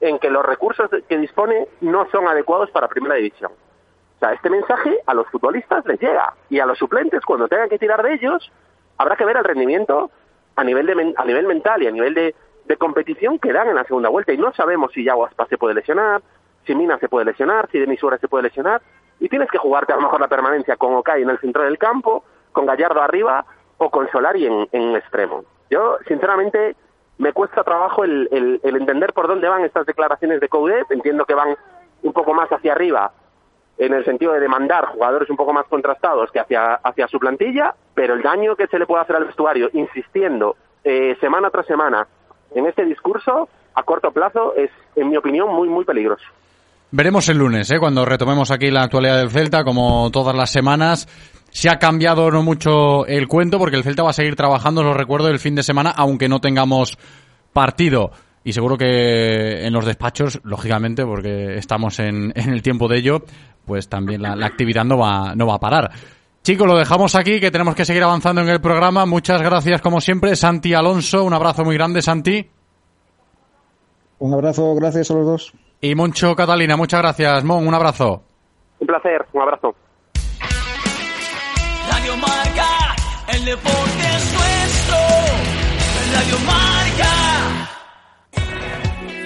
en 0.00 0.18
que 0.18 0.28
los 0.28 0.44
recursos 0.44 0.90
que 1.08 1.16
dispone 1.16 1.66
no 1.80 2.06
son 2.10 2.28
adecuados 2.28 2.70
para 2.70 2.88
primera 2.88 3.14
división. 3.14 3.52
O 3.52 4.18
sea, 4.18 4.34
este 4.34 4.50
mensaje 4.50 4.98
a 5.06 5.14
los 5.14 5.26
futbolistas 5.28 5.84
les 5.86 5.98
llega 5.98 6.34
y 6.50 6.60
a 6.60 6.66
los 6.66 6.78
suplentes 6.78 7.24
cuando 7.24 7.48
tengan 7.48 7.70
que 7.70 7.78
tirar 7.78 8.02
de 8.02 8.12
ellos 8.12 8.52
habrá 8.98 9.16
que 9.16 9.24
ver 9.24 9.38
el 9.38 9.44
rendimiento 9.44 10.10
a 10.56 10.62
nivel 10.62 10.86
de 10.86 11.14
a 11.16 11.24
nivel 11.24 11.46
mental 11.46 11.82
y 11.82 11.86
a 11.86 11.90
nivel 11.90 12.14
de, 12.14 12.34
de 12.66 12.76
competición 12.76 13.38
que 13.38 13.52
dan 13.52 13.68
en 13.68 13.76
la 13.76 13.84
segunda 13.84 14.08
vuelta 14.08 14.32
y 14.32 14.38
no 14.38 14.52
sabemos 14.52 14.92
si 14.92 15.04
Yago 15.04 15.26
Aspas 15.26 15.48
se 15.48 15.58
puede 15.58 15.74
lesionar, 15.74 16.22
si 16.66 16.74
Mina 16.74 16.98
se 16.98 17.08
puede 17.08 17.26
lesionar, 17.26 17.68
si 17.70 17.78
Denis 17.78 18.00
Suárez 18.00 18.20
se 18.20 18.28
puede 18.28 18.44
lesionar 18.44 18.82
y 19.20 19.28
tienes 19.28 19.50
que 19.50 19.58
jugarte 19.58 19.92
a 19.92 19.96
lo 19.96 20.02
mejor 20.02 20.20
la 20.20 20.28
permanencia 20.28 20.76
con 20.76 20.94
Okai 20.94 21.22
en 21.22 21.30
el 21.30 21.38
centro 21.38 21.62
del 21.62 21.78
campo, 21.78 22.24
con 22.52 22.66
Gallardo 22.66 23.00
arriba 23.00 23.44
o 23.78 23.90
con 23.90 24.08
Solari 24.10 24.46
en, 24.46 24.96
extremo. 24.96 25.44
Yo, 25.70 25.98
sinceramente, 26.06 26.76
me 27.18 27.32
cuesta 27.32 27.64
trabajo 27.64 28.04
el, 28.04 28.28
el, 28.30 28.76
entender 28.76 29.12
por 29.12 29.26
dónde 29.26 29.48
van 29.48 29.64
estas 29.64 29.86
declaraciones 29.86 30.40
de 30.40 30.48
Coudet. 30.48 30.90
Entiendo 30.90 31.24
que 31.24 31.34
van 31.34 31.56
un 32.02 32.12
poco 32.12 32.34
más 32.34 32.50
hacia 32.50 32.72
arriba 32.72 33.12
en 33.78 33.92
el 33.92 34.04
sentido 34.04 34.32
de 34.32 34.40
demandar 34.40 34.86
jugadores 34.86 35.28
un 35.28 35.36
poco 35.36 35.52
más 35.52 35.66
contrastados 35.66 36.30
que 36.30 36.40
hacia, 36.40 36.74
hacia 36.74 37.08
su 37.08 37.18
plantilla, 37.18 37.74
pero 37.94 38.14
el 38.14 38.22
daño 38.22 38.56
que 38.56 38.66
se 38.68 38.78
le 38.78 38.86
puede 38.86 39.02
hacer 39.02 39.16
al 39.16 39.24
vestuario 39.24 39.68
insistiendo 39.72 40.56
eh, 40.84 41.16
semana 41.20 41.50
tras 41.50 41.66
semana 41.66 42.06
en 42.54 42.66
este 42.66 42.84
discurso 42.84 43.48
a 43.74 43.82
corto 43.82 44.10
plazo 44.10 44.54
es, 44.56 44.70
en 44.96 45.10
mi 45.10 45.16
opinión, 45.16 45.54
muy, 45.54 45.68
muy 45.68 45.84
peligroso. 45.84 46.24
Veremos 46.90 47.28
el 47.28 47.38
lunes, 47.38 47.70
¿eh? 47.70 47.78
cuando 47.78 48.04
retomemos 48.04 48.50
aquí 48.50 48.70
la 48.70 48.84
actualidad 48.84 49.18
del 49.18 49.30
Celta, 49.30 49.64
como 49.64 50.10
todas 50.10 50.34
las 50.34 50.50
semanas. 50.50 51.08
Se 51.50 51.68
ha 51.68 51.78
cambiado 51.78 52.30
no 52.30 52.42
mucho 52.42 53.06
el 53.06 53.28
cuento 53.28 53.58
porque 53.58 53.76
el 53.76 53.82
Celta 53.82 54.02
va 54.02 54.10
a 54.10 54.14
seguir 54.14 54.36
trabajando, 54.36 54.82
lo 54.82 54.94
recuerdo, 54.94 55.28
el 55.28 55.38
fin 55.38 55.54
de 55.54 55.62
semana, 55.62 55.90
aunque 55.90 56.28
no 56.28 56.40
tengamos 56.40 56.96
partido. 57.52 58.12
Y 58.44 58.52
seguro 58.52 58.76
que 58.76 59.66
en 59.66 59.72
los 59.72 59.84
despachos, 59.84 60.40
lógicamente, 60.44 61.04
porque 61.04 61.56
estamos 61.56 61.98
en, 61.98 62.32
el 62.36 62.62
tiempo 62.62 62.86
de 62.86 62.98
ello, 62.98 63.24
pues 63.64 63.88
también 63.88 64.22
la, 64.22 64.36
la, 64.36 64.46
actividad 64.46 64.84
no 64.84 64.96
va, 64.96 65.34
no 65.34 65.46
va 65.46 65.56
a 65.56 65.60
parar. 65.60 65.90
Chicos, 66.46 66.68
lo 66.68 66.76
dejamos 66.76 67.16
aquí, 67.16 67.40
que 67.40 67.50
tenemos 67.50 67.74
que 67.74 67.84
seguir 67.84 68.04
avanzando 68.04 68.40
en 68.40 68.48
el 68.48 68.60
programa. 68.60 69.04
Muchas 69.04 69.42
gracias, 69.42 69.82
como 69.82 70.00
siempre. 70.00 70.36
Santi 70.36 70.74
Alonso, 70.74 71.24
un 71.24 71.34
abrazo 71.34 71.64
muy 71.64 71.74
grande, 71.74 72.00
Santi. 72.02 72.48
Un 74.20 74.32
abrazo, 74.32 74.76
gracias 74.76 75.10
a 75.10 75.14
los 75.14 75.26
dos. 75.26 75.52
Y 75.80 75.96
Moncho 75.96 76.36
Catalina, 76.36 76.76
muchas 76.76 77.00
gracias. 77.00 77.42
Mon, 77.42 77.66
un 77.66 77.74
abrazo. 77.74 78.22
Un 78.78 78.86
placer, 78.86 79.26
un 79.32 79.42
abrazo. 79.42 79.74
Radio 81.90 82.16
Marca, 82.16 82.94
el 83.26 83.44
deporte 83.44 84.06
es 84.16 84.32
nuestro. 84.32 84.96
Radio 86.14 86.38
Marca 86.46 87.75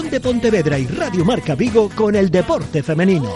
de 0.00 0.20
Pontevedra 0.20 0.78
y 0.78 0.86
Radio 0.86 1.22
Marca 1.22 1.54
Vigo 1.54 1.90
con 1.94 2.16
el 2.16 2.30
deporte 2.30 2.82
femenino. 2.82 3.30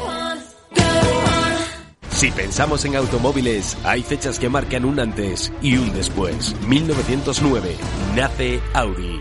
Si 2.08 2.30
pensamos 2.30 2.82
en 2.86 2.96
automóviles, 2.96 3.76
hay 3.84 4.02
fechas 4.02 4.38
que 4.38 4.48
marcan 4.48 4.86
un 4.86 4.98
antes 4.98 5.52
y 5.60 5.76
un 5.76 5.92
después. 5.92 6.56
1909 6.66 7.76
nace 8.14 8.58
Audi. 8.72 9.20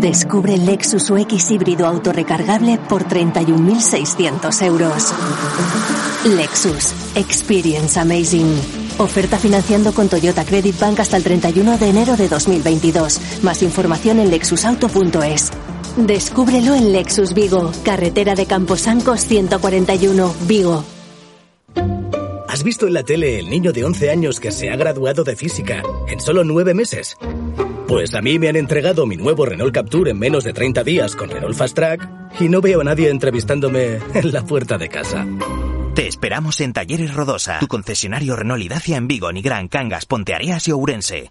Descubre 0.00 0.54
el 0.54 0.66
Lexus 0.66 1.08
UX 1.10 1.50
híbrido 1.52 1.86
autorrecargable 1.86 2.78
por 2.88 3.04
31.600 3.04 4.62
euros. 4.66 5.14
Lexus. 6.36 6.92
Experience 7.14 7.98
Amazing. 8.00 8.60
Oferta 8.98 9.38
financiando 9.38 9.92
con 9.92 10.08
Toyota 10.08 10.44
Credit 10.44 10.78
Bank 10.78 11.00
hasta 11.00 11.16
el 11.16 11.22
31 11.22 11.78
de 11.78 11.88
enero 11.88 12.16
de 12.16 12.28
2022. 12.28 13.20
Más 13.42 13.62
información 13.62 14.18
en 14.18 14.30
lexusauto.es. 14.30 15.50
Descúbrelo 15.96 16.74
en 16.74 16.92
Lexus 16.92 17.32
Vigo, 17.32 17.70
carretera 17.84 18.34
de 18.34 18.46
Camposancos 18.46 19.20
141, 19.20 20.34
Vigo. 20.48 20.84
¿Has 22.48 22.64
visto 22.64 22.86
en 22.86 22.94
la 22.94 23.04
tele 23.04 23.38
el 23.38 23.48
niño 23.48 23.72
de 23.72 23.84
11 23.84 24.10
años 24.10 24.40
que 24.40 24.50
se 24.50 24.70
ha 24.70 24.76
graduado 24.76 25.22
de 25.22 25.36
física 25.36 25.82
en 26.08 26.20
solo 26.20 26.42
nueve 26.42 26.74
meses? 26.74 27.16
Pues 27.94 28.12
a 28.16 28.20
mí 28.20 28.40
me 28.40 28.48
han 28.48 28.56
entregado 28.56 29.06
mi 29.06 29.16
nuevo 29.16 29.46
Renault 29.46 29.72
Capture 29.72 30.10
en 30.10 30.18
menos 30.18 30.42
de 30.42 30.52
30 30.52 30.82
días 30.82 31.14
con 31.14 31.30
Renault 31.30 31.54
Fast 31.54 31.76
Track 31.76 32.40
y 32.40 32.48
no 32.48 32.60
veo 32.60 32.80
a 32.80 32.84
nadie 32.84 33.08
entrevistándome 33.08 34.00
en 34.14 34.32
la 34.32 34.44
puerta 34.44 34.78
de 34.78 34.88
casa. 34.88 35.24
Te 35.94 36.08
esperamos 36.08 36.60
en 36.60 36.72
Talleres 36.72 37.14
Rodosa, 37.14 37.60
tu 37.60 37.68
concesionario 37.68 38.34
Renault 38.34 38.64
y 38.64 38.68
Dacia 38.68 38.96
en 38.96 39.06
Vigo, 39.06 39.30
Nigrán, 39.30 39.68
Cangas, 39.68 40.06
Ponteareas 40.06 40.66
y 40.66 40.72
Ourense. 40.72 41.30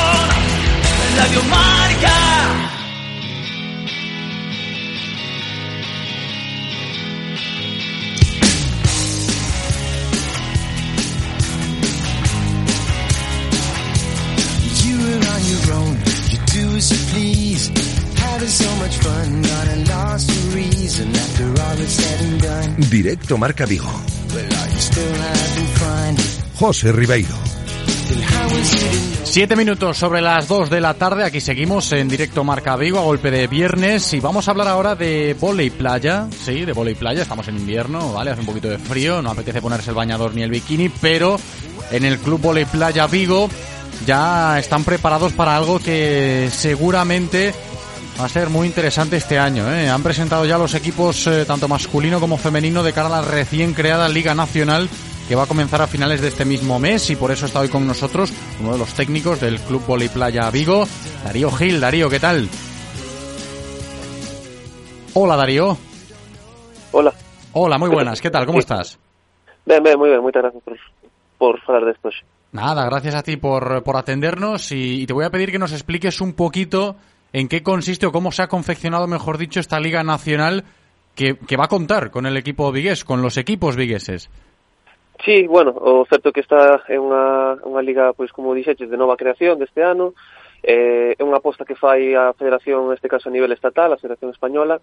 Radio 1.21 1.41
Marca. 1.43 2.17
You 14.81 14.97
were 14.97 15.21
on 15.29 15.41
your 15.45 15.73
own, 15.73 15.93
you 16.31 16.39
do 16.47 16.75
as 16.75 16.89
you 16.89 16.97
please. 17.13 17.67
Having 18.17 18.47
so 18.47 18.75
much 18.77 18.97
fun, 18.97 19.41
got 19.43 19.67
a 19.67 19.77
lost 19.93 20.27
your 20.27 20.55
reason 20.55 21.15
after 21.15 21.45
all 21.61 21.77
is 21.77 21.89
said 21.91 22.21
and 22.21 22.41
done. 22.41 22.75
Directo 22.89 23.37
Marca 23.37 23.67
Vigo. 23.67 23.91
José 26.57 26.91
Ribeiro. 26.91 27.50
Siete 29.23 29.55
minutos 29.55 29.97
sobre 29.97 30.21
las 30.21 30.49
dos 30.49 30.69
de 30.69 30.81
la 30.81 30.93
tarde, 30.95 31.23
aquí 31.23 31.39
seguimos 31.39 31.91
en 31.93 32.09
directo 32.09 32.43
Marca 32.43 32.75
Vigo 32.75 32.99
a 32.99 33.03
golpe 33.03 33.31
de 33.31 33.47
viernes. 33.47 34.13
Y 34.13 34.19
vamos 34.19 34.47
a 34.47 34.51
hablar 34.51 34.67
ahora 34.67 34.95
de 34.95 35.37
volei 35.39 35.69
playa, 35.69 36.27
sí, 36.43 36.65
de 36.65 36.73
volei 36.73 36.95
playa, 36.95 37.21
estamos 37.21 37.47
en 37.47 37.55
invierno, 37.55 38.11
¿vale? 38.11 38.31
Hace 38.31 38.41
un 38.41 38.47
poquito 38.47 38.67
de 38.67 38.77
frío, 38.77 39.21
no 39.21 39.31
apetece 39.31 39.61
ponerse 39.61 39.91
el 39.91 39.95
bañador 39.95 40.35
ni 40.35 40.43
el 40.43 40.51
bikini, 40.51 40.89
pero 40.89 41.39
en 41.91 42.03
el 42.03 42.19
Club 42.19 42.41
Volei 42.41 42.65
Playa 42.65 43.07
Vigo 43.07 43.49
ya 44.05 44.59
están 44.59 44.83
preparados 44.83 45.31
para 45.31 45.55
algo 45.55 45.79
que 45.79 46.49
seguramente 46.51 47.53
va 48.19 48.25
a 48.25 48.29
ser 48.29 48.49
muy 48.49 48.67
interesante 48.67 49.15
este 49.15 49.39
año, 49.39 49.73
¿eh? 49.73 49.89
Han 49.89 50.03
presentado 50.03 50.45
ya 50.45 50.57
los 50.57 50.73
equipos 50.73 51.25
eh, 51.27 51.45
tanto 51.45 51.69
masculino 51.69 52.19
como 52.19 52.37
femenino 52.37 52.83
de 52.83 52.91
cara 52.91 53.07
a 53.07 53.21
la 53.21 53.21
recién 53.21 53.73
creada 53.73 54.09
Liga 54.09 54.35
Nacional 54.35 54.89
que 55.27 55.35
va 55.35 55.43
a 55.43 55.47
comenzar 55.47 55.81
a 55.81 55.87
finales 55.87 56.21
de 56.21 56.27
este 56.27 56.45
mismo 56.45 56.79
mes 56.79 57.09
y 57.09 57.15
por 57.15 57.31
eso 57.31 57.45
está 57.45 57.59
hoy 57.59 57.69
con 57.69 57.87
nosotros 57.87 58.33
uno 58.59 58.73
de 58.73 58.79
los 58.79 58.93
técnicos 58.93 59.39
del 59.39 59.59
Club 59.59 59.85
Voley 59.85 60.09
Playa 60.09 60.49
Vigo, 60.51 60.85
Darío 61.23 61.51
Gil. 61.51 61.79
Darío, 61.79 62.09
¿qué 62.09 62.19
tal? 62.19 62.47
Hola, 65.13 65.35
Darío. 65.35 65.77
Hola. 66.91 67.13
Hola, 67.53 67.77
muy 67.77 67.89
buenas. 67.89 68.21
¿Qué 68.21 68.29
tal? 68.29 68.45
¿Cómo 68.45 68.59
estás? 68.59 68.97
Ben, 69.65 69.83
ben, 69.83 69.97
moi 69.99 70.09
ben, 70.09 70.21
moitas 70.21 70.41
gracias 70.41 70.63
por, 70.63 70.77
por 71.37 71.61
falar 71.61 71.85
despois. 71.85 72.15
Nada, 72.51 72.85
gracias 72.85 73.15
a 73.15 73.23
ti 73.23 73.37
por, 73.37 73.83
por 73.83 73.95
atendernos 73.95 74.71
y, 74.71 75.03
y 75.03 75.05
te 75.05 75.13
voy 75.13 75.25
a 75.25 75.29
pedir 75.29 75.51
que 75.51 75.59
nos 75.59 75.71
expliques 75.71 76.19
un 76.19 76.33
poquito 76.33 76.95
en 77.33 77.47
qué 77.47 77.63
consiste 77.63 78.05
o 78.05 78.11
cómo 78.11 78.31
se 78.31 78.43
ha 78.43 78.47
confeccionado, 78.47 79.07
mejor 79.07 79.37
dicho, 79.37 79.59
esta 79.59 79.79
Liga 79.79 80.03
Nacional 80.03 80.65
que, 81.15 81.37
que 81.37 81.57
va 81.57 81.65
a 81.65 81.69
contar 81.69 82.11
con 82.11 82.25
el 82.25 82.35
equipo 82.37 82.71
vigués, 82.71 83.05
con 83.05 83.21
los 83.21 83.37
equipos 83.37 83.75
vigueses. 83.75 84.29
Sí, 85.23 85.45
bueno, 85.45 85.71
o 85.75 86.05
certo 86.09 86.31
que 86.31 86.41
esta 86.41 86.81
é 86.89 86.97
unha, 86.97 87.61
unha 87.61 87.85
liga, 87.85 88.09
pois 88.17 88.33
como 88.33 88.57
dixetes, 88.57 88.89
de 88.89 88.97
nova 88.97 89.13
creación 89.13 89.61
deste 89.61 89.85
ano, 89.85 90.17
eh, 90.65 91.13
é 91.13 91.21
unha 91.21 91.37
aposta 91.37 91.61
que 91.61 91.77
fai 91.77 92.17
a 92.17 92.33
Federación, 92.33 92.89
neste 92.89 93.05
caso 93.05 93.29
a 93.29 93.35
nivel 93.35 93.53
estatal, 93.53 93.93
a 93.93 94.01
Federación 94.01 94.33
Española, 94.33 94.81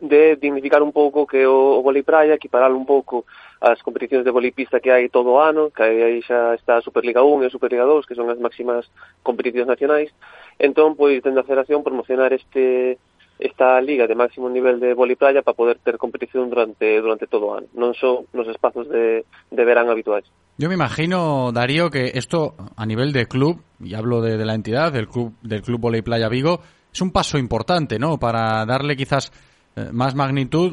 de 0.00 0.36
dignificar 0.36 0.80
un 0.80 0.92
pouco 0.92 1.26
que 1.26 1.44
o, 1.44 1.76
o 1.76 1.84
vóley 1.84 2.00
praia, 2.02 2.40
equiparar 2.40 2.72
un 2.72 2.88
pouco 2.88 3.28
as 3.60 3.80
competicións 3.84 4.24
de 4.24 4.32
volei 4.32 4.52
pista 4.52 4.80
que 4.80 4.92
hai 4.92 5.08
todo 5.12 5.36
o 5.36 5.40
ano, 5.40 5.68
que 5.68 5.84
aí 5.84 6.20
xa 6.24 6.56
está 6.56 6.80
a 6.80 6.84
Superliga 6.84 7.20
1 7.20 7.44
e 7.44 7.46
a 7.48 7.52
Superliga 7.52 7.84
2, 7.84 8.08
que 8.08 8.16
son 8.16 8.32
as 8.32 8.40
máximas 8.40 8.88
competicións 9.20 9.68
nacionais. 9.68 10.08
Entón, 10.56 10.96
pois, 10.96 11.20
dende 11.20 11.40
a 11.40 11.48
federación 11.48 11.84
promocionar 11.84 12.32
este 12.32 12.96
esta 13.38 13.80
liga 13.80 14.06
de 14.06 14.14
máximo 14.14 14.48
nivel 14.48 14.80
de 14.80 14.94
vóley 14.94 15.16
playa 15.16 15.42
para 15.42 15.56
poder 15.56 15.78
ter 15.78 15.98
competición 15.98 16.48
durante 16.48 17.00
durante 17.00 17.26
todo 17.26 17.52
o 17.52 17.54
ano, 17.54 17.68
non 17.76 17.92
só 17.92 18.24
nos 18.32 18.48
espazos 18.48 18.88
de, 18.88 19.28
de 19.50 19.62
verán 19.64 19.88
habituais. 19.92 20.24
Yo 20.56 20.68
me 20.68 20.74
imagino, 20.74 21.52
Darío, 21.52 21.90
que 21.90 22.16
esto 22.16 22.56
a 22.76 22.86
nivel 22.86 23.12
de 23.12 23.26
club, 23.26 23.60
y 23.78 23.92
hablo 23.92 24.22
de, 24.22 24.38
de 24.38 24.46
la 24.46 24.54
entidad, 24.54 24.90
del 24.90 25.06
club, 25.06 25.34
del 25.42 25.60
club 25.60 25.80
Voley 25.80 26.00
Playa 26.00 26.30
Vigo, 26.30 26.60
es 26.90 27.02
un 27.02 27.12
paso 27.12 27.36
importante, 27.36 27.98
¿no? 27.98 28.16
Para 28.16 28.64
darle 28.64 28.96
quizás 28.96 29.30
eh, 29.76 29.90
más 29.92 30.14
magnitud, 30.14 30.72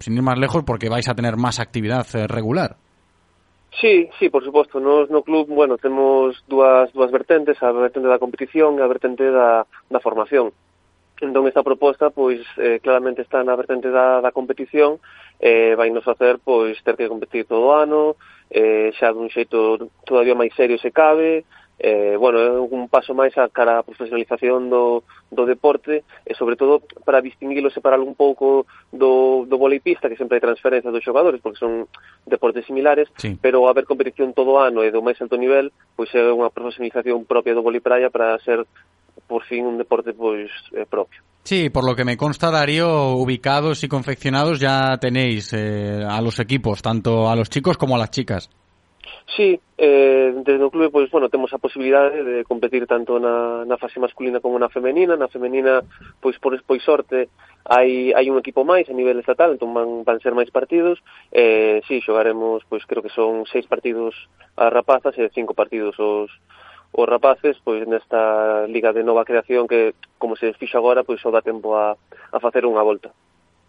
sin 0.00 0.14
ir 0.14 0.22
más 0.22 0.36
lejos, 0.36 0.64
porque 0.66 0.88
vais 0.88 1.08
a 1.08 1.14
tener 1.14 1.36
más 1.36 1.60
actividad 1.60 2.04
eh, 2.14 2.26
regular. 2.26 2.76
Sí, 3.80 4.08
sí, 4.18 4.30
por 4.30 4.44
suposto. 4.44 4.80
Nos 4.80 5.10
no 5.10 5.22
club, 5.22 5.46
bueno, 5.48 5.78
temos 5.78 6.34
dúas, 6.48 6.92
dúas 6.92 7.10
vertentes, 7.10 7.62
a 7.62 7.70
vertente 7.70 8.08
da 8.08 8.18
competición 8.18 8.78
e 8.78 8.82
a 8.82 8.90
vertente 8.90 9.30
da, 9.30 9.66
da 9.90 10.00
formación. 10.02 10.50
Entón 11.20 11.46
esta 11.46 11.62
proposta 11.62 12.10
pois 12.10 12.42
eh, 12.58 12.80
claramente 12.82 13.22
está 13.22 13.44
na 13.46 13.54
vertente 13.54 13.90
da, 13.90 14.18
da 14.18 14.34
competición, 14.34 14.98
eh, 15.38 15.78
vai 15.78 15.90
nos 15.94 16.02
facer 16.02 16.42
pois 16.42 16.74
ter 16.82 16.98
que 16.98 17.06
competir 17.06 17.46
todo 17.46 17.70
o 17.70 17.74
ano, 17.74 18.18
eh, 18.50 18.90
xa 18.98 19.14
dun 19.14 19.30
xeito 19.30 19.90
todavía 20.02 20.34
máis 20.34 20.50
serio 20.58 20.74
se 20.82 20.90
cabe, 20.90 21.46
eh, 21.78 22.16
bueno, 22.18 22.38
é 22.38 22.50
un 22.60 22.88
paso 22.88 23.14
máis 23.14 23.34
a 23.38 23.50
cara 23.50 23.78
a 23.78 23.86
profesionalización 23.86 24.70
do, 24.70 25.02
do 25.30 25.46
deporte 25.46 26.06
e 26.22 26.32
sobre 26.34 26.54
todo 26.54 26.82
para 27.02 27.22
distinguilo, 27.22 27.70
separarlo 27.70 28.06
un 28.06 28.14
pouco 28.14 28.66
do, 28.94 29.46
do 29.46 29.58
voleipista, 29.58 30.08
que 30.08 30.16
sempre 30.16 30.38
hai 30.38 30.44
transferencia 30.44 30.94
dos 30.94 31.02
xogadores, 31.02 31.42
porque 31.42 31.58
son 31.58 31.90
deportes 32.26 32.66
similares, 32.66 33.10
sí. 33.18 33.38
pero 33.42 33.66
haber 33.66 33.86
competición 33.86 34.34
todo 34.34 34.58
o 34.58 34.60
ano 34.62 34.86
e 34.86 34.94
do 34.94 35.02
máis 35.02 35.18
alto 35.18 35.34
nivel, 35.34 35.74
pois 35.98 36.10
é 36.14 36.22
unha 36.30 36.50
profesionalización 36.50 37.26
propia 37.26 37.58
do 37.58 37.66
voleipraia 37.66 38.06
para 38.10 38.38
ser 38.46 38.62
por 39.26 39.44
fin 39.44 39.66
un 39.66 39.78
deporte 39.78 40.12
pois 40.12 40.50
eh, 40.72 40.86
propio. 40.88 41.20
Sí, 41.44 41.68
por 41.68 41.84
lo 41.84 41.94
que 41.94 42.06
me 42.06 42.16
consta, 42.16 42.50
Darío, 42.50 43.12
ubicados 43.16 43.84
y 43.84 43.88
confeccionados 43.88 44.60
ya 44.60 44.96
tenéis 44.98 45.52
eh, 45.52 46.02
a 46.08 46.22
los 46.22 46.40
equipos, 46.40 46.80
tanto 46.80 47.28
a 47.28 47.36
los 47.36 47.50
chicos 47.50 47.76
como 47.76 47.96
a 47.96 47.98
las 47.98 48.10
chicas. 48.10 48.48
Sí, 49.36 49.58
eh, 49.78 50.32
desde 50.44 50.62
o 50.62 50.70
clube 50.70 50.90
pois 50.90 51.10
bueno, 51.10 51.28
temos 51.28 51.52
a 51.52 51.58
posibilidade 51.58 52.22
de 52.22 52.44
competir 52.44 52.86
tanto 52.86 53.18
na, 53.18 53.64
na 53.64 53.76
fase 53.76 53.98
masculina 53.98 54.38
como 54.40 54.58
na 54.58 54.68
femenina. 54.68 55.16
Na 55.16 55.28
femenina, 55.28 55.80
pois 56.20 56.38
por 56.38 56.54
pois 56.62 56.84
sorte, 56.84 57.28
hai, 57.64 58.12
hai 58.12 58.30
un 58.30 58.38
equipo 58.38 58.64
máis 58.64 58.88
a 58.88 58.94
nivel 58.94 59.18
estatal, 59.18 59.56
entón 59.56 59.72
van, 59.72 60.04
van 60.04 60.20
ser 60.20 60.36
máis 60.36 60.52
partidos. 60.52 61.00
Eh, 61.32 61.80
sí, 61.88 62.04
xogaremos, 62.04 62.62
pois 62.68 62.84
creo 62.84 63.02
que 63.02 63.12
son 63.12 63.48
seis 63.48 63.66
partidos 63.66 64.14
as 64.56 64.70
rapazas 64.70 65.16
e 65.16 65.28
cinco 65.32 65.56
partidos 65.56 65.96
os, 65.98 66.30
os 66.94 67.08
rapaces 67.10 67.58
pois 67.66 67.82
nesta 67.90 68.66
liga 68.70 68.94
de 68.94 69.02
nova 69.02 69.26
creación 69.26 69.66
que 69.66 69.98
como 70.16 70.38
se 70.38 70.54
fixo 70.54 70.78
agora 70.78 71.02
pois 71.02 71.18
só 71.18 71.34
dá 71.34 71.42
tempo 71.42 71.74
a, 71.74 71.98
a 72.30 72.38
facer 72.38 72.62
unha 72.62 72.86
volta. 72.86 73.10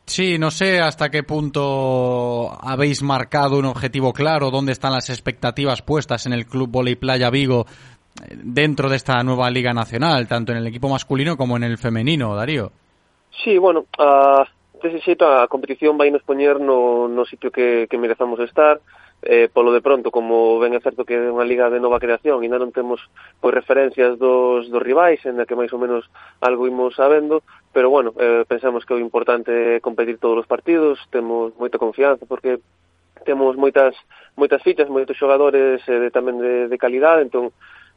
Sí, 0.05 0.37
no 0.37 0.53
sé 0.53 0.77
hasta 0.79 1.09
qué 1.09 1.25
punto 1.25 2.53
habéis 2.61 3.01
marcado 3.01 3.57
un 3.57 3.65
objetivo 3.65 4.13
claro, 4.13 4.51
dónde 4.53 4.71
están 4.71 4.93
las 4.93 5.09
expectativas 5.09 5.81
puestas 5.81 6.27
en 6.27 6.33
el 6.33 6.45
Club 6.45 6.69
Voley 6.69 6.95
Playa 6.95 7.31
Vigo 7.31 7.65
eh, 8.21 8.37
dentro 8.37 8.87
de 8.87 8.97
esta 8.97 9.17
nueva 9.23 9.49
Liga 9.49 9.73
Nacional, 9.73 10.27
tanto 10.27 10.51
en 10.51 10.59
el 10.59 10.67
equipo 10.67 10.89
masculino 10.89 11.35
como 11.35 11.57
en 11.57 11.63
el 11.63 11.79
femenino, 11.79 12.35
Darío. 12.35 12.71
Sí, 13.43 13.57
bueno, 13.57 13.85
uh, 13.97 14.45
dese 14.77 15.01
xeito 15.01 15.25
a 15.25 15.49
competición 15.49 15.97
vai 15.97 16.13
nos 16.13 16.21
poñer 16.21 16.61
no, 16.61 17.09
no 17.09 17.25
sitio 17.25 17.49
que, 17.49 17.89
que 17.89 17.97
merezamos 17.97 18.37
estar, 18.45 18.77
eh, 19.25 19.49
polo 19.51 19.73
de 19.73 19.81
pronto, 19.81 20.13
como 20.13 20.61
ben 20.61 20.77
é 20.77 20.79
certo 20.79 21.01
que 21.01 21.17
é 21.17 21.33
unha 21.33 21.43
liga 21.43 21.73
de 21.73 21.81
nova 21.81 21.97
creación 21.97 22.45
e 22.45 22.47
non 22.47 22.69
temos 22.69 23.01
pois 23.41 23.57
referencias 23.57 24.21
dos, 24.21 24.69
dos 24.69 24.85
rivais, 24.85 25.17
en 25.25 25.41
que 25.49 25.57
máis 25.57 25.73
ou 25.73 25.81
menos 25.81 26.05
algo 26.45 26.69
imos 26.69 26.93
sabendo, 26.93 27.41
pero 27.73 27.89
bueno, 27.89 28.13
eh, 28.21 28.45
pensamos 28.45 28.85
que 28.85 28.93
o 28.93 29.01
importante 29.01 29.81
é 29.81 29.83
competir 29.83 30.21
todos 30.21 30.45
os 30.45 30.47
partidos, 30.47 31.01
temos 31.09 31.57
moita 31.57 31.81
confianza, 31.81 32.29
porque 32.29 32.61
temos 33.25 33.57
moitas 33.57 33.97
moitas 34.37 34.61
fichas, 34.61 34.93
moitos 34.93 35.17
xogadores 35.17 35.81
eh, 35.89 35.99
de, 36.05 36.09
tamén 36.13 36.37
de, 36.37 36.69
de 36.69 36.77
calidade, 36.77 37.25
entón 37.25 37.49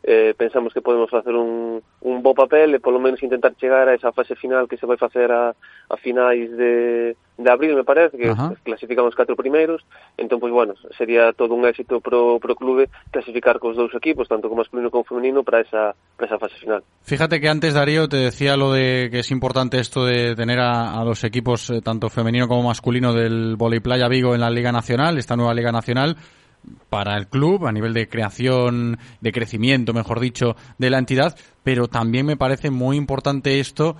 eh, 0.03 0.35
pensamos 0.37 0.73
que 0.73 0.81
podemos 0.81 1.11
facer 1.11 1.35
un, 1.35 1.83
un 2.01 2.23
bo 2.23 2.35
papel 2.35 2.75
e 2.75 2.81
polo 2.81 3.01
menos 3.03 3.23
intentar 3.23 3.55
chegar 3.57 3.89
a 3.89 3.95
esa 3.95 4.13
fase 4.13 4.37
final 4.37 4.69
que 4.69 4.77
se 4.79 4.87
vai 4.87 4.97
facer 4.97 5.31
a, 5.33 5.51
a 5.53 5.97
finais 5.99 6.49
de, 6.57 7.17
de 7.37 7.51
abril, 7.51 7.75
me 7.75 7.85
parece, 7.85 8.17
que 8.17 8.31
Ajá. 8.31 8.55
clasificamos 8.63 9.15
catro 9.15 9.37
primeiros, 9.37 9.85
entón, 10.17 10.41
pois, 10.41 10.53
bueno, 10.53 10.75
sería 10.97 11.33
todo 11.33 11.55
un 11.55 11.67
éxito 11.67 12.01
pro, 12.01 12.39
pro 12.39 12.55
clube 12.55 12.89
clasificar 13.11 13.59
cos 13.59 13.77
dous 13.77 13.95
equipos, 13.95 14.29
tanto 14.29 14.49
como 14.49 14.63
masculino 14.63 14.91
como 14.91 15.05
femenino, 15.05 15.43
para 15.43 15.61
esa, 15.61 15.95
para 16.17 16.27
esa 16.27 16.39
fase 16.39 16.57
final. 16.59 16.83
Fíjate 17.03 17.41
que 17.41 17.49
antes, 17.49 17.75
Darío, 17.75 18.09
te 18.09 18.17
decía 18.17 18.57
lo 18.57 18.73
de 18.73 19.09
que 19.11 19.21
es 19.21 19.31
importante 19.31 19.79
esto 19.79 20.05
de 20.05 20.35
tener 20.35 20.61
a, 20.61 20.95
a 20.95 21.05
los 21.05 21.25
equipos, 21.25 21.71
eh, 21.71 21.81
tanto 21.83 22.09
femenino 22.09 22.49
como 22.49 22.63
masculino, 22.63 23.13
del 23.13 23.57
Voleibplaya 23.57 24.09
Vigo 24.09 24.35
en 24.35 24.41
la 24.41 24.51
Liga 24.51 24.73
Nacional, 24.73 25.19
esta 25.19 25.37
nueva 25.37 25.55
Liga 25.55 25.73
Nacional, 25.73 26.17
para 26.91 27.17
el 27.17 27.29
club 27.29 27.67
a 27.67 27.73
nivel 27.73 27.95
de 27.95 28.09
creación, 28.09 28.99
de 29.21 29.33
crecimiento, 29.33 29.93
mejor 29.93 30.21
dicho, 30.21 30.57
de 30.79 30.91
la 30.91 30.99
entidad, 30.99 31.37
pero 31.63 31.89
también 31.89 32.27
me 32.27 32.37
parece 32.37 32.71
muy 32.71 32.97
importante 32.97 33.61
esto 33.61 33.97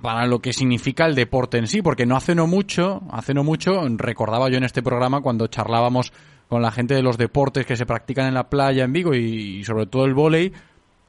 para 0.00 0.26
lo 0.26 0.40
que 0.40 0.52
significa 0.52 1.06
el 1.06 1.14
deporte 1.14 1.58
en 1.58 1.66
sí, 1.66 1.82
porque 1.82 2.06
no 2.06 2.16
hace 2.16 2.34
no 2.34 2.46
mucho, 2.46 3.02
hace 3.10 3.34
no 3.34 3.44
mucho, 3.44 3.82
recordaba 3.96 4.48
yo 4.48 4.56
en 4.56 4.64
este 4.64 4.82
programa 4.82 5.20
cuando 5.20 5.46
charlábamos 5.46 6.12
con 6.48 6.62
la 6.62 6.70
gente 6.70 6.94
de 6.94 7.02
los 7.02 7.18
deportes 7.18 7.66
que 7.66 7.76
se 7.76 7.84
practican 7.84 8.26
en 8.26 8.34
la 8.34 8.48
playa 8.48 8.84
en 8.84 8.92
Vigo 8.92 9.14
y, 9.14 9.62
sobre 9.64 9.86
todo 9.86 10.06
el 10.06 10.14
vóley, 10.14 10.52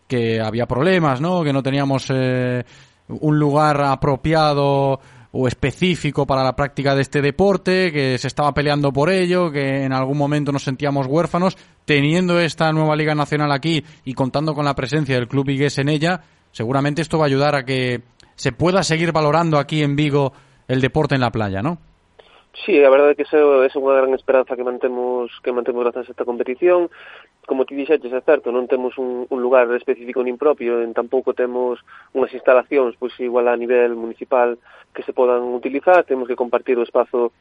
que 0.08 0.42
había 0.42 0.66
problemas, 0.66 1.22
¿no? 1.22 1.44
Que 1.44 1.54
no 1.54 1.64
teníamos 1.64 2.08
eh, 2.10 2.66
un 3.08 3.40
lugar 3.40 3.82
apropiado 3.82 5.00
o 5.32 5.48
específico 5.48 6.26
para 6.26 6.44
la 6.44 6.56
práctica 6.56 6.96
de 6.96 7.02
este 7.02 7.22
deporte, 7.22 7.92
que 7.92 8.18
se 8.18 8.28
estaba 8.28 8.54
peleando 8.54 8.92
por 8.92 9.10
ello, 9.10 9.52
que 9.52 9.84
en 9.84 9.94
algún 9.94 10.18
momento 10.18 10.52
nos 10.52 10.64
sentíamos 10.64 11.08
huérfanos, 11.08 11.58
teniendo 11.86 12.40
esta 12.40 12.72
nueva 12.72 12.96
Liga 12.96 13.14
Nacional 13.16 13.52
aquí 13.52 13.84
y 14.06 14.14
contando 14.14 14.54
con 14.54 14.66
la 14.66 14.76
presencia 14.76 15.16
del 15.16 15.28
Club 15.28 15.46
Vigués 15.46 15.78
en 15.78 15.90
ella, 15.90 16.22
seguramente 16.52 17.02
esto 17.02 17.18
va 17.18 17.26
a 17.26 17.28
ayudar 17.28 17.56
a 17.56 17.64
que 17.64 18.02
se 18.36 18.52
pueda 18.52 18.84
seguir 18.84 19.12
valorando 19.12 19.60
aquí 19.60 19.84
en 19.84 19.96
Vigo 19.96 20.34
el 20.68 20.82
deporte 20.82 21.16
en 21.16 21.22
la 21.22 21.32
playa, 21.32 21.62
¿no? 21.62 21.78
Sí, 22.66 22.84
a 22.84 22.90
verdade 22.90 23.14
é 23.14 23.16
que 23.16 23.24
esa 23.24 23.38
é 23.40 23.80
unha 23.80 23.96
gran 23.96 24.12
esperanza 24.12 24.58
que 24.58 24.68
mantemos 24.68 25.32
que 25.46 25.54
mantemos 25.54 25.80
grazas 25.86 26.10
a 26.10 26.12
esta 26.12 26.28
competición. 26.28 26.90
como 27.50 27.66
ti 27.66 27.74
dixeches, 27.74 28.14
é 28.14 28.22
certo, 28.22 28.54
non 28.54 28.70
temos 28.70 28.94
un, 29.02 29.26
un 29.26 29.40
lugar 29.42 29.66
específico 29.74 30.22
nin 30.22 30.38
propio, 30.38 30.86
en 30.86 30.94
tampouco 30.94 31.34
temos 31.34 31.82
unhas 32.14 32.30
instalacións, 32.30 32.94
pois 33.02 33.18
igual 33.18 33.50
a 33.50 33.58
nivel 33.58 33.98
municipal, 33.98 34.62
que 34.94 35.02
se 35.02 35.18
podan 35.18 35.42
utilizar, 35.58 36.06
temos 36.06 36.30
que 36.30 36.38
compartir 36.38 36.78
o 36.78 36.86
espazo 36.86 37.34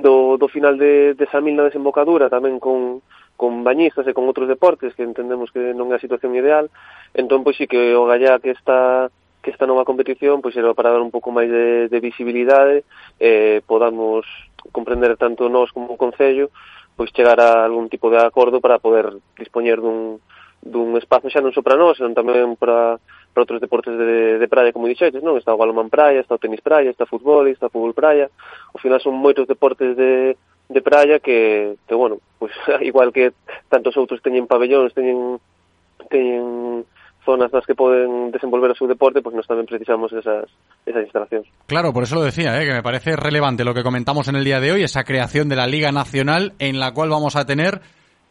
do, 0.00 0.40
do 0.40 0.48
final 0.48 0.80
de, 0.80 1.12
de 1.12 1.28
Samil 1.28 1.60
na 1.60 1.68
desembocadura 1.68 2.32
tamén 2.32 2.56
con, 2.56 3.04
con 3.36 3.60
bañistas 3.60 4.08
e 4.08 4.16
con 4.16 4.24
outros 4.24 4.48
deportes 4.48 4.96
que 4.96 5.04
entendemos 5.04 5.52
que 5.52 5.76
non 5.76 5.92
é 5.92 6.00
a 6.00 6.04
situación 6.04 6.32
ideal, 6.32 6.72
entón 7.12 7.44
pois 7.44 7.60
sí 7.60 7.68
que 7.68 7.92
o 7.92 8.08
gallá 8.08 8.40
que 8.40 8.56
está 8.56 9.12
que 9.44 9.52
esta 9.52 9.68
nova 9.68 9.84
competición 9.84 10.40
pois 10.40 10.56
era 10.56 10.72
para 10.72 10.88
dar 10.88 11.04
un 11.04 11.12
pouco 11.12 11.28
máis 11.36 11.52
de, 11.52 11.92
de 11.92 11.98
visibilidade 12.00 12.80
eh, 13.20 13.60
podamos 13.68 14.24
comprender 14.72 15.20
tanto 15.20 15.52
nós 15.52 15.68
como 15.68 15.94
o 15.94 16.00
Concello 16.00 16.48
pois 16.98 17.14
chegar 17.14 17.38
a 17.38 17.62
algún 17.62 17.86
tipo 17.86 18.10
de 18.10 18.18
acordo 18.18 18.58
para 18.58 18.82
poder 18.82 19.14
dispoñer 19.38 19.78
dun, 19.78 20.18
dun 20.58 20.98
espazo 20.98 21.30
xa 21.30 21.38
non 21.38 21.54
só 21.54 21.62
para 21.62 21.78
nós, 21.78 21.94
senón 21.94 22.18
tamén 22.18 22.58
para, 22.58 22.98
para 23.30 23.44
outros 23.46 23.62
deportes 23.62 23.94
de, 23.94 24.42
de 24.42 24.48
praia, 24.50 24.74
como 24.74 24.90
dixetes, 24.90 25.22
non? 25.22 25.38
Está 25.38 25.54
o 25.54 25.60
balonman 25.62 25.86
praia, 25.86 26.18
está 26.18 26.34
o 26.34 26.42
tenis 26.42 26.58
praia, 26.58 26.90
está 26.90 27.06
o 27.06 27.12
fútbol, 27.14 27.46
está 27.46 27.70
o 27.70 27.72
fútbol 27.72 27.94
praia. 27.94 28.26
Ao 28.74 28.82
final 28.82 28.98
son 28.98 29.14
moitos 29.14 29.46
deportes 29.46 29.94
de, 29.94 30.34
de 30.66 30.80
praia 30.82 31.22
que, 31.22 31.78
que 31.86 31.94
bueno, 31.94 32.18
pois, 32.42 32.50
igual 32.82 33.14
que 33.14 33.30
tantos 33.70 33.94
outros 33.94 34.18
teñen 34.18 34.50
pabellóns, 34.50 34.90
teñen, 34.90 35.38
teñen 36.10 36.82
zonas 37.28 37.52
nas 37.52 37.68
que 37.68 37.76
poden 37.76 38.32
desenvolver 38.32 38.72
o 38.72 38.78
seu 38.80 38.88
deporte, 38.88 39.20
pues 39.20 39.36
nós 39.36 39.44
tamén 39.44 39.68
precisamos 39.68 40.08
esas, 40.16 40.48
esas 40.88 41.04
instalacións. 41.04 41.44
Claro, 41.68 41.92
por 41.92 42.08
eso 42.08 42.16
lo 42.16 42.24
decía, 42.24 42.56
¿eh? 42.56 42.64
que 42.64 42.72
me 42.72 42.80
parece 42.80 43.20
relevante 43.20 43.68
lo 43.68 43.76
que 43.76 43.84
comentamos 43.84 44.32
en 44.32 44.40
el 44.40 44.48
día 44.48 44.64
de 44.64 44.72
hoy, 44.72 44.80
esa 44.80 45.04
creación 45.04 45.52
de 45.52 45.60
la 45.60 45.68
Liga 45.68 45.92
Nacional 45.92 46.56
en 46.56 46.80
la 46.80 46.96
cual 46.96 47.12
vamos 47.12 47.36
a 47.36 47.44
tener 47.44 47.84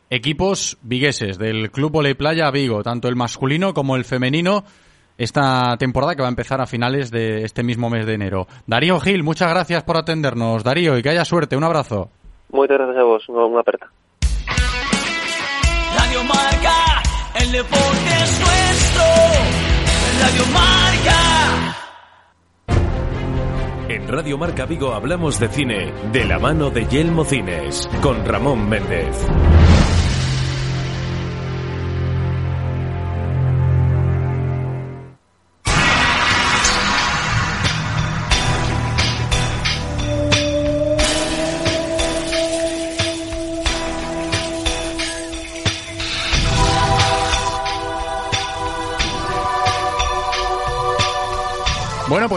equipos 0.10 0.82
vigueses 0.82 1.38
del 1.38 1.70
Club 1.70 1.92
Voley 1.92 2.16
Playa 2.16 2.50
Vigo, 2.50 2.82
tanto 2.82 3.08
el 3.08 3.16
masculino 3.16 3.76
como 3.76 3.96
el 3.96 4.06
femenino, 4.06 4.64
esta 5.18 5.78
temporada 5.78 6.16
que 6.16 6.22
va 6.22 6.28
a 6.28 6.34
empezar 6.34 6.62
a 6.62 6.66
finales 6.66 7.12
de 7.12 7.44
este 7.44 7.62
mismo 7.62 7.90
mes 7.90 8.06
de 8.06 8.14
enero. 8.14 8.48
Darío 8.66 9.00
Gil, 9.00 9.24
muchas 9.24 9.50
gracias 9.50 9.84
por 9.84 9.98
atendernos. 9.98 10.64
Darío, 10.64 10.98
y 10.98 11.02
que 11.02 11.10
haya 11.10 11.26
suerte. 11.26 11.58
Un 11.58 11.64
abrazo. 11.64 12.10
Moitas 12.50 12.78
gracias 12.78 12.98
a 12.98 13.04
vos, 13.04 13.24
unha 13.28 13.60
aperta. 13.60 13.92
Radio 15.98 16.24
Marca, 16.24 16.77
el 17.48 17.54
deporte 17.54 18.10
es 18.24 18.40
nuestro. 18.40 19.04
Radio 20.22 20.46
Marca. 20.54 21.76
En 23.90 24.08
Radio 24.08 24.38
Marca 24.38 24.66
Vigo 24.66 24.94
hablamos 24.94 25.40
de 25.40 25.48
cine 25.48 25.94
de 26.12 26.26
la 26.26 26.40
mano 26.40 26.70
de 26.70 26.86
Yelmo 26.88 27.24
Cines 27.24 27.88
con 28.02 28.26
Ramón 28.26 28.68
Méndez. 28.68 29.16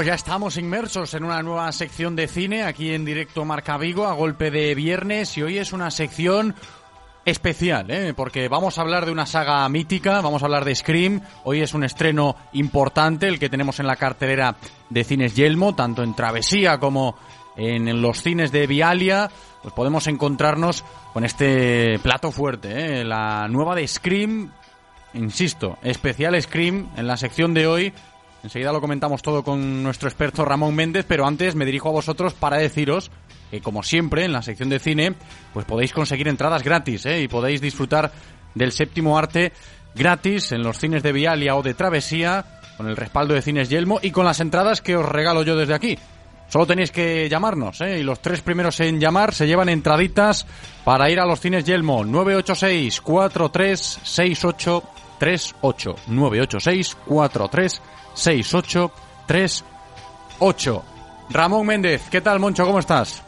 Pues 0.00 0.06
ya 0.06 0.14
estamos 0.14 0.56
inmersos 0.56 1.12
en 1.12 1.24
una 1.24 1.42
nueva 1.42 1.70
sección 1.72 2.16
de 2.16 2.26
cine 2.26 2.62
aquí 2.62 2.94
en 2.94 3.04
directo 3.04 3.44
Marca 3.44 3.76
Vigo 3.76 4.06
a 4.06 4.14
golpe 4.14 4.50
de 4.50 4.74
viernes 4.74 5.36
y 5.36 5.42
hoy 5.42 5.58
es 5.58 5.74
una 5.74 5.90
sección 5.90 6.54
especial, 7.26 7.90
¿eh? 7.90 8.14
porque 8.14 8.48
vamos 8.48 8.78
a 8.78 8.80
hablar 8.80 9.04
de 9.04 9.12
una 9.12 9.26
saga 9.26 9.68
mítica, 9.68 10.22
vamos 10.22 10.40
a 10.40 10.46
hablar 10.46 10.64
de 10.64 10.74
Scream, 10.74 11.20
hoy 11.44 11.60
es 11.60 11.74
un 11.74 11.84
estreno 11.84 12.34
importante 12.54 13.28
el 13.28 13.38
que 13.38 13.50
tenemos 13.50 13.78
en 13.78 13.86
la 13.86 13.96
cartelera 13.96 14.56
de 14.88 15.04
cines 15.04 15.36
Yelmo, 15.36 15.74
tanto 15.74 16.02
en 16.02 16.14
Travesía 16.14 16.78
como 16.78 17.18
en 17.58 18.00
los 18.00 18.22
cines 18.22 18.52
de 18.52 18.66
Vialia, 18.66 19.30
pues 19.60 19.74
podemos 19.74 20.06
encontrarnos 20.06 20.82
con 21.12 21.26
este 21.26 21.98
plato 21.98 22.32
fuerte, 22.32 23.00
¿eh? 23.00 23.04
la 23.04 23.48
nueva 23.48 23.74
de 23.74 23.86
Scream, 23.86 24.50
insisto, 25.12 25.76
especial 25.82 26.40
Scream 26.40 26.88
en 26.96 27.06
la 27.06 27.18
sección 27.18 27.52
de 27.52 27.66
hoy. 27.66 27.92
Enseguida 28.42 28.72
lo 28.72 28.80
comentamos 28.80 29.20
todo 29.22 29.42
con 29.44 29.82
nuestro 29.82 30.08
experto 30.08 30.44
Ramón 30.44 30.74
Méndez, 30.74 31.04
pero 31.06 31.26
antes 31.26 31.54
me 31.54 31.66
dirijo 31.66 31.90
a 31.90 31.92
vosotros 31.92 32.32
para 32.32 32.56
deciros 32.56 33.10
que, 33.50 33.60
como 33.60 33.82
siempre, 33.82 34.24
en 34.24 34.32
la 34.32 34.42
sección 34.42 34.70
de 34.70 34.78
cine, 34.78 35.14
pues 35.52 35.66
podéis 35.66 35.92
conseguir 35.92 36.28
entradas 36.28 36.62
gratis 36.62 37.04
¿eh? 37.06 37.20
y 37.20 37.28
podéis 37.28 37.60
disfrutar 37.60 38.10
del 38.54 38.72
séptimo 38.72 39.18
arte 39.18 39.52
gratis 39.94 40.52
en 40.52 40.62
los 40.62 40.78
cines 40.78 41.02
de 41.02 41.12
Vialia 41.12 41.56
o 41.56 41.62
de 41.62 41.74
Travesía, 41.74 42.60
con 42.76 42.88
el 42.88 42.96
respaldo 42.96 43.34
de 43.34 43.42
Cines 43.42 43.68
Yelmo 43.68 43.98
y 44.02 44.10
con 44.10 44.24
las 44.24 44.40
entradas 44.40 44.80
que 44.80 44.96
os 44.96 45.06
regalo 45.06 45.42
yo 45.42 45.56
desde 45.56 45.74
aquí. 45.74 45.98
Solo 46.48 46.66
tenéis 46.66 46.90
que 46.90 47.28
llamarnos, 47.28 47.80
¿eh? 47.82 47.98
y 48.00 48.02
los 48.02 48.20
tres 48.20 48.40
primeros 48.40 48.80
en 48.80 48.98
llamar 48.98 49.34
se 49.34 49.46
llevan 49.46 49.68
entraditas 49.68 50.46
para 50.84 51.10
ir 51.10 51.20
a 51.20 51.26
los 51.26 51.40
cines 51.40 51.64
Yelmo 51.64 52.04
986 52.04 53.00
4368 53.02 54.82
38 55.20 55.94
986 56.08 56.96
4368 57.06 58.92
38 59.28 60.84
Ramón 61.30 61.66
Méndez, 61.66 62.02
¿qué 62.10 62.20
tal, 62.20 62.40
Moncho? 62.40 62.64
¿Cómo 62.64 62.80
estás? 62.80 63.22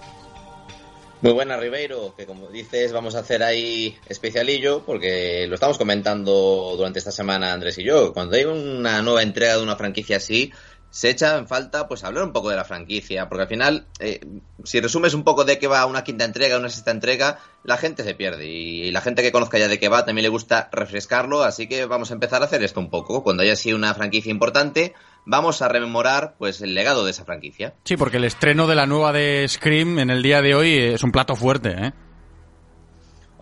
Muy 1.21 1.33
buena, 1.35 1.57
Ribeiro, 1.57 2.15
que 2.17 2.27
como 2.27 2.49
dices 2.49 2.93
vamos 2.93 3.15
a 3.15 3.21
hacer 3.21 3.45
ahí 3.45 3.97
especialillo 4.09 4.83
porque 4.85 5.47
lo 5.47 5.55
estamos 5.55 5.79
comentando 5.79 6.75
durante 6.77 6.99
esta 6.99 7.13
semana 7.13 7.53
Andrés 7.53 7.79
y 7.79 7.85
yo. 7.85 8.13
Cuando 8.13 8.35
hay 8.35 8.45
una 8.45 9.03
nueva 9.03 9.23
entrega 9.23 9.57
de 9.57 9.63
una 9.63 9.77
franquicia 9.77 10.17
así, 10.17 10.53
se 10.93 11.09
echa 11.09 11.39
en 11.39 11.49
falta 11.49 11.89
pues 11.89 12.05
hablar 12.05 12.23
un 12.23 12.33
poco 12.33 12.51
de 12.51 12.57
la 12.57 12.65
franquicia, 12.65 13.27
porque 13.27 13.43
al 13.45 13.49
final, 13.49 13.87
eh, 13.99 14.21
si 14.63 14.79
resumes 14.79 15.15
un 15.15 15.25
poco 15.25 15.45
de 15.45 15.59
qué 15.59 15.67
va 15.67 15.87
una 15.87 16.05
quinta 16.05 16.27
entrega, 16.27 16.59
una 16.59 16.69
sexta 16.69 16.91
entrega, 16.91 17.39
la 17.65 17.79
gente 17.79 18.05
se 18.05 18.15
pierde 18.15 18.47
y, 18.47 18.91
la 18.91 19.01
gente 19.01 19.23
que 19.23 19.33
conozca 19.33 19.59
ya 19.59 19.69
de 19.69 19.79
qué 19.79 19.89
va 19.89 20.05
también 20.05 20.25
le 20.25 20.29
gusta 20.29 20.69
refrescarlo, 20.71 21.45
así 21.45 21.67
que 21.67 21.87
vamos 21.87 22.11
a 22.11 22.15
empezar 22.15 22.43
a 22.43 22.45
hacer 22.45 22.63
esto 22.63 22.79
un 22.79 22.91
poco. 22.91 23.23
Cuando 23.23 23.43
haya 23.43 23.57
sido 23.57 23.79
una 23.79 23.95
franquicia 23.95 24.31
importante, 24.31 24.93
vamos 25.25 25.63
a 25.63 25.69
rememorar 25.69 26.35
pues 26.37 26.61
el 26.61 26.75
legado 26.75 27.07
de 27.07 27.13
esa 27.13 27.25
franquicia. 27.25 27.73
Sí, 27.85 27.97
porque 27.97 28.19
el 28.19 28.25
estreno 28.25 28.67
de 28.67 28.75
la 28.75 28.87
nueva 28.87 29.15
de 29.15 29.49
Scream 29.49 29.99
en 29.99 30.11
el 30.11 30.23
día 30.23 30.43
de 30.43 30.55
hoy 30.55 30.77
es 30.77 31.03
un 31.03 31.11
plato 31.11 31.37
fuerte, 31.37 31.71
¿eh? 31.71 31.93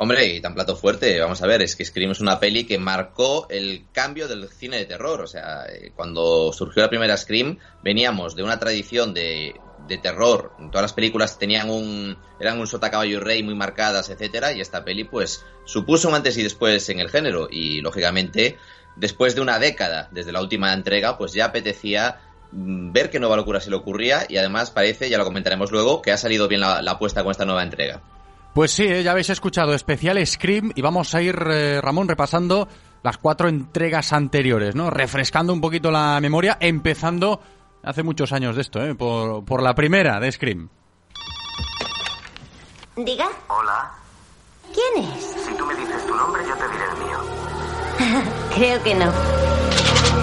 Hombre, 0.03 0.25
y 0.25 0.41
tan 0.41 0.55
plato 0.55 0.77
fuerte, 0.77 1.21
vamos 1.21 1.43
a 1.43 1.47
ver, 1.47 1.61
es 1.61 1.77
que 1.77 1.85
Scream 1.85 2.13
es 2.13 2.21
una 2.21 2.41
peli 2.41 2.65
que 2.65 2.79
marcó 2.79 3.47
el 3.51 3.85
cambio 3.93 4.29
del 4.29 4.49
cine 4.49 4.79
de 4.79 4.87
terror. 4.87 5.21
O 5.21 5.27
sea, 5.27 5.67
eh, 5.69 5.93
cuando 5.95 6.55
surgió 6.55 6.81
la 6.81 6.89
primera 6.89 7.19
Scream, 7.19 7.59
veníamos 7.85 8.35
de 8.35 8.43
una 8.43 8.59
tradición 8.59 9.13
de, 9.13 9.61
de 9.87 9.99
terror. 9.99 10.53
Todas 10.73 10.81
las 10.81 10.95
películas 10.95 11.39
tenían 11.39 11.69
un, 11.69 12.17
eran 12.41 12.59
un 12.59 12.67
sota 12.67 12.91
caballo 12.91 13.19
y 13.19 13.21
rey 13.21 13.43
muy 13.43 13.55
marcadas, 13.55 14.09
etcétera, 14.09 14.55
y 14.55 14.63
esta 14.63 14.87
peli, 14.87 15.05
pues, 15.05 15.45
supuso 15.67 16.09
un 16.09 16.15
antes 16.15 16.39
y 16.39 16.43
después 16.43 16.89
en 16.89 16.99
el 16.99 17.11
género. 17.11 17.49
Y 17.51 17.83
lógicamente, 17.83 18.57
después 18.97 19.35
de 19.35 19.43
una 19.43 19.59
década, 19.59 20.09
desde 20.13 20.33
la 20.33 20.41
última 20.41 20.73
entrega, 20.73 21.19
pues 21.19 21.35
ya 21.35 21.45
apetecía 21.45 22.23
mm, 22.53 22.91
ver 22.93 23.11
qué 23.11 23.21
nueva 23.21 23.37
locura 23.37 23.61
se 23.61 23.69
le 23.69 23.77
ocurría 23.77 24.25
y 24.31 24.39
además 24.39 24.71
parece, 24.71 25.11
ya 25.11 25.19
lo 25.19 25.27
comentaremos 25.27 25.71
luego, 25.71 26.01
que 26.01 26.11
ha 26.11 26.17
salido 26.17 26.49
bien 26.49 26.63
la, 26.63 26.81
la 26.81 26.93
apuesta 26.93 27.23
con 27.23 27.33
esta 27.33 27.45
nueva 27.45 27.63
entrega. 27.63 28.01
Pues 28.55 28.73
sí, 28.73 28.85
eh, 28.85 29.03
ya 29.03 29.13
habéis 29.13 29.31
escuchado 29.31 29.75
especial 29.75 30.25
Scream 30.27 30.73
y 30.75 30.83
vamos 30.83 31.15
a 31.15 31.23
ir, 31.23 31.37
eh, 31.51 31.81
Ramón, 31.81 32.09
repasando 32.09 32.69
las 33.03 33.17
cuatro 33.19 33.49
entregas 33.49 34.13
anteriores, 34.13 34.75
¿no? 34.75 34.91
Refrescando 34.91 35.53
un 35.53 35.61
poquito 35.61 35.91
la 35.91 36.19
memoria, 36.21 36.59
empezando 36.61 37.41
hace 37.83 38.03
muchos 38.03 38.33
años 38.33 38.57
de 38.57 38.63
esto, 38.63 38.83
¿eh? 38.85 38.95
Por, 38.95 39.45
por 39.45 39.63
la 39.63 39.75
primera 39.75 40.19
de 40.21 40.33
Scream. 40.33 40.69
Diga. 42.97 43.29
Hola. 43.49 43.93
¿Quién 44.75 45.05
es? 45.05 45.25
Si 45.25 45.55
tú 45.55 45.65
me 45.65 45.75
dices 45.75 46.07
tu 46.07 46.15
nombre, 46.15 46.43
yo 46.47 46.55
te 46.57 46.69
diré 46.69 46.85
el 46.85 46.97
mío. 46.99 48.25
Creo 48.55 48.83
que 48.83 48.95
no. 48.95 49.13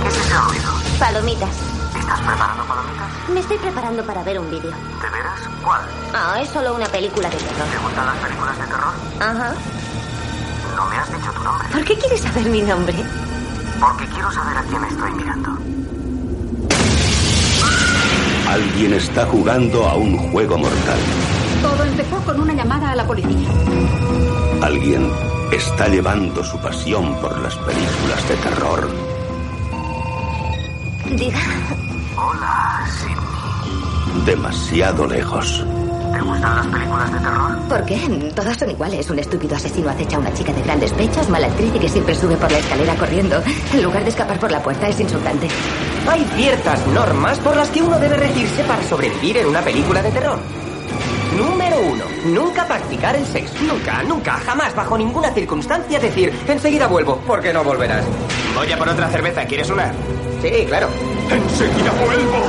¿Qué 0.03 0.07
es 0.09 0.17
ese 0.17 0.37
ruido? 0.37 0.71
Palomitas. 0.99 1.76
¿Estás 2.07 2.21
preparando 2.21 2.63
palomitas? 2.63 3.29
Me 3.33 3.39
estoy 3.41 3.57
preparando 3.57 4.05
para 4.05 4.23
ver 4.23 4.39
un 4.39 4.49
vídeo. 4.49 4.71
¿De 4.71 5.09
veras? 5.09 5.41
¿Cuál? 5.61 5.81
Ah, 6.13 6.39
es 6.41 6.47
solo 6.47 6.73
una 6.73 6.85
película 6.85 7.29
de 7.29 7.35
terror. 7.35 7.67
¿Te 7.69 7.77
gustan 7.79 8.05
las 8.05 8.15
películas 8.15 8.57
de 8.57 8.65
terror? 8.65 8.93
Ajá. 9.19 9.53
No 10.77 10.85
me 10.85 10.95
has 10.95 11.11
dicho 11.11 11.31
tu 11.33 11.43
nombre. 11.43 11.67
¿Por 11.67 11.83
qué 11.83 11.97
quieres 11.97 12.21
saber 12.21 12.45
mi 12.45 12.61
nombre? 12.61 12.95
Porque 13.77 14.05
quiero 14.05 14.31
saber 14.31 14.57
a 14.57 14.61
quién 14.61 14.83
estoy 14.85 15.11
mirando. 15.11 15.57
Alguien 18.49 18.93
está 18.93 19.25
jugando 19.25 19.85
a 19.85 19.95
un 19.95 20.17
juego 20.31 20.57
mortal. 20.57 20.99
Todo 21.61 21.83
empezó 21.83 22.21
con 22.21 22.39
una 22.39 22.53
llamada 22.53 22.91
a 22.91 22.95
la 22.95 23.05
policía. 23.05 23.49
Alguien 24.61 25.11
está 25.51 25.89
llevando 25.89 26.41
su 26.41 26.57
pasión 26.61 27.19
por 27.19 27.37
las 27.37 27.55
películas 27.57 28.29
de 28.29 28.35
terror. 28.37 28.89
Diga. 31.17 31.39
Hola, 32.17 32.83
Sidney. 32.99 34.25
Demasiado 34.25 35.05
lejos. 35.05 35.63
¿Te 36.11 36.19
gustan 36.21 36.55
las 36.55 36.67
películas 36.67 37.13
de 37.13 37.19
terror? 37.19 37.59
¿Por 37.69 37.85
qué? 37.85 38.31
Todas 38.35 38.57
son 38.57 38.71
iguales. 38.71 39.09
Un 39.11 39.19
estúpido 39.19 39.55
asesino 39.55 39.89
acecha 39.89 40.17
a 40.17 40.19
una 40.19 40.33
chica 40.33 40.51
de 40.51 40.63
grandes 40.63 40.91
pechos, 40.93 41.29
mala 41.29 41.45
actriz 41.45 41.71
y 41.75 41.79
que 41.79 41.89
siempre 41.89 42.15
sube 42.15 42.35
por 42.37 42.51
la 42.51 42.57
escalera 42.57 42.95
corriendo. 42.95 43.43
En 43.73 43.83
lugar 43.83 44.03
de 44.03 44.09
escapar 44.09 44.39
por 44.39 44.51
la 44.51 44.63
puerta, 44.63 44.87
es 44.87 44.99
insultante. 44.99 45.47
Hay 46.09 46.23
ciertas 46.35 46.87
normas 46.87 47.37
por 47.39 47.55
las 47.55 47.69
que 47.69 47.83
uno 47.83 47.99
debe 47.99 48.17
regirse 48.17 48.63
para 48.63 48.81
sobrevivir 48.83 49.37
en 49.37 49.47
una 49.47 49.61
película 49.61 50.01
de 50.01 50.11
terror. 50.11 50.39
Número 51.37 51.77
uno, 51.79 52.05
nunca 52.25 52.65
practicar 52.65 53.15
el 53.15 53.25
sexo. 53.27 53.53
Nunca, 53.63 54.01
nunca, 54.01 54.33
jamás, 54.43 54.73
bajo 54.73 54.97
ninguna 54.97 55.29
circunstancia 55.31 55.99
decir, 55.99 56.33
enseguida 56.47 56.87
vuelvo, 56.87 57.21
porque 57.27 57.53
no 57.53 57.63
volverás. 57.63 58.05
Voy 58.55 58.71
a 58.71 58.77
por 58.77 58.89
otra 58.89 59.07
cerveza, 59.09 59.45
¿quieres 59.45 59.69
una? 59.69 59.91
Sí, 60.41 60.65
claro. 60.65 60.87
Enseguida 61.29 61.91
vuelvo. 62.05 62.43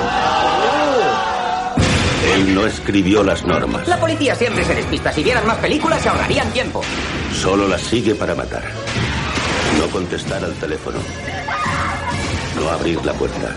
Él 2.35 2.55
no 2.55 2.67
escribió 2.67 3.23
las 3.25 3.45
normas. 3.45 3.89
La 3.89 3.99
policía 3.99 4.35
siempre 4.35 4.65
se 4.65 4.75
despista. 4.75 5.13
Si 5.13 5.23
vieran 5.25 5.47
más 5.47 5.59
películas, 5.59 6.01
se 6.03 6.09
ahorrarían 6.09 6.51
tiempo. 6.53 6.83
Solo 7.33 7.67
las 7.67 7.81
sigue 7.83 8.15
para 8.15 8.35
matar. 8.35 8.63
No 9.79 9.87
contestar 9.89 10.45
al 10.45 10.55
teléfono. 10.55 10.99
No 12.57 12.69
abrir 12.71 13.05
la 13.05 13.13
puerta. 13.13 13.55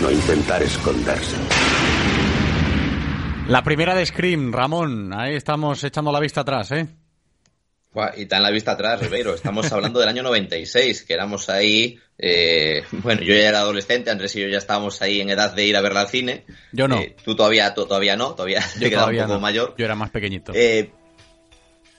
No 0.00 0.10
intentar 0.10 0.62
esconderse. 0.62 1.36
La 3.48 3.62
primera 3.62 3.94
de 3.94 4.06
Scream, 4.06 4.52
Ramón. 4.52 5.12
Ahí 5.12 5.34
estamos 5.34 5.82
echando 5.82 6.12
la 6.12 6.20
vista 6.20 6.42
atrás, 6.42 6.70
¿eh? 6.72 6.86
Y 8.16 8.26
tan 8.26 8.42
la 8.42 8.50
vista 8.50 8.72
atrás, 8.72 9.00
Ribeiro. 9.00 9.34
Estamos 9.34 9.70
hablando 9.72 9.98
del 9.98 10.08
año 10.08 10.22
96, 10.22 11.02
que 11.04 11.14
éramos 11.14 11.48
ahí. 11.48 11.98
eh, 12.18 12.84
bueno, 12.92 13.22
yo 13.22 13.34
ya 13.34 13.48
era 13.48 13.60
adolescente, 13.60 14.10
Andrés 14.10 14.36
y 14.36 14.40
yo 14.42 14.48
ya 14.48 14.58
estábamos 14.58 15.00
ahí 15.02 15.20
en 15.20 15.30
edad 15.30 15.52
de 15.52 15.64
ir 15.64 15.76
a 15.76 15.80
ver 15.80 15.96
al 15.96 16.06
cine. 16.08 16.44
Yo 16.72 16.86
no. 16.86 16.98
Eh, 17.00 17.16
tú 17.24 17.34
todavía, 17.34 17.74
tú 17.74 17.86
todavía 17.86 18.14
no, 18.14 18.34
todavía 18.34 18.60
Yo 18.74 18.80
te 18.80 18.90
queda 18.90 18.98
un 18.98 19.02
todavía 19.04 19.22
poco 19.22 19.34
no. 19.34 19.40
mayor. 19.40 19.74
Yo 19.76 19.84
era 19.84 19.94
más 19.94 20.10
pequeñito. 20.10 20.52
Eh, 20.54 20.90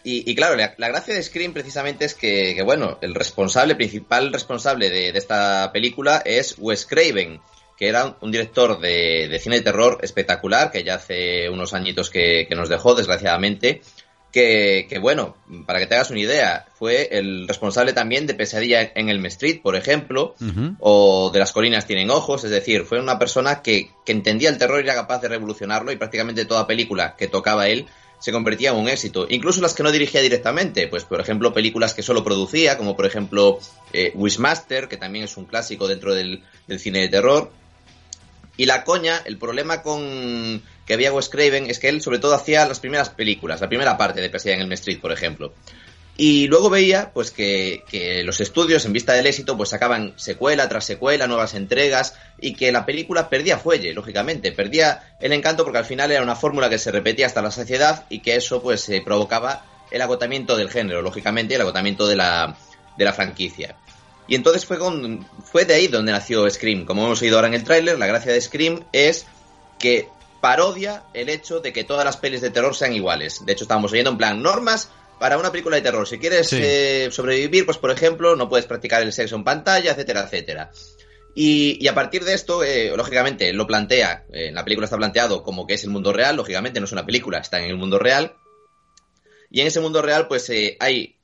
y, 0.04 0.30
y 0.32 0.36
claro, 0.36 0.56
la, 0.56 0.74
la 0.78 0.88
gracia 0.88 1.14
de 1.14 1.22
Scream 1.24 1.52
precisamente 1.52 2.06
es 2.06 2.14
que, 2.14 2.54
que, 2.56 2.62
bueno, 2.64 2.98
el 3.02 3.14
responsable, 3.14 3.76
principal 3.76 4.32
responsable 4.32 4.90
de, 4.90 5.12
de 5.12 5.20
esta 5.20 5.72
película 5.74 6.22
es 6.24 6.56
Wes 6.58 6.86
Craven, 6.86 7.42
que 7.78 7.88
era 7.90 8.06
un, 8.06 8.16
un 8.22 8.32
director 8.32 8.80
de, 8.80 9.28
de 9.28 9.40
cine 9.40 9.58
de 9.58 9.64
terror 9.64 9.98
espectacular, 10.02 10.72
que 10.72 10.84
ya 10.86 10.96
hace 10.96 11.50
unos 11.50 11.74
añitos 11.74 12.10
que, 12.10 12.46
que 12.48 12.56
nos 12.56 12.70
dejó, 12.70 12.96
desgraciadamente. 12.96 13.82
Que, 14.32 14.86
que, 14.88 15.00
bueno, 15.00 15.36
para 15.66 15.80
que 15.80 15.88
te 15.88 15.96
hagas 15.96 16.12
una 16.12 16.20
idea, 16.20 16.68
fue 16.78 17.10
el 17.18 17.48
responsable 17.48 17.94
también 17.94 18.28
de 18.28 18.36
Pesadilla 18.36 18.92
en 18.94 19.10
Elm 19.10 19.26
Street, 19.26 19.62
por 19.64 19.76
ejemplo, 19.76 20.36
o 20.80 21.32
de 21.34 21.40
Las 21.40 21.52
colinas 21.52 21.88
tienen 21.88 22.12
ojos, 22.12 22.44
es 22.44 22.52
decir, 22.52 22.84
fue 22.84 23.00
una 23.00 23.18
persona 23.18 23.64
que, 23.64 23.90
que 24.06 24.12
entendía 24.12 24.50
el 24.50 24.60
terror 24.60 24.82
y 24.82 24.84
era 24.84 24.94
capaz 24.94 25.20
de 25.22 25.30
revolucionarlo 25.30 25.92
y 25.92 25.96
prácticamente 25.96 26.46
toda 26.46 26.68
película 26.68 27.16
que 27.18 27.28
tocaba 27.28 27.68
él 27.68 27.88
se 28.20 28.32
convertía 28.32 28.72
en 28.72 28.76
un 28.76 28.90
éxito. 28.90 29.26
Incluso 29.30 29.62
las 29.62 29.74
que 29.74 29.84
no 29.84 29.92
dirigía 29.92 30.22
directamente, 30.22 30.88
pues 30.88 31.06
por 31.06 31.22
ejemplo 31.22 31.54
películas 31.54 31.94
que 31.94 32.04
solo 32.04 32.24
producía, 32.24 32.78
como 32.78 32.96
por 32.96 33.06
ejemplo 33.06 33.60
eh, 33.94 34.12
Wishmaster, 34.14 34.88
que 34.88 34.98
también 34.98 35.26
es 35.26 35.38
un 35.38 35.46
clásico 35.46 35.88
dentro 35.88 36.14
del, 36.14 36.44
del 36.68 36.80
cine 36.80 37.00
de 37.00 37.08
terror. 37.08 37.52
Y 38.58 38.66
la 38.66 38.84
coña, 38.84 39.22
el 39.26 39.38
problema 39.38 39.82
con 39.82 40.62
que 40.90 40.96
había 40.96 41.14
Wes 41.14 41.30
Craven 41.30 41.70
es 41.70 41.78
que 41.78 41.88
él 41.88 42.02
sobre 42.02 42.18
todo 42.18 42.34
hacía 42.34 42.66
las 42.66 42.80
primeras 42.80 43.12
películas, 43.12 43.62
la 43.62 43.70
primera 43.70 43.96
parte 43.96 44.22
de 44.22 44.30
Pesadilla 44.32 44.56
en 44.56 44.62
Elm 44.62 44.72
Street, 44.72 45.00
por 45.00 45.12
ejemplo. 45.12 45.54
Y 46.18 46.48
luego 46.48 46.72
veía 46.72 47.12
pues 47.14 47.30
que, 47.30 47.84
los 48.26 48.42
estudios, 48.42 48.86
en 48.86 48.94
vista 48.94 49.14
del 49.14 49.28
éxito, 49.28 49.56
pues 49.56 49.70
sacaban 49.70 50.14
secuela 50.16 50.68
tras 50.68 50.86
secuela, 50.86 51.28
nuevas 51.28 51.54
entregas, 51.54 52.16
y 52.42 52.56
que 52.56 52.72
la 52.72 52.88
película 52.88 53.30
perdía 53.30 53.60
fuelle, 53.60 53.94
lógicamente, 53.94 54.52
perdía 54.52 55.16
el 55.22 55.32
encanto 55.32 55.64
porque 55.64 55.78
al 55.78 55.86
final 55.86 56.12
era 56.12 56.24
una 56.24 56.36
fórmula 56.36 56.72
que 56.72 56.80
se 56.80 56.92
repetía 56.92 57.28
hasta 57.28 57.44
la 57.44 57.52
saciedad 57.52 58.08
y 58.10 58.22
que 58.22 58.36
eso 58.36 58.64
pues 58.64 58.90
eh, 58.90 59.04
provocaba 59.06 59.64
el 59.92 60.02
agotamiento 60.02 60.58
del 60.58 60.72
género, 60.72 61.04
lógicamente, 61.04 61.54
el 61.54 61.62
agotamiento 61.62 62.08
de 62.08 62.16
la, 62.16 62.58
de 62.98 63.06
la 63.06 63.14
franquicia. 63.14 63.76
Y 64.28 64.34
entonces 64.34 64.66
fue, 64.66 64.80
fue 65.44 65.66
de 65.66 65.76
ahí 65.76 65.88
donde 65.88 66.14
nació 66.14 66.50
Scream. 66.50 66.86
Como 66.86 67.06
hemos 67.06 67.22
oído 67.22 67.36
ahora 67.36 67.48
en 67.48 67.54
el 67.54 67.64
tráiler, 67.64 68.00
la 68.00 68.08
gracia 68.08 68.34
de 68.34 68.42
Scream 68.42 68.84
es 68.92 69.28
que 69.78 70.10
parodia 70.42 71.04
el 71.14 71.30
hecho 71.30 71.60
de 71.60 71.74
que 71.74 71.84
todas 71.84 72.06
las 72.06 72.18
pelis 72.18 72.42
de 72.42 72.50
terror 72.50 72.76
sean 72.76 72.94
iguales. 72.94 73.46
De 73.46 73.54
hecho, 73.54 73.64
estábamos 73.64 73.92
oyendo 73.92 74.12
en 74.12 74.18
plan 74.18 74.42
normas 74.42 74.90
para 75.20 75.38
una 75.38 75.52
película 75.52 75.76
de 75.76 75.82
terror. 75.82 76.08
Si 76.08 76.18
quieres 76.18 76.48
sí. 76.50 76.60
eh, 76.62 77.10
sobrevivir, 77.12 77.66
pues 77.66 77.78
por 77.78 77.92
ejemplo, 77.92 78.36
no 78.36 78.50
puedes 78.50 78.66
practicar 78.66 79.02
el 79.02 79.14
sexo 79.14 79.36
en 79.36 79.44
pantalla, 79.44 79.92
etcétera, 79.92 80.24
etcétera. 80.24 80.72
Y, 81.36 81.78
y 81.80 81.88
a 81.88 81.94
partir 81.94 82.24
de 82.26 82.34
esto, 82.34 82.64
eh, 82.64 82.92
lógicamente, 82.96 83.54
lo 83.54 83.68
plantea, 83.68 84.26
eh, 84.34 84.48
en 84.48 84.56
la 84.56 84.64
película 84.64 84.86
está 84.86 84.98
planteado 84.98 85.44
como 85.44 85.68
que 85.68 85.76
es 85.76 85.84
el 85.84 85.90
mundo 85.90 86.12
real, 86.12 86.36
lógicamente 86.36 86.80
no 86.80 86.86
es 86.86 86.92
una 86.92 87.06
película, 87.06 87.38
está 87.38 87.60
en 87.60 87.70
el 87.70 87.78
mundo 87.78 88.00
real. 88.00 88.36
Y 89.52 89.62
en 89.62 89.68
ese 89.68 89.80
mundo 89.80 90.02
real, 90.02 90.28
pues 90.28 90.50
eh, 90.50 90.78
hay 90.80 91.16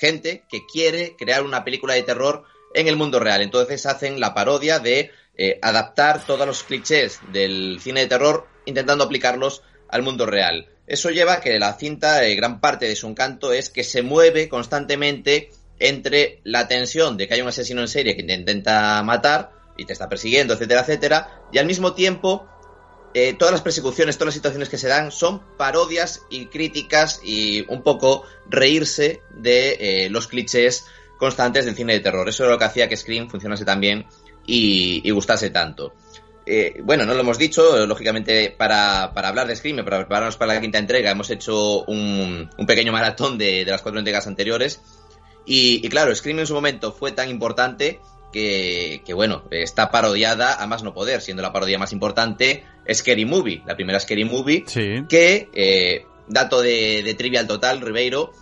gente 0.00 0.44
que 0.48 0.66
quiere 0.66 1.14
crear 1.16 1.44
una 1.44 1.64
película 1.64 1.94
de 1.94 2.02
terror 2.02 2.44
en 2.74 2.88
el 2.88 2.96
mundo 2.96 3.20
real. 3.20 3.40
Entonces 3.42 3.86
hacen 3.86 4.20
la 4.20 4.34
parodia 4.34 4.78
de 4.78 5.10
eh, 5.40 5.56
adaptar 5.62 6.26
todos 6.26 6.44
los 6.44 6.64
clichés 6.64 7.20
del 7.32 7.78
cine 7.80 8.00
de 8.00 8.06
terror 8.08 8.48
intentando 8.64 9.04
aplicarlos 9.04 9.62
al 9.88 10.02
mundo 10.02 10.26
real. 10.26 10.66
Eso 10.84 11.10
lleva 11.10 11.34
a 11.34 11.40
que 11.40 11.60
la 11.60 11.74
cinta, 11.74 12.24
eh, 12.24 12.34
gran 12.34 12.60
parte 12.60 12.86
de 12.86 12.96
su 12.96 13.06
encanto 13.06 13.52
es 13.52 13.70
que 13.70 13.84
se 13.84 14.02
mueve 14.02 14.48
constantemente 14.48 15.50
entre 15.78 16.40
la 16.42 16.66
tensión 16.66 17.16
de 17.16 17.28
que 17.28 17.34
hay 17.34 17.40
un 17.40 17.46
asesino 17.46 17.80
en 17.82 17.86
serie 17.86 18.16
que 18.16 18.24
te 18.24 18.34
intenta 18.34 19.00
matar 19.04 19.52
y 19.76 19.84
te 19.84 19.92
está 19.92 20.08
persiguiendo, 20.08 20.54
etcétera, 20.54 20.80
etcétera, 20.80 21.42
y 21.52 21.58
al 21.58 21.66
mismo 21.66 21.94
tiempo 21.94 22.48
eh, 23.14 23.34
todas 23.34 23.52
las 23.52 23.62
persecuciones, 23.62 24.16
todas 24.16 24.28
las 24.28 24.34
situaciones 24.34 24.68
que 24.68 24.76
se 24.76 24.88
dan 24.88 25.12
son 25.12 25.40
parodias 25.56 26.22
y 26.30 26.46
críticas 26.46 27.20
y 27.22 27.64
un 27.68 27.84
poco 27.84 28.24
reírse 28.48 29.22
de 29.30 30.08
los 30.10 30.26
clichés 30.26 30.84
constantes 31.16 31.64
del 31.64 31.76
cine 31.76 31.92
de 31.92 32.00
terror. 32.00 32.28
Eso 32.28 32.44
es 32.44 32.50
lo 32.50 32.58
que 32.58 32.64
hacía 32.64 32.88
que 32.88 32.96
Scream 32.96 33.28
funcionase 33.28 33.64
tan 33.64 33.80
bien 33.80 34.06
y, 34.48 35.02
y 35.04 35.10
gustase 35.10 35.50
tanto. 35.50 35.94
Eh, 36.46 36.80
bueno, 36.82 37.04
no 37.04 37.12
lo 37.12 37.20
hemos 37.20 37.36
dicho, 37.36 37.86
lógicamente 37.86 38.54
para, 38.56 39.04
hablar 39.04 39.46
de 39.46 39.54
Scream, 39.54 39.84
para 39.84 39.98
prepararnos 39.98 40.38
para 40.38 40.54
la 40.54 40.60
quinta 40.60 40.78
entrega, 40.78 41.10
hemos 41.10 41.28
hecho 41.30 41.84
un, 41.84 42.48
un 42.56 42.66
pequeño 42.66 42.90
maratón 42.90 43.36
de, 43.36 43.66
de, 43.66 43.70
las 43.70 43.82
cuatro 43.82 43.98
entregas 43.98 44.26
anteriores. 44.26 44.80
Y, 45.44 45.86
y, 45.86 45.88
claro, 45.90 46.14
Scream 46.14 46.40
en 46.40 46.46
su 46.46 46.54
momento 46.54 46.92
fue 46.92 47.12
tan 47.12 47.28
importante 47.28 48.00
que, 48.32 49.02
que, 49.04 49.12
bueno, 49.12 49.44
está 49.50 49.90
parodiada 49.90 50.54
a 50.54 50.66
más 50.66 50.82
no 50.82 50.94
poder, 50.94 51.20
siendo 51.20 51.42
la 51.42 51.52
parodia 51.52 51.78
más 51.78 51.92
importante 51.92 52.64
Scary 52.90 53.26
Movie, 53.26 53.62
la 53.66 53.76
primera 53.76 54.00
Scary 54.00 54.24
Movie, 54.24 54.64
sí. 54.66 55.04
que, 55.06 55.50
eh, 55.52 56.06
dato 56.28 56.62
de, 56.62 57.02
de 57.02 57.14
trivial 57.14 57.46
total, 57.46 57.82
Ribeiro, 57.82 58.32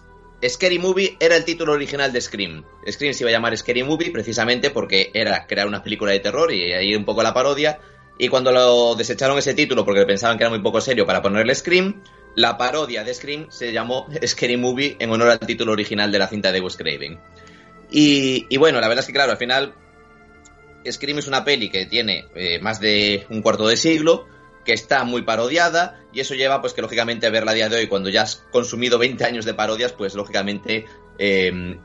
Scary 0.46 0.78
Movie 0.78 1.16
era 1.18 1.36
el 1.36 1.44
título 1.44 1.72
original 1.72 2.12
de 2.12 2.20
Scream. 2.20 2.64
Scream 2.90 3.14
se 3.14 3.24
iba 3.24 3.30
a 3.30 3.32
llamar 3.32 3.56
Scary 3.56 3.82
Movie 3.82 4.10
precisamente 4.10 4.70
porque 4.70 5.10
era 5.14 5.46
crear 5.46 5.66
una 5.66 5.82
película 5.82 6.12
de 6.12 6.20
terror 6.20 6.52
y 6.52 6.72
ahí 6.72 6.94
un 6.94 7.04
poco 7.04 7.22
la 7.22 7.32
parodia. 7.32 7.78
Y 8.18 8.28
cuando 8.28 8.52
lo 8.52 8.94
desecharon 8.94 9.38
ese 9.38 9.54
título 9.54 9.84
porque 9.84 10.04
pensaban 10.04 10.36
que 10.36 10.44
era 10.44 10.50
muy 10.50 10.60
poco 10.60 10.80
serio 10.80 11.06
para 11.06 11.22
ponerle 11.22 11.54
Scream, 11.54 12.02
la 12.34 12.58
parodia 12.58 13.02
de 13.02 13.14
Scream 13.14 13.46
se 13.50 13.72
llamó 13.72 14.06
Scary 14.26 14.56
Movie 14.56 14.96
en 14.98 15.10
honor 15.10 15.30
al 15.30 15.38
título 15.38 15.72
original 15.72 16.12
de 16.12 16.18
la 16.18 16.28
cinta 16.28 16.52
de 16.52 16.60
Wes 16.60 16.76
Craven. 16.76 17.18
Y, 17.90 18.56
bueno, 18.58 18.80
la 18.80 18.88
verdad 18.88 19.02
es 19.02 19.06
que 19.06 19.12
claro, 19.12 19.32
al 19.32 19.38
final 19.38 19.74
Scream 20.88 21.18
es 21.18 21.28
una 21.28 21.44
peli 21.44 21.70
que 21.70 21.86
tiene 21.86 22.26
eh, 22.34 22.58
más 22.60 22.80
de 22.80 23.26
un 23.30 23.42
cuarto 23.42 23.66
de 23.68 23.76
siglo, 23.76 24.26
que 24.66 24.74
está 24.74 25.05
muy 25.05 25.22
parodiada 25.22 26.02
y 26.12 26.20
eso 26.20 26.34
lleva 26.34 26.60
pues 26.60 26.74
que 26.74 26.82
lógicamente 26.82 27.26
a 27.26 27.30
verla 27.30 27.52
a 27.52 27.55
día 27.55 27.68
de 27.68 27.76
hoy 27.76 27.86
cuando 27.86 28.10
ya 28.10 28.22
has 28.22 28.44
consumido 28.51 28.98
20 28.98 29.24
años 29.24 29.44
de 29.47 29.55
parodias 29.55 29.93
pues 29.93 30.14
lógicamente 30.14 30.84
eh, 31.18 31.78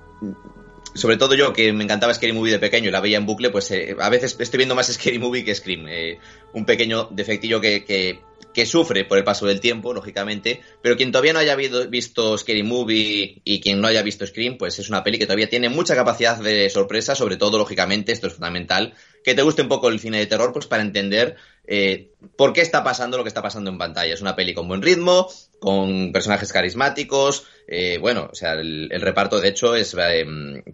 sobre 0.94 1.18
todo 1.18 1.36
yo 1.36 1.54
que 1.54 1.72
me 1.72 1.84
encantaba 1.84 2.14
Scary 2.14 2.34
Movie 2.34 2.54
de 2.54 2.60
pequeño 2.60 2.90
y 2.90 2.92
la 2.92 3.00
veía 3.00 3.18
en 3.18 3.26
bucle 3.26 3.50
pues 3.50 3.72
eh, 3.72 3.96
a 4.00 4.10
veces 4.10 4.36
estoy 4.40 4.58
viendo 4.58 4.76
más 4.76 4.88
Scary 4.88 5.20
Movie 5.20 5.46
que 5.46 5.56
Scream 5.56 5.88
eh, 5.88 6.20
un 6.54 6.66
pequeño 6.66 7.08
defectillo 7.12 7.62
que, 7.62 7.86
que, 7.86 8.20
que, 8.54 8.66
sufre 8.66 9.06
por 9.06 9.18
el 9.18 9.24
paso 9.24 9.46
del 9.46 9.62
tiempo 9.62 9.94
lógicamente 9.94 10.62
pero 10.82 10.98
quien 10.98 11.12
todavía 11.12 11.34
no 11.34 11.40
haya 11.40 11.56
visto 11.56 12.38
Scary 12.38 12.64
Movie 12.64 13.42
y 13.44 13.62
quien 13.62 13.80
no 13.80 13.88
haya 13.88 14.02
visto 14.02 14.26
Scream 14.28 14.58
pues 14.58 14.80
es 14.80 14.90
una 14.90 15.04
peli 15.04 15.18
que 15.18 15.26
todavía 15.26 15.50
tiene 15.50 15.70
mucha 15.70 15.96
capacidad 15.96 16.38
de 16.38 16.70
sorpresa 16.70 17.16
sobre 17.16 17.38
todo 17.38 17.58
lógicamente 17.58 18.12
esto 18.12 18.28
es 18.28 18.34
fundamental 18.34 18.94
que 19.24 19.34
te 19.34 19.44
guste 19.44 19.62
un 19.62 19.70
poco 19.70 19.88
el 19.88 20.00
cine 20.00 20.20
de 20.20 20.26
terror 20.26 20.52
pues 20.52 20.68
para 20.68 20.84
entender 20.84 21.38
eh, 21.74 22.12
por 22.36 22.52
qué 22.52 22.60
está 22.60 22.84
pasando 22.84 23.16
lo 23.16 23.24
que 23.24 23.30
está 23.30 23.42
pasando 23.42 23.70
en 23.70 23.78
pantalla. 23.78 24.14
Es 24.14 24.22
una 24.22 24.36
peli 24.36 24.54
con 24.54 24.68
buen 24.68 24.82
ritmo, 24.82 25.30
con 25.62 26.12
personajes 26.12 26.52
carismáticos, 26.52 27.46
eh, 27.66 27.98
bueno, 27.98 28.28
o 28.30 28.36
sea, 28.36 28.54
el, 28.56 28.90
el, 28.92 29.02
reparto 29.02 29.40
de 29.40 29.48
hecho 29.48 29.74
es 29.76 29.96
eh, 29.98 30.26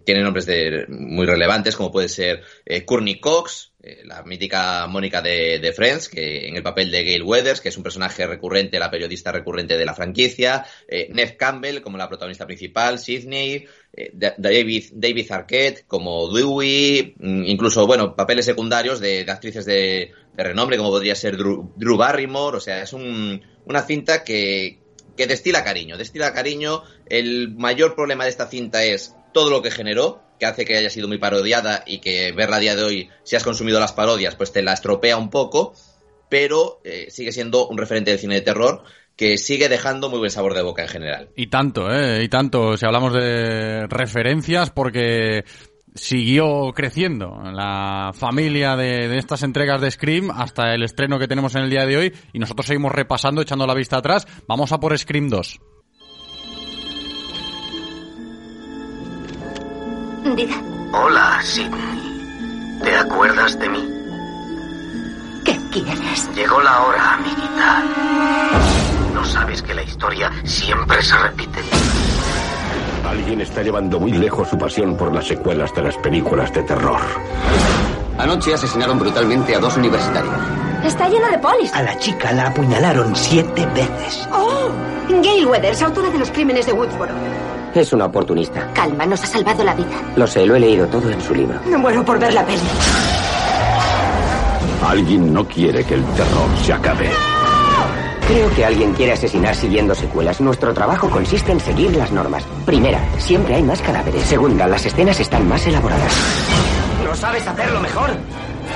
tiene 0.04 0.22
nombres 0.22 0.44
de, 0.46 0.86
muy 0.88 1.24
relevantes 1.24 1.76
como 1.76 1.92
puede 1.92 2.08
ser 2.08 2.42
eh, 2.66 2.84
Courtney 2.84 3.20
Cox, 3.20 3.67
eh, 3.80 4.02
la 4.04 4.22
mítica 4.24 4.86
Mónica 4.88 5.22
de, 5.22 5.58
de, 5.60 5.72
Friends, 5.72 6.08
que 6.08 6.48
en 6.48 6.56
el 6.56 6.62
papel 6.62 6.90
de 6.90 7.04
Gail 7.04 7.22
Weathers, 7.22 7.60
que 7.60 7.68
es 7.68 7.76
un 7.76 7.82
personaje 7.82 8.26
recurrente, 8.26 8.78
la 8.78 8.90
periodista 8.90 9.30
recurrente 9.30 9.78
de 9.78 9.84
la 9.84 9.94
franquicia, 9.94 10.66
eh, 10.88 11.08
Neve 11.12 11.36
Campbell 11.36 11.80
como 11.80 11.96
la 11.96 12.08
protagonista 12.08 12.46
principal, 12.46 12.98
Sidney, 12.98 13.66
David, 14.12 14.84
David 14.92 15.32
Arquette 15.32 15.84
como 15.86 16.32
Dewey, 16.32 17.14
mm, 17.18 17.44
incluso, 17.44 17.86
bueno, 17.86 18.16
papeles 18.16 18.44
secundarios 18.44 19.00
de, 19.00 19.24
actrices 19.28 19.64
de, 19.64 20.12
de, 20.36 20.42
renombre, 20.44 20.76
como 20.76 20.90
podría 20.90 21.14
ser 21.14 21.36
Drew, 21.36 21.72
Drew 21.76 21.96
Barrymore, 21.96 22.56
o 22.56 22.60
sea, 22.60 22.82
es 22.82 22.92
un, 22.92 23.42
una 23.64 23.82
cinta 23.82 24.24
que, 24.24 24.80
que 25.18 25.26
destila 25.26 25.64
cariño, 25.64 25.98
destila 25.98 26.32
cariño. 26.32 26.84
El 27.06 27.54
mayor 27.54 27.94
problema 27.94 28.24
de 28.24 28.30
esta 28.30 28.46
cinta 28.46 28.84
es 28.84 29.14
todo 29.32 29.50
lo 29.50 29.60
que 29.60 29.70
generó, 29.70 30.22
que 30.38 30.46
hace 30.46 30.64
que 30.64 30.76
haya 30.76 30.90
sido 30.90 31.08
muy 31.08 31.18
parodiada 31.18 31.82
y 31.86 31.98
que 31.98 32.32
verla 32.32 32.56
a 32.56 32.60
día 32.60 32.76
de 32.76 32.82
hoy, 32.82 33.10
si 33.24 33.36
has 33.36 33.44
consumido 33.44 33.80
las 33.80 33.92
parodias, 33.92 34.34
pues 34.34 34.52
te 34.52 34.62
la 34.62 34.72
estropea 34.72 35.16
un 35.16 35.30
poco, 35.30 35.74
pero 36.28 36.80
eh, 36.84 37.08
sigue 37.10 37.32
siendo 37.32 37.68
un 37.68 37.78
referente 37.78 38.10
del 38.10 38.20
cine 38.20 38.36
de 38.36 38.40
terror 38.42 38.82
que 39.16 39.36
sigue 39.36 39.68
dejando 39.68 40.08
muy 40.08 40.20
buen 40.20 40.30
sabor 40.30 40.54
de 40.54 40.62
boca 40.62 40.82
en 40.82 40.88
general. 40.88 41.28
Y 41.34 41.48
tanto, 41.48 41.90
¿eh? 41.90 42.22
Y 42.22 42.28
tanto, 42.28 42.76
si 42.76 42.86
hablamos 42.86 43.12
de 43.12 43.86
referencias, 43.88 44.70
porque 44.70 45.44
siguió 45.96 46.72
creciendo 46.72 47.40
la 47.52 48.12
familia 48.14 48.76
de, 48.76 49.08
de, 49.08 49.18
estas 49.18 49.42
entregas 49.42 49.80
de 49.80 49.90
Scream 49.90 50.30
hasta 50.30 50.72
el 50.72 50.84
estreno 50.84 51.18
que 51.18 51.26
tenemos 51.26 51.56
en 51.56 51.62
el 51.62 51.70
día 51.70 51.84
de 51.84 51.96
hoy 51.96 52.14
y 52.32 52.38
nosotros 52.38 52.66
seguimos 52.66 52.92
repasando, 52.92 53.42
echando 53.42 53.66
la 53.66 53.74
vista 53.74 53.98
atrás. 53.98 54.26
Vamos 54.46 54.70
a 54.70 54.78
por 54.78 54.96
Scream 54.96 55.28
2. 55.28 55.60
Diga. 60.36 60.56
Hola, 60.92 61.40
Sidney. 61.42 62.78
¿Te 62.82 62.94
acuerdas 62.94 63.58
de 63.58 63.68
mí? 63.68 63.88
¿Qué 65.44 65.58
quieres? 65.72 66.30
Llegó 66.34 66.60
la 66.60 66.82
hora, 66.82 67.14
amiguita. 67.14 67.84
¿No 69.14 69.24
sabes 69.24 69.62
que 69.62 69.74
la 69.74 69.82
historia 69.82 70.30
siempre 70.44 71.02
se 71.02 71.16
repite? 71.18 71.60
Alguien 73.06 73.40
está 73.40 73.62
llevando 73.62 73.98
muy 73.98 74.12
lejos 74.12 74.48
su 74.48 74.58
pasión 74.58 74.96
por 74.96 75.12
las 75.14 75.26
secuelas 75.26 75.74
de 75.74 75.82
las 75.82 75.96
películas 75.96 76.52
de 76.52 76.62
terror. 76.62 77.00
Anoche 78.18 78.54
asesinaron 78.54 78.98
brutalmente 78.98 79.54
a 79.54 79.58
dos 79.58 79.76
universitarios. 79.76 80.34
Está 80.84 81.08
lleno 81.08 81.28
de 81.28 81.38
polis. 81.38 81.72
A 81.74 81.82
la 81.82 81.98
chica 81.98 82.32
la 82.32 82.48
apuñalaron 82.48 83.16
siete 83.16 83.66
veces. 83.74 84.28
¡Oh! 84.32 84.70
Gail 85.22 85.46
Weathers, 85.46 85.82
autora 85.82 86.10
de 86.10 86.18
los 86.18 86.30
crímenes 86.30 86.66
de 86.66 86.72
Woodsboro. 86.72 87.12
Es 87.74 87.92
una 87.92 88.06
oportunista. 88.06 88.72
Calma, 88.72 89.06
nos 89.06 89.22
ha 89.22 89.26
salvado 89.26 89.62
la 89.62 89.74
vida. 89.74 89.86
Lo 90.16 90.26
sé, 90.26 90.46
lo 90.46 90.56
he 90.56 90.60
leído 90.60 90.86
todo 90.86 91.10
en 91.10 91.20
su 91.20 91.34
libro. 91.34 91.60
Me 91.66 91.76
muero 91.76 92.04
por 92.04 92.18
ver 92.18 92.32
la 92.32 92.44
peli. 92.44 92.58
Alguien 94.86 95.32
no 95.32 95.46
quiere 95.46 95.84
que 95.84 95.94
el 95.94 96.04
terror 96.04 96.48
se 96.62 96.72
acabe. 96.72 97.10
Creo 98.26 98.54
que 98.54 98.64
alguien 98.64 98.92
quiere 98.92 99.12
asesinar 99.12 99.54
siguiendo 99.54 99.94
secuelas. 99.94 100.40
Nuestro 100.40 100.74
trabajo 100.74 101.08
consiste 101.08 101.52
en 101.52 101.60
seguir 101.60 101.96
las 101.96 102.12
normas. 102.12 102.44
Primera, 102.66 103.00
siempre 103.18 103.54
hay 103.54 103.62
más 103.62 103.80
cadáveres. 103.80 104.22
Segunda, 104.24 104.66
las 104.66 104.84
escenas 104.84 105.18
están 105.18 105.48
más 105.48 105.66
elaboradas. 105.66 106.12
¿No 107.04 107.14
sabes 107.14 107.46
hacerlo 107.46 107.80
mejor? 107.80 108.10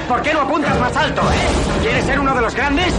¿Por 0.08 0.22
qué 0.22 0.32
no 0.32 0.40
apuntas 0.40 0.78
más 0.78 0.96
alto, 0.96 1.20
eh? 1.22 1.80
¿Quieres 1.82 2.04
ser 2.04 2.20
uno 2.20 2.34
de 2.34 2.40
los 2.40 2.54
grandes? 2.54 2.94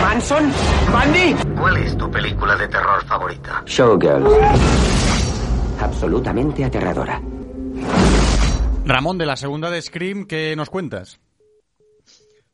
¿Manson? 0.00 0.52
¿Bandy? 0.92 1.34
¿Cuál 1.58 1.76
es 1.78 1.96
tu 1.96 2.10
película 2.10 2.56
de 2.56 2.68
terror 2.68 3.04
favorita? 3.04 3.62
Showgirls. 3.66 4.32
Absolutamente 5.80 6.64
aterradora. 6.64 7.20
Ramón, 8.84 9.18
de 9.18 9.26
la 9.26 9.36
segunda 9.36 9.70
de 9.70 9.82
Scream, 9.82 10.26
¿qué 10.26 10.54
nos 10.56 10.70
cuentas? 10.70 11.18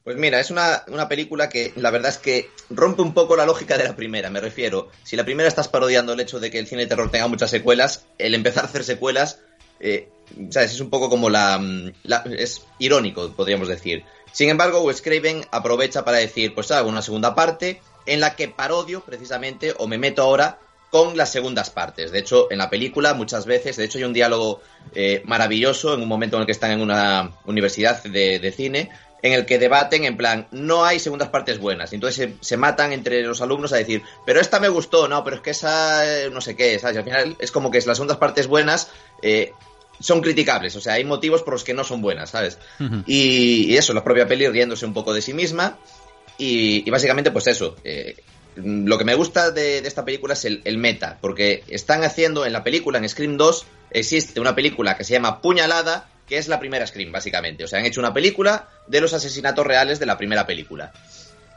Pues 0.02 0.16
mira, 0.16 0.40
es 0.40 0.50
una, 0.50 0.82
una, 0.88 1.08
película 1.08 1.48
que 1.48 1.72
la 1.76 1.90
verdad 1.90 2.10
es 2.10 2.18
que 2.18 2.50
rompe 2.70 3.02
un 3.02 3.12
poco 3.12 3.36
la 3.36 3.44
lógica 3.44 3.76
de 3.76 3.84
la 3.84 3.94
primera, 3.94 4.30
me 4.30 4.40
refiero. 4.40 4.88
Si 5.02 5.14
la 5.14 5.24
primera 5.24 5.48
estás 5.48 5.68
parodiando 5.68 6.14
el 6.14 6.20
hecho 6.20 6.40
de 6.40 6.50
que 6.50 6.58
el 6.58 6.66
cine 6.66 6.82
de 6.82 6.88
terror 6.88 7.10
tenga 7.10 7.28
muchas 7.28 7.50
secuelas, 7.50 8.06
el 8.18 8.34
empezar 8.34 8.64
a 8.64 8.68
hacer 8.68 8.84
secuelas, 8.84 9.40
eh, 9.80 10.08
¿sabes? 10.50 10.72
Es 10.72 10.80
un 10.80 10.90
poco 10.90 11.08
como 11.08 11.30
la, 11.30 11.60
la, 12.04 12.24
es 12.36 12.62
irónico, 12.78 13.32
podríamos 13.32 13.68
decir. 13.68 14.04
Sin 14.32 14.48
embargo, 14.48 14.82
Wes 14.82 15.02
Craven 15.02 15.44
aprovecha 15.50 16.04
para 16.04 16.18
decir, 16.18 16.54
pues 16.54 16.70
hago 16.70 16.88
una 16.88 17.02
segunda 17.02 17.34
parte 17.34 17.80
en 18.06 18.20
la 18.20 18.36
que 18.36 18.48
parodio 18.48 19.00
precisamente 19.00 19.74
o 19.78 19.86
me 19.86 19.98
meto 19.98 20.22
ahora 20.22 20.58
con 20.90 21.16
las 21.16 21.30
segundas 21.32 21.70
partes. 21.70 22.10
De 22.10 22.18
hecho, 22.18 22.50
en 22.50 22.58
la 22.58 22.70
película 22.70 23.14
muchas 23.14 23.46
veces, 23.46 23.76
de 23.76 23.84
hecho 23.84 23.98
hay 23.98 24.04
un 24.04 24.12
diálogo 24.12 24.60
eh, 24.94 25.22
maravilloso 25.24 25.94
en 25.94 26.02
un 26.02 26.08
momento 26.08 26.36
en 26.36 26.40
el 26.42 26.46
que 26.46 26.52
están 26.52 26.72
en 26.72 26.80
una 26.80 27.32
universidad 27.44 28.02
de, 28.02 28.38
de 28.38 28.52
cine 28.52 28.90
en 29.22 29.32
el 29.32 29.46
que 29.46 29.58
debaten 29.58 30.04
en 30.04 30.16
plan, 30.16 30.48
no 30.50 30.84
hay 30.84 30.98
segundas 30.98 31.28
partes 31.28 31.58
buenas. 31.58 31.92
Entonces 31.92 32.16
se, 32.16 32.36
se, 32.40 32.56
matan 32.56 32.92
entre 32.92 33.22
los 33.22 33.40
alumnos 33.40 33.72
a 33.72 33.76
decir, 33.76 34.02
pero 34.24 34.40
esta 34.40 34.60
me 34.60 34.68
gustó, 34.68 35.08
no, 35.08 35.22
pero 35.24 35.36
es 35.36 35.42
que 35.42 35.50
esa 35.50 36.24
eh, 36.24 36.30
no 36.30 36.40
sé 36.40 36.56
qué, 36.56 36.78
¿sabes? 36.78 36.96
Y 36.96 36.98
al 36.98 37.04
final 37.04 37.36
es 37.38 37.50
como 37.50 37.70
que 37.70 37.80
las 37.82 37.96
segundas 37.96 38.16
partes 38.16 38.46
buenas 38.46 38.90
eh, 39.22 39.52
son 40.00 40.20
criticables, 40.20 40.74
o 40.76 40.80
sea, 40.80 40.94
hay 40.94 41.04
motivos 41.04 41.42
por 41.42 41.54
los 41.54 41.64
que 41.64 41.74
no 41.74 41.84
son 41.84 42.00
buenas, 42.00 42.30
¿sabes? 42.30 42.58
Uh 42.78 42.84
-huh. 42.84 43.04
y, 43.06 43.72
y, 43.72 43.76
eso, 43.76 43.92
la 43.92 44.02
propia 44.02 44.26
peli 44.26 44.48
riéndose 44.48 44.86
un 44.86 44.94
poco 44.94 45.12
de 45.12 45.22
sí 45.22 45.32
misma 45.34 45.78
y, 46.38 46.82
y 46.86 46.90
básicamente 46.90 47.30
pues 47.30 47.46
eso. 47.46 47.76
Eh, 47.84 48.16
lo 48.56 48.98
que 48.98 49.04
me 49.04 49.14
gusta 49.14 49.50
de, 49.52 49.80
de 49.80 49.88
esta 49.88 50.04
película 50.04 50.34
es 50.34 50.44
el, 50.44 50.60
el, 50.64 50.76
meta, 50.76 51.18
porque 51.20 51.62
están 51.68 52.02
haciendo 52.02 52.44
en 52.44 52.52
la 52.52 52.64
película, 52.64 52.98
en 52.98 53.08
Scream 53.08 53.36
2, 53.36 53.66
existe 53.92 54.40
una 54.40 54.54
película 54.54 54.96
que 54.96 55.04
se 55.04 55.12
llama 55.12 55.40
Puñalada, 55.40 56.08
que 56.26 56.36
es 56.38 56.48
la 56.48 56.58
primera 56.58 56.86
Scream, 56.86 57.12
básicamente. 57.12 57.64
O 57.64 57.68
sea, 57.68 57.78
han 57.78 57.86
hecho 57.86 58.00
una 58.00 58.12
película 58.12 58.68
de 58.86 59.00
los 59.00 59.12
asesinatos 59.14 59.66
reales 59.66 59.98
de 59.98 60.06
la 60.06 60.18
primera 60.18 60.46
película. 60.46 60.92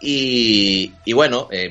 Y, 0.02 0.94
y 1.06 1.14
bueno, 1.14 1.48
eh, 1.52 1.70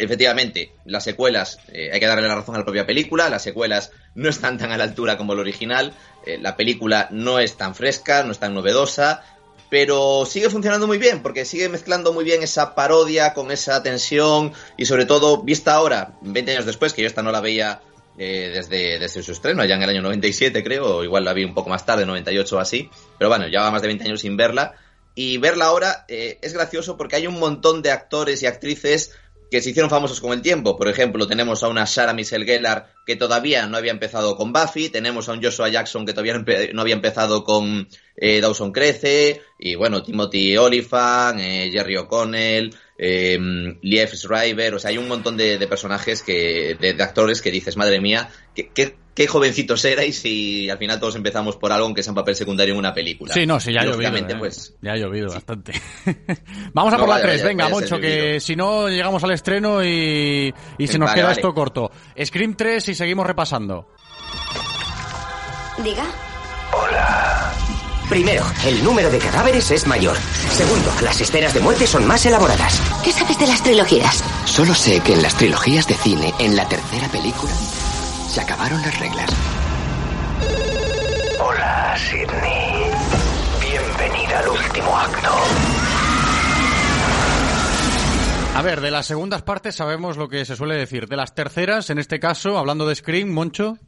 efectivamente, 0.00 0.72
las 0.84 1.04
secuelas, 1.04 1.58
eh, 1.72 1.90
hay 1.92 2.00
que 2.00 2.06
darle 2.06 2.26
la 2.26 2.34
razón 2.34 2.54
a 2.54 2.58
la 2.58 2.64
propia 2.64 2.86
película, 2.86 3.28
las 3.28 3.42
secuelas 3.42 3.92
no 4.14 4.28
están 4.28 4.58
tan 4.58 4.72
a 4.72 4.78
la 4.78 4.84
altura 4.84 5.16
como 5.16 5.34
el 5.34 5.38
original, 5.38 5.94
eh, 6.26 6.38
la 6.38 6.56
película 6.56 7.08
no 7.10 7.38
es 7.38 7.56
tan 7.56 7.74
fresca, 7.74 8.22
no 8.22 8.32
es 8.32 8.38
tan 8.38 8.54
novedosa, 8.54 9.22
pero 9.70 10.26
sigue 10.26 10.50
funcionando 10.50 10.86
muy 10.86 10.98
bien, 10.98 11.22
porque 11.22 11.44
sigue 11.44 11.68
mezclando 11.68 12.12
muy 12.12 12.24
bien 12.24 12.42
esa 12.42 12.74
parodia 12.74 13.34
con 13.34 13.50
esa 13.52 13.82
tensión 13.82 14.52
y 14.76 14.86
sobre 14.86 15.06
todo, 15.06 15.42
vista 15.42 15.74
ahora, 15.74 16.14
20 16.22 16.52
años 16.52 16.66
después, 16.66 16.92
que 16.92 17.02
yo 17.02 17.06
esta 17.06 17.22
no 17.22 17.30
la 17.30 17.40
veía 17.40 17.80
eh, 18.18 18.50
desde, 18.52 18.98
desde 18.98 19.22
su 19.22 19.32
estreno, 19.32 19.62
allá 19.62 19.76
en 19.76 19.82
el 19.82 19.90
año 19.90 20.02
97 20.02 20.64
creo, 20.64 20.96
o 20.96 21.04
igual 21.04 21.24
la 21.24 21.32
vi 21.32 21.44
un 21.44 21.54
poco 21.54 21.70
más 21.70 21.86
tarde, 21.86 22.04
98 22.04 22.56
o 22.56 22.58
así, 22.58 22.90
pero 23.18 23.28
bueno, 23.28 23.46
llevaba 23.46 23.70
más 23.70 23.82
de 23.82 23.88
20 23.88 24.04
años 24.04 24.20
sin 24.20 24.36
verla, 24.36 24.74
y 25.14 25.38
verla 25.38 25.66
ahora 25.66 26.04
eh, 26.08 26.38
es 26.42 26.52
gracioso 26.52 26.96
porque 26.96 27.16
hay 27.16 27.26
un 27.26 27.38
montón 27.38 27.82
de 27.82 27.90
actores 27.90 28.42
y 28.42 28.46
actrices 28.46 29.12
que 29.50 29.60
se 29.60 29.70
hicieron 29.70 29.90
famosos 29.90 30.20
con 30.20 30.32
el 30.32 30.42
tiempo. 30.42 30.76
Por 30.76 30.88
ejemplo, 30.88 31.26
tenemos 31.26 31.62
a 31.62 31.68
una 31.68 31.86
Sarah 31.86 32.14
Michelle 32.14 32.44
Gellar 32.44 32.94
que 33.04 33.16
todavía 33.16 33.66
no 33.66 33.76
había 33.76 33.90
empezado 33.90 34.36
con 34.36 34.52
Buffy, 34.52 34.88
tenemos 34.88 35.28
a 35.28 35.32
un 35.32 35.42
Joshua 35.42 35.68
Jackson 35.68 36.06
que 36.06 36.12
todavía 36.12 36.42
no 36.72 36.80
había 36.80 36.94
empezado 36.94 37.42
con 37.42 37.88
eh, 38.16 38.40
Dawson 38.40 38.70
Crece, 38.70 39.40
y 39.58 39.74
bueno, 39.74 40.02
Timothy 40.02 40.56
Olyphant, 40.56 41.40
eh, 41.40 41.70
Jerry 41.72 41.96
O'Connell, 41.96 42.74
eh, 42.96 43.38
Liev 43.82 44.14
Schreiber, 44.14 44.74
o 44.74 44.78
sea, 44.78 44.90
hay 44.90 44.98
un 44.98 45.08
montón 45.08 45.36
de, 45.36 45.58
de 45.58 45.66
personajes 45.66 46.22
que, 46.22 46.76
de, 46.78 46.92
de, 46.92 47.02
actores 47.02 47.40
que 47.42 47.50
dices, 47.50 47.76
madre 47.76 48.00
mía, 48.00 48.30
qué, 48.54 48.70
qué, 48.72 48.94
qué, 49.14 49.26
jovencitos 49.26 49.84
erais 49.84 50.24
y 50.24 50.68
al 50.70 50.78
final 50.78 50.98
todos 50.98 51.16
empezamos 51.16 51.56
por 51.56 51.72
algo 51.72 51.86
aunque 51.86 52.02
sea 52.02 52.12
un 52.12 52.16
papel 52.16 52.34
secundario 52.34 52.74
en 52.74 52.78
una 52.78 52.94
película. 52.94 53.34
Sí, 53.34 53.46
no, 53.46 53.60
sí, 53.60 53.72
ya 53.72 53.80
ha 53.80 53.84
llovido. 53.84 54.16
¿eh? 54.16 54.36
Pues, 54.38 54.74
ya 54.80 54.92
ha 54.92 54.96
llovido 54.96 55.28
sí. 55.28 55.34
bastante. 55.34 55.72
Vamos 56.72 56.92
a 56.94 56.96
no, 56.96 57.04
por 57.04 57.14
la 57.14 57.22
3, 57.22 57.36
vaya, 57.36 57.48
venga, 57.48 57.68
Moncho, 57.68 57.98
que 57.98 58.40
si 58.40 58.56
no 58.56 58.88
llegamos 58.88 59.22
al 59.24 59.32
estreno 59.32 59.84
y, 59.84 60.52
y 60.78 60.86
se 60.86 60.98
nos 60.98 61.08
vale, 61.08 61.16
queda 61.16 61.28
vale. 61.28 61.40
esto 61.40 61.54
corto. 61.54 61.90
Scream 62.22 62.54
3 62.54 62.88
y 62.88 62.94
seguimos 62.94 63.26
repasando. 63.26 63.88
Diga. 65.82 66.04
Primero, 68.10 68.44
el 68.66 68.82
número 68.82 69.08
de 69.08 69.18
cadáveres 69.18 69.70
es 69.70 69.86
mayor. 69.86 70.16
Segundo, 70.50 70.90
las 71.00 71.20
escenas 71.20 71.54
de 71.54 71.60
muerte 71.60 71.86
son 71.86 72.06
más 72.08 72.26
elaboradas. 72.26 72.80
¿Qué 73.04 73.12
sabes 73.12 73.38
de 73.38 73.46
las 73.46 73.62
trilogías? 73.62 74.24
Solo 74.46 74.74
sé 74.74 75.00
que 75.00 75.12
en 75.12 75.22
las 75.22 75.36
trilogías 75.36 75.86
de 75.86 75.94
cine, 75.94 76.34
en 76.40 76.56
la 76.56 76.68
tercera 76.68 77.06
película, 77.08 77.52
se 78.30 78.40
acabaron 78.40 78.80
las 78.80 78.96
reglas. 79.00 79.28
Hola, 81.40 81.96
Sidney. 81.98 82.90
Bienvenida 83.60 84.38
al 84.38 84.48
último 84.48 84.96
acto. 84.96 85.30
A 88.54 88.62
ver, 88.62 88.80
de 88.80 88.92
las 88.92 89.06
segundas 89.06 89.42
partes 89.42 89.74
sabemos 89.74 90.16
lo 90.16 90.28
que 90.28 90.44
se 90.44 90.54
suele 90.54 90.76
decir. 90.76 91.08
De 91.08 91.16
las 91.16 91.34
terceras, 91.34 91.90
en 91.90 91.98
este 91.98 92.20
caso, 92.20 92.56
hablando 92.56 92.86
de 92.86 92.94
Scream, 92.94 93.30
Moncho. 93.30 93.78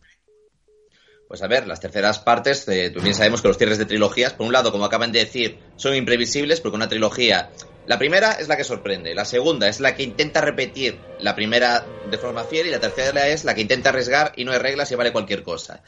Pues 1.28 1.40
a 1.42 1.46
ver, 1.46 1.68
las 1.68 1.78
terceras 1.78 2.18
partes, 2.18 2.66
eh, 2.66 2.90
tú 2.90 3.00
bien 3.00 3.14
sabemos 3.14 3.42
que 3.42 3.48
los 3.48 3.58
cierres 3.58 3.78
de 3.78 3.86
trilogías, 3.86 4.34
por 4.34 4.46
un 4.46 4.52
lado, 4.52 4.72
como 4.72 4.84
acaban 4.84 5.12
de 5.12 5.20
decir, 5.20 5.60
son 5.76 5.94
imprevisibles 5.94 6.60
porque 6.60 6.76
una 6.76 6.88
trilogía, 6.88 7.50
la 7.86 7.98
primera 7.98 8.32
es 8.32 8.48
la 8.48 8.56
que 8.56 8.64
sorprende, 8.64 9.14
la 9.14 9.24
segunda 9.24 9.68
es 9.68 9.80
la 9.80 9.94
que 9.94 10.02
intenta 10.02 10.40
repetir 10.40 10.98
la 11.20 11.34
primera 11.34 11.84
de 12.10 12.18
forma 12.18 12.44
fiel 12.44 12.66
y 12.66 12.70
la 12.70 12.80
tercera 12.80 13.28
es 13.28 13.44
la 13.44 13.54
que 13.54 13.60
intenta 13.60 13.90
arriesgar 13.90 14.32
y 14.36 14.44
no 14.44 14.52
hay 14.52 14.58
reglas 14.58 14.90
y 14.92 14.94
vale 14.94 15.12
cualquier 15.12 15.42
cosa. 15.42 15.82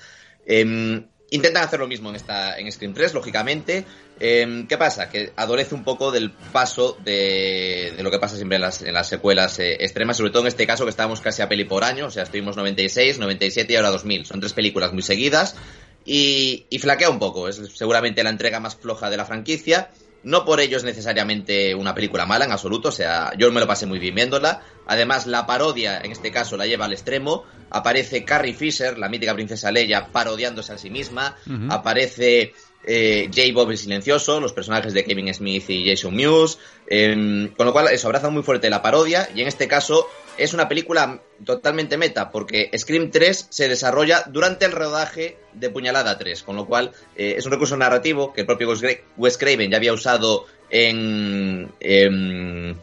Eh, 0.47 1.05
intentan 1.31 1.65
hacer 1.65 1.81
lo 1.81 1.89
mismo 1.89 2.11
en 2.11 2.17
esta 2.17 2.59
en 2.59 2.71
Scream 2.71 2.95
3, 2.95 3.15
lógicamente. 3.15 3.85
Eh, 4.21 4.65
¿Qué 4.69 4.79
pasa? 4.79 5.09
Que 5.09 5.33
adolece 5.37 5.75
un 5.75 5.83
poco 5.83 6.13
del 6.13 6.31
paso 6.31 6.97
de, 7.05 7.93
de 7.97 8.03
lo 8.03 8.11
que 8.11 8.19
pasa 8.19 8.37
siempre 8.37 8.57
en 8.57 8.63
las, 8.63 8.83
en 8.83 8.95
las 8.95 9.09
secuelas 9.09 9.59
eh, 9.59 9.75
extremas, 9.81 10.17
sobre 10.17 10.31
todo 10.31 10.43
en 10.43 10.49
este 10.49 10.67
caso 10.67 10.85
que 10.85 10.91
estábamos 10.91 11.21
casi 11.21 11.43
a 11.43 11.49
peli 11.49 11.65
por 11.65 11.83
año, 11.83 12.07
o 12.07 12.11
sea, 12.11 12.23
estuvimos 12.23 12.57
96, 12.57 13.19
97 13.19 13.73
y 13.73 13.77
ahora 13.77 13.91
2000. 13.91 14.27
Son 14.27 14.41
tres 14.41 14.53
películas 14.53 14.93
muy 14.93 15.03
seguidas 15.03 15.57
y, 16.05 16.67
y 16.71 16.79
flaquea 16.79 17.11
un 17.11 17.19
poco. 17.19 17.49
Es 17.49 17.61
seguramente 17.75 18.23
la 18.23 18.31
entrega 18.31 18.61
más 18.61 18.77
floja 18.77 19.11
de 19.11 19.17
la 19.17 19.25
franquicia. 19.25 19.91
No 20.25 20.45
por 20.45 20.61
ello 20.61 20.77
es 20.77 20.85
necesariamente 20.85 21.75
una 21.75 21.95
película 21.95 22.27
mala 22.27 22.47
en 22.47 22.53
absoluto, 22.53 22.89
o 22.89 22.93
sea, 22.93 23.33
yo 23.37 23.53
me 23.53 23.61
lo 23.61 23.67
pasé 23.67 23.87
muy 23.87 23.99
bien 23.99 24.15
viéndola. 24.15 24.63
Además, 24.87 25.27
la 25.27 25.47
parodia, 25.47 26.01
en 26.03 26.13
este 26.13 26.31
caso, 26.31 26.57
la 26.57 26.67
lleva 26.67 26.87
al 26.87 26.93
extremo. 26.93 27.45
Aparece 27.71 28.25
Carrie 28.25 28.55
Fisher, 28.55 28.99
la 28.99 29.09
mítica 29.09 29.35
princesa 29.35 29.71
Leia, 29.71 30.09
parodiándose 30.11 30.73
a 30.73 30.79
sí 30.79 30.91
misma. 30.91 31.37
Uh 31.47 31.51
-huh. 31.51 31.73
Aparece 31.73 32.55
eh, 32.87 33.31
J. 33.35 33.53
Bob 33.53 33.71
el 33.71 33.79
Silencioso, 33.79 34.41
los 34.41 34.53
personajes 34.53 34.93
de 34.95 35.05
Kevin 35.05 35.33
Smith 35.33 35.69
y 35.69 35.89
Jason 35.89 36.15
Mewes. 36.15 36.59
Eh, 36.87 37.51
con 37.57 37.67
lo 37.67 37.73
cual, 37.73 37.89
eso 37.89 38.09
abraza 38.09 38.31
muy 38.31 38.43
fuerte 38.43 38.71
la 38.71 38.83
parodia. 38.83 39.29
Y 39.35 39.41
en 39.41 39.49
este 39.49 39.69
caso, 39.69 40.09
es 40.37 40.55
una 40.55 40.69
película 40.69 41.21
totalmente 41.45 41.97
meta, 41.97 42.31
porque 42.31 42.71
Scream 42.77 43.11
3 43.11 43.49
se 43.51 43.69
desarrolla 43.69 44.25
durante 44.27 44.65
el 44.65 44.73
rodaje 44.73 45.37
de 45.53 45.71
Puñalada 45.71 46.19
3, 46.19 46.43
con 46.43 46.57
lo 46.57 46.67
cual 46.67 46.93
eh, 47.17 47.35
es 47.37 47.47
un 47.47 47.53
recurso 47.53 47.77
narrativo 47.77 48.33
que 48.33 48.43
el 48.43 48.47
propio 48.47 48.73
Wes 49.17 49.39
Craven 49.39 49.71
ya 49.71 49.77
había 49.77 49.93
usado 49.93 50.47
en... 50.71 51.73
en 51.81 52.79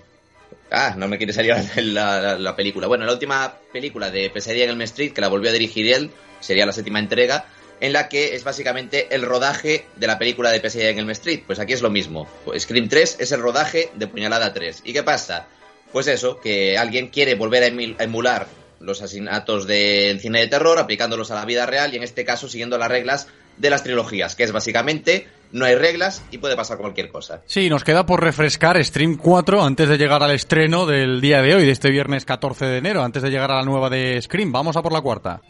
ah, 0.71 0.95
no 0.97 1.07
me 1.07 1.17
quiere 1.17 1.33
salir 1.33 1.55
la, 1.75 2.21
la, 2.21 2.39
la, 2.39 2.55
película. 2.55 2.87
Bueno, 2.87 3.05
la 3.05 3.13
última 3.13 3.53
película 3.71 4.11
de 4.11 4.29
Pesadilla 4.29 4.65
en 4.65 4.71
el 4.71 4.81
Street, 4.83 5.13
que 5.13 5.21
la 5.21 5.27
volvió 5.27 5.49
a 5.49 5.53
dirigir 5.53 5.91
él, 5.93 6.11
sería 6.39 6.65
la 6.65 6.71
séptima 6.71 6.99
entrega, 6.99 7.45
en 7.81 7.93
la 7.93 8.07
que 8.09 8.35
es 8.35 8.43
básicamente 8.43 9.13
el 9.13 9.23
rodaje 9.23 9.85
de 9.95 10.07
la 10.07 10.19
película 10.19 10.51
de 10.51 10.59
Pesadilla 10.59 10.91
en 10.91 10.99
el 10.99 11.09
Street. 11.11 11.43
Pues 11.45 11.59
aquí 11.59 11.73
es 11.73 11.81
lo 11.81 11.89
mismo. 11.89 12.27
Scream 12.57 12.87
3 12.87 13.17
es 13.19 13.31
el 13.31 13.41
rodaje 13.41 13.91
de 13.95 14.07
Puñalada 14.07 14.53
3. 14.53 14.83
¿Y 14.85 14.93
qué 14.93 15.03
pasa? 15.03 15.47
Pues 15.91 16.07
eso, 16.07 16.39
que 16.39 16.77
alguien 16.77 17.07
quiere 17.07 17.35
volver 17.35 17.63
a 17.63 18.03
emular 18.03 18.47
los 18.79 19.01
asesinatos 19.01 19.67
del 19.67 20.19
cine 20.19 20.39
de 20.39 20.47
terror 20.47 20.79
aplicándolos 20.79 21.31
a 21.31 21.35
la 21.35 21.45
vida 21.45 21.65
real 21.65 21.93
y 21.93 21.97
en 21.97 22.03
este 22.03 22.25
caso 22.25 22.49
siguiendo 22.49 22.77
las 22.77 22.89
reglas 22.89 23.27
de 23.57 23.69
las 23.69 23.83
trilogías, 23.83 24.35
que 24.35 24.43
es 24.43 24.51
básicamente 24.51 25.27
no 25.51 25.65
hay 25.65 25.75
reglas 25.75 26.23
y 26.31 26.37
puede 26.37 26.55
pasar 26.55 26.77
cualquier 26.77 27.09
cosa. 27.09 27.41
Sí, 27.45 27.69
nos 27.69 27.83
queda 27.83 28.05
por 28.05 28.23
refrescar 28.23 28.83
Stream 28.83 29.17
4 29.17 29.61
antes 29.61 29.89
de 29.89 29.97
llegar 29.97 30.23
al 30.23 30.31
estreno 30.31 30.85
del 30.85 31.21
día 31.21 31.41
de 31.41 31.55
hoy, 31.55 31.65
de 31.65 31.71
este 31.71 31.91
viernes 31.91 32.25
14 32.25 32.65
de 32.65 32.77
enero, 32.77 33.03
antes 33.03 33.21
de 33.21 33.29
llegar 33.29 33.51
a 33.51 33.57
la 33.57 33.63
nueva 33.63 33.89
de 33.89 34.21
Scream. 34.21 34.51
Vamos 34.51 34.77
a 34.77 34.81
por 34.81 34.93
la 34.93 35.01
cuarta. 35.01 35.41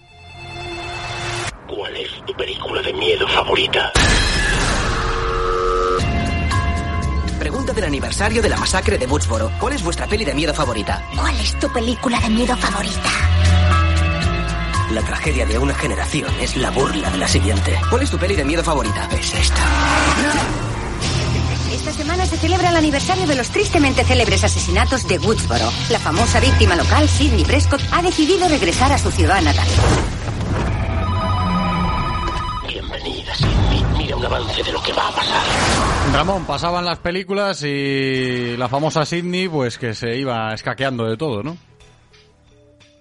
¿Cuál 1.68 1.96
es 1.96 2.10
tu 2.26 2.34
película 2.34 2.82
de 2.82 2.94
miedo 2.94 3.28
favorita? 3.28 3.94
Pregunta 7.42 7.74
del 7.74 7.86
aniversario 7.86 8.40
de 8.40 8.50
la 8.50 8.58
masacre 8.58 9.00
de 9.00 9.08
Woodsboro. 9.08 9.52
¿Cuál 9.60 9.74
es 9.74 9.82
vuestra 9.82 10.06
peli 10.06 10.24
de 10.24 10.36
miedo 10.36 10.54
favorita? 10.54 11.04
¿Cuál 11.16 11.40
es 11.40 11.60
tu 11.60 11.68
película 11.74 12.20
de 12.20 12.30
miedo 12.30 12.56
favorita? 12.56 13.10
La 14.92 15.02
tragedia 15.02 15.48
de 15.48 15.58
una 15.58 15.74
generación 15.74 16.32
es 16.40 16.56
la 16.56 16.70
burla 16.70 17.10
de 17.10 17.18
la 17.18 17.28
siguiente. 17.28 17.80
¿Cuál 17.90 18.04
es 18.04 18.12
tu 18.12 18.20
peli 18.20 18.36
de 18.36 18.46
miedo 18.46 18.64
favorita? 18.64 19.10
Es 19.20 19.34
esta. 19.34 19.64
Esta 21.74 21.92
semana 21.94 22.28
se 22.28 22.38
celebra 22.38 22.70
el 22.70 22.76
aniversario 22.76 23.26
de 23.26 23.34
los 23.34 23.50
tristemente 23.50 24.04
célebres 24.04 24.44
asesinatos 24.44 25.08
de 25.08 25.18
Woodsboro. 25.18 25.72
La 25.90 25.98
famosa 25.98 26.40
víctima 26.40 26.76
local, 26.76 27.10
Sidney 27.10 27.44
Prescott, 27.44 27.82
ha 27.92 28.04
decidido 28.04 28.48
regresar 28.50 28.94
a 28.94 29.00
su 29.00 29.10
ciudad 29.10 29.42
natal. 29.42 29.68
Bienvenida, 32.68 33.34
Sidney. 33.34 34.01
Mira 34.22 34.30
un 34.30 34.36
avance 34.36 34.62
de 34.62 34.72
lo 34.72 34.84
que 34.84 34.94
va 34.94 35.08
a 35.08 35.16
pasar. 35.16 36.14
Ramón, 36.14 36.46
pasaban 36.46 36.86
las 36.86 37.00
películas 37.00 37.64
y 37.64 38.56
la 38.56 38.70
famosa 38.70 39.04
Sidney, 39.04 39.50
pues 39.50 39.80
que 39.80 39.96
se 39.96 40.16
iba 40.16 40.54
escaqueando 40.54 41.10
de 41.10 41.18
todo, 41.18 41.42
¿no? 41.42 41.58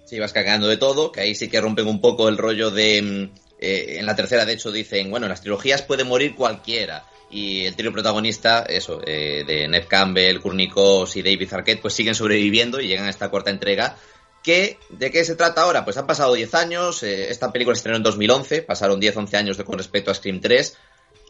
Se 0.05 0.15
iba 0.15 0.25
escaqueando 0.25 0.67
de 0.67 0.77
todo, 0.77 1.11
que 1.11 1.21
ahí 1.21 1.35
sí 1.35 1.47
que 1.47 1.61
rompen 1.61 1.87
un 1.87 2.01
poco 2.01 2.27
el 2.27 2.39
rollo 2.39 2.71
de... 2.71 3.29
Eh, 3.59 3.97
en 3.99 4.07
la 4.07 4.15
tercera, 4.15 4.45
de 4.45 4.53
hecho, 4.53 4.71
dicen, 4.71 5.11
bueno, 5.11 5.27
en 5.27 5.29
las 5.29 5.41
trilogías 5.41 5.83
puede 5.83 6.03
morir 6.03 6.33
cualquiera. 6.33 7.05
Y 7.29 7.65
el 7.65 7.75
trío 7.75 7.91
protagonista, 7.91 8.63
eso, 8.63 8.99
eh, 9.05 9.43
de 9.45 9.67
Ned 9.67 9.85
Campbell, 9.87 10.41
Kurnikos 10.41 11.15
y 11.17 11.21
David 11.21 11.53
Arquette, 11.53 11.81
pues 11.81 11.93
siguen 11.93 12.15
sobreviviendo 12.15 12.81
y 12.81 12.87
llegan 12.87 13.05
a 13.05 13.11
esta 13.11 13.29
cuarta 13.29 13.51
entrega. 13.51 13.95
Que, 14.41 14.79
¿De 14.89 15.11
qué 15.11 15.23
se 15.23 15.35
trata 15.35 15.61
ahora? 15.61 15.85
Pues 15.85 15.97
han 15.97 16.07
pasado 16.07 16.33
10 16.33 16.55
años, 16.55 17.03
eh, 17.03 17.29
esta 17.29 17.51
película 17.51 17.75
se 17.75 17.81
estrenó 17.81 17.97
en 17.97 18.03
2011, 18.03 18.63
pasaron 18.63 18.99
10-11 18.99 19.35
años 19.35 19.57
de, 19.57 19.63
con 19.63 19.77
respecto 19.77 20.09
a 20.09 20.15
Scream 20.15 20.41
3, 20.41 20.77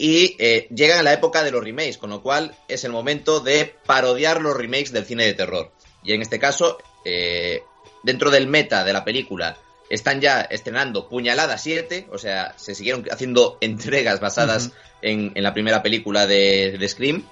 y 0.02 0.36
eh, 0.40 0.68
llegan 0.74 0.98
a 0.98 1.04
la 1.04 1.14
época 1.14 1.44
de 1.44 1.52
los 1.52 1.64
remakes, 1.64 2.00
con 2.00 2.10
lo 2.10 2.24
cual 2.24 2.56
es 2.68 2.84
el 2.86 2.92
momento 2.92 3.40
de 3.40 3.76
parodiar 3.86 4.42
los 4.42 4.58
remakes 4.58 4.92
del 4.92 5.06
cine 5.06 5.28
de 5.28 5.36
terror. 5.36 5.72
Y 6.04 6.14
en 6.14 6.24
este 6.24 6.40
caso, 6.40 6.80
eh, 7.06 7.62
dentro 8.02 8.32
del 8.32 8.48
meta 8.48 8.84
de 8.84 8.94
la 8.94 9.06
película, 9.06 9.58
están 9.92 10.20
ya 10.20 10.42
estrenando 10.42 11.08
Puñalada 11.08 11.56
7, 11.60 12.08
o 12.12 12.18
sea, 12.18 12.56
se 12.58 12.74
siguieron 12.74 13.06
haciendo 13.12 13.60
entregas 13.62 14.20
basadas 14.20 14.66
uh 14.66 14.70
-huh. 14.70 14.74
en, 15.04 15.32
en, 15.36 15.44
la 15.44 15.54
primera 15.54 15.84
película 15.84 16.26
de, 16.26 16.78
de 16.80 16.90
Scream. 16.90 17.24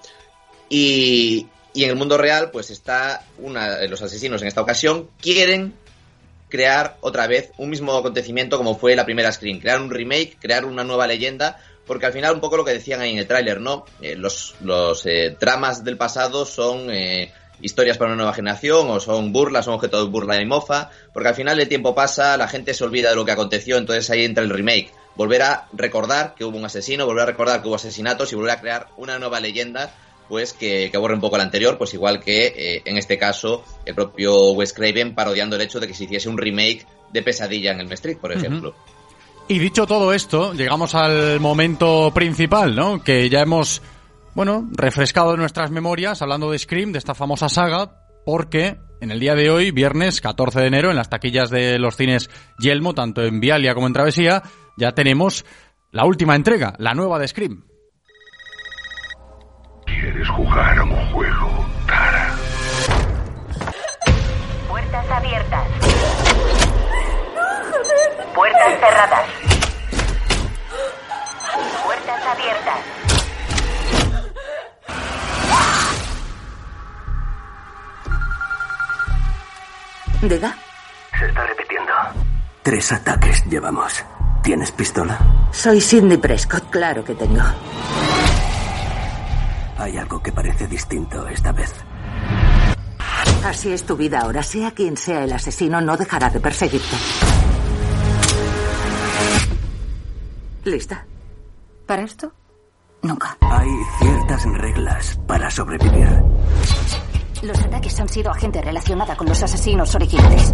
Y, 0.70 1.48
y, 1.74 1.86
en 1.86 1.90
el 1.90 1.96
mundo 1.96 2.20
real, 2.20 2.52
pues 2.52 2.70
está 2.70 3.26
una 3.40 3.78
de 3.78 3.88
los 3.88 4.04
asesinos 4.04 4.44
en 4.44 4.48
esta 4.48 4.62
ocasión, 4.62 5.10
quieren 5.20 5.74
crear 6.50 6.98
otra 7.02 7.26
vez 7.26 7.52
un 7.58 7.72
mismo 7.72 7.96
acontecimiento 7.96 8.58
como 8.58 8.78
fue 8.78 8.96
la 8.96 9.06
primera 9.06 9.32
Scream, 9.32 9.60
crear 9.60 9.82
un 9.82 9.90
remake, 9.90 10.38
crear 10.40 10.66
una 10.66 10.84
nueva 10.84 11.08
leyenda, 11.08 11.60
porque 11.90 12.06
al 12.06 12.14
final 12.14 12.36
un 12.36 12.40
poco 12.40 12.56
lo 12.56 12.64
que 12.64 12.72
decían 12.74 13.02
ahí 13.02 13.14
en 13.14 13.18
el 13.18 13.26
tráiler, 13.26 13.60
¿no? 13.60 13.84
Eh, 14.00 14.16
los 14.16 14.54
los 14.62 15.08
eh, 15.08 15.36
dramas 15.40 15.84
del 15.84 15.98
pasado 15.98 16.46
son 16.46 16.92
eh, 16.92 17.34
historias 17.62 17.98
para 17.98 18.12
una 18.12 18.18
nueva 18.18 18.34
generación 18.36 18.92
o 18.92 19.00
son 19.00 19.34
burlas, 19.34 19.66
son 19.66 19.74
objeto 19.74 20.04
de 20.06 20.08
burla 20.08 20.40
y 20.40 20.46
mofa, 20.46 20.92
porque 21.12 21.30
al 21.30 21.34
final 21.34 21.60
el 21.60 21.68
tiempo 21.68 21.96
pasa, 21.96 22.38
la 22.38 22.48
gente 22.48 22.76
se 22.76 22.84
olvida 22.84 23.10
de 23.10 23.16
lo 23.16 23.26
que 23.26 23.32
aconteció, 23.32 23.78
entonces 23.78 24.08
ahí 24.12 24.24
entra 24.24 24.44
el 24.44 24.52
remake. 24.52 24.92
volver 25.16 25.42
a 25.42 25.68
recordar 25.74 26.36
que 26.36 26.46
hubo 26.46 26.60
un 26.60 26.66
asesino, 26.66 27.08
volver 27.08 27.24
a 27.24 27.26
recordar 27.26 27.64
que 27.64 27.68
hubo 27.68 27.76
asesinatos 27.76 28.32
y 28.32 28.36
volver 28.36 28.52
a 28.52 28.62
crear 28.62 28.90
una 28.96 29.18
nueva 29.18 29.40
leyenda 29.40 29.92
pues 30.28 30.54
que, 30.54 30.90
que 30.92 30.98
borre 31.00 31.16
un 31.16 31.22
poco 31.22 31.38
la 31.38 31.44
anterior, 31.44 31.80
pues 31.80 31.96
igual 31.96 32.20
que 32.20 32.54
eh, 32.56 32.82
en 32.86 32.98
este 32.98 33.18
caso 33.18 33.64
el 33.84 33.96
propio 33.96 34.52
Wes 34.52 34.74
Craven 34.74 35.16
parodiando 35.16 35.56
el 35.56 35.64
hecho 35.64 35.80
de 35.80 35.88
que 35.88 35.96
se 35.96 36.04
hiciese 36.04 36.30
un 36.30 36.38
remake 36.38 36.86
de 37.12 37.24
Pesadilla 37.24 37.72
en 37.72 37.80
el 37.80 37.92
Street, 37.94 38.20
por 38.20 38.32
ejemplo. 38.32 38.76
Y 39.52 39.58
dicho 39.58 39.88
todo 39.88 40.14
esto, 40.14 40.54
llegamos 40.54 40.94
al 40.94 41.40
momento 41.40 42.12
principal, 42.14 42.76
¿no? 42.76 43.02
Que 43.04 43.30
ya 43.30 43.42
hemos, 43.42 43.82
bueno, 44.36 44.70
refrescado 44.74 45.36
nuestras 45.38 45.72
memorias 45.72 46.22
hablando 46.22 46.52
de 46.52 46.60
Scream, 46.60 46.92
de 46.92 47.00
esta 47.00 47.16
famosa 47.16 47.50
saga, 47.50 48.06
porque 48.28 48.78
en 49.02 49.10
el 49.10 49.20
día 49.20 49.34
de 49.34 49.50
hoy, 49.50 49.72
viernes 49.72 50.22
14 50.22 50.60
de 50.60 50.68
enero, 50.68 50.92
en 50.92 50.98
las 50.98 51.10
taquillas 51.10 51.50
de 51.50 51.80
los 51.80 51.98
cines 51.98 52.30
Yelmo, 52.60 52.94
tanto 52.94 53.24
en 53.24 53.40
Vialia 53.40 53.74
como 53.74 53.88
en 53.88 53.94
Travesía, 53.94 54.44
ya 54.78 54.92
tenemos 54.92 55.46
la 55.90 56.06
última 56.06 56.36
entrega, 56.36 56.76
la 56.78 56.94
nueva 56.94 57.18
de 57.18 57.28
Scream. 57.28 57.64
¿Quieres 59.88 60.30
jugar 60.30 60.78
a 60.78 60.84
un 60.84 61.12
juego, 61.12 61.66
Tara? 61.88 62.36
Puertas 64.70 65.10
abiertas. 65.10 65.89
Puertas 68.40 68.80
cerradas. 68.80 69.26
Puertas 71.84 72.26
abiertas. 72.26 72.80
Diga. 80.22 80.58
Se 81.20 81.26
está 81.26 81.48
repitiendo. 81.48 81.92
Tres 82.64 82.92
ataques 82.94 83.46
llevamos. 83.48 84.06
¿Tienes 84.42 84.72
pistola? 84.72 85.20
Soy 85.52 85.82
Sidney 85.82 86.16
Prescott, 86.16 86.70
claro 86.70 87.04
que 87.04 87.16
tengo. 87.16 87.44
Hay 89.80 89.98
algo 89.98 90.24
que 90.24 90.32
parece 90.32 90.66
distinto 90.66 91.28
esta 91.28 91.52
vez. 91.52 91.76
Así 93.44 93.74
es 93.74 93.86
tu 93.86 93.98
vida 93.98 94.22
ahora. 94.22 94.42
Sea 94.44 94.72
quien 94.72 94.96
sea 94.96 95.26
el 95.26 95.34
asesino, 95.34 95.82
no 95.82 95.98
dejará 95.98 96.30
de 96.30 96.40
perseguirte. 96.40 96.96
¿Lista? 100.66 101.06
¿Para 101.86 102.04
esto? 102.04 102.32
Nunca. 103.02 103.38
Hay 103.42 103.70
ciertas 104.00 104.44
reglas 104.46 105.20
para 105.26 105.50
sobrevivir. 105.50 106.08
Los 107.42 107.58
ataques 107.64 108.00
han 108.00 108.10
sido 108.10 108.32
a 108.32 108.36
gente 108.36 108.62
relacionada 108.62 109.16
con 109.16 109.28
los 109.28 109.42
asesinos 109.42 109.96
originales. 109.96 110.54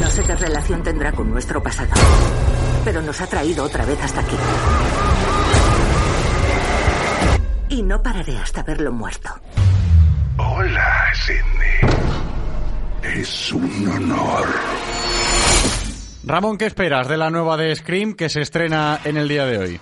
No 0.00 0.08
sé 0.10 0.22
qué 0.22 0.36
relación 0.36 0.82
tendrá 0.82 1.10
con 1.12 1.30
nuestro 1.30 1.62
pasado, 1.62 1.90
pero 2.84 3.02
nos 3.02 3.20
ha 3.20 3.26
traído 3.26 3.64
otra 3.64 3.84
vez 3.84 4.00
hasta 4.02 4.20
aquí. 4.20 4.36
Y 7.70 7.82
no 7.82 8.00
pararé 8.02 8.38
hasta 8.38 8.62
verlo 8.62 8.92
muerto. 8.92 9.30
Hola, 10.38 11.12
Sidney. 11.14 11.96
Es 13.02 13.52
un 13.52 13.88
honor. 13.88 14.46
Ramón, 16.26 16.58
¿qué 16.58 16.66
esperas 16.66 17.06
de 17.06 17.16
la 17.16 17.30
nueva 17.30 17.56
de 17.56 17.74
Scream 17.76 18.14
que 18.14 18.28
se 18.28 18.40
estrena 18.40 19.00
en 19.04 19.16
el 19.16 19.28
día 19.28 19.46
de 19.46 19.58
hoy? 19.58 19.80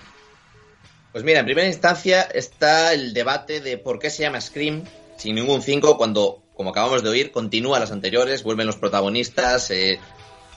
Pues 1.11 1.25
mira, 1.25 1.41
en 1.41 1.47
primera 1.47 1.67
instancia 1.67 2.21
está 2.21 2.93
el 2.93 3.15
debate 3.15 3.63
de 3.63 3.79
por 3.79 3.99
qué 3.99 4.11
se 4.11 4.25
llama 4.25 4.43
Scream 4.43 4.85
sin 5.17 5.37
ningún 5.37 5.63
5 5.63 5.97
cuando, 5.97 6.43
como 6.55 6.69
acabamos 6.69 7.03
de 7.03 7.09
oír, 7.09 7.33
continúa 7.33 7.81
las 7.81 7.93
anteriores, 7.93 8.43
vuelven 8.43 8.67
los 8.67 8.77
protagonistas, 8.77 9.71
eh, 9.71 9.99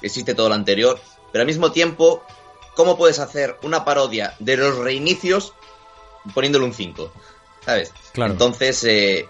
existe 0.01 0.35
todo 0.35 0.49
lo 0.49 0.55
anterior, 0.55 0.99
pero 1.31 1.43
al 1.43 1.47
mismo 1.47 1.71
tiempo, 1.71 2.21
¿cómo 2.75 2.97
puedes 2.97 3.19
hacer 3.19 3.55
una 3.63 3.85
parodia 3.85 4.33
de 4.39 4.57
los 4.57 4.77
reinicios 4.77 5.53
poniéndole 6.33 6.65
un 6.65 6.73
5? 6.73 7.13
¿Sabes? 7.63 7.93
Claro. 8.11 8.33
Entonces, 8.33 8.83
eh, 8.83 9.25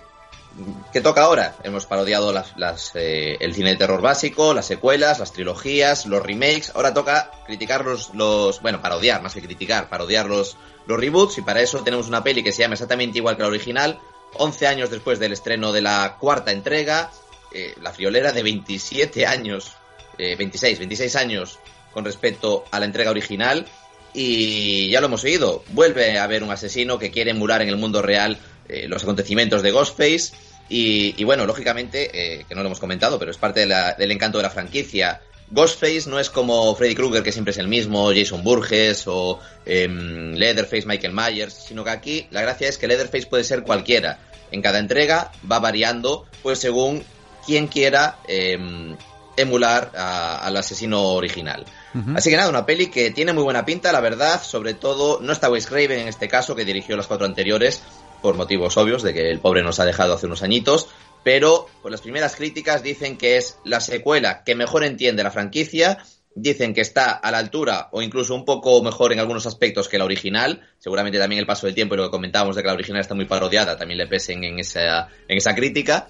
¿qué 0.92 1.02
toca 1.02 1.24
ahora? 1.24 1.56
Hemos 1.64 1.86
parodiado 1.86 2.32
las, 2.34 2.92
eh, 2.96 3.38
el 3.40 3.54
cine 3.54 3.72
de 3.72 3.78
terror 3.78 4.02
básico, 4.02 4.54
las 4.54 4.66
secuelas, 4.66 5.20
las 5.20 5.32
trilogías, 5.32 6.06
los 6.06 6.24
remakes. 6.24 6.72
Ahora 6.76 6.94
toca 6.94 7.32
criticar 7.46 7.86
los, 7.86 8.62
bueno, 8.62 8.82
parodiar, 8.82 9.22
más 9.22 9.34
que 9.34 9.42
criticar, 9.42 9.90
parodiar 9.90 10.28
los, 10.28 10.58
los 10.86 11.00
reboots. 11.00 11.38
Y 11.38 11.42
para 11.42 11.62
eso 11.62 11.84
tenemos 11.84 12.08
una 12.08 12.24
peli 12.24 12.44
que 12.44 12.52
se 12.52 12.62
llama 12.62 12.74
exactamente 12.74 13.18
igual 13.18 13.36
que 13.36 13.44
la 13.44 13.50
original, 13.50 14.00
11 14.36 14.68
años 14.68 14.90
después 14.90 15.20
del 15.20 15.34
estreno 15.34 15.72
de 15.72 15.82
la 15.82 16.18
cuarta 16.20 16.52
entrega. 16.52 17.12
eh, 17.54 17.74
la 17.82 17.94
friolera 17.94 18.34
de 18.34 18.44
27 18.44 19.26
años, 19.26 19.72
eh, 20.18 20.36
26, 20.36 20.80
26 20.80 21.16
años 21.16 21.60
con 21.94 22.04
respecto 22.04 22.66
a 22.72 22.80
la 22.80 22.86
entrega 22.86 23.12
original. 23.12 23.66
Y 24.14 24.90
ya 24.90 25.00
lo 25.00 25.08
hemos 25.08 25.24
oído, 25.24 25.64
vuelve 25.70 26.18
a 26.18 26.24
haber 26.24 26.44
un 26.44 26.52
asesino 26.52 26.98
que 26.98 27.12
quiere 27.12 27.32
emular 27.32 27.62
en 27.62 27.70
el 27.70 27.78
mundo 27.78 28.02
real 28.02 28.40
los 28.88 29.04
acontecimientos 29.04 29.62
de 29.62 29.72
Ghostface. 29.72 30.34
Y, 30.70 31.16
y 31.18 31.24
bueno, 31.24 31.46
lógicamente, 31.46 32.10
eh, 32.14 32.46
que 32.48 32.56
no 32.56 32.62
lo 32.62 32.68
hemos 32.68 32.80
comentado, 32.80 33.18
pero 33.20 33.32
es 33.32 33.38
parte 33.38 33.62
de 33.62 33.66
la- 33.68 33.94
del 33.94 34.12
encanto 34.12 34.38
de 34.38 34.44
la 34.44 34.50
franquicia. 34.50 35.22
Ghostface 35.50 36.10
no 36.10 36.20
es 36.20 36.30
como 36.30 36.76
Freddy 36.76 36.94
Krueger, 36.94 37.24
que 37.24 37.32
siempre 37.32 37.52
es 37.52 37.58
el 37.58 37.70
mismo, 37.70 38.12
Jason 38.14 38.44
Burgess 38.44 39.04
o 39.08 39.40
em, 39.66 40.34
Leatherface 40.34 40.86
Michael 40.86 41.14
Myers, 41.14 41.54
sino 41.54 41.84
que 41.86 41.90
aquí 41.90 42.28
la 42.32 42.42
gracia 42.42 42.68
es 42.68 42.78
que 42.78 42.88
Leatherface 42.88 43.28
puede 43.28 43.44
ser 43.46 43.64
cualquiera. 43.64 44.20
En 44.52 44.62
cada 44.62 44.80
entrega 44.80 45.32
va 45.50 45.60
variando, 45.60 46.26
pues 46.44 46.60
según 46.60 47.04
quien 47.46 47.68
quiera 47.68 48.18
em, 48.28 48.98
emular 49.38 49.92
a- 49.96 50.40
al 50.46 50.58
asesino 50.58 51.02
original. 51.14 51.64
Así 52.16 52.30
que 52.30 52.36
nada, 52.38 52.50
una 52.50 52.66
peli 52.66 52.88
que 52.88 53.12
tiene 53.12 53.34
muy 53.34 53.44
buena 53.44 53.66
pinta, 53.66 53.92
la 53.92 54.02
verdad, 54.02 54.42
sobre 54.44 54.74
todo 54.74 55.20
no 55.22 55.32
está 55.32 55.50
Wes 55.50 55.66
Craven 55.66 56.00
en 56.00 56.08
este 56.10 56.28
caso, 56.28 56.56
que 56.56 56.66
dirigió 56.66 56.96
las 56.98 57.08
cuatro 57.08 57.26
anteriores, 57.26 57.82
por 58.22 58.36
motivos 58.36 58.78
obvios 58.78 59.04
de 59.04 59.14
que 59.14 59.30
el 59.30 59.40
pobre 59.40 59.64
nos 59.64 59.80
ha 59.80 59.86
dejado 59.86 60.14
hace 60.14 60.26
unos 60.26 60.44
añitos, 60.44 60.88
pero 61.24 61.68
pues 61.82 61.92
las 61.92 62.02
primeras 62.02 62.36
críticas 62.36 62.84
dicen 62.84 63.18
que 63.18 63.38
es 63.38 63.58
la 63.64 63.80
secuela 63.80 64.44
que 64.44 64.56
mejor 64.56 64.84
entiende 64.84 65.24
la 65.24 65.32
franquicia, 65.32 65.98
dicen 66.36 66.74
que 66.74 66.82
está 66.82 67.12
a 67.12 67.32
la 67.32 67.40
altura 67.40 67.90
o 67.92 68.02
incluso 68.02 68.36
un 68.36 68.46
poco 68.46 68.82
mejor 68.84 69.12
en 69.12 69.20
algunos 69.20 69.46
aspectos 69.46 69.90
que 69.90 69.98
la 69.98 70.06
original, 70.06 70.62
seguramente 70.78 71.18
también 71.18 71.40
el 71.40 71.48
paso 71.48 71.66
del 71.66 71.76
tiempo 71.76 71.96
y 71.96 71.98
lo 71.98 72.06
que 72.06 72.12
comentábamos 72.12 72.56
de 72.56 72.62
que 72.62 72.68
la 72.68 72.74
original 72.74 73.02
está 73.02 73.16
muy 73.16 73.26
parodiada 73.26 73.76
también 73.76 73.98
le 73.98 74.08
pesen 74.08 74.44
en 74.44 74.60
esa, 74.60 75.08
en 75.28 75.38
esa 75.38 75.56
crítica, 75.56 76.08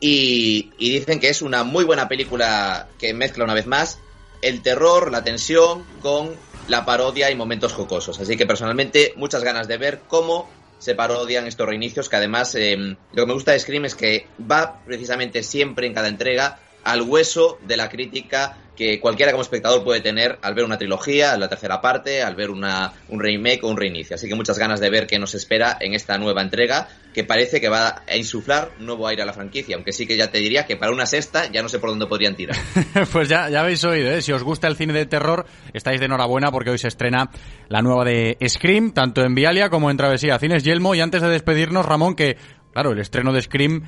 y, 0.00 0.70
y 0.78 0.90
dicen 0.90 1.18
que 1.18 1.28
es 1.28 1.42
una 1.42 1.64
muy 1.64 1.84
buena 1.84 2.08
película 2.08 2.88
que 2.98 3.12
mezcla 3.14 3.42
una 3.44 3.54
vez 3.54 3.66
más 3.66 3.98
el 4.42 4.62
terror, 4.62 5.10
la 5.10 5.24
tensión 5.24 5.84
con 6.00 6.36
la 6.68 6.84
parodia 6.84 7.30
y 7.30 7.34
momentos 7.34 7.72
jocosos. 7.72 8.20
Así 8.20 8.36
que 8.36 8.46
personalmente 8.46 9.12
muchas 9.16 9.42
ganas 9.42 9.66
de 9.66 9.78
ver 9.78 10.02
cómo 10.06 10.48
se 10.78 10.94
parodian 10.94 11.46
estos 11.46 11.66
reinicios, 11.66 12.08
que 12.08 12.16
además 12.16 12.54
eh, 12.54 12.76
lo 12.76 13.22
que 13.22 13.26
me 13.26 13.32
gusta 13.32 13.52
de 13.52 13.60
Scream 13.60 13.84
es 13.84 13.94
que 13.94 14.26
va 14.50 14.80
precisamente 14.84 15.42
siempre 15.42 15.86
en 15.86 15.94
cada 15.94 16.08
entrega 16.08 16.58
al 16.84 17.02
hueso 17.02 17.58
de 17.66 17.76
la 17.76 17.88
crítica 17.88 18.56
que 18.78 19.00
cualquiera 19.00 19.32
como 19.32 19.42
espectador 19.42 19.82
puede 19.82 20.00
tener 20.00 20.38
al 20.40 20.54
ver 20.54 20.64
una 20.64 20.78
trilogía, 20.78 21.36
la 21.36 21.48
tercera 21.48 21.80
parte, 21.80 22.22
al 22.22 22.36
ver 22.36 22.48
una, 22.48 22.92
un 23.08 23.18
remake 23.18 23.64
o 23.64 23.68
un 23.68 23.76
reinicio. 23.76 24.14
Así 24.14 24.28
que 24.28 24.36
muchas 24.36 24.56
ganas 24.56 24.78
de 24.78 24.88
ver 24.88 25.08
qué 25.08 25.18
nos 25.18 25.34
espera 25.34 25.76
en 25.80 25.94
esta 25.94 26.16
nueva 26.16 26.42
entrega, 26.42 26.86
que 27.12 27.24
parece 27.24 27.60
que 27.60 27.68
va 27.68 28.02
a 28.06 28.16
insuflar 28.16 28.70
nuevo 28.78 29.08
aire 29.08 29.22
a 29.22 29.26
la 29.26 29.32
franquicia, 29.32 29.74
aunque 29.74 29.92
sí 29.92 30.06
que 30.06 30.16
ya 30.16 30.30
te 30.30 30.38
diría 30.38 30.64
que 30.64 30.76
para 30.76 30.92
una 30.92 31.06
sexta 31.06 31.50
ya 31.50 31.60
no 31.60 31.68
sé 31.68 31.80
por 31.80 31.90
dónde 31.90 32.06
podrían 32.06 32.36
tirar. 32.36 32.56
pues 33.12 33.28
ya, 33.28 33.48
ya 33.50 33.62
habéis 33.62 33.82
oído, 33.82 34.12
¿eh? 34.12 34.22
Si 34.22 34.30
os 34.30 34.44
gusta 34.44 34.68
el 34.68 34.76
cine 34.76 34.92
de 34.92 35.06
terror, 35.06 35.44
estáis 35.72 35.98
de 35.98 36.06
enhorabuena 36.06 36.52
porque 36.52 36.70
hoy 36.70 36.78
se 36.78 36.86
estrena 36.86 37.30
la 37.68 37.82
nueva 37.82 38.04
de 38.04 38.36
Scream, 38.46 38.92
tanto 38.92 39.22
en 39.22 39.34
Vialia 39.34 39.70
como 39.70 39.90
en 39.90 39.96
Travesía. 39.96 40.38
Cines 40.38 40.62
Yelmo. 40.62 40.94
Y 40.94 41.00
antes 41.00 41.20
de 41.20 41.28
despedirnos, 41.28 41.84
Ramón, 41.84 42.14
que, 42.14 42.36
claro, 42.72 42.92
el 42.92 43.00
estreno 43.00 43.32
de 43.32 43.42
Scream 43.42 43.82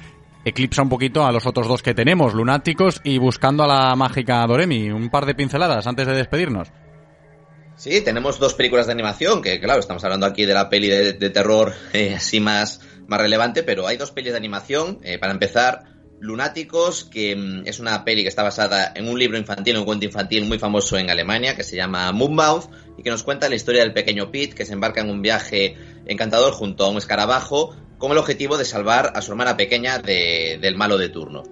eclipsa 0.45 0.83
un 0.83 0.89
poquito 0.89 1.25
a 1.25 1.33
los 1.33 1.47
otros 1.47 1.69
dos 1.69 1.83
que 1.83 1.95
tenemos, 1.95 2.35
Lunáticos 2.35 3.01
y 3.05 3.19
Buscando 3.19 3.65
a 3.65 3.67
la 3.67 3.97
Mágica 3.97 4.47
Doremi. 4.47 4.91
Un 4.91 5.11
par 5.11 5.27
de 5.27 5.35
pinceladas 5.35 5.87
antes 5.87 6.07
de 6.07 6.15
despedirnos. 6.15 6.69
Sí, 7.77 8.03
tenemos 8.03 8.39
dos 8.39 8.55
películas 8.55 8.87
de 8.87 8.93
animación, 8.93 9.41
que 9.41 9.59
claro, 9.59 9.81
estamos 9.81 10.05
hablando 10.05 10.27
aquí 10.27 10.45
de 10.45 10.53
la 10.53 10.69
peli 10.69 10.89
de, 10.89 11.31
terror 11.31 11.73
eh, 11.93 12.15
así 12.17 12.39
más, 12.39 12.81
más 13.07 13.21
relevante, 13.21 13.63
pero 13.63 13.87
hay 13.87 13.97
dos 13.97 14.11
pelis 14.11 14.33
de 14.33 14.39
animación. 14.39 14.99
Eh, 15.03 15.19
para 15.19 15.33
empezar, 15.33 15.85
Lunáticos, 16.21 17.05
que 17.05 17.35
mm, 17.35 17.63
es 17.67 17.81
una 17.81 18.05
peli 18.05 18.23
que 18.23 18.29
está 18.29 18.43
basada 18.43 18.93
en 18.95 19.09
un 19.09 19.19
libro 19.19 19.39
infantil, 19.39 19.79
un 19.79 19.87
cuento 19.87 20.05
infantil 20.05 20.45
muy 20.45 20.59
famoso 20.59 20.99
en 20.99 21.09
Alemania, 21.09 21.57
que 21.57 21.65
se 21.65 21.77
llama 21.77 22.13
Moonmouth, 22.13 22.71
y 22.99 23.03
que 23.03 23.09
nos 23.09 23.23
cuenta 23.23 23.49
la 23.49 23.55
historia 23.55 23.81
del 23.81 23.95
pequeño 23.95 24.31
Pete, 24.31 24.55
que 24.55 24.67
se 24.67 24.75
embarca 24.75 25.01
en 25.01 25.09
un 25.09 25.23
viaje 25.23 25.77
encantador 26.05 26.53
junto 26.53 26.85
a 26.85 26.91
un 26.91 26.99
escarabajo, 26.99 27.75
con 28.01 28.11
el 28.11 28.19
objetivo 28.19 28.59
de 28.59 28.65
salvar 28.65 29.13
a 29.15 29.23
su 29.23 29.31
hermana 29.31 29.57
pequeña 29.57 29.99
de- 29.99 30.59
del 30.61 30.75
malo 30.75 30.99
de 30.99 31.11
turno. 31.11 31.45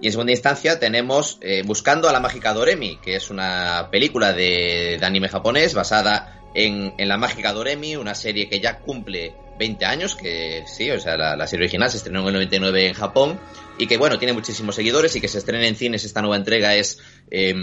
Y 0.00 0.06
en 0.06 0.12
segunda 0.12 0.32
instancia 0.32 0.78
tenemos 0.78 1.38
eh, 1.42 1.62
Buscando 1.66 2.08
a 2.08 2.12
la 2.12 2.20
mágica 2.20 2.54
Doremi, 2.54 2.98
que 3.02 3.16
es 3.16 3.28
una 3.30 3.88
película 3.90 4.32
de, 4.32 4.98
anime 5.02 5.28
japonés 5.28 5.74
basada 5.74 6.40
en, 6.54 6.94
en 6.96 7.08
la 7.08 7.18
mágica 7.18 7.52
Doremi, 7.52 7.96
una 7.96 8.14
serie 8.14 8.48
que 8.48 8.60
ya 8.60 8.78
cumple 8.78 9.34
20 9.58 9.84
años, 9.84 10.14
que 10.14 10.62
sí, 10.66 10.88
o 10.90 11.00
sea, 11.00 11.16
la, 11.16 11.46
serie 11.48 11.64
original 11.64 11.90
se 11.90 11.96
estrenó 11.96 12.20
en 12.20 12.28
el 12.28 12.34
99 12.34 12.86
en 12.86 12.94
Japón 12.94 13.40
y 13.76 13.88
que 13.88 13.96
bueno, 13.98 14.18
tiene 14.18 14.32
muchísimos 14.32 14.76
seguidores 14.76 15.14
y 15.16 15.20
que 15.20 15.26
se 15.26 15.38
estrena 15.38 15.66
en 15.66 15.74
cines 15.74 16.04
esta 16.04 16.20
nueva 16.22 16.36
entrega 16.36 16.76
es 16.76 17.00
eh, 17.30 17.54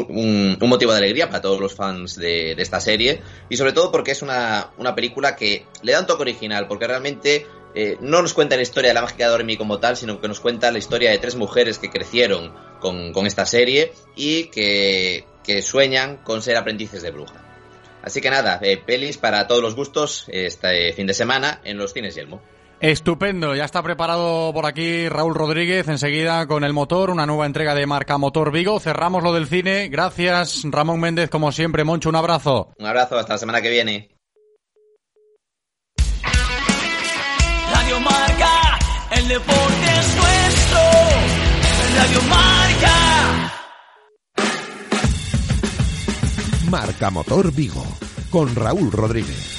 un, 0.00 0.58
motivo 0.60 0.92
de 0.92 0.98
alegría 0.98 1.28
para 1.28 1.40
todos 1.40 1.60
los 1.60 1.74
fans 1.74 2.16
de, 2.16 2.52
esta 2.52 2.80
serie 2.80 3.22
y 3.48 3.56
sobre 3.56 3.72
todo 3.72 3.90
porque 3.90 4.12
es 4.12 4.22
una, 4.22 4.70
una 4.78 4.94
película 4.94 5.36
que 5.36 5.66
le 5.82 5.92
da 5.92 6.00
un 6.00 6.06
toque 6.06 6.22
original, 6.22 6.66
porque 6.68 6.86
realmente 6.86 7.46
eh, 7.74 7.96
no 8.00 8.22
nos 8.22 8.34
cuenta 8.34 8.56
la 8.56 8.62
historia 8.62 8.90
de 8.90 8.94
la 8.94 9.02
mágica 9.02 9.24
de 9.24 9.30
Doremi 9.30 9.56
como 9.56 9.78
tal, 9.78 9.96
sino 9.96 10.20
que 10.20 10.28
nos 10.28 10.40
cuenta 10.40 10.70
la 10.70 10.78
historia 10.78 11.10
de 11.10 11.18
tres 11.18 11.36
mujeres 11.36 11.78
que 11.78 11.90
crecieron 11.90 12.52
con, 12.80 13.12
con 13.12 13.26
esta 13.26 13.46
serie 13.46 13.92
y 14.16 14.44
que, 14.44 15.24
que 15.44 15.62
sueñan 15.62 16.18
con 16.18 16.42
ser 16.42 16.56
aprendices 16.56 17.02
de 17.02 17.10
bruja. 17.10 17.42
Así 18.02 18.20
que 18.20 18.30
nada, 18.30 18.58
eh, 18.62 18.78
pelis 18.78 19.16
para 19.16 19.46
todos 19.46 19.62
los 19.62 19.76
gustos 19.76 20.26
este 20.28 20.92
fin 20.92 21.06
de 21.06 21.14
semana 21.14 21.60
en 21.64 21.78
los 21.78 21.92
cines 21.92 22.14
Yelmo. 22.14 22.42
Estupendo, 22.82 23.54
ya 23.54 23.64
está 23.64 23.80
preparado 23.80 24.52
por 24.52 24.66
aquí 24.66 25.08
Raúl 25.08 25.36
Rodríguez 25.36 25.86
enseguida 25.86 26.48
con 26.48 26.64
el 26.64 26.72
motor, 26.72 27.10
una 27.10 27.26
nueva 27.26 27.46
entrega 27.46 27.76
de 27.76 27.86
marca 27.86 28.18
Motor 28.18 28.50
Vigo. 28.50 28.80
Cerramos 28.80 29.22
lo 29.22 29.32
del 29.32 29.46
cine. 29.46 29.88
Gracias, 29.88 30.62
Ramón 30.64 30.98
Méndez, 30.98 31.30
como 31.30 31.52
siempre. 31.52 31.84
Moncho, 31.84 32.08
un 32.08 32.16
abrazo. 32.16 32.72
Un 32.76 32.86
abrazo, 32.86 33.16
hasta 33.16 33.34
la 33.34 33.38
semana 33.38 33.62
que 33.62 33.70
viene. 33.70 34.10
Radio 37.72 38.00
Marca, 38.00 38.78
el 39.12 39.28
deporte 39.28 39.86
es 40.00 40.16
nuestro. 40.16 40.80
Radio 41.98 42.22
Marca. 42.28 43.52
Marca 46.68 47.10
Motor 47.10 47.52
Vigo 47.52 47.84
con 48.32 48.52
Raúl 48.56 48.90
Rodríguez. 48.90 49.51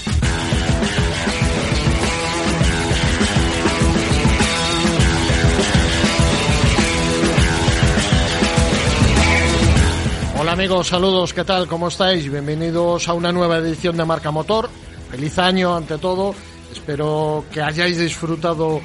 Hola 10.43 10.51
amigos, 10.51 10.89
saludos, 10.89 11.33
¿qué 11.33 11.45
tal? 11.45 11.67
¿Cómo 11.69 11.87
estáis? 11.87 12.29
Bienvenidos 12.29 13.07
a 13.07 13.13
una 13.13 13.31
nueva 13.31 13.59
edición 13.59 13.95
de 13.95 14.03
Marca 14.03 14.29
Motor. 14.29 14.69
Feliz 15.09 15.39
año 15.39 15.73
ante 15.73 15.97
todo. 15.97 16.35
Espero 16.69 17.45
que 17.49 17.61
hayáis 17.61 17.97
disfrutado 17.97 18.81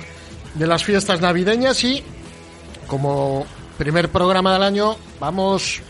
de 0.55 0.67
las 0.69 0.85
fiestas 0.85 1.21
navideñas 1.21 1.83
y 1.83 2.01
como 2.87 3.45
primer 3.77 4.09
programa 4.09 4.53
del 4.53 4.63
año 4.63 4.97
vamos 5.19 5.81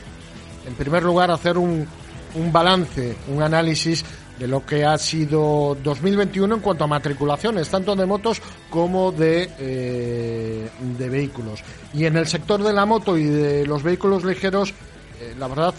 en 0.67 0.73
primer 0.73 1.03
lugar 1.03 1.31
a 1.31 1.35
hacer 1.35 1.59
un, 1.59 1.87
balance, 2.51 3.15
un 3.29 3.43
análisis 3.43 4.07
de 4.39 4.49
lo 4.49 4.65
que 4.65 4.87
ha 4.87 4.97
sido 4.97 5.77
2021 5.85 6.55
en 6.55 6.61
cuanto 6.63 6.85
a 6.85 6.87
matriculaciones, 6.87 7.69
tanto 7.69 7.95
de 7.95 8.07
motos 8.07 8.41
como 8.71 9.13
de, 9.13 9.51
eh, 9.59 10.71
de 10.97 11.09
vehículos. 11.11 11.63
Y 11.93 12.07
en 12.07 12.17
el 12.17 12.27
sector 12.27 12.63
de 12.63 12.73
la 12.73 12.87
moto 12.87 13.19
y 13.19 13.25
de 13.25 13.67
los 13.67 13.83
vehículos 13.83 14.25
ligeros, 14.25 14.73
eh, 15.21 15.35
la 15.39 15.49
verdad, 15.49 15.75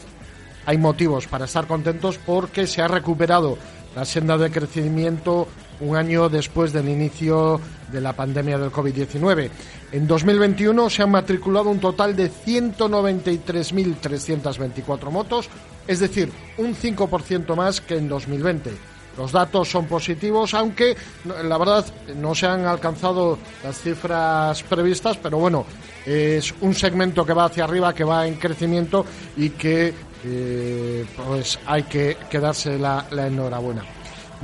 hay 0.65 0.77
motivos 0.77 1.27
para 1.27 1.45
estar 1.45 1.67
contentos 1.67 2.19
porque 2.25 2.67
se 2.67 2.81
ha 2.81 2.87
recuperado 2.87 3.57
la 3.95 4.05
senda 4.05 4.37
de 4.37 4.51
crecimiento 4.51 5.47
un 5.79 5.95
año 5.95 6.29
después 6.29 6.73
del 6.73 6.89
inicio 6.89 7.61
de 7.91 8.01
la 8.01 8.13
pandemia 8.13 8.57
del 8.57 8.71
COVID-19. 8.71 9.51
En 9.91 10.07
2021 10.07 10.89
se 10.89 11.03
han 11.03 11.11
matriculado 11.11 11.69
un 11.69 11.79
total 11.79 12.15
de 12.15 12.31
193.324 12.31 15.09
motos, 15.09 15.49
es 15.87 15.99
decir, 15.99 16.31
un 16.57 16.73
5% 16.75 17.55
más 17.55 17.81
que 17.81 17.97
en 17.97 18.09
2020. 18.09 18.71
Los 19.17 19.31
datos 19.31 19.69
son 19.69 19.85
positivos, 19.85 20.53
aunque 20.53 20.95
la 21.25 21.57
verdad 21.57 21.85
no 22.15 22.33
se 22.33 22.47
han 22.47 22.65
alcanzado 22.65 23.37
las 23.63 23.77
cifras 23.81 24.63
previstas, 24.63 25.17
pero 25.17 25.37
bueno, 25.37 25.65
es 26.05 26.53
un 26.61 26.73
segmento 26.73 27.25
que 27.25 27.33
va 27.33 27.45
hacia 27.45 27.65
arriba, 27.65 27.93
que 27.93 28.03
va 28.03 28.25
en 28.25 28.35
crecimiento 28.35 29.05
y 29.35 29.49
que 29.51 29.93
eh, 30.23 31.05
pues 31.27 31.59
hay 31.65 31.83
que, 31.83 32.17
que 32.29 32.39
darse 32.39 32.77
la, 32.77 33.05
la 33.11 33.27
enhorabuena. 33.27 33.83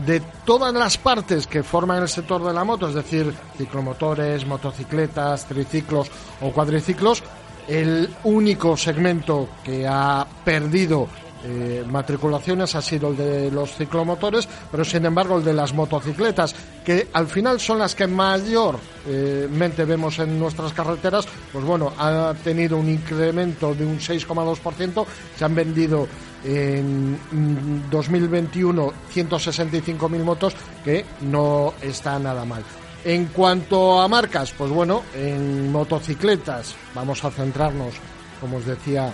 De 0.05 0.21
todas 0.45 0.73
las 0.73 0.97
partes 0.97 1.47
que 1.47 1.63
forman 1.63 2.01
el 2.01 2.09
sector 2.09 2.43
de 2.43 2.51
la 2.51 2.65
moto, 2.65 2.89
es 2.89 2.95
decir, 2.95 3.33
ciclomotores, 3.57 4.45
motocicletas, 4.45 5.45
triciclos 5.45 6.11
o 6.41 6.51
cuadriciclos, 6.51 7.23
el 7.67 8.13
único 8.25 8.75
segmento 8.75 9.47
que 9.63 9.87
ha 9.87 10.27
perdido 10.43 11.07
eh, 11.47 11.83
matriculaciones 11.87 12.73
ha 12.73 12.81
sido 12.81 13.09
el 13.09 13.17
de 13.17 13.51
los 13.51 13.75
ciclomotores, 13.75 14.47
pero 14.71 14.83
sin 14.83 15.05
embargo 15.05 15.37
el 15.37 15.43
de 15.43 15.53
las 15.53 15.73
motocicletas, 15.73 16.55
que 16.83 17.07
al 17.13 17.27
final 17.27 17.59
son 17.59 17.79
las 17.79 17.93
que 17.93 18.07
mayormente 18.07 19.85
vemos 19.85 20.17
en 20.19 20.39
nuestras 20.39 20.73
carreteras, 20.73 21.27
pues 21.53 21.63
bueno, 21.63 21.93
ha 21.99 22.33
tenido 22.43 22.77
un 22.77 22.89
incremento 22.89 23.75
de 23.75 23.85
un 23.85 23.99
6,2%, 23.99 25.05
se 25.37 25.45
han 25.45 25.53
vendido 25.53 26.07
en 26.43 27.13
mm, 27.13 27.89
2021 27.91 28.93
165.000 29.13 30.23
motos, 30.23 30.55
que 30.83 31.05
no 31.21 31.73
está 31.81 32.17
nada 32.17 32.43
mal. 32.43 32.63
En 33.03 33.25
cuanto 33.27 34.01
a 34.01 34.07
marcas, 34.07 34.51
pues 34.57 34.71
bueno, 34.71 35.03
en 35.13 35.71
motocicletas 35.71 36.75
vamos 36.95 37.23
a 37.23 37.29
centrarnos, 37.29 37.93
como 38.41 38.57
os 38.57 38.65
decía, 38.65 39.13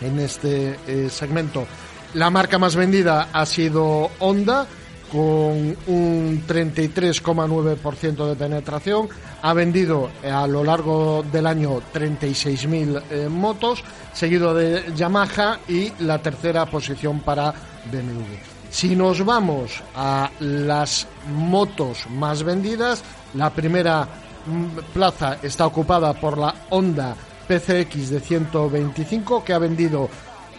en 0.00 0.18
este 0.18 0.78
eh, 0.86 1.08
segmento. 1.10 1.66
La 2.14 2.30
marca 2.30 2.58
más 2.58 2.74
vendida 2.74 3.28
ha 3.32 3.46
sido 3.46 4.10
Honda, 4.18 4.66
con 5.10 5.76
un 5.86 6.44
33,9% 6.46 8.28
de 8.28 8.36
penetración. 8.36 9.08
Ha 9.42 9.52
vendido 9.52 10.10
eh, 10.22 10.30
a 10.30 10.46
lo 10.46 10.62
largo 10.62 11.24
del 11.30 11.46
año 11.46 11.80
36.000 11.92 13.02
eh, 13.10 13.28
motos, 13.28 13.82
seguido 14.12 14.54
de 14.54 14.92
Yamaha 14.94 15.60
y 15.68 15.92
la 16.00 16.18
tercera 16.20 16.66
posición 16.66 17.20
para 17.20 17.52
BMW. 17.90 18.36
Si 18.70 18.94
nos 18.94 19.24
vamos 19.24 19.82
a 19.96 20.30
las 20.38 21.06
motos 21.28 22.06
más 22.10 22.44
vendidas, 22.44 23.02
la 23.34 23.50
primera 23.50 24.06
mm, 24.46 24.92
plaza 24.94 25.38
está 25.42 25.66
ocupada 25.66 26.12
por 26.14 26.38
la 26.38 26.54
Honda 26.70 27.16
PCX 27.50 28.10
de 28.10 28.20
125 28.20 29.42
que 29.42 29.52
ha 29.52 29.58
vendido 29.58 30.08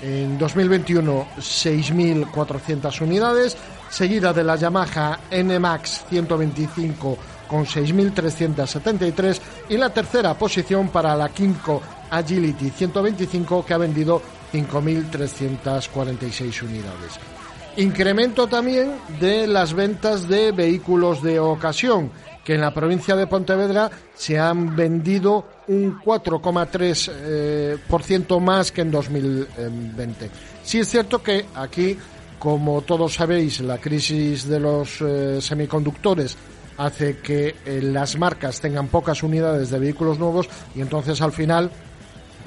en 0.02 0.38
2021 0.38 1.28
6.400 1.38 3.02
unidades, 3.02 3.56
seguida 3.90 4.34
de 4.34 4.44
la 4.44 4.58
Yamaha 4.58 5.18
NMAX 5.32 6.04
125 6.10 7.18
con 7.48 7.66
6.373 7.66 9.40
y 9.70 9.78
la 9.78 9.94
tercera 9.94 10.34
posición 10.34 10.90
para 10.90 11.16
la 11.16 11.30
Kimco 11.30 11.82
Agility 12.10 12.72
125 12.72 13.66
que 13.66 13.74
ha 13.74 13.78
vendido 13.78 14.22
5.346 14.52 16.64
unidades. 16.64 17.18
Incremento 17.78 18.48
también 18.48 18.92
de 19.22 19.48
las 19.48 19.74
ventas 19.74 20.28
de 20.28 20.52
vehículos 20.52 21.24
de 21.24 21.40
ocasión, 21.40 22.12
que 22.44 22.56
en 22.56 22.62
la 22.62 22.74
provincia 22.74 23.16
de 23.16 23.28
Pontevedra 23.28 23.90
se 24.14 24.38
han 24.38 24.76
vendido 24.76 25.46
un 25.68 25.98
4,3% 26.02 27.12
eh, 27.24 27.78
por 27.88 28.04
ciento 28.04 28.42
más 28.42 28.74
que 28.74 28.82
en 28.82 28.92
2020. 28.92 30.30
Sí 30.64 30.80
es 30.80 30.90
cierto 30.90 31.24
que 31.24 31.46
aquí, 31.56 31.98
como 32.40 32.82
todos 32.82 33.14
sabéis, 33.14 33.62
la 33.62 33.78
crisis 33.78 34.48
de 34.50 34.60
los 34.60 35.00
eh, 35.00 35.42
semiconductores 35.42 36.36
hace 36.78 37.20
que 37.20 37.56
eh, 37.66 37.82
las 37.82 38.18
marcas 38.18 38.60
tengan 38.60 38.88
pocas 38.88 39.24
unidades 39.24 39.70
de 39.70 39.80
vehículos 39.80 40.20
nuevos 40.20 40.50
y 40.76 40.82
entonces 40.82 41.22
al 41.22 41.32
final 41.32 41.72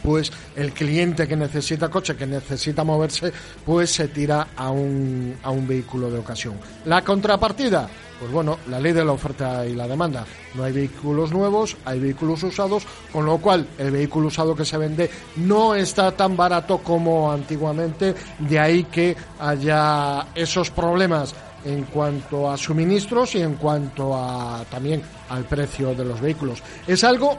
pues 0.05 0.31
el 0.55 0.73
cliente 0.73 1.27
que 1.27 1.35
necesita 1.35 1.89
coche, 1.89 2.15
que 2.15 2.27
necesita 2.27 2.85
moverse, 2.85 3.33
pues 3.65 3.91
se 3.91 4.09
tira 4.09 4.49
a 4.55 4.71
un, 4.71 5.35
a 5.43 5.51
un 5.51 5.67
vehículo 5.67 6.11
de 6.11 6.19
ocasión. 6.19 6.57
La 6.85 7.03
contrapartida, 7.03 7.89
pues 8.21 8.31
bueno, 8.31 8.59
la 8.69 8.79
ley 8.79 8.93
de 8.93 9.03
la 9.03 9.13
oferta 9.13 9.67
y 9.67 9.75
la 9.75 9.89
demanda. 9.89 10.27
No 10.55 10.63
hay 10.65 10.73
vehículos 10.73 11.33
nuevos, 11.33 11.79
hay 11.87 12.01
vehículos 12.01 12.43
usados, 12.43 12.87
con 13.11 13.25
lo 13.25 13.39
cual 13.39 13.67
el 13.79 13.91
vehículo 13.91 14.29
usado 14.29 14.55
que 14.55 14.67
se 14.67 14.77
vende 14.77 15.11
no 15.37 15.75
está 15.75 16.13
tan 16.13 16.37
barato 16.37 16.79
como 16.79 17.33
antiguamente, 17.33 18.15
de 18.41 18.59
ahí 18.59 18.85
que 18.85 19.17
haya 19.41 20.27
esos 20.35 20.71
problemas 20.71 21.35
en 21.65 21.85
cuanto 21.85 22.51
a 22.51 22.59
suministros 22.59 23.35
y 23.37 23.41
en 23.41 23.55
cuanto 23.55 24.15
a 24.15 24.67
también 24.71 25.03
al 25.31 25.45
precio 25.45 25.95
de 25.95 26.05
los 26.05 26.21
vehículos. 26.21 26.63
Es 26.87 27.03
algo 27.05 27.39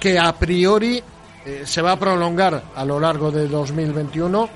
que 0.00 0.18
a 0.18 0.32
priori 0.32 1.00
eh, 1.44 1.62
se 1.64 1.82
va 1.82 1.92
a 1.92 1.98
prolongar 1.98 2.62
a 2.74 2.84
lo 2.84 2.98
largo 2.98 3.30
de 3.30 3.46
2021. 3.48 4.48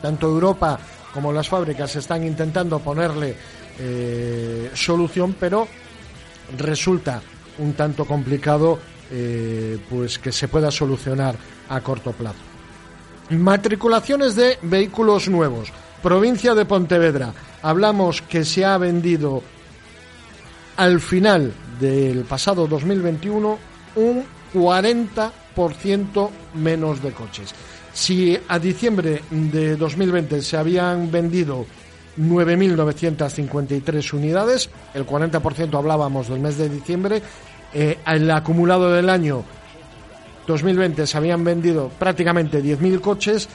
Tanto 0.00 0.26
Europa 0.28 0.78
como 1.12 1.32
las 1.32 1.48
fábricas 1.48 1.94
están 1.96 2.24
intentando 2.24 2.78
ponerle 2.78 3.36
eh, 3.78 4.70
solución, 4.74 5.36
pero 5.38 5.66
resulta 6.56 7.20
un 7.58 7.74
tanto 7.74 8.04
complicado 8.04 8.78
eh, 9.10 9.78
pues 9.90 10.18
que 10.18 10.32
se 10.32 10.48
pueda 10.48 10.70
solucionar 10.70 11.36
a 11.68 11.80
corto 11.80 12.12
plazo. 12.12 12.38
Matriculaciones 13.30 14.34
de 14.36 14.58
vehículos 14.62 15.28
nuevos. 15.28 15.72
Provincia 16.02 16.54
de 16.54 16.64
Pontevedra. 16.64 17.32
Hablamos 17.62 18.22
que 18.22 18.44
se 18.44 18.64
ha 18.64 18.76
vendido 18.78 19.42
al 20.76 21.00
final 21.00 21.52
del 21.78 22.24
pasado 22.24 22.66
2021 22.66 23.58
un 23.96 24.24
40% 24.54 25.41
menos 26.54 27.02
de 27.02 27.12
coches. 27.12 27.54
Si 27.92 28.38
a 28.48 28.58
diciembre 28.58 29.22
de 29.30 29.76
2020 29.76 30.40
se 30.42 30.56
habían 30.56 31.10
vendido 31.10 31.66
9.953 32.18 34.12
unidades, 34.14 34.70
el 34.94 35.06
40% 35.06 35.76
hablábamos 35.76 36.28
del 36.28 36.40
mes 36.40 36.56
de 36.56 36.68
diciembre, 36.68 37.22
eh, 37.72 37.98
el 38.06 38.30
acumulado 38.30 38.90
del 38.92 39.08
año 39.08 39.44
2020 40.46 41.06
se 41.06 41.16
habían 41.16 41.44
vendido 41.44 41.90
prácticamente 41.98 42.62
10.000 42.62 43.00
coches, 43.00 43.48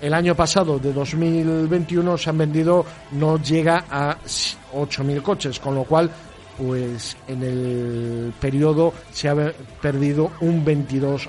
el 0.00 0.14
año 0.14 0.34
pasado 0.34 0.78
de 0.78 0.92
2021 0.92 2.18
se 2.18 2.30
han 2.30 2.38
vendido 2.38 2.84
no 3.12 3.40
llega 3.40 3.84
a 3.88 4.16
8.000 4.74 5.22
coches, 5.22 5.60
con 5.60 5.74
lo 5.74 5.84
cual 5.84 6.10
pues 6.58 7.16
en 7.28 7.42
el 7.42 8.32
periodo 8.40 8.92
se 9.12 9.28
ha 9.28 9.34
perdido 9.80 10.32
un 10.40 10.64
22%. 10.64 11.28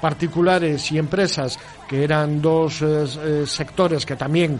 Particulares 0.00 0.90
y 0.92 0.98
empresas, 0.98 1.58
que 1.88 2.02
eran 2.04 2.40
dos 2.40 2.80
eh, 2.80 3.04
eh, 3.22 3.44
sectores 3.46 4.06
que 4.06 4.16
también 4.16 4.58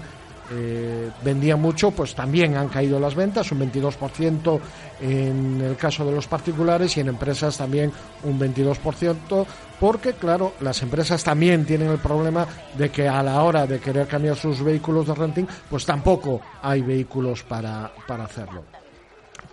eh, 0.53 1.11
vendían 1.23 1.61
mucho, 1.61 1.93
pues 1.93 2.13
también 2.13 2.57
han 2.57 2.69
caído 2.69 2.99
las 2.99 3.15
ventas, 3.15 3.53
un 3.53 3.61
22% 3.71 4.61
en 5.01 5.61
el 5.61 5.77
caso 5.77 6.05
de 6.05 6.11
los 6.13 6.27
particulares 6.27 6.97
y 6.97 7.01
en 7.01 7.09
empresas 7.09 7.57
también 7.57 7.93
un 8.25 8.39
22%, 8.39 9.47
porque 9.79 10.15
claro, 10.15 10.55
las 10.61 10.83
empresas 10.83 11.23
también 11.23 11.65
tienen 11.65 11.91
el 11.91 11.99
problema 11.99 12.47
de 12.77 12.91
que 12.91 13.09
a 13.09 13.23
la 13.23 13.41
hora 13.43 13.65
de 13.65 13.79
querer 13.79 14.09
cambiar 14.09 14.35
sus 14.37 14.61
vehículos 14.61 15.07
de 15.07 15.15
renting, 15.15 15.47
pues 15.69 15.87
tampoco 15.87 16.41
hay 16.61 16.83
vehículos 16.83 17.45
para, 17.45 17.93
para 18.09 18.25
hacerlo. 18.25 18.65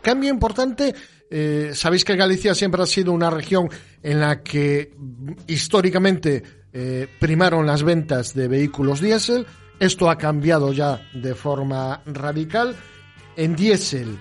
Cambio 0.02 0.30
importante 0.30 0.94
eh, 1.30 1.72
sabéis 1.74 2.06
que 2.06 2.16
Galicia 2.16 2.56
siempre 2.56 2.82
ha 2.82 2.86
sido 2.86 3.12
una 3.12 3.30
región 3.30 3.70
en 4.02 4.22
la 4.22 4.42
que 4.42 4.94
históricamente 5.48 6.42
eh, 6.72 7.06
primaron 7.20 7.68
las 7.68 7.84
ventas 7.84 8.34
de 8.34 8.48
vehículos 8.48 9.02
diésel. 9.02 9.46
Esto 9.80 10.10
ha 10.10 10.18
cambiado 10.18 10.74
ya 10.74 11.08
de 11.14 11.36
forma 11.36 12.02
radical. 12.06 12.76
En 13.36 13.56
diésel 13.56 14.18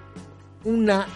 una, 0.66 1.08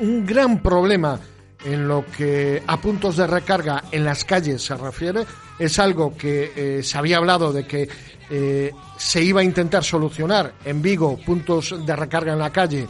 un 0.00 0.24
gran 0.24 0.62
problema 0.62 1.20
en 1.66 1.86
lo 1.86 2.06
que 2.06 2.62
a 2.66 2.80
puntos 2.80 3.18
de 3.18 3.26
recarga 3.26 3.84
en 3.92 4.06
las 4.06 4.24
calles 4.24 4.62
se 4.62 4.74
refiere. 4.74 5.26
Es 5.58 5.78
algo 5.78 6.16
que 6.16 6.52
eh, 6.56 6.82
se 6.82 6.96
había 6.96 7.18
hablado 7.18 7.52
de 7.52 7.66
que 7.66 7.86
eh, 8.30 8.72
se 8.96 9.22
iba 9.22 9.42
a 9.42 9.44
intentar 9.44 9.84
solucionar 9.84 10.54
en 10.64 10.80
Vigo, 10.80 11.18
puntos 11.26 11.74
de 11.84 11.94
recarga 11.94 12.32
en 12.32 12.38
la 12.38 12.50
calle 12.50 12.88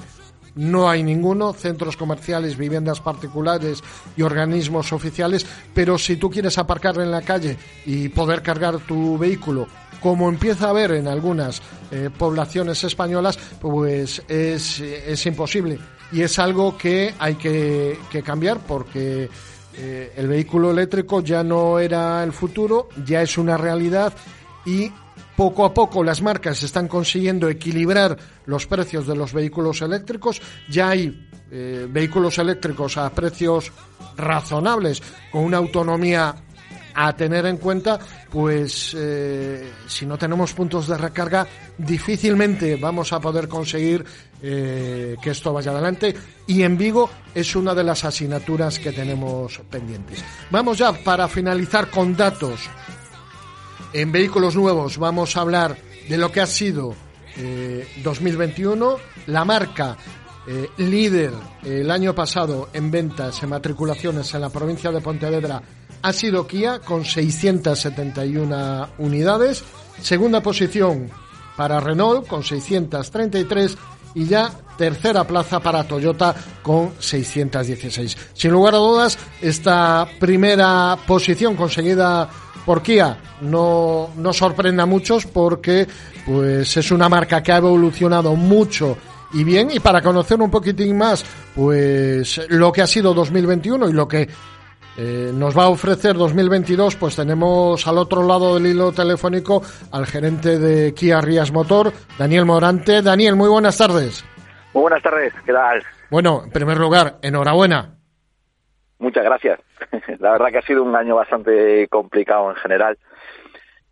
no 0.56 0.88
hay 0.88 1.02
ninguno, 1.02 1.52
centros 1.52 1.96
comerciales, 1.96 2.56
viviendas 2.56 3.00
particulares 3.00 3.82
y 4.16 4.22
organismos 4.22 4.92
oficiales, 4.92 5.46
pero 5.72 5.98
si 5.98 6.16
tú 6.16 6.30
quieres 6.30 6.58
aparcar 6.58 6.98
en 6.98 7.10
la 7.10 7.22
calle 7.22 7.56
y 7.84 8.08
poder 8.08 8.42
cargar 8.42 8.78
tu 8.78 9.16
vehículo, 9.18 9.68
como 10.00 10.28
empieza 10.28 10.66
a 10.66 10.70
haber 10.70 10.92
en 10.92 11.08
algunas 11.08 11.62
eh, 11.90 12.10
poblaciones 12.16 12.82
españolas, 12.84 13.38
pues 13.60 14.22
es, 14.28 14.80
es, 14.80 15.26
imposible. 15.26 15.78
Y 16.12 16.22
es 16.22 16.38
algo 16.38 16.76
que 16.76 17.14
hay 17.18 17.34
que, 17.34 17.98
cambiar 18.24 18.58
porque 18.60 19.28
eh, 19.76 20.12
el 20.16 20.28
vehículo 20.28 20.70
eléctrico 20.70 21.20
ya 21.20 21.42
no 21.42 21.78
era 21.78 22.22
el 22.24 22.32
futuro, 22.32 22.88
ya 23.04 23.22
es 23.22 23.36
una 23.36 23.56
realidad 23.56 24.12
y 24.64 24.90
poco 25.36 25.64
a 25.64 25.74
poco 25.74 26.02
las 26.02 26.22
marcas 26.22 26.62
están 26.62 26.88
consiguiendo 26.88 27.48
equilibrar 27.48 28.16
los 28.46 28.66
precios 28.66 29.06
de 29.06 29.14
los 29.14 29.32
vehículos 29.32 29.82
eléctricos. 29.82 30.40
Ya 30.68 30.88
hay 30.90 31.28
eh, 31.50 31.86
vehículos 31.88 32.38
eléctricos 32.38 32.96
a 32.96 33.10
precios 33.10 33.70
razonables, 34.16 35.02
con 35.30 35.44
una 35.44 35.58
autonomía 35.58 36.34
a 36.98 37.14
tener 37.14 37.44
en 37.44 37.58
cuenta, 37.58 37.98
pues 38.30 38.96
eh, 38.98 39.70
si 39.86 40.06
no 40.06 40.16
tenemos 40.16 40.54
puntos 40.54 40.88
de 40.88 40.96
recarga, 40.96 41.46
difícilmente 41.76 42.76
vamos 42.76 43.12
a 43.12 43.20
poder 43.20 43.48
conseguir 43.48 44.02
eh, 44.40 45.14
que 45.20 45.30
esto 45.30 45.52
vaya 45.52 45.72
adelante. 45.72 46.16
Y 46.46 46.62
en 46.62 46.78
Vigo 46.78 47.10
es 47.34 47.54
una 47.54 47.74
de 47.74 47.84
las 47.84 48.02
asignaturas 48.06 48.78
que 48.78 48.92
tenemos 48.92 49.60
pendientes. 49.70 50.24
Vamos 50.50 50.78
ya 50.78 50.92
para 50.92 51.28
finalizar 51.28 51.90
con 51.90 52.16
datos 52.16 52.60
en 53.96 54.12
vehículos 54.12 54.54
nuevos 54.54 54.98
vamos 54.98 55.36
a 55.36 55.40
hablar 55.40 55.74
de 56.06 56.18
lo 56.18 56.30
que 56.30 56.42
ha 56.42 56.46
sido 56.46 56.94
2021. 58.04 58.92
Eh, 58.92 58.98
La 59.28 59.44
marca 59.44 59.96
eh, 60.46 60.68
líder 60.76 61.32
el 61.64 61.90
año 61.90 62.14
pasado 62.14 62.68
en 62.74 62.90
ventas, 62.90 63.42
en 63.42 63.48
matriculaciones 63.48 64.32
en 64.34 64.42
la 64.42 64.50
provincia 64.50 64.92
de 64.92 65.00
Pontevedra 65.00 65.62
ha 66.02 66.12
sido 66.12 66.46
Kia 66.46 66.80
con 66.80 67.06
671 67.06 68.88
unidades. 68.98 69.64
Segunda 70.02 70.42
posición 70.42 71.10
para 71.56 71.80
Renault 71.80 72.26
con 72.26 72.44
633 72.44 73.78
y 74.14 74.26
ya 74.26 74.52
tercera 74.76 75.26
plaza 75.26 75.58
para 75.60 75.84
Toyota 75.84 76.34
con 76.62 76.92
616. 76.98 78.16
Sin 78.34 78.50
lugar 78.50 78.74
a 78.74 78.78
dudas, 78.78 79.18
esta 79.40 80.06
primera 80.20 80.98
posición 81.06 81.56
conseguida 81.56 82.28
por 82.66 82.82
Kia 82.82 83.16
no, 83.40 84.10
no 84.16 84.32
sorprende 84.32 84.82
a 84.82 84.86
muchos 84.86 85.24
porque 85.24 85.86
pues 86.26 86.76
es 86.76 86.90
una 86.90 87.08
marca 87.08 87.42
que 87.42 87.52
ha 87.52 87.58
evolucionado 87.58 88.34
mucho 88.34 88.98
y 89.32 89.44
bien. 89.44 89.70
Y 89.70 89.80
para 89.80 90.02
conocer 90.02 90.40
un 90.40 90.50
poquitín 90.50 90.98
más 90.98 91.24
pues 91.54 92.44
lo 92.50 92.72
que 92.72 92.82
ha 92.82 92.86
sido 92.86 93.14
2021 93.14 93.88
y 93.88 93.92
lo 93.92 94.08
que 94.08 94.28
eh, 94.98 95.30
nos 95.32 95.56
va 95.56 95.64
a 95.64 95.68
ofrecer 95.68 96.16
2022 96.16 96.96
pues 96.96 97.16
tenemos 97.16 97.86
al 97.86 97.98
otro 97.98 98.26
lado 98.26 98.54
del 98.54 98.66
hilo 98.66 98.92
telefónico 98.92 99.62
al 99.92 100.06
gerente 100.06 100.58
de 100.58 100.92
Kia 100.92 101.20
Rías 101.20 101.52
Motor 101.52 101.92
Daniel 102.18 102.44
Morante. 102.44 103.00
Daniel 103.00 103.36
muy 103.36 103.48
buenas 103.48 103.78
tardes. 103.78 104.24
Muy 104.74 104.82
buenas 104.82 105.02
tardes 105.02 105.32
qué 105.44 105.52
tal 105.52 105.82
bueno 106.10 106.42
en 106.44 106.50
primer 106.50 106.78
lugar 106.78 107.18
enhorabuena 107.22 107.95
Muchas 108.98 109.24
gracias. 109.24 109.60
La 110.18 110.32
verdad 110.32 110.48
que 110.50 110.58
ha 110.58 110.62
sido 110.62 110.82
un 110.82 110.96
año 110.96 111.16
bastante 111.16 111.86
complicado 111.88 112.50
en 112.50 112.56
general 112.56 112.98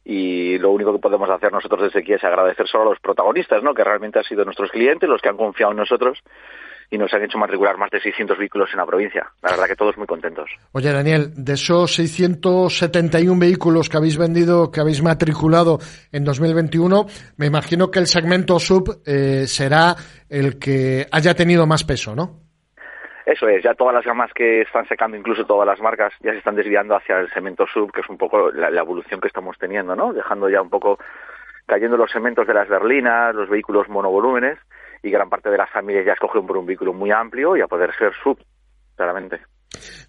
y 0.05 0.59
lo 0.59 0.71
único 0.71 0.93
que 0.93 0.99
podemos 0.99 1.31
hacer 1.31 1.51
nosotros 1.51 1.83
desde 1.83 2.01
aquí 2.01 2.13
es 2.13 2.23
agradecer 2.25 2.69
solo 2.69 2.85
a 2.85 2.91
los 2.91 3.01
protagonistas, 3.01 3.63
¿no? 3.63 3.73
Que 3.73 3.85
realmente 3.85 4.19
han 4.19 4.25
sido 4.25 4.45
nuestros 4.45 4.71
clientes, 4.71 5.09
los 5.09 5.23
que 5.23 5.31
han 5.31 5.37
confiado 5.37 5.73
en 5.73 5.79
nosotros 5.79 6.23
y 6.91 6.99
nos 6.99 7.13
han 7.15 7.23
hecho 7.23 7.39
matricular 7.39 7.79
más 7.79 7.91
de 7.91 8.01
600 8.01 8.37
vehículos 8.37 8.69
en 8.73 8.79
la 8.79 8.87
provincia. 8.87 9.33
La 9.43 9.53
verdad 9.53 9.67
que 9.67 9.77
todos 9.77 9.97
muy 9.97 10.07
contentos. 10.07 10.51
Oye, 10.73 10.93
Daniel, 10.93 11.33
de 11.35 11.55
esos 11.55 11.95
671 11.95 13.41
vehículos 13.41 13.89
que 13.89 13.97
habéis 13.97 14.19
vendido, 14.19 14.71
que 14.71 14.81
habéis 14.81 15.03
matriculado 15.03 15.79
en 16.13 16.25
2021, 16.25 17.07
me 17.39 17.47
imagino 17.47 17.91
que 17.91 17.99
el 17.99 18.07
segmento 18.07 18.59
sub 18.59 19.01
eh, 19.07 19.47
será 19.47 19.97
el 20.29 20.59
que 20.59 21.07
haya 21.11 21.35
tenido 21.35 21.67
más 21.67 21.85
peso, 21.85 22.15
¿no? 22.15 22.44
Eso 23.27 23.49
es, 23.49 23.63
ya 23.63 23.75
todas 23.75 23.95
las 23.95 24.05
gamas 24.05 24.31
que 24.35 24.63
están 24.63 24.87
secando, 24.87 25.17
incluso 25.17 25.47
todas 25.47 25.67
las 25.67 25.81
marcas, 25.81 26.13
ya 26.21 26.33
se 26.33 26.39
están 26.39 26.57
desviando 26.57 26.95
hacia 26.95 27.21
el 27.21 27.31
cemento 27.31 27.67
sub, 27.67 27.91
que 27.91 28.03
es 28.03 28.09
un 28.11 28.19
poco 28.19 28.51
la, 28.51 28.69
evolución 28.69 29.21
que 29.21 29.29
estamos 29.29 29.57
teniendo, 29.59 29.97
¿no? 29.97 30.13
Dejando 30.13 30.51
ya 30.51 30.61
un 30.61 30.69
poco 30.69 30.99
cayendo 31.65 31.97
los 31.97 32.11
cementos 32.13 32.47
de 32.47 32.53
las 32.53 32.69
berlinas, 32.69 33.35
los 33.35 33.49
vehículos 33.49 33.89
monovolúmenes, 33.89 34.59
y 35.03 35.11
gran 35.11 35.31
parte 35.31 35.49
de 35.49 35.57
las 35.57 35.71
familias 35.71 36.05
ya 36.05 36.13
escogen 36.13 36.47
por 36.47 36.59
un 36.59 36.67
vehículo 36.67 36.93
muy 36.93 37.11
amplio 37.11 37.57
y 37.57 37.63
a 37.63 37.67
poder 37.67 37.95
ser 37.97 38.13
sub, 38.23 38.39
claramente. 38.95 39.41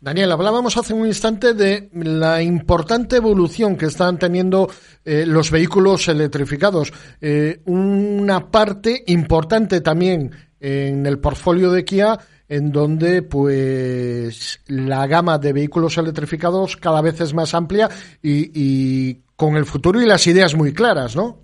Daniel, 0.02 0.32
hablábamos 0.32 0.78
hace 0.78 0.94
un 0.94 1.06
instante 1.06 1.54
de 1.54 1.90
la 1.94 2.42
importante 2.42 3.16
evolución 3.16 3.78
que 3.78 3.86
están 3.86 4.20
teniendo 4.20 4.68
eh, 5.04 5.24
los 5.26 5.52
vehículos 5.52 6.08
electrificados. 6.08 6.92
Eh, 7.22 7.62
una 7.66 8.52
parte 8.52 9.04
importante 9.08 9.82
también 9.82 10.32
en 10.60 11.06
el 11.06 11.20
portfolio 11.20 11.72
de 11.72 11.84
Kia 11.84 12.18
en 12.48 12.72
donde 12.72 13.22
pues 13.22 14.64
la 14.68 15.08
gama 15.08 15.38
de 15.38 15.54
vehículos 15.54 15.98
electrificados 15.98 16.78
cada 16.78 17.02
vez 17.02 17.20
es 17.22 17.34
más 17.34 17.54
amplia 17.54 17.90
y, 18.22 19.22
con 19.36 19.56
el 19.58 19.66
futuro 19.66 20.02
y 20.02 20.06
las 20.06 20.28
ideas 20.28 20.56
muy 20.56 20.74
claras, 20.74 21.16
¿no? 21.16 21.40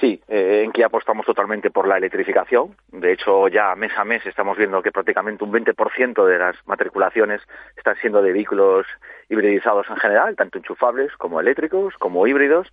Sí, 0.00 0.20
eh, 0.26 0.62
en 0.64 0.72
Kia 0.72 0.86
apostamos 0.86 1.24
totalmente 1.24 1.70
por 1.70 1.86
la 1.86 1.96
electrificación. 1.96 2.74
De 2.88 3.12
hecho, 3.12 3.46
ya 3.46 3.74
mes 3.76 3.92
a 3.96 4.04
mes 4.04 4.26
estamos 4.26 4.58
viendo 4.58 4.82
que 4.82 4.90
prácticamente 4.90 5.44
un 5.44 5.52
20% 5.52 6.26
de 6.26 6.38
las 6.38 6.56
matriculaciones 6.66 7.40
están 7.76 7.94
siendo 8.00 8.20
de 8.20 8.32
vehículos 8.32 8.84
hibridizados 9.28 9.86
en 9.88 9.96
general, 9.96 10.34
tanto 10.34 10.58
enchufables 10.58 11.12
como 11.16 11.40
eléctricos, 11.40 11.94
como 11.98 12.26
híbridos, 12.26 12.66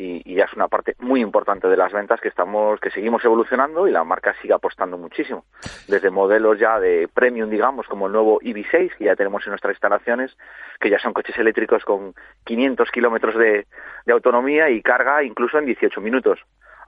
y, 0.00 0.34
ya 0.34 0.44
es 0.44 0.54
una 0.54 0.68
parte 0.68 0.96
muy 0.98 1.20
importante 1.20 1.68
de 1.68 1.76
las 1.76 1.92
ventas 1.92 2.20
que 2.20 2.28
estamos, 2.28 2.80
que 2.80 2.90
seguimos 2.90 3.22
evolucionando 3.22 3.86
y 3.86 3.90
la 3.90 4.02
marca 4.02 4.34
sigue 4.40 4.54
apostando 4.54 4.96
muchísimo. 4.96 5.44
Desde 5.88 6.10
modelos 6.10 6.58
ya 6.58 6.80
de 6.80 7.08
premium, 7.12 7.50
digamos, 7.50 7.86
como 7.86 8.06
el 8.06 8.12
nuevo 8.12 8.40
EV6 8.40 8.96
que 8.96 9.04
ya 9.04 9.16
tenemos 9.16 9.44
en 9.44 9.50
nuestras 9.50 9.74
instalaciones, 9.74 10.36
que 10.80 10.88
ya 10.88 10.98
son 10.98 11.12
coches 11.12 11.36
eléctricos 11.36 11.84
con 11.84 12.14
500 12.44 12.90
kilómetros 12.90 13.34
de 13.36 13.66
autonomía 14.10 14.70
y 14.70 14.80
carga 14.80 15.22
incluso 15.22 15.58
en 15.58 15.66
18 15.66 16.00
minutos 16.00 16.40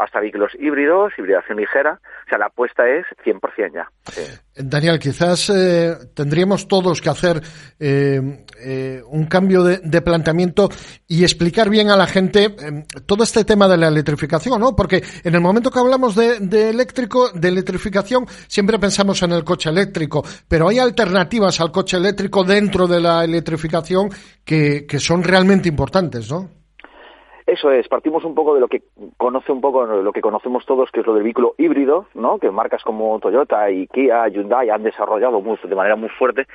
hasta 0.02 0.20
vehículos 0.20 0.52
híbridos, 0.58 1.12
hibridación 1.16 1.58
ligera. 1.58 2.00
O 2.26 2.28
sea, 2.28 2.38
la 2.38 2.46
apuesta 2.46 2.88
es 2.88 3.06
100% 3.24 3.72
ya. 3.72 3.88
Daniel, 4.56 4.98
quizás 4.98 5.50
eh, 5.50 5.94
tendríamos 6.14 6.66
todos 6.66 7.00
que 7.00 7.08
hacer 7.08 7.40
eh, 7.78 8.44
eh, 8.64 9.02
un 9.08 9.26
cambio 9.26 9.62
de, 9.64 10.02
planteamiento 10.02 10.68
y 11.06 11.22
explicar 11.22 11.70
bien 11.70 11.90
a 11.90 11.96
la 11.96 12.06
gente 12.06 12.44
eh, 12.44 12.84
todo 13.06 13.24
este 13.24 13.44
tema 13.44 13.68
de 13.68 13.76
la 13.76 13.88
electrificación, 13.88 14.60
¿no? 14.60 14.74
Porque 14.74 15.02
en 15.24 15.34
el 15.34 15.40
momento 15.40 15.70
que 15.70 15.78
hablamos 15.78 16.14
de, 16.14 16.40
de, 16.40 16.70
eléctrico, 16.70 17.30
de 17.30 17.48
electrificación, 17.48 18.26
siempre 18.46 18.78
pensamos 18.78 19.22
en 19.22 19.32
el 19.32 19.44
coche 19.44 19.70
eléctrico, 19.70 20.24
pero 20.48 20.68
hay 20.68 20.78
alternativas 20.78 21.60
al 21.60 21.70
coche 21.72 21.96
eléctrico 21.96 22.44
dentro 22.44 22.86
de 22.86 23.00
la 23.00 23.24
electrificación 23.24 24.10
que, 24.44 24.86
que 24.86 24.98
son 24.98 25.22
realmente 25.22 25.68
importantes, 25.68 26.30
¿no? 26.30 26.61
Eso 27.47 27.73
es, 27.73 27.89
partimos 27.89 28.24
un 28.24 28.35
poco 28.35 28.55
de 28.55 28.60
lo 28.60 28.69
que 28.69 28.82
conoce 29.16 29.51
un 29.51 29.60
poco 29.60 29.85
lo 29.85 30.12
que 30.12 30.20
conocemos 30.20 30.64
todos, 30.64 30.90
que 30.93 31.01
es 31.01 31.06
lo 31.06 31.14
del 31.14 31.24
vehículo 31.24 31.55
híbrido, 31.59 32.06
¿no? 32.14 32.39
Que 32.39 32.51
marcas 32.51 32.82
como 32.85 33.19
Toyota 33.19 33.69
y 33.70 33.89
Kia, 33.89 34.28
Hyundai 34.28 34.70
han 34.70 34.85
desarrollado 34.85 35.40
muy, 35.40 35.59
de 35.62 35.74
manera 35.74 35.97
muy 35.97 36.09
fuerte, 36.10 36.47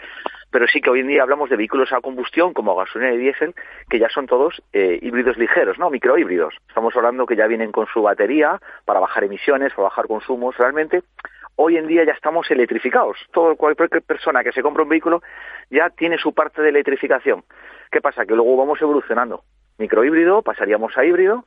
pero 0.49 0.65
sí 0.67 0.79
que 0.79 0.89
hoy 0.89 1.01
en 1.01 1.07
día 1.07 1.23
hablamos 1.23 1.49
de 1.49 1.57
vehículos 1.57 1.91
a 1.91 1.99
combustión 1.99 2.53
como 2.53 2.75
gasolina 2.75 3.13
y 3.13 3.17
diésel, 3.17 3.53
que 3.89 3.99
ya 3.99 4.07
son 4.09 4.27
todos 4.27 4.61
eh, 4.71 4.97
híbridos 5.01 5.37
ligeros, 5.37 5.77
¿no? 5.77 5.89
Microhíbridos. 5.89 6.55
Estamos 6.69 6.95
hablando 6.95 7.25
que 7.25 7.35
ya 7.35 7.47
vienen 7.47 7.71
con 7.71 7.85
su 7.87 8.01
batería 8.01 8.59
para 8.85 9.01
bajar 9.01 9.25
emisiones, 9.25 9.73
para 9.73 9.89
bajar 9.89 10.07
consumos. 10.07 10.55
Realmente, 10.57 11.03
hoy 11.57 11.75
en 11.75 11.87
día 11.87 12.05
ya 12.05 12.13
estamos 12.13 12.49
electrificados. 12.49 13.17
Todo 13.33 13.57
cualquier 13.57 14.01
persona 14.03 14.41
que 14.41 14.53
se 14.53 14.63
compra 14.63 14.83
un 14.83 14.89
vehículo 14.89 15.21
ya 15.69 15.89
tiene 15.89 16.17
su 16.17 16.33
parte 16.33 16.61
de 16.61 16.69
electrificación. 16.69 17.43
¿Qué 17.91 17.99
pasa? 17.99 18.25
Que 18.25 18.35
luego 18.35 18.55
vamos 18.55 18.81
evolucionando 18.81 19.43
microhíbrido, 19.77 20.41
pasaríamos 20.41 20.97
a 20.97 21.05
híbrido. 21.05 21.45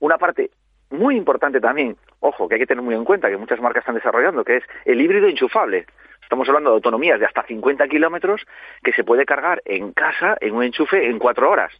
Una 0.00 0.18
parte 0.18 0.50
muy 0.90 1.16
importante 1.16 1.60
también, 1.60 1.96
ojo, 2.20 2.48
que 2.48 2.54
hay 2.54 2.60
que 2.60 2.66
tener 2.66 2.82
muy 2.82 2.94
en 2.94 3.04
cuenta, 3.04 3.28
que 3.28 3.36
muchas 3.36 3.60
marcas 3.60 3.82
están 3.82 3.94
desarrollando, 3.94 4.44
que 4.44 4.56
es 4.56 4.64
el 4.84 5.00
híbrido 5.00 5.28
enchufable. 5.28 5.86
Estamos 6.22 6.48
hablando 6.48 6.70
de 6.70 6.74
autonomías 6.76 7.20
de 7.20 7.26
hasta 7.26 7.42
50 7.42 7.88
kilómetros 7.88 8.46
que 8.82 8.92
se 8.92 9.04
puede 9.04 9.24
cargar 9.24 9.62
en 9.64 9.92
casa, 9.92 10.36
en 10.40 10.54
un 10.54 10.62
enchufe, 10.62 11.08
en 11.08 11.18
cuatro 11.18 11.50
horas, 11.50 11.72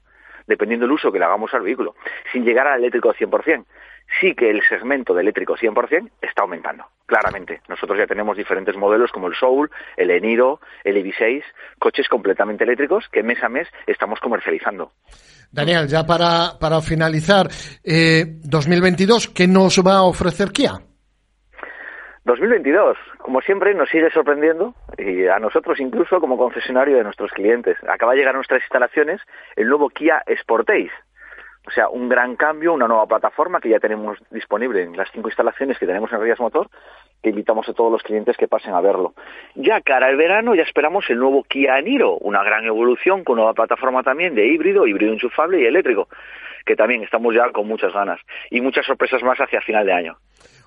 dependiendo 0.46 0.86
del 0.86 0.92
uso 0.92 1.12
que 1.12 1.18
le 1.18 1.24
hagamos 1.24 1.52
al 1.54 1.62
vehículo, 1.62 1.94
sin 2.32 2.44
llegar 2.44 2.66
al 2.66 2.80
eléctrico 2.80 3.12
100% 3.12 3.64
sí 4.20 4.34
que 4.34 4.50
el 4.50 4.62
segmento 4.68 5.14
de 5.14 5.22
eléctrico 5.22 5.56
100% 5.56 6.10
está 6.22 6.42
aumentando, 6.42 6.84
claramente. 7.06 7.60
Nosotros 7.68 7.98
ya 7.98 8.06
tenemos 8.06 8.36
diferentes 8.36 8.76
modelos 8.76 9.10
como 9.12 9.28
el 9.28 9.34
Soul, 9.34 9.70
el 9.96 10.10
Eniro, 10.10 10.60
el 10.84 10.96
EV6, 10.96 11.42
coches 11.78 12.08
completamente 12.08 12.64
eléctricos 12.64 13.08
que 13.10 13.22
mes 13.22 13.42
a 13.42 13.48
mes 13.48 13.68
estamos 13.86 14.20
comercializando. 14.20 14.92
Daniel, 15.50 15.86
ya 15.88 16.04
para, 16.04 16.58
para 16.60 16.80
finalizar, 16.80 17.48
eh, 17.84 18.24
2022, 18.44 19.28
¿qué 19.28 19.46
nos 19.46 19.78
va 19.80 19.96
a 19.96 20.02
ofrecer 20.02 20.50
Kia? 20.52 20.72
2022, 22.24 22.98
como 23.16 23.40
siempre, 23.40 23.74
nos 23.74 23.88
sigue 23.88 24.10
sorprendiendo 24.10 24.74
y 24.98 25.26
a 25.26 25.38
nosotros 25.38 25.80
incluso 25.80 26.20
como 26.20 26.36
concesionario 26.36 26.98
de 26.98 27.04
nuestros 27.04 27.30
clientes. 27.30 27.78
Acaba 27.88 28.12
de 28.12 28.18
llegar 28.18 28.34
a 28.34 28.36
nuestras 28.36 28.60
instalaciones 28.60 29.22
el 29.56 29.66
nuevo 29.66 29.88
Kia 29.88 30.22
Sportage, 30.42 30.90
o 31.68 31.70
sea, 31.70 31.90
un 31.90 32.08
gran 32.08 32.34
cambio, 32.34 32.72
una 32.72 32.88
nueva 32.88 33.04
plataforma 33.04 33.60
que 33.60 33.68
ya 33.68 33.78
tenemos 33.78 34.16
disponible 34.30 34.84
en 34.84 34.96
las 34.96 35.10
cinco 35.12 35.28
instalaciones 35.28 35.78
que 35.78 35.84
tenemos 35.84 36.10
en 36.10 36.22
Rías 36.22 36.40
Motor, 36.40 36.70
que 37.22 37.28
invitamos 37.28 37.68
a 37.68 37.74
todos 37.74 37.92
los 37.92 38.02
clientes 38.02 38.38
que 38.38 38.48
pasen 38.48 38.72
a 38.72 38.80
verlo. 38.80 39.12
Ya 39.54 39.82
cara 39.82 40.06
al 40.06 40.16
verano 40.16 40.54
ya 40.54 40.62
esperamos 40.62 41.04
el 41.10 41.18
nuevo 41.18 41.42
Kia 41.42 41.78
Niro, 41.82 42.16
una 42.20 42.42
gran 42.42 42.64
evolución 42.64 43.22
con 43.22 43.36
nueva 43.36 43.52
plataforma 43.52 44.02
también 44.02 44.34
de 44.34 44.46
híbrido, 44.46 44.86
híbrido 44.86 45.12
enchufable 45.12 45.60
y 45.60 45.66
eléctrico, 45.66 46.08
que 46.64 46.74
también 46.74 47.02
estamos 47.02 47.34
ya 47.34 47.52
con 47.52 47.68
muchas 47.68 47.92
ganas 47.92 48.18
y 48.50 48.62
muchas 48.62 48.86
sorpresas 48.86 49.22
más 49.22 49.36
hacia 49.36 49.60
final 49.60 49.84
de 49.84 49.92
año. 49.92 50.16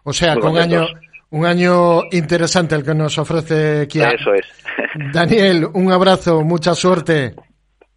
O 0.03 0.13
sea, 0.13 0.35
con 0.35 0.55
año, 0.55 0.85
un 1.31 1.47
año 1.47 2.03
interesante 2.11 2.75
el 2.75 2.83
que 2.83 2.93
nos 2.93 3.17
ofrece 3.17 3.87
Kia. 3.87 4.11
Eso 4.11 4.35
es. 4.35 4.45
Daniel, 5.11 5.65
un 5.73 5.91
abrazo, 5.91 6.43
mucha 6.43 6.75
suerte. 6.75 7.33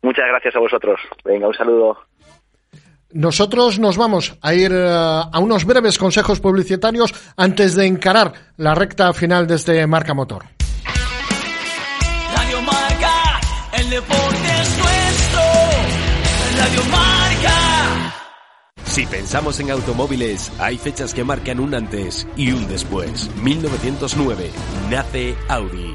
Muchas 0.00 0.24
gracias 0.26 0.56
a 0.56 0.58
vosotros. 0.58 0.98
Venga, 1.22 1.48
un 1.48 1.54
saludo. 1.54 1.98
Nosotros 3.14 3.78
nos 3.78 3.96
vamos 3.96 4.34
a 4.42 4.54
ir 4.54 4.72
uh, 4.72 5.30
a 5.32 5.38
unos 5.38 5.64
breves 5.64 5.98
consejos 5.98 6.40
publicitarios 6.40 7.14
antes 7.36 7.76
de 7.76 7.86
encarar 7.86 8.32
la 8.56 8.74
recta 8.74 9.12
final 9.12 9.46
de 9.46 9.54
este 9.54 9.86
Marca 9.86 10.14
Motor. 10.14 10.46
Radio 12.34 12.60
Marca, 12.62 13.40
el 13.78 13.88
deporte 13.88 14.48
es 14.62 14.78
nuestro. 14.78 15.42
Radio 16.58 16.80
Marca. 16.90 18.14
Si 18.84 19.06
pensamos 19.06 19.60
en 19.60 19.70
automóviles, 19.70 20.50
hay 20.58 20.76
fechas 20.76 21.14
que 21.14 21.22
marcan 21.22 21.60
un 21.60 21.72
antes 21.72 22.26
y 22.36 22.50
un 22.50 22.66
después. 22.66 23.30
1909 23.36 24.50
nace 24.90 25.36
Audi. 25.48 25.94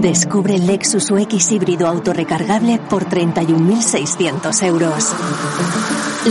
Descubre 0.00 0.54
el 0.54 0.66
Lexus 0.68 1.10
UX 1.10 1.50
híbrido 1.50 1.88
autorrecargable 1.88 2.78
por 2.88 3.06
31.600 3.06 4.62
euros. 4.62 5.12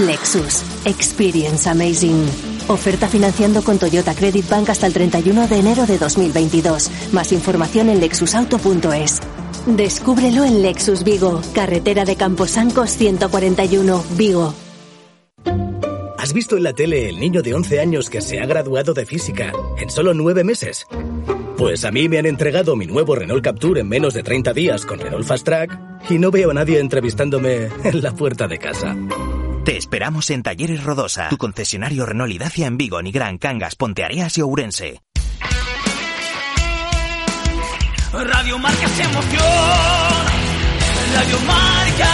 Lexus. 0.06 0.64
Experience 0.85 1.69
Amazing. 1.69 2.26
Oferta 2.69 3.10
financiando 3.10 3.61
con 3.64 3.77
Toyota 3.77 4.15
Credit 4.15 4.48
Bank 4.48 4.69
hasta 4.69 4.88
el 4.88 4.94
31 4.94 5.49
de 5.49 5.57
enero 5.57 5.85
de 5.85 5.98
2022. 5.98 6.89
Más 7.11 7.34
información 7.34 7.89
en 7.89 7.99
lexusauto.es. 7.99 9.19
Descúbrelo 9.65 10.45
en 10.45 10.61
Lexus 10.61 11.03
Vigo, 11.03 11.41
carretera 11.53 12.06
de 12.06 12.15
Camposancos 12.15 12.91
141, 12.91 14.03
Vigo. 14.11 14.53
¿Has 16.18 16.31
visto 16.31 16.56
en 16.56 16.64
la 16.64 16.72
tele 16.72 17.10
el 17.10 17.19
niño 17.19 17.41
de 17.41 17.53
11 17.53 17.81
años 17.81 18.10
que 18.10 18.22
se 18.22 18.39
ha 18.39 18.45
graduado 18.45 18.94
de 18.94 19.06
física 19.06 19.52
en 19.77 19.89
solo 19.89 20.14
nueve 20.14 20.45
meses? 20.45 20.85
Pues 21.58 21.84
a 21.86 21.92
mí 21.92 22.08
me 22.08 22.20
han 22.20 22.28
entregado 22.28 22.76
mi 22.76 22.86
nuevo 22.86 23.16
Renault 23.16 23.44
Capture 23.44 23.82
en 23.82 23.90
menos 23.90 24.14
de 24.14 24.22
30 24.22 24.54
días 24.54 24.86
con 24.86 25.00
Renault 25.00 25.26
Fast 25.26 25.44
Track 25.44 25.80
y 26.10 26.20
no 26.20 26.30
veo 26.30 26.52
a 26.52 26.54
nadie 26.54 26.80
entrevistándome 26.80 27.70
en 27.84 28.02
la 28.04 28.12
puerta 28.14 28.48
de 28.48 28.60
casa. 28.60 28.96
Te 29.66 29.76
esperamos 29.76 30.30
en 30.30 30.44
Talleres 30.44 30.84
Rodosa, 30.84 31.30
tu 31.30 31.38
concesionario 31.38 32.06
Renault 32.06 32.32
y 32.32 32.38
Dacia 32.38 32.68
en 32.68 32.78
Vigo, 32.78 33.02
Nigrán, 33.02 33.40
Cangas, 33.40 33.76
Ponteareas 33.76 34.38
y 34.38 34.42
Ourense. 34.42 35.02
Radio 38.14 38.58
Marca 38.60 38.86
es 38.86 39.00
emoción. 39.00 39.44
Radio 41.14 41.40
Marca. 41.48 42.10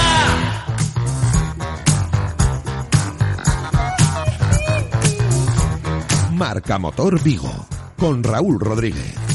Marca 6.31 6.79
Motor 6.79 7.21
Vigo 7.21 7.67
con 7.97 8.23
Raúl 8.23 8.59
Rodríguez. 8.59 9.32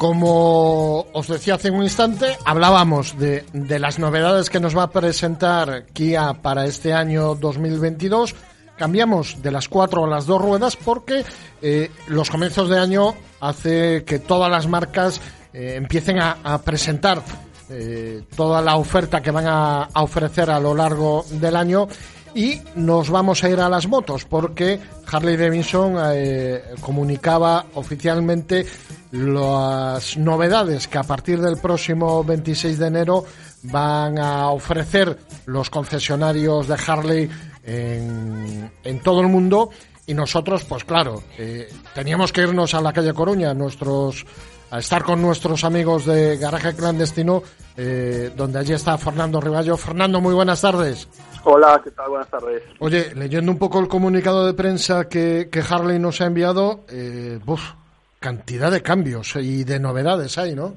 Como 0.00 1.04
os 1.12 1.28
decía 1.28 1.56
hace 1.56 1.70
un 1.70 1.82
instante, 1.82 2.38
hablábamos 2.46 3.18
de, 3.18 3.44
de, 3.52 3.78
las 3.78 3.98
novedades 3.98 4.48
que 4.48 4.58
nos 4.58 4.74
va 4.74 4.84
a 4.84 4.90
presentar 4.90 5.84
Kia 5.92 6.32
para 6.40 6.64
este 6.64 6.94
año 6.94 7.34
2022. 7.34 8.34
Cambiamos 8.78 9.42
de 9.42 9.50
las 9.50 9.68
cuatro 9.68 10.06
a 10.06 10.08
las 10.08 10.24
dos 10.24 10.40
ruedas 10.40 10.76
porque 10.76 11.22
eh, 11.60 11.90
los 12.06 12.30
comienzos 12.30 12.70
de 12.70 12.78
año 12.78 13.14
hace 13.42 14.02
que 14.04 14.18
todas 14.20 14.50
las 14.50 14.66
marcas 14.66 15.20
eh, 15.52 15.74
empiecen 15.76 16.18
a, 16.18 16.62
presentar 16.62 17.22
eh, 17.68 18.22
toda 18.34 18.62
la 18.62 18.76
oferta 18.76 19.20
que 19.20 19.30
van 19.30 19.48
a 19.48 19.86
ofrecer 19.96 20.50
a 20.50 20.58
lo 20.60 20.74
largo 20.74 21.26
del 21.28 21.56
año 21.56 21.88
y 22.34 22.60
nos 22.74 23.10
vamos 23.10 23.42
a 23.42 23.50
ir 23.50 23.60
a 23.60 23.68
las 23.68 23.86
motos 23.86 24.24
porque 24.24 24.78
Harley 25.10 25.36
Davidson 25.36 25.96
eh, 26.14 26.62
comunicaba 26.80 27.66
oficialmente 27.74 28.64
las 29.12 30.16
novedades 30.16 30.86
que 30.86 30.98
a 30.98 31.02
partir 31.02 31.40
del 31.40 31.56
próximo 31.58 32.22
26 32.22 32.78
de 32.78 32.86
enero 32.86 33.24
van 33.64 34.18
a 34.18 34.48
ofrecer 34.50 35.18
los 35.46 35.70
concesionarios 35.70 36.68
de 36.68 36.76
Harley 36.86 37.30
en, 37.64 38.70
en 38.84 39.00
todo 39.00 39.20
el 39.20 39.28
mundo. 39.28 39.70
Y 40.06 40.14
nosotros 40.14 40.64
pues 40.64 40.84
claro 40.84 41.22
eh, 41.38 41.68
teníamos 41.94 42.32
que 42.32 42.42
irnos 42.42 42.74
a 42.74 42.80
la 42.80 42.92
calle 42.92 43.12
Coruña 43.12 43.54
nuestros 43.54 44.26
a 44.70 44.78
estar 44.78 45.02
con 45.02 45.20
nuestros 45.20 45.64
amigos 45.64 46.06
de 46.06 46.36
Garaje 46.36 46.74
Clandestino, 46.76 47.42
eh, 47.76 48.30
donde 48.36 48.58
allí 48.58 48.72
está 48.72 48.96
Fernando 48.98 49.40
Riballo. 49.40 49.76
Fernando, 49.76 50.20
muy 50.20 50.34
buenas 50.34 50.62
tardes. 50.62 51.08
Hola, 51.44 51.80
¿qué 51.82 51.90
tal? 51.90 52.10
Buenas 52.10 52.28
tardes. 52.28 52.62
Oye, 52.78 53.14
leyendo 53.14 53.50
un 53.50 53.58
poco 53.58 53.80
el 53.80 53.88
comunicado 53.88 54.46
de 54.46 54.54
prensa 54.54 55.08
que, 55.08 55.48
que 55.50 55.60
Harley 55.60 55.98
nos 55.98 56.20
ha 56.20 56.26
enviado, 56.26 56.80
eh, 56.88 57.38
uf, 57.46 57.72
cantidad 58.20 58.70
de 58.70 58.82
cambios 58.82 59.34
y 59.36 59.64
de 59.64 59.80
novedades 59.80 60.38
hay, 60.38 60.54
¿no? 60.54 60.74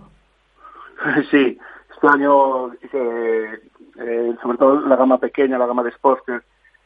Sí, 1.30 1.58
este 1.94 2.08
año, 2.08 2.74
eh, 2.74 3.60
eh, 4.00 4.36
sobre 4.42 4.58
todo 4.58 4.82
la 4.88 4.96
gama 4.96 5.18
pequeña, 5.20 5.58
la 5.58 5.68
gama 5.68 5.84
de 5.84 5.92
Sportster, 5.92 6.44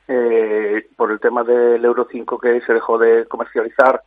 eh, 0.07 0.87
por 0.95 1.11
el 1.11 1.19
tema 1.19 1.43
del 1.43 1.83
Euro 1.83 2.07
5 2.09 2.39
que 2.39 2.61
se 2.61 2.73
dejó 2.73 2.97
de 2.97 3.25
comercializar, 3.25 4.01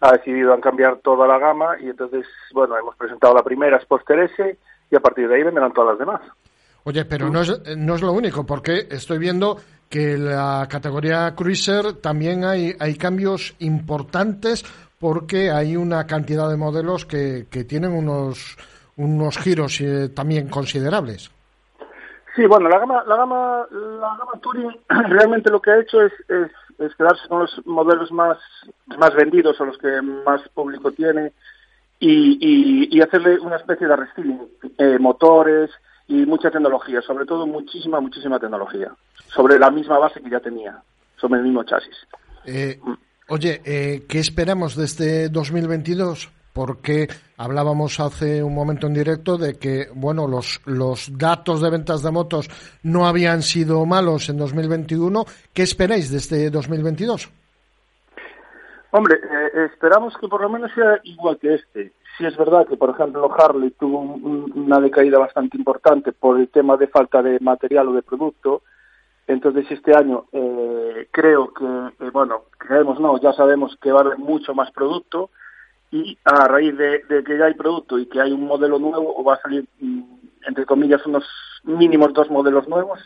ha 0.00 0.12
decidido 0.12 0.54
en 0.54 0.60
cambiar 0.60 0.98
toda 0.98 1.26
la 1.26 1.38
gama 1.38 1.76
y 1.80 1.88
entonces, 1.88 2.26
bueno, 2.52 2.76
hemos 2.76 2.96
presentado 2.96 3.34
la 3.34 3.42
primera 3.42 3.80
Sportster 3.80 4.18
S 4.20 4.58
y 4.90 4.96
a 4.96 5.00
partir 5.00 5.28
de 5.28 5.36
ahí 5.36 5.42
vendrán 5.42 5.72
todas 5.72 5.90
las 5.90 5.98
demás. 5.98 6.20
Oye, 6.84 7.04
pero 7.04 7.28
no 7.30 7.40
es, 7.40 7.76
no 7.76 7.94
es 7.96 8.02
lo 8.02 8.12
único, 8.12 8.46
porque 8.46 8.86
estoy 8.90 9.18
viendo 9.18 9.56
que 9.88 10.16
la 10.16 10.66
categoría 10.70 11.34
Cruiser 11.34 11.94
también 11.94 12.44
hay, 12.44 12.74
hay 12.78 12.96
cambios 12.96 13.54
importantes 13.58 14.64
porque 14.98 15.50
hay 15.50 15.76
una 15.76 16.06
cantidad 16.06 16.48
de 16.48 16.56
modelos 16.56 17.04
que, 17.04 17.46
que 17.50 17.64
tienen 17.64 17.92
unos, 17.92 18.56
unos 18.96 19.38
giros 19.38 19.80
eh, 19.80 20.08
también 20.08 20.48
considerables. 20.48 21.30
Sí, 22.34 22.46
bueno, 22.46 22.68
la 22.68 22.78
gama, 22.78 23.02
la 23.06 23.16
gama, 23.16 23.66
la 23.70 24.16
gama 24.18 24.40
Touring 24.42 24.76
realmente 24.88 25.50
lo 25.50 25.60
que 25.60 25.70
ha 25.70 25.80
hecho 25.80 26.02
es, 26.02 26.12
es, 26.28 26.50
es, 26.78 26.94
quedarse 26.96 27.28
con 27.28 27.40
los 27.40 27.66
modelos 27.66 28.10
más, 28.12 28.38
más 28.98 29.14
vendidos 29.14 29.60
o 29.60 29.64
los 29.64 29.78
que 29.78 30.00
más 30.02 30.40
público 30.50 30.92
tiene 30.92 31.32
y, 31.98 32.38
y, 32.40 32.96
y 32.96 33.00
hacerle 33.00 33.38
una 33.40 33.56
especie 33.56 33.86
de 33.86 33.96
restyling, 33.96 34.40
eh, 34.78 34.98
motores 34.98 35.70
y 36.08 36.26
mucha 36.26 36.50
tecnología, 36.50 37.00
sobre 37.02 37.26
todo 37.26 37.46
muchísima, 37.46 38.00
muchísima 38.00 38.38
tecnología, 38.38 38.92
sobre 39.28 39.58
la 39.58 39.70
misma 39.70 39.98
base 39.98 40.20
que 40.20 40.30
ya 40.30 40.40
tenía, 40.40 40.80
sobre 41.16 41.40
el 41.40 41.46
mismo 41.46 41.64
chasis. 41.64 41.96
Eh, 42.44 42.78
oye, 43.28 43.60
eh, 43.64 44.04
¿qué 44.08 44.20
esperamos 44.20 44.76
de 44.76 44.84
este 44.84 45.28
2022? 45.28 46.30
porque 46.56 47.08
hablábamos 47.36 48.00
hace 48.00 48.42
un 48.42 48.54
momento 48.54 48.86
en 48.86 48.94
directo 48.94 49.36
de 49.38 49.58
que 49.58 49.88
bueno 49.94 50.26
los 50.26 50.60
los 50.66 51.16
datos 51.18 51.60
de 51.60 51.70
ventas 51.70 52.02
de 52.02 52.10
motos 52.10 52.48
no 52.82 53.06
habían 53.06 53.42
sido 53.42 53.84
malos 53.86 54.28
en 54.28 54.38
2021 54.38 55.24
¿qué 55.52 55.62
esperáis 55.62 56.10
de 56.10 56.18
este 56.18 56.50
2022? 56.50 57.30
Hombre, 58.92 59.16
eh, 59.16 59.64
esperamos 59.72 60.16
que 60.16 60.26
por 60.26 60.40
lo 60.40 60.48
menos 60.48 60.72
sea 60.72 61.00
igual 61.02 61.38
que 61.38 61.54
este. 61.54 61.92
Si 62.16 62.24
es 62.24 62.34
verdad 62.36 62.66
que, 62.66 62.78
por 62.78 62.88
ejemplo, 62.88 63.30
Harley 63.30 63.70
tuvo 63.72 64.00
un, 64.00 64.52
una 64.54 64.80
decaída 64.80 65.18
bastante 65.18 65.58
importante 65.58 66.12
por 66.12 66.40
el 66.40 66.48
tema 66.48 66.78
de 66.78 66.86
falta 66.86 67.20
de 67.20 67.38
material 67.40 67.88
o 67.88 67.92
de 67.92 68.00
producto, 68.00 68.62
entonces 69.26 69.66
este 69.70 69.94
año 69.94 70.24
eh, 70.32 71.08
creo 71.10 71.52
que, 71.52 71.64
eh, 71.64 72.10
bueno, 72.10 72.44
creemos 72.56 72.98
no, 72.98 73.20
ya 73.20 73.32
sabemos 73.34 73.76
que 73.82 73.92
va 73.92 73.98
a 73.98 74.04
haber 74.04 74.18
mucho 74.18 74.54
más 74.54 74.70
producto, 74.70 75.30
y 75.90 76.18
a 76.24 76.48
raíz 76.48 76.76
de, 76.76 77.00
de, 77.08 77.24
que 77.24 77.38
ya 77.38 77.46
hay 77.46 77.54
producto 77.54 77.98
y 77.98 78.06
que 78.06 78.20
hay 78.20 78.32
un 78.32 78.46
modelo 78.46 78.78
nuevo, 78.78 79.14
o 79.16 79.24
va 79.24 79.34
a 79.34 79.40
salir, 79.40 79.66
entre 80.46 80.66
comillas, 80.66 81.04
unos 81.06 81.24
mínimos 81.64 82.12
dos 82.12 82.30
modelos 82.30 82.68
nuevos, 82.68 82.98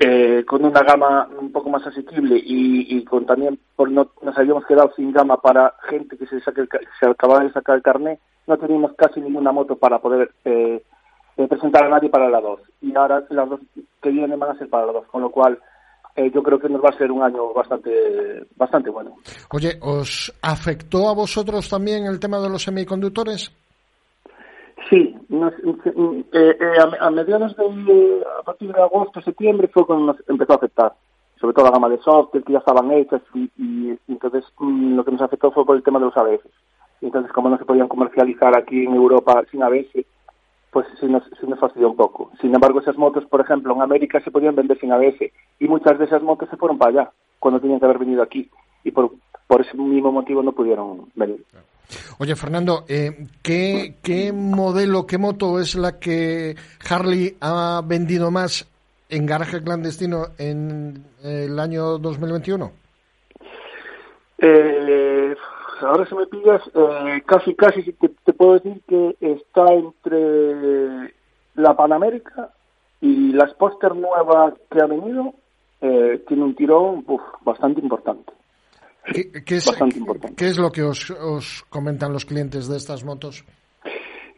eh, 0.00 0.44
con 0.46 0.64
una 0.64 0.82
gama 0.82 1.28
un 1.40 1.50
poco 1.50 1.70
más 1.70 1.84
asequible 1.86 2.36
y, 2.36 2.96
y 2.96 3.04
con 3.04 3.26
también, 3.26 3.58
por 3.74 3.90
no, 3.90 4.10
nos 4.22 4.38
habíamos 4.38 4.64
quedado 4.66 4.92
sin 4.94 5.12
gama 5.12 5.40
para 5.40 5.74
gente 5.88 6.16
que 6.16 6.26
se, 6.26 6.40
saque 6.40 6.60
el, 6.60 6.68
se 7.00 7.06
acababa 7.06 7.42
de 7.42 7.52
sacar 7.52 7.76
el 7.76 7.82
carnet, 7.82 8.20
no 8.46 8.56
teníamos 8.58 8.92
casi 8.94 9.20
ninguna 9.20 9.50
moto 9.50 9.76
para 9.76 9.98
poder 9.98 10.30
eh, 10.44 10.82
eh, 11.36 11.48
presentar 11.48 11.84
a 11.84 11.88
nadie 11.88 12.10
para 12.10 12.28
la 12.28 12.40
2. 12.40 12.60
Y 12.82 12.96
ahora 12.96 13.24
las 13.30 13.48
dos 13.48 13.60
que 14.00 14.10
vienen 14.10 14.38
van 14.38 14.50
a 14.50 14.58
ser 14.58 14.68
para 14.68 14.86
la 14.86 14.92
2, 14.92 15.06
con 15.06 15.22
lo 15.22 15.30
cual 15.30 15.58
eh, 16.18 16.32
yo 16.34 16.42
creo 16.42 16.58
que 16.58 16.68
nos 16.68 16.82
va 16.82 16.88
a 16.88 16.98
ser 16.98 17.12
un 17.12 17.22
año 17.22 17.52
bastante 17.54 18.44
bastante 18.56 18.90
bueno. 18.90 19.14
Oye, 19.52 19.78
¿os 19.80 20.32
afectó 20.42 21.08
a 21.08 21.14
vosotros 21.14 21.68
también 21.68 22.06
el 22.06 22.18
tema 22.18 22.40
de 22.40 22.48
los 22.48 22.64
semiconductores? 22.64 23.52
Sí, 24.90 25.14
nos, 25.28 25.52
eh, 25.52 26.24
eh, 26.32 26.56
a, 26.80 27.06
a, 27.06 27.10
mediados 27.10 27.56
de 27.56 28.22
a 28.40 28.42
partir 28.42 28.72
de 28.72 28.82
agosto, 28.82 29.20
septiembre 29.20 29.68
fue 29.68 29.86
cuando 29.86 30.06
nos 30.06 30.28
empezó 30.28 30.54
a 30.54 30.56
afectar, 30.56 30.92
sobre 31.40 31.54
todo 31.54 31.66
la 31.66 31.72
gama 31.72 31.88
de 31.88 31.98
software 31.98 32.42
que 32.42 32.52
ya 32.52 32.58
estaban 32.58 32.90
hechas 32.90 33.22
y, 33.34 33.50
y, 33.56 33.98
entonces 34.08 34.44
mm, 34.58 34.96
lo 34.96 35.04
que 35.04 35.12
nos 35.12 35.22
afectó 35.22 35.52
fue 35.52 35.64
por 35.64 35.76
el 35.76 35.84
tema 35.84 36.00
de 36.00 36.06
los 36.06 36.16
ABS. 36.16 36.40
Entonces 37.00 37.30
como 37.32 37.48
no 37.48 37.58
se 37.58 37.64
podían 37.64 37.86
comercializar 37.86 38.58
aquí 38.58 38.84
en 38.84 38.94
Europa 38.94 39.44
sin 39.52 39.62
ABS, 39.62 40.04
pues 40.78 40.86
sí 41.00 41.06
nos, 41.06 41.24
sí 41.40 41.46
nos 41.48 41.58
fastidió 41.58 41.90
un 41.90 41.96
poco. 41.96 42.30
Sin 42.40 42.54
embargo, 42.54 42.78
esas 42.78 42.96
motos, 42.96 43.24
por 43.24 43.40
ejemplo, 43.40 43.74
en 43.74 43.82
América 43.82 44.20
se 44.20 44.30
podían 44.30 44.54
vender 44.54 44.78
sin 44.78 44.92
ABS 44.92 45.32
y 45.58 45.66
muchas 45.66 45.98
de 45.98 46.04
esas 46.04 46.22
motos 46.22 46.48
se 46.48 46.56
fueron 46.56 46.78
para 46.78 46.90
allá 46.90 47.10
cuando 47.40 47.58
tenían 47.58 47.80
que 47.80 47.86
haber 47.86 47.98
venido 47.98 48.22
aquí 48.22 48.48
y 48.84 48.92
por, 48.92 49.10
por 49.48 49.60
ese 49.60 49.76
mismo 49.76 50.12
motivo 50.12 50.40
no 50.40 50.52
pudieron 50.52 51.08
venir. 51.16 51.44
Oye, 52.20 52.36
Fernando, 52.36 52.84
eh, 52.86 53.26
¿qué, 53.42 53.96
¿qué 54.04 54.32
modelo, 54.32 55.04
qué 55.04 55.18
moto 55.18 55.58
es 55.58 55.74
la 55.74 55.98
que 55.98 56.54
Harley 56.88 57.36
ha 57.40 57.82
vendido 57.84 58.30
más 58.30 58.70
en 59.08 59.26
garaje 59.26 59.60
clandestino 59.60 60.26
en 60.38 61.04
el 61.24 61.58
año 61.58 61.98
2021? 61.98 62.70
Eh, 64.38 65.34
ahora 65.82 66.06
se 66.06 66.14
me 66.14 66.26
pillas, 66.26 66.62
eh, 66.74 67.22
casi, 67.26 67.54
casi 67.54 67.92
te, 67.92 68.08
te, 68.08 68.32
puedo 68.32 68.54
decir 68.54 68.80
que 68.86 69.16
está 69.20 69.72
entre 69.72 71.14
la 71.54 71.76
Panamérica 71.76 72.50
y 73.00 73.32
las 73.32 73.54
póster 73.54 73.94
nuevas 73.94 74.54
que 74.70 74.82
ha 74.82 74.86
venido, 74.86 75.34
eh, 75.80 76.24
tiene 76.26 76.44
un 76.44 76.54
tirón 76.54 77.04
uf, 77.06 77.20
bastante 77.42 77.80
importante. 77.80 78.32
¿Qué, 79.04 79.30
qué, 79.44 79.56
es, 79.56 79.66
bastante 79.66 79.98
importante. 79.98 80.36
¿Qué 80.36 80.48
es 80.48 80.58
lo 80.58 80.70
que 80.70 80.82
os, 80.82 81.10
os 81.10 81.64
comentan 81.70 82.12
los 82.12 82.24
clientes 82.24 82.68
de 82.68 82.76
estas 82.76 83.04
motos? 83.04 83.44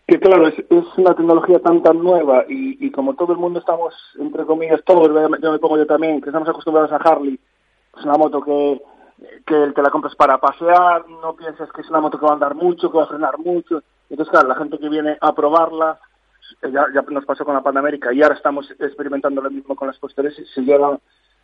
Que 0.06 0.18
claro, 0.18 0.48
es, 0.48 0.58
es 0.58 0.84
una 0.96 1.14
tecnología 1.14 1.60
tan 1.60 1.82
tan 1.82 1.98
nueva 2.02 2.44
y, 2.48 2.84
y, 2.84 2.90
como 2.90 3.14
todo 3.14 3.32
el 3.32 3.38
mundo 3.38 3.60
estamos, 3.60 3.94
entre 4.18 4.44
comillas, 4.44 4.80
todos, 4.84 5.08
yo 5.08 5.52
me 5.52 5.58
pongo 5.58 5.76
yo 5.76 5.86
también, 5.86 6.20
que 6.20 6.28
estamos 6.30 6.48
acostumbrados 6.48 6.92
a 6.92 6.96
Harley, 6.96 7.38
es 7.96 8.04
una 8.04 8.18
moto 8.18 8.40
que 8.42 8.80
que 9.46 9.72
te 9.74 9.82
la 9.82 9.90
compras 9.90 10.14
para 10.14 10.38
pasear, 10.38 11.08
no 11.08 11.34
piensas 11.34 11.70
que 11.72 11.82
es 11.82 11.90
una 11.90 12.00
moto 12.00 12.18
que 12.18 12.24
va 12.24 12.32
a 12.32 12.34
andar 12.34 12.54
mucho, 12.54 12.90
que 12.90 12.98
va 12.98 13.04
a 13.04 13.08
frenar 13.08 13.38
mucho. 13.38 13.82
Entonces, 14.08 14.30
claro, 14.30 14.48
la 14.48 14.56
gente 14.56 14.78
que 14.78 14.88
viene 14.88 15.16
a 15.20 15.34
probarla, 15.34 15.98
ya, 16.62 16.86
ya 16.94 17.02
nos 17.08 17.24
pasó 17.24 17.44
con 17.44 17.54
la 17.54 17.62
Panamérica 17.62 18.12
y 18.12 18.22
ahora 18.22 18.34
estamos 18.34 18.70
experimentando 18.78 19.40
lo 19.40 19.50
mismo 19.50 19.76
con 19.76 19.88
las 19.88 19.98
posteriores, 19.98 20.48
se 20.52 20.62
llevan, 20.62 20.98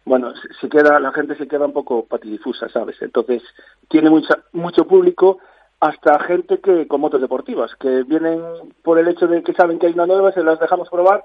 bueno, 0.05 0.33
se 0.61 0.69
queda, 0.69 0.99
la 0.99 1.13
gente 1.13 1.37
se 1.37 1.47
queda 1.47 1.67
un 1.67 1.73
poco 1.73 2.05
patidifusa, 2.07 2.69
¿sabes? 2.69 3.01
Entonces, 3.03 3.43
tiene 3.89 4.11
mucha, 4.11 4.39
mucho 4.53 4.87
público, 4.87 5.39
hasta 5.79 6.19
gente 6.21 6.61
que 6.61 6.89
con 6.89 7.01
motos 7.01 7.21
deportivas, 7.21 7.75
que 7.77 8.03
vienen 8.05 8.41
por 8.83 8.99
el 8.99 9.09
hecho 9.09 9.27
de 9.27 9.43
que 9.43 9.53
saben 9.53 9.79
que 9.79 9.87
hay 9.87 9.93
una 9.93 10.07
nueva, 10.07 10.33
se 10.33 10.43
las 10.43 10.59
dejamos 10.59 10.89
probar 10.89 11.25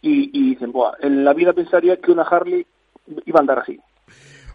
y, 0.00 0.36
y 0.36 0.50
dicen, 0.50 0.72
Buah, 0.72 0.94
en 1.00 1.24
la 1.24 1.32
vida 1.32 1.52
pensaría 1.52 1.98
que 1.98 2.10
una 2.10 2.22
Harley 2.22 2.66
iba 3.24 3.38
a 3.38 3.40
andar 3.40 3.60
así. 3.60 3.80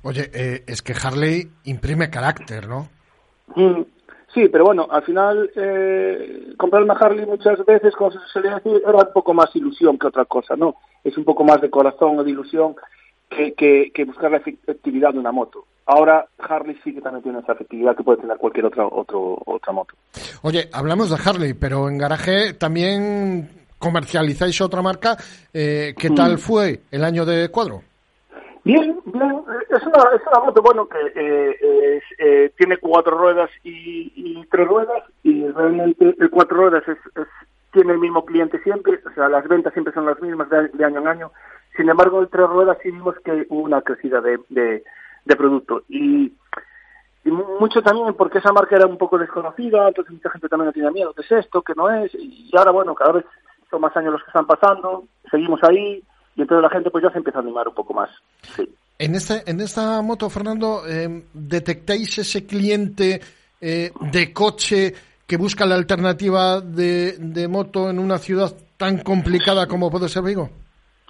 Oye, 0.08 0.32
eh, 0.34 0.64
es 0.66 0.82
que 0.82 0.94
Harley 0.94 1.50
imprime 1.66 2.10
carácter, 2.10 2.66
¿no? 2.68 2.88
Mm, 3.56 3.82
Sí, 4.34 4.50
pero 4.50 4.66
bueno, 4.66 4.88
al 4.92 5.04
final 5.04 5.50
eh, 5.56 6.54
comprar 6.58 6.84
una 6.84 6.94
Harley 6.94 7.26
muchas 7.26 7.66
veces, 7.66 7.96
como 7.96 8.12
se 8.12 8.20
suele 8.32 8.50
decir, 8.54 8.82
era 8.88 8.98
un 8.98 9.14
poco 9.14 9.34
más 9.34 9.54
ilusión 9.56 9.98
que 9.98 10.08
otra 10.08 10.26
cosa, 10.26 10.56
¿no? 10.56 10.76
Es 11.04 11.18
un 11.18 11.24
poco 11.24 11.44
más 11.44 11.60
de 11.62 11.70
corazón 11.70 12.20
o 12.20 12.24
de 12.24 12.32
ilusión 12.32 12.76
que, 13.30 13.54
que, 13.54 13.92
que 13.94 14.06
buscar 14.06 14.30
la 14.32 14.38
efectividad 14.38 15.14
de 15.14 15.20
una 15.20 15.32
moto. 15.32 15.66
Ahora 15.88 16.28
Harley 16.38 16.78
sí 16.84 16.94
que 16.94 17.02
también 17.02 17.24
tiene 17.24 17.40
esa 17.40 17.54
efectividad 17.54 17.96
que 17.98 18.04
puede 18.04 18.22
tener 18.22 18.38
cualquier 18.38 18.66
otra 18.66 18.86
otro, 18.86 19.42
otra 19.46 19.74
moto. 19.74 19.96
Oye, 20.44 20.70
hablamos 20.72 21.10
de 21.10 21.18
Harley, 21.24 21.54
pero 21.54 21.90
en 21.90 21.98
garaje 21.98 22.54
también 22.54 23.50
comercializáis 23.80 24.60
otra 24.62 24.82
marca. 24.82 25.18
Eh, 25.54 25.96
¿Qué 25.98 26.10
tal 26.12 26.34
Mm. 26.36 26.38
fue 26.38 26.82
el 26.92 27.04
año 27.04 27.26
de 27.26 27.50
cuadro? 27.50 27.82
Bien, 28.68 29.00
bien. 29.06 29.44
Es 29.70 29.84
una, 29.86 30.00
es 30.16 30.22
una 30.30 30.40
moto, 30.46 30.62
bueno, 30.62 30.88
que 30.88 30.98
eh, 31.16 32.02
eh, 32.20 32.52
tiene 32.58 32.78
cuatro 32.78 33.18
ruedas 33.18 33.50
y, 33.64 34.12
y 34.16 34.46
tres 34.52 34.68
ruedas 34.68 35.04
y 35.24 35.48
realmente 35.52 36.16
el 36.20 36.30
cuatro 36.30 36.58
ruedas 36.58 36.84
es, 36.88 36.98
es- 37.16 37.28
tiene 37.72 37.94
el 37.94 38.00
mismo 38.00 38.26
cliente 38.26 38.60
siempre, 38.64 39.00
o 39.06 39.14
sea, 39.14 39.30
las 39.30 39.48
ventas 39.48 39.72
siempre 39.74 39.94
son 39.94 40.06
las 40.06 40.20
mismas 40.22 40.50
de, 40.50 40.70
de 40.70 40.86
año 40.86 41.00
en 41.00 41.08
año. 41.08 41.32
Sin 41.76 41.88
embargo, 41.90 42.20
el 42.22 42.30
tres 42.30 42.48
ruedas 42.48 42.78
sí 42.82 42.92
vimos 42.92 43.16
que 43.24 43.46
hubo 43.50 43.62
una 43.62 43.82
crecida 43.82 44.20
de, 44.22 44.40
de, 44.50 44.84
de 45.26 45.36
producto 45.36 45.84
y, 45.88 46.34
y 47.26 47.32
mu- 47.32 47.60
mucho 47.60 47.82
también 47.84 48.14
porque 48.16 48.40
esa 48.40 48.52
marca 48.54 48.76
era 48.76 48.88
un 48.88 48.98
poco 48.98 49.18
desconocida, 49.18 49.88
entonces 49.88 50.14
mucha 50.14 50.30
gente 50.32 50.50
también 50.50 50.74
tenía 50.74 50.92
miedo, 50.92 51.14
¿qué 51.14 51.22
es 51.22 51.32
esto? 51.46 51.62
¿Qué 51.62 51.74
no 51.76 51.90
es? 51.90 52.14
Y 52.16 52.50
ahora, 52.58 52.72
bueno, 52.72 52.96
cada 52.96 53.14
vez 53.14 53.26
son 53.70 53.82
más 53.82 53.96
años 53.98 54.14
los 54.14 54.24
que 54.24 54.30
están 54.30 54.48
pasando, 54.48 55.04
seguimos 55.32 55.62
ahí 55.64 56.04
y 56.38 56.42
entonces 56.42 56.62
la 56.62 56.70
gente 56.70 56.90
pues 56.92 57.04
ya 57.04 57.10
se 57.12 57.18
empieza 57.18 57.40
a 57.40 57.42
animar 57.42 57.68
un 57.68 57.74
poco 57.74 57.94
más. 57.94 58.10
Sí. 58.56 58.70
En 59.00 59.16
esta, 59.16 59.42
en 59.46 59.60
esta 59.60 60.02
moto, 60.02 60.30
Fernando, 60.30 60.84
eh, 60.88 61.24
¿detectáis 61.34 62.18
ese 62.20 62.46
cliente 62.46 63.20
eh, 63.60 63.92
de 64.12 64.34
coche 64.34 64.94
que 65.28 65.38
busca 65.38 65.66
la 65.66 65.76
alternativa 65.76 66.62
de, 66.62 67.14
de 67.20 67.48
moto 67.48 67.90
en 67.90 68.00
una 68.00 68.18
ciudad 68.18 68.54
tan 68.78 69.00
complicada 69.00 69.68
como 69.68 69.92
puede 69.92 70.08
ser 70.10 70.24
Vigo? 70.24 70.50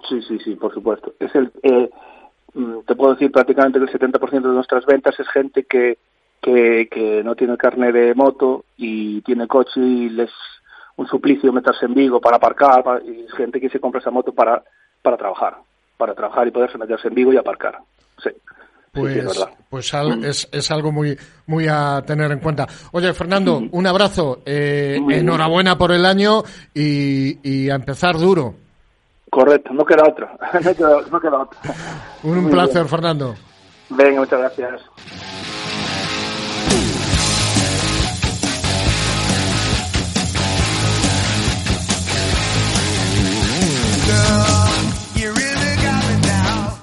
Sí, 0.10 0.22
sí, 0.22 0.40
sí, 0.44 0.56
por 0.56 0.74
supuesto. 0.74 1.14
Es 1.20 1.34
el, 1.36 1.52
eh, 1.64 1.90
mm, 2.54 2.80
te 2.88 2.96
puedo 2.96 3.14
decir 3.14 3.32
prácticamente 3.32 3.80
que 3.80 3.86
el 3.86 3.92
70% 3.92 4.32
de 4.42 4.56
nuestras 4.56 4.86
ventas 4.86 5.20
es 5.20 5.28
gente 5.30 5.66
que, 5.66 5.98
que, 6.42 6.88
que 6.90 7.22
no 7.24 7.36
tiene 7.36 7.58
carne 7.58 7.92
de 7.92 8.16
moto 8.16 8.64
y 8.78 9.22
tiene 9.22 9.48
coche 9.48 9.80
y 9.82 10.10
les 10.10 10.32
un 10.96 11.08
suplicio 11.08 11.54
meterse 11.54 11.86
en 11.86 11.94
Vigo 11.94 12.20
para 12.20 12.38
aparcar 12.38 12.84
pa- 12.84 13.02
y 13.06 13.26
es 13.26 13.32
gente 13.34 13.62
que 13.62 13.70
se 13.70 13.80
compra 13.80 14.02
esa 14.02 14.10
moto 14.10 14.34
para, 14.34 14.64
para 15.02 15.18
trabajar, 15.18 15.56
para 15.98 16.14
trabajar 16.16 16.48
y 16.48 16.52
poderse 16.52 16.78
meterse 16.78 17.08
en 17.08 17.16
Vigo 17.16 17.34
y 17.34 17.38
aparcar. 17.38 17.78
Sí. 18.24 18.30
Sí, 18.94 19.02
sí, 19.14 19.20
es 19.20 19.26
Pues, 19.26 19.48
pues 19.70 19.94
al- 19.94 20.26
es, 20.26 20.50
es 20.52 20.72
algo 20.72 20.92
muy, 20.92 21.16
muy 21.46 21.68
a 21.70 22.02
tener 22.06 22.32
en 22.32 22.40
cuenta. 22.40 22.66
Oye, 22.94 23.14
Fernando, 23.14 23.62
un 23.72 23.86
abrazo. 23.86 24.40
eh, 24.46 25.00
enhorabuena 25.10 25.78
por 25.78 25.92
el 25.92 26.04
año 26.06 26.42
y, 26.74 27.38
y 27.48 27.70
a 27.70 27.76
empezar 27.76 28.18
duro. 28.18 28.56
Correcto, 29.30 29.72
no 29.74 29.86
queda 29.86 30.08
otra. 30.08 30.36
no, 30.64 30.74
queda, 30.76 30.98
no 31.12 31.20
queda 31.20 31.38
otra. 31.42 31.60
Un, 32.24 32.44
Muy 32.44 32.52
placer, 32.52 32.74
bien. 32.76 32.88
Fernando. 32.90 33.36
Venga, 33.90 34.22
muchas 34.22 34.40
gracias. 34.40 34.82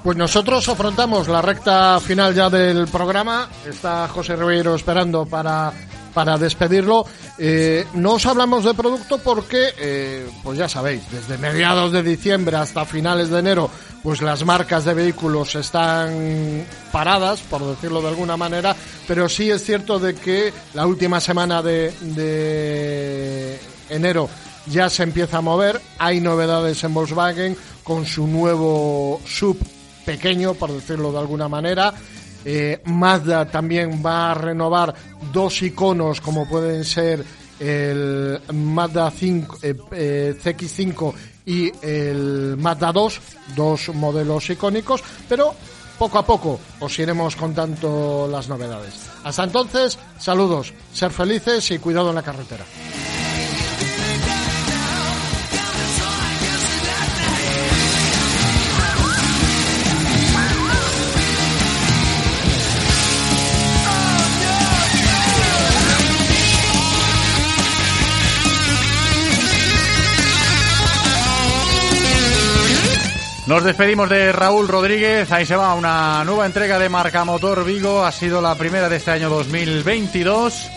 Pues 0.05 0.19
nosotros 0.19 0.69
afrontamos 0.69 1.29
la 1.29 1.41
recta 1.41 1.99
final 1.99 2.35
ya 2.35 2.51
del 2.51 2.87
programa. 2.89 3.49
Está 3.67 4.07
José 4.07 4.37
Ribeiro 4.37 4.75
esperando 4.75 5.25
para, 5.25 5.73
para 6.13 6.37
despedirlo. 6.37 7.07
Eh, 7.39 7.87
no 7.95 8.13
os 8.13 8.27
hablamos 8.27 8.67
de 8.67 8.75
producto 8.75 9.17
porque, 9.17 9.73
eh, 9.79 10.29
pues 10.43 10.59
ya 10.59 10.69
sabéis, 10.69 11.11
desde 11.11 11.39
mediados 11.39 11.91
de 11.91 12.03
diciembre 12.03 12.59
hasta 12.59 12.85
finales 12.85 13.31
de 13.31 13.39
enero, 13.39 13.71
pues 14.03 14.21
las 14.21 14.45
marcas 14.45 14.85
de 14.85 14.93
vehículos 14.93 15.55
están 15.55 16.67
paradas, 16.93 17.41
por 17.41 17.65
decirlo 17.65 18.03
de 18.03 18.09
alguna 18.09 18.37
manera, 18.37 18.77
pero 19.09 19.27
sí 19.27 19.51
es 19.51 19.65
cierto 19.65 19.99
de 19.99 20.15
que 20.17 20.53
la 20.75 20.87
última 20.87 21.19
semana 21.19 21.63
de, 21.63 21.95
de 22.03 23.59
enero 23.89 24.29
ya 24.67 24.91
se 24.91 25.03
empieza 25.03 25.39
a 25.39 25.41
mover. 25.41 25.81
Hay 25.97 26.21
novedades 26.21 26.85
en 26.85 26.93
Volkswagen 26.93 27.57
con 27.83 28.05
su 28.05 28.27
nuevo 28.27 29.19
sub 29.25 29.57
pequeño, 30.05 30.55
por 30.55 30.73
decirlo 30.73 31.13
de 31.13 31.19
alguna 31.19 31.49
manera. 31.49 31.93
Eh, 32.45 32.81
Mazda 32.85 33.47
también 33.47 34.03
va 34.05 34.31
a 34.31 34.35
renovar 34.35 34.95
dos 35.33 35.63
iconos 35.63 36.21
como 36.21 36.47
pueden 36.47 36.85
ser 36.85 37.25
el 37.59 38.39
Mazda 38.53 39.11
5, 39.11 39.59
eh, 39.63 39.77
eh, 39.93 40.35
CX5 40.43 41.15
y 41.47 41.73
el 41.83 42.57
Mazda 42.59 42.93
2, 42.93 43.21
dos 43.57 43.89
modelos 43.95 44.51
icónicos, 44.51 45.03
pero 45.29 45.55
poco 45.99 46.19
a 46.19 46.27
poco 46.27 46.61
os 46.81 46.99
iremos 46.99 47.37
contando 47.37 48.29
las 48.31 48.49
novedades. 48.49 48.95
Hasta 49.23 49.45
entonces, 49.45 49.99
saludos, 50.19 50.75
ser 50.93 51.13
felices 51.13 51.71
y 51.71 51.79
cuidado 51.79 52.11
en 52.11 52.17
la 52.17 52.23
carretera. 52.23 52.65
Nos 73.55 73.63
despedimos 73.63 74.09
de 74.09 74.33
Raúl 74.33 74.67
Rodríguez. 74.67 75.31
Ahí 75.31 75.47
se 75.47 75.55
va 75.55 75.75
una 75.75 76.25
nueva 76.25 76.45
entrega 76.45 76.77
de 76.77 76.89
Marca 76.89 77.25
Motor 77.25 77.65
Vigo. 77.65 78.05
Ha 78.05 78.11
sido 78.11 78.43
la 78.43 78.57
primera 78.57 78.89
de 78.89 78.97
este 78.97 79.13
año 79.13 79.31
2022. 79.31 80.69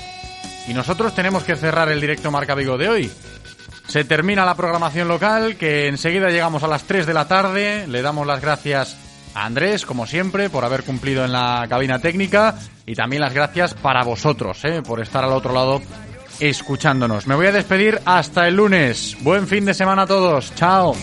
Y 0.68 0.76
nosotros 0.76 1.16
tenemos 1.16 1.44
que 1.44 1.56
cerrar 1.56 1.90
el 1.90 2.00
directo 2.00 2.30
Marca 2.30 2.54
Vigo 2.54 2.78
de 2.78 2.88
hoy. 2.88 3.12
Se 3.88 4.04
termina 4.04 4.46
la 4.46 4.54
programación 4.54 5.08
local, 5.08 5.56
que 5.56 5.88
enseguida 5.88 6.30
llegamos 6.30 6.62
a 6.62 6.68
las 6.68 6.84
3 6.84 7.08
de 7.08 7.16
la 7.16 7.28
tarde. 7.28 7.88
Le 7.88 8.04
damos 8.04 8.28
las 8.28 8.42
gracias 8.42 8.96
a 9.34 9.46
Andrés, 9.46 9.84
como 9.84 10.06
siempre, 10.06 10.52
por 10.52 10.64
haber 10.64 10.84
cumplido 10.84 11.26
en 11.26 11.32
la 11.32 11.66
cabina 11.68 11.98
técnica. 11.98 12.60
Y 12.86 12.94
también 12.94 13.24
las 13.24 13.34
gracias 13.34 13.74
para 13.74 14.04
vosotros, 14.04 14.64
¿eh? 14.66 14.84
por 14.84 15.02
estar 15.02 15.24
al 15.24 15.34
otro 15.34 15.52
lado 15.52 15.82
escuchándonos. 16.40 17.26
Me 17.26 17.34
voy 17.34 17.48
a 17.48 17.52
despedir 17.52 18.00
hasta 18.06 18.48
el 18.48 18.56
lunes. 18.56 19.18
Buen 19.22 19.48
fin 19.48 19.66
de 19.66 19.74
semana 19.74 20.04
a 20.04 20.06
todos. 20.06 20.54
Chao. 20.54 20.96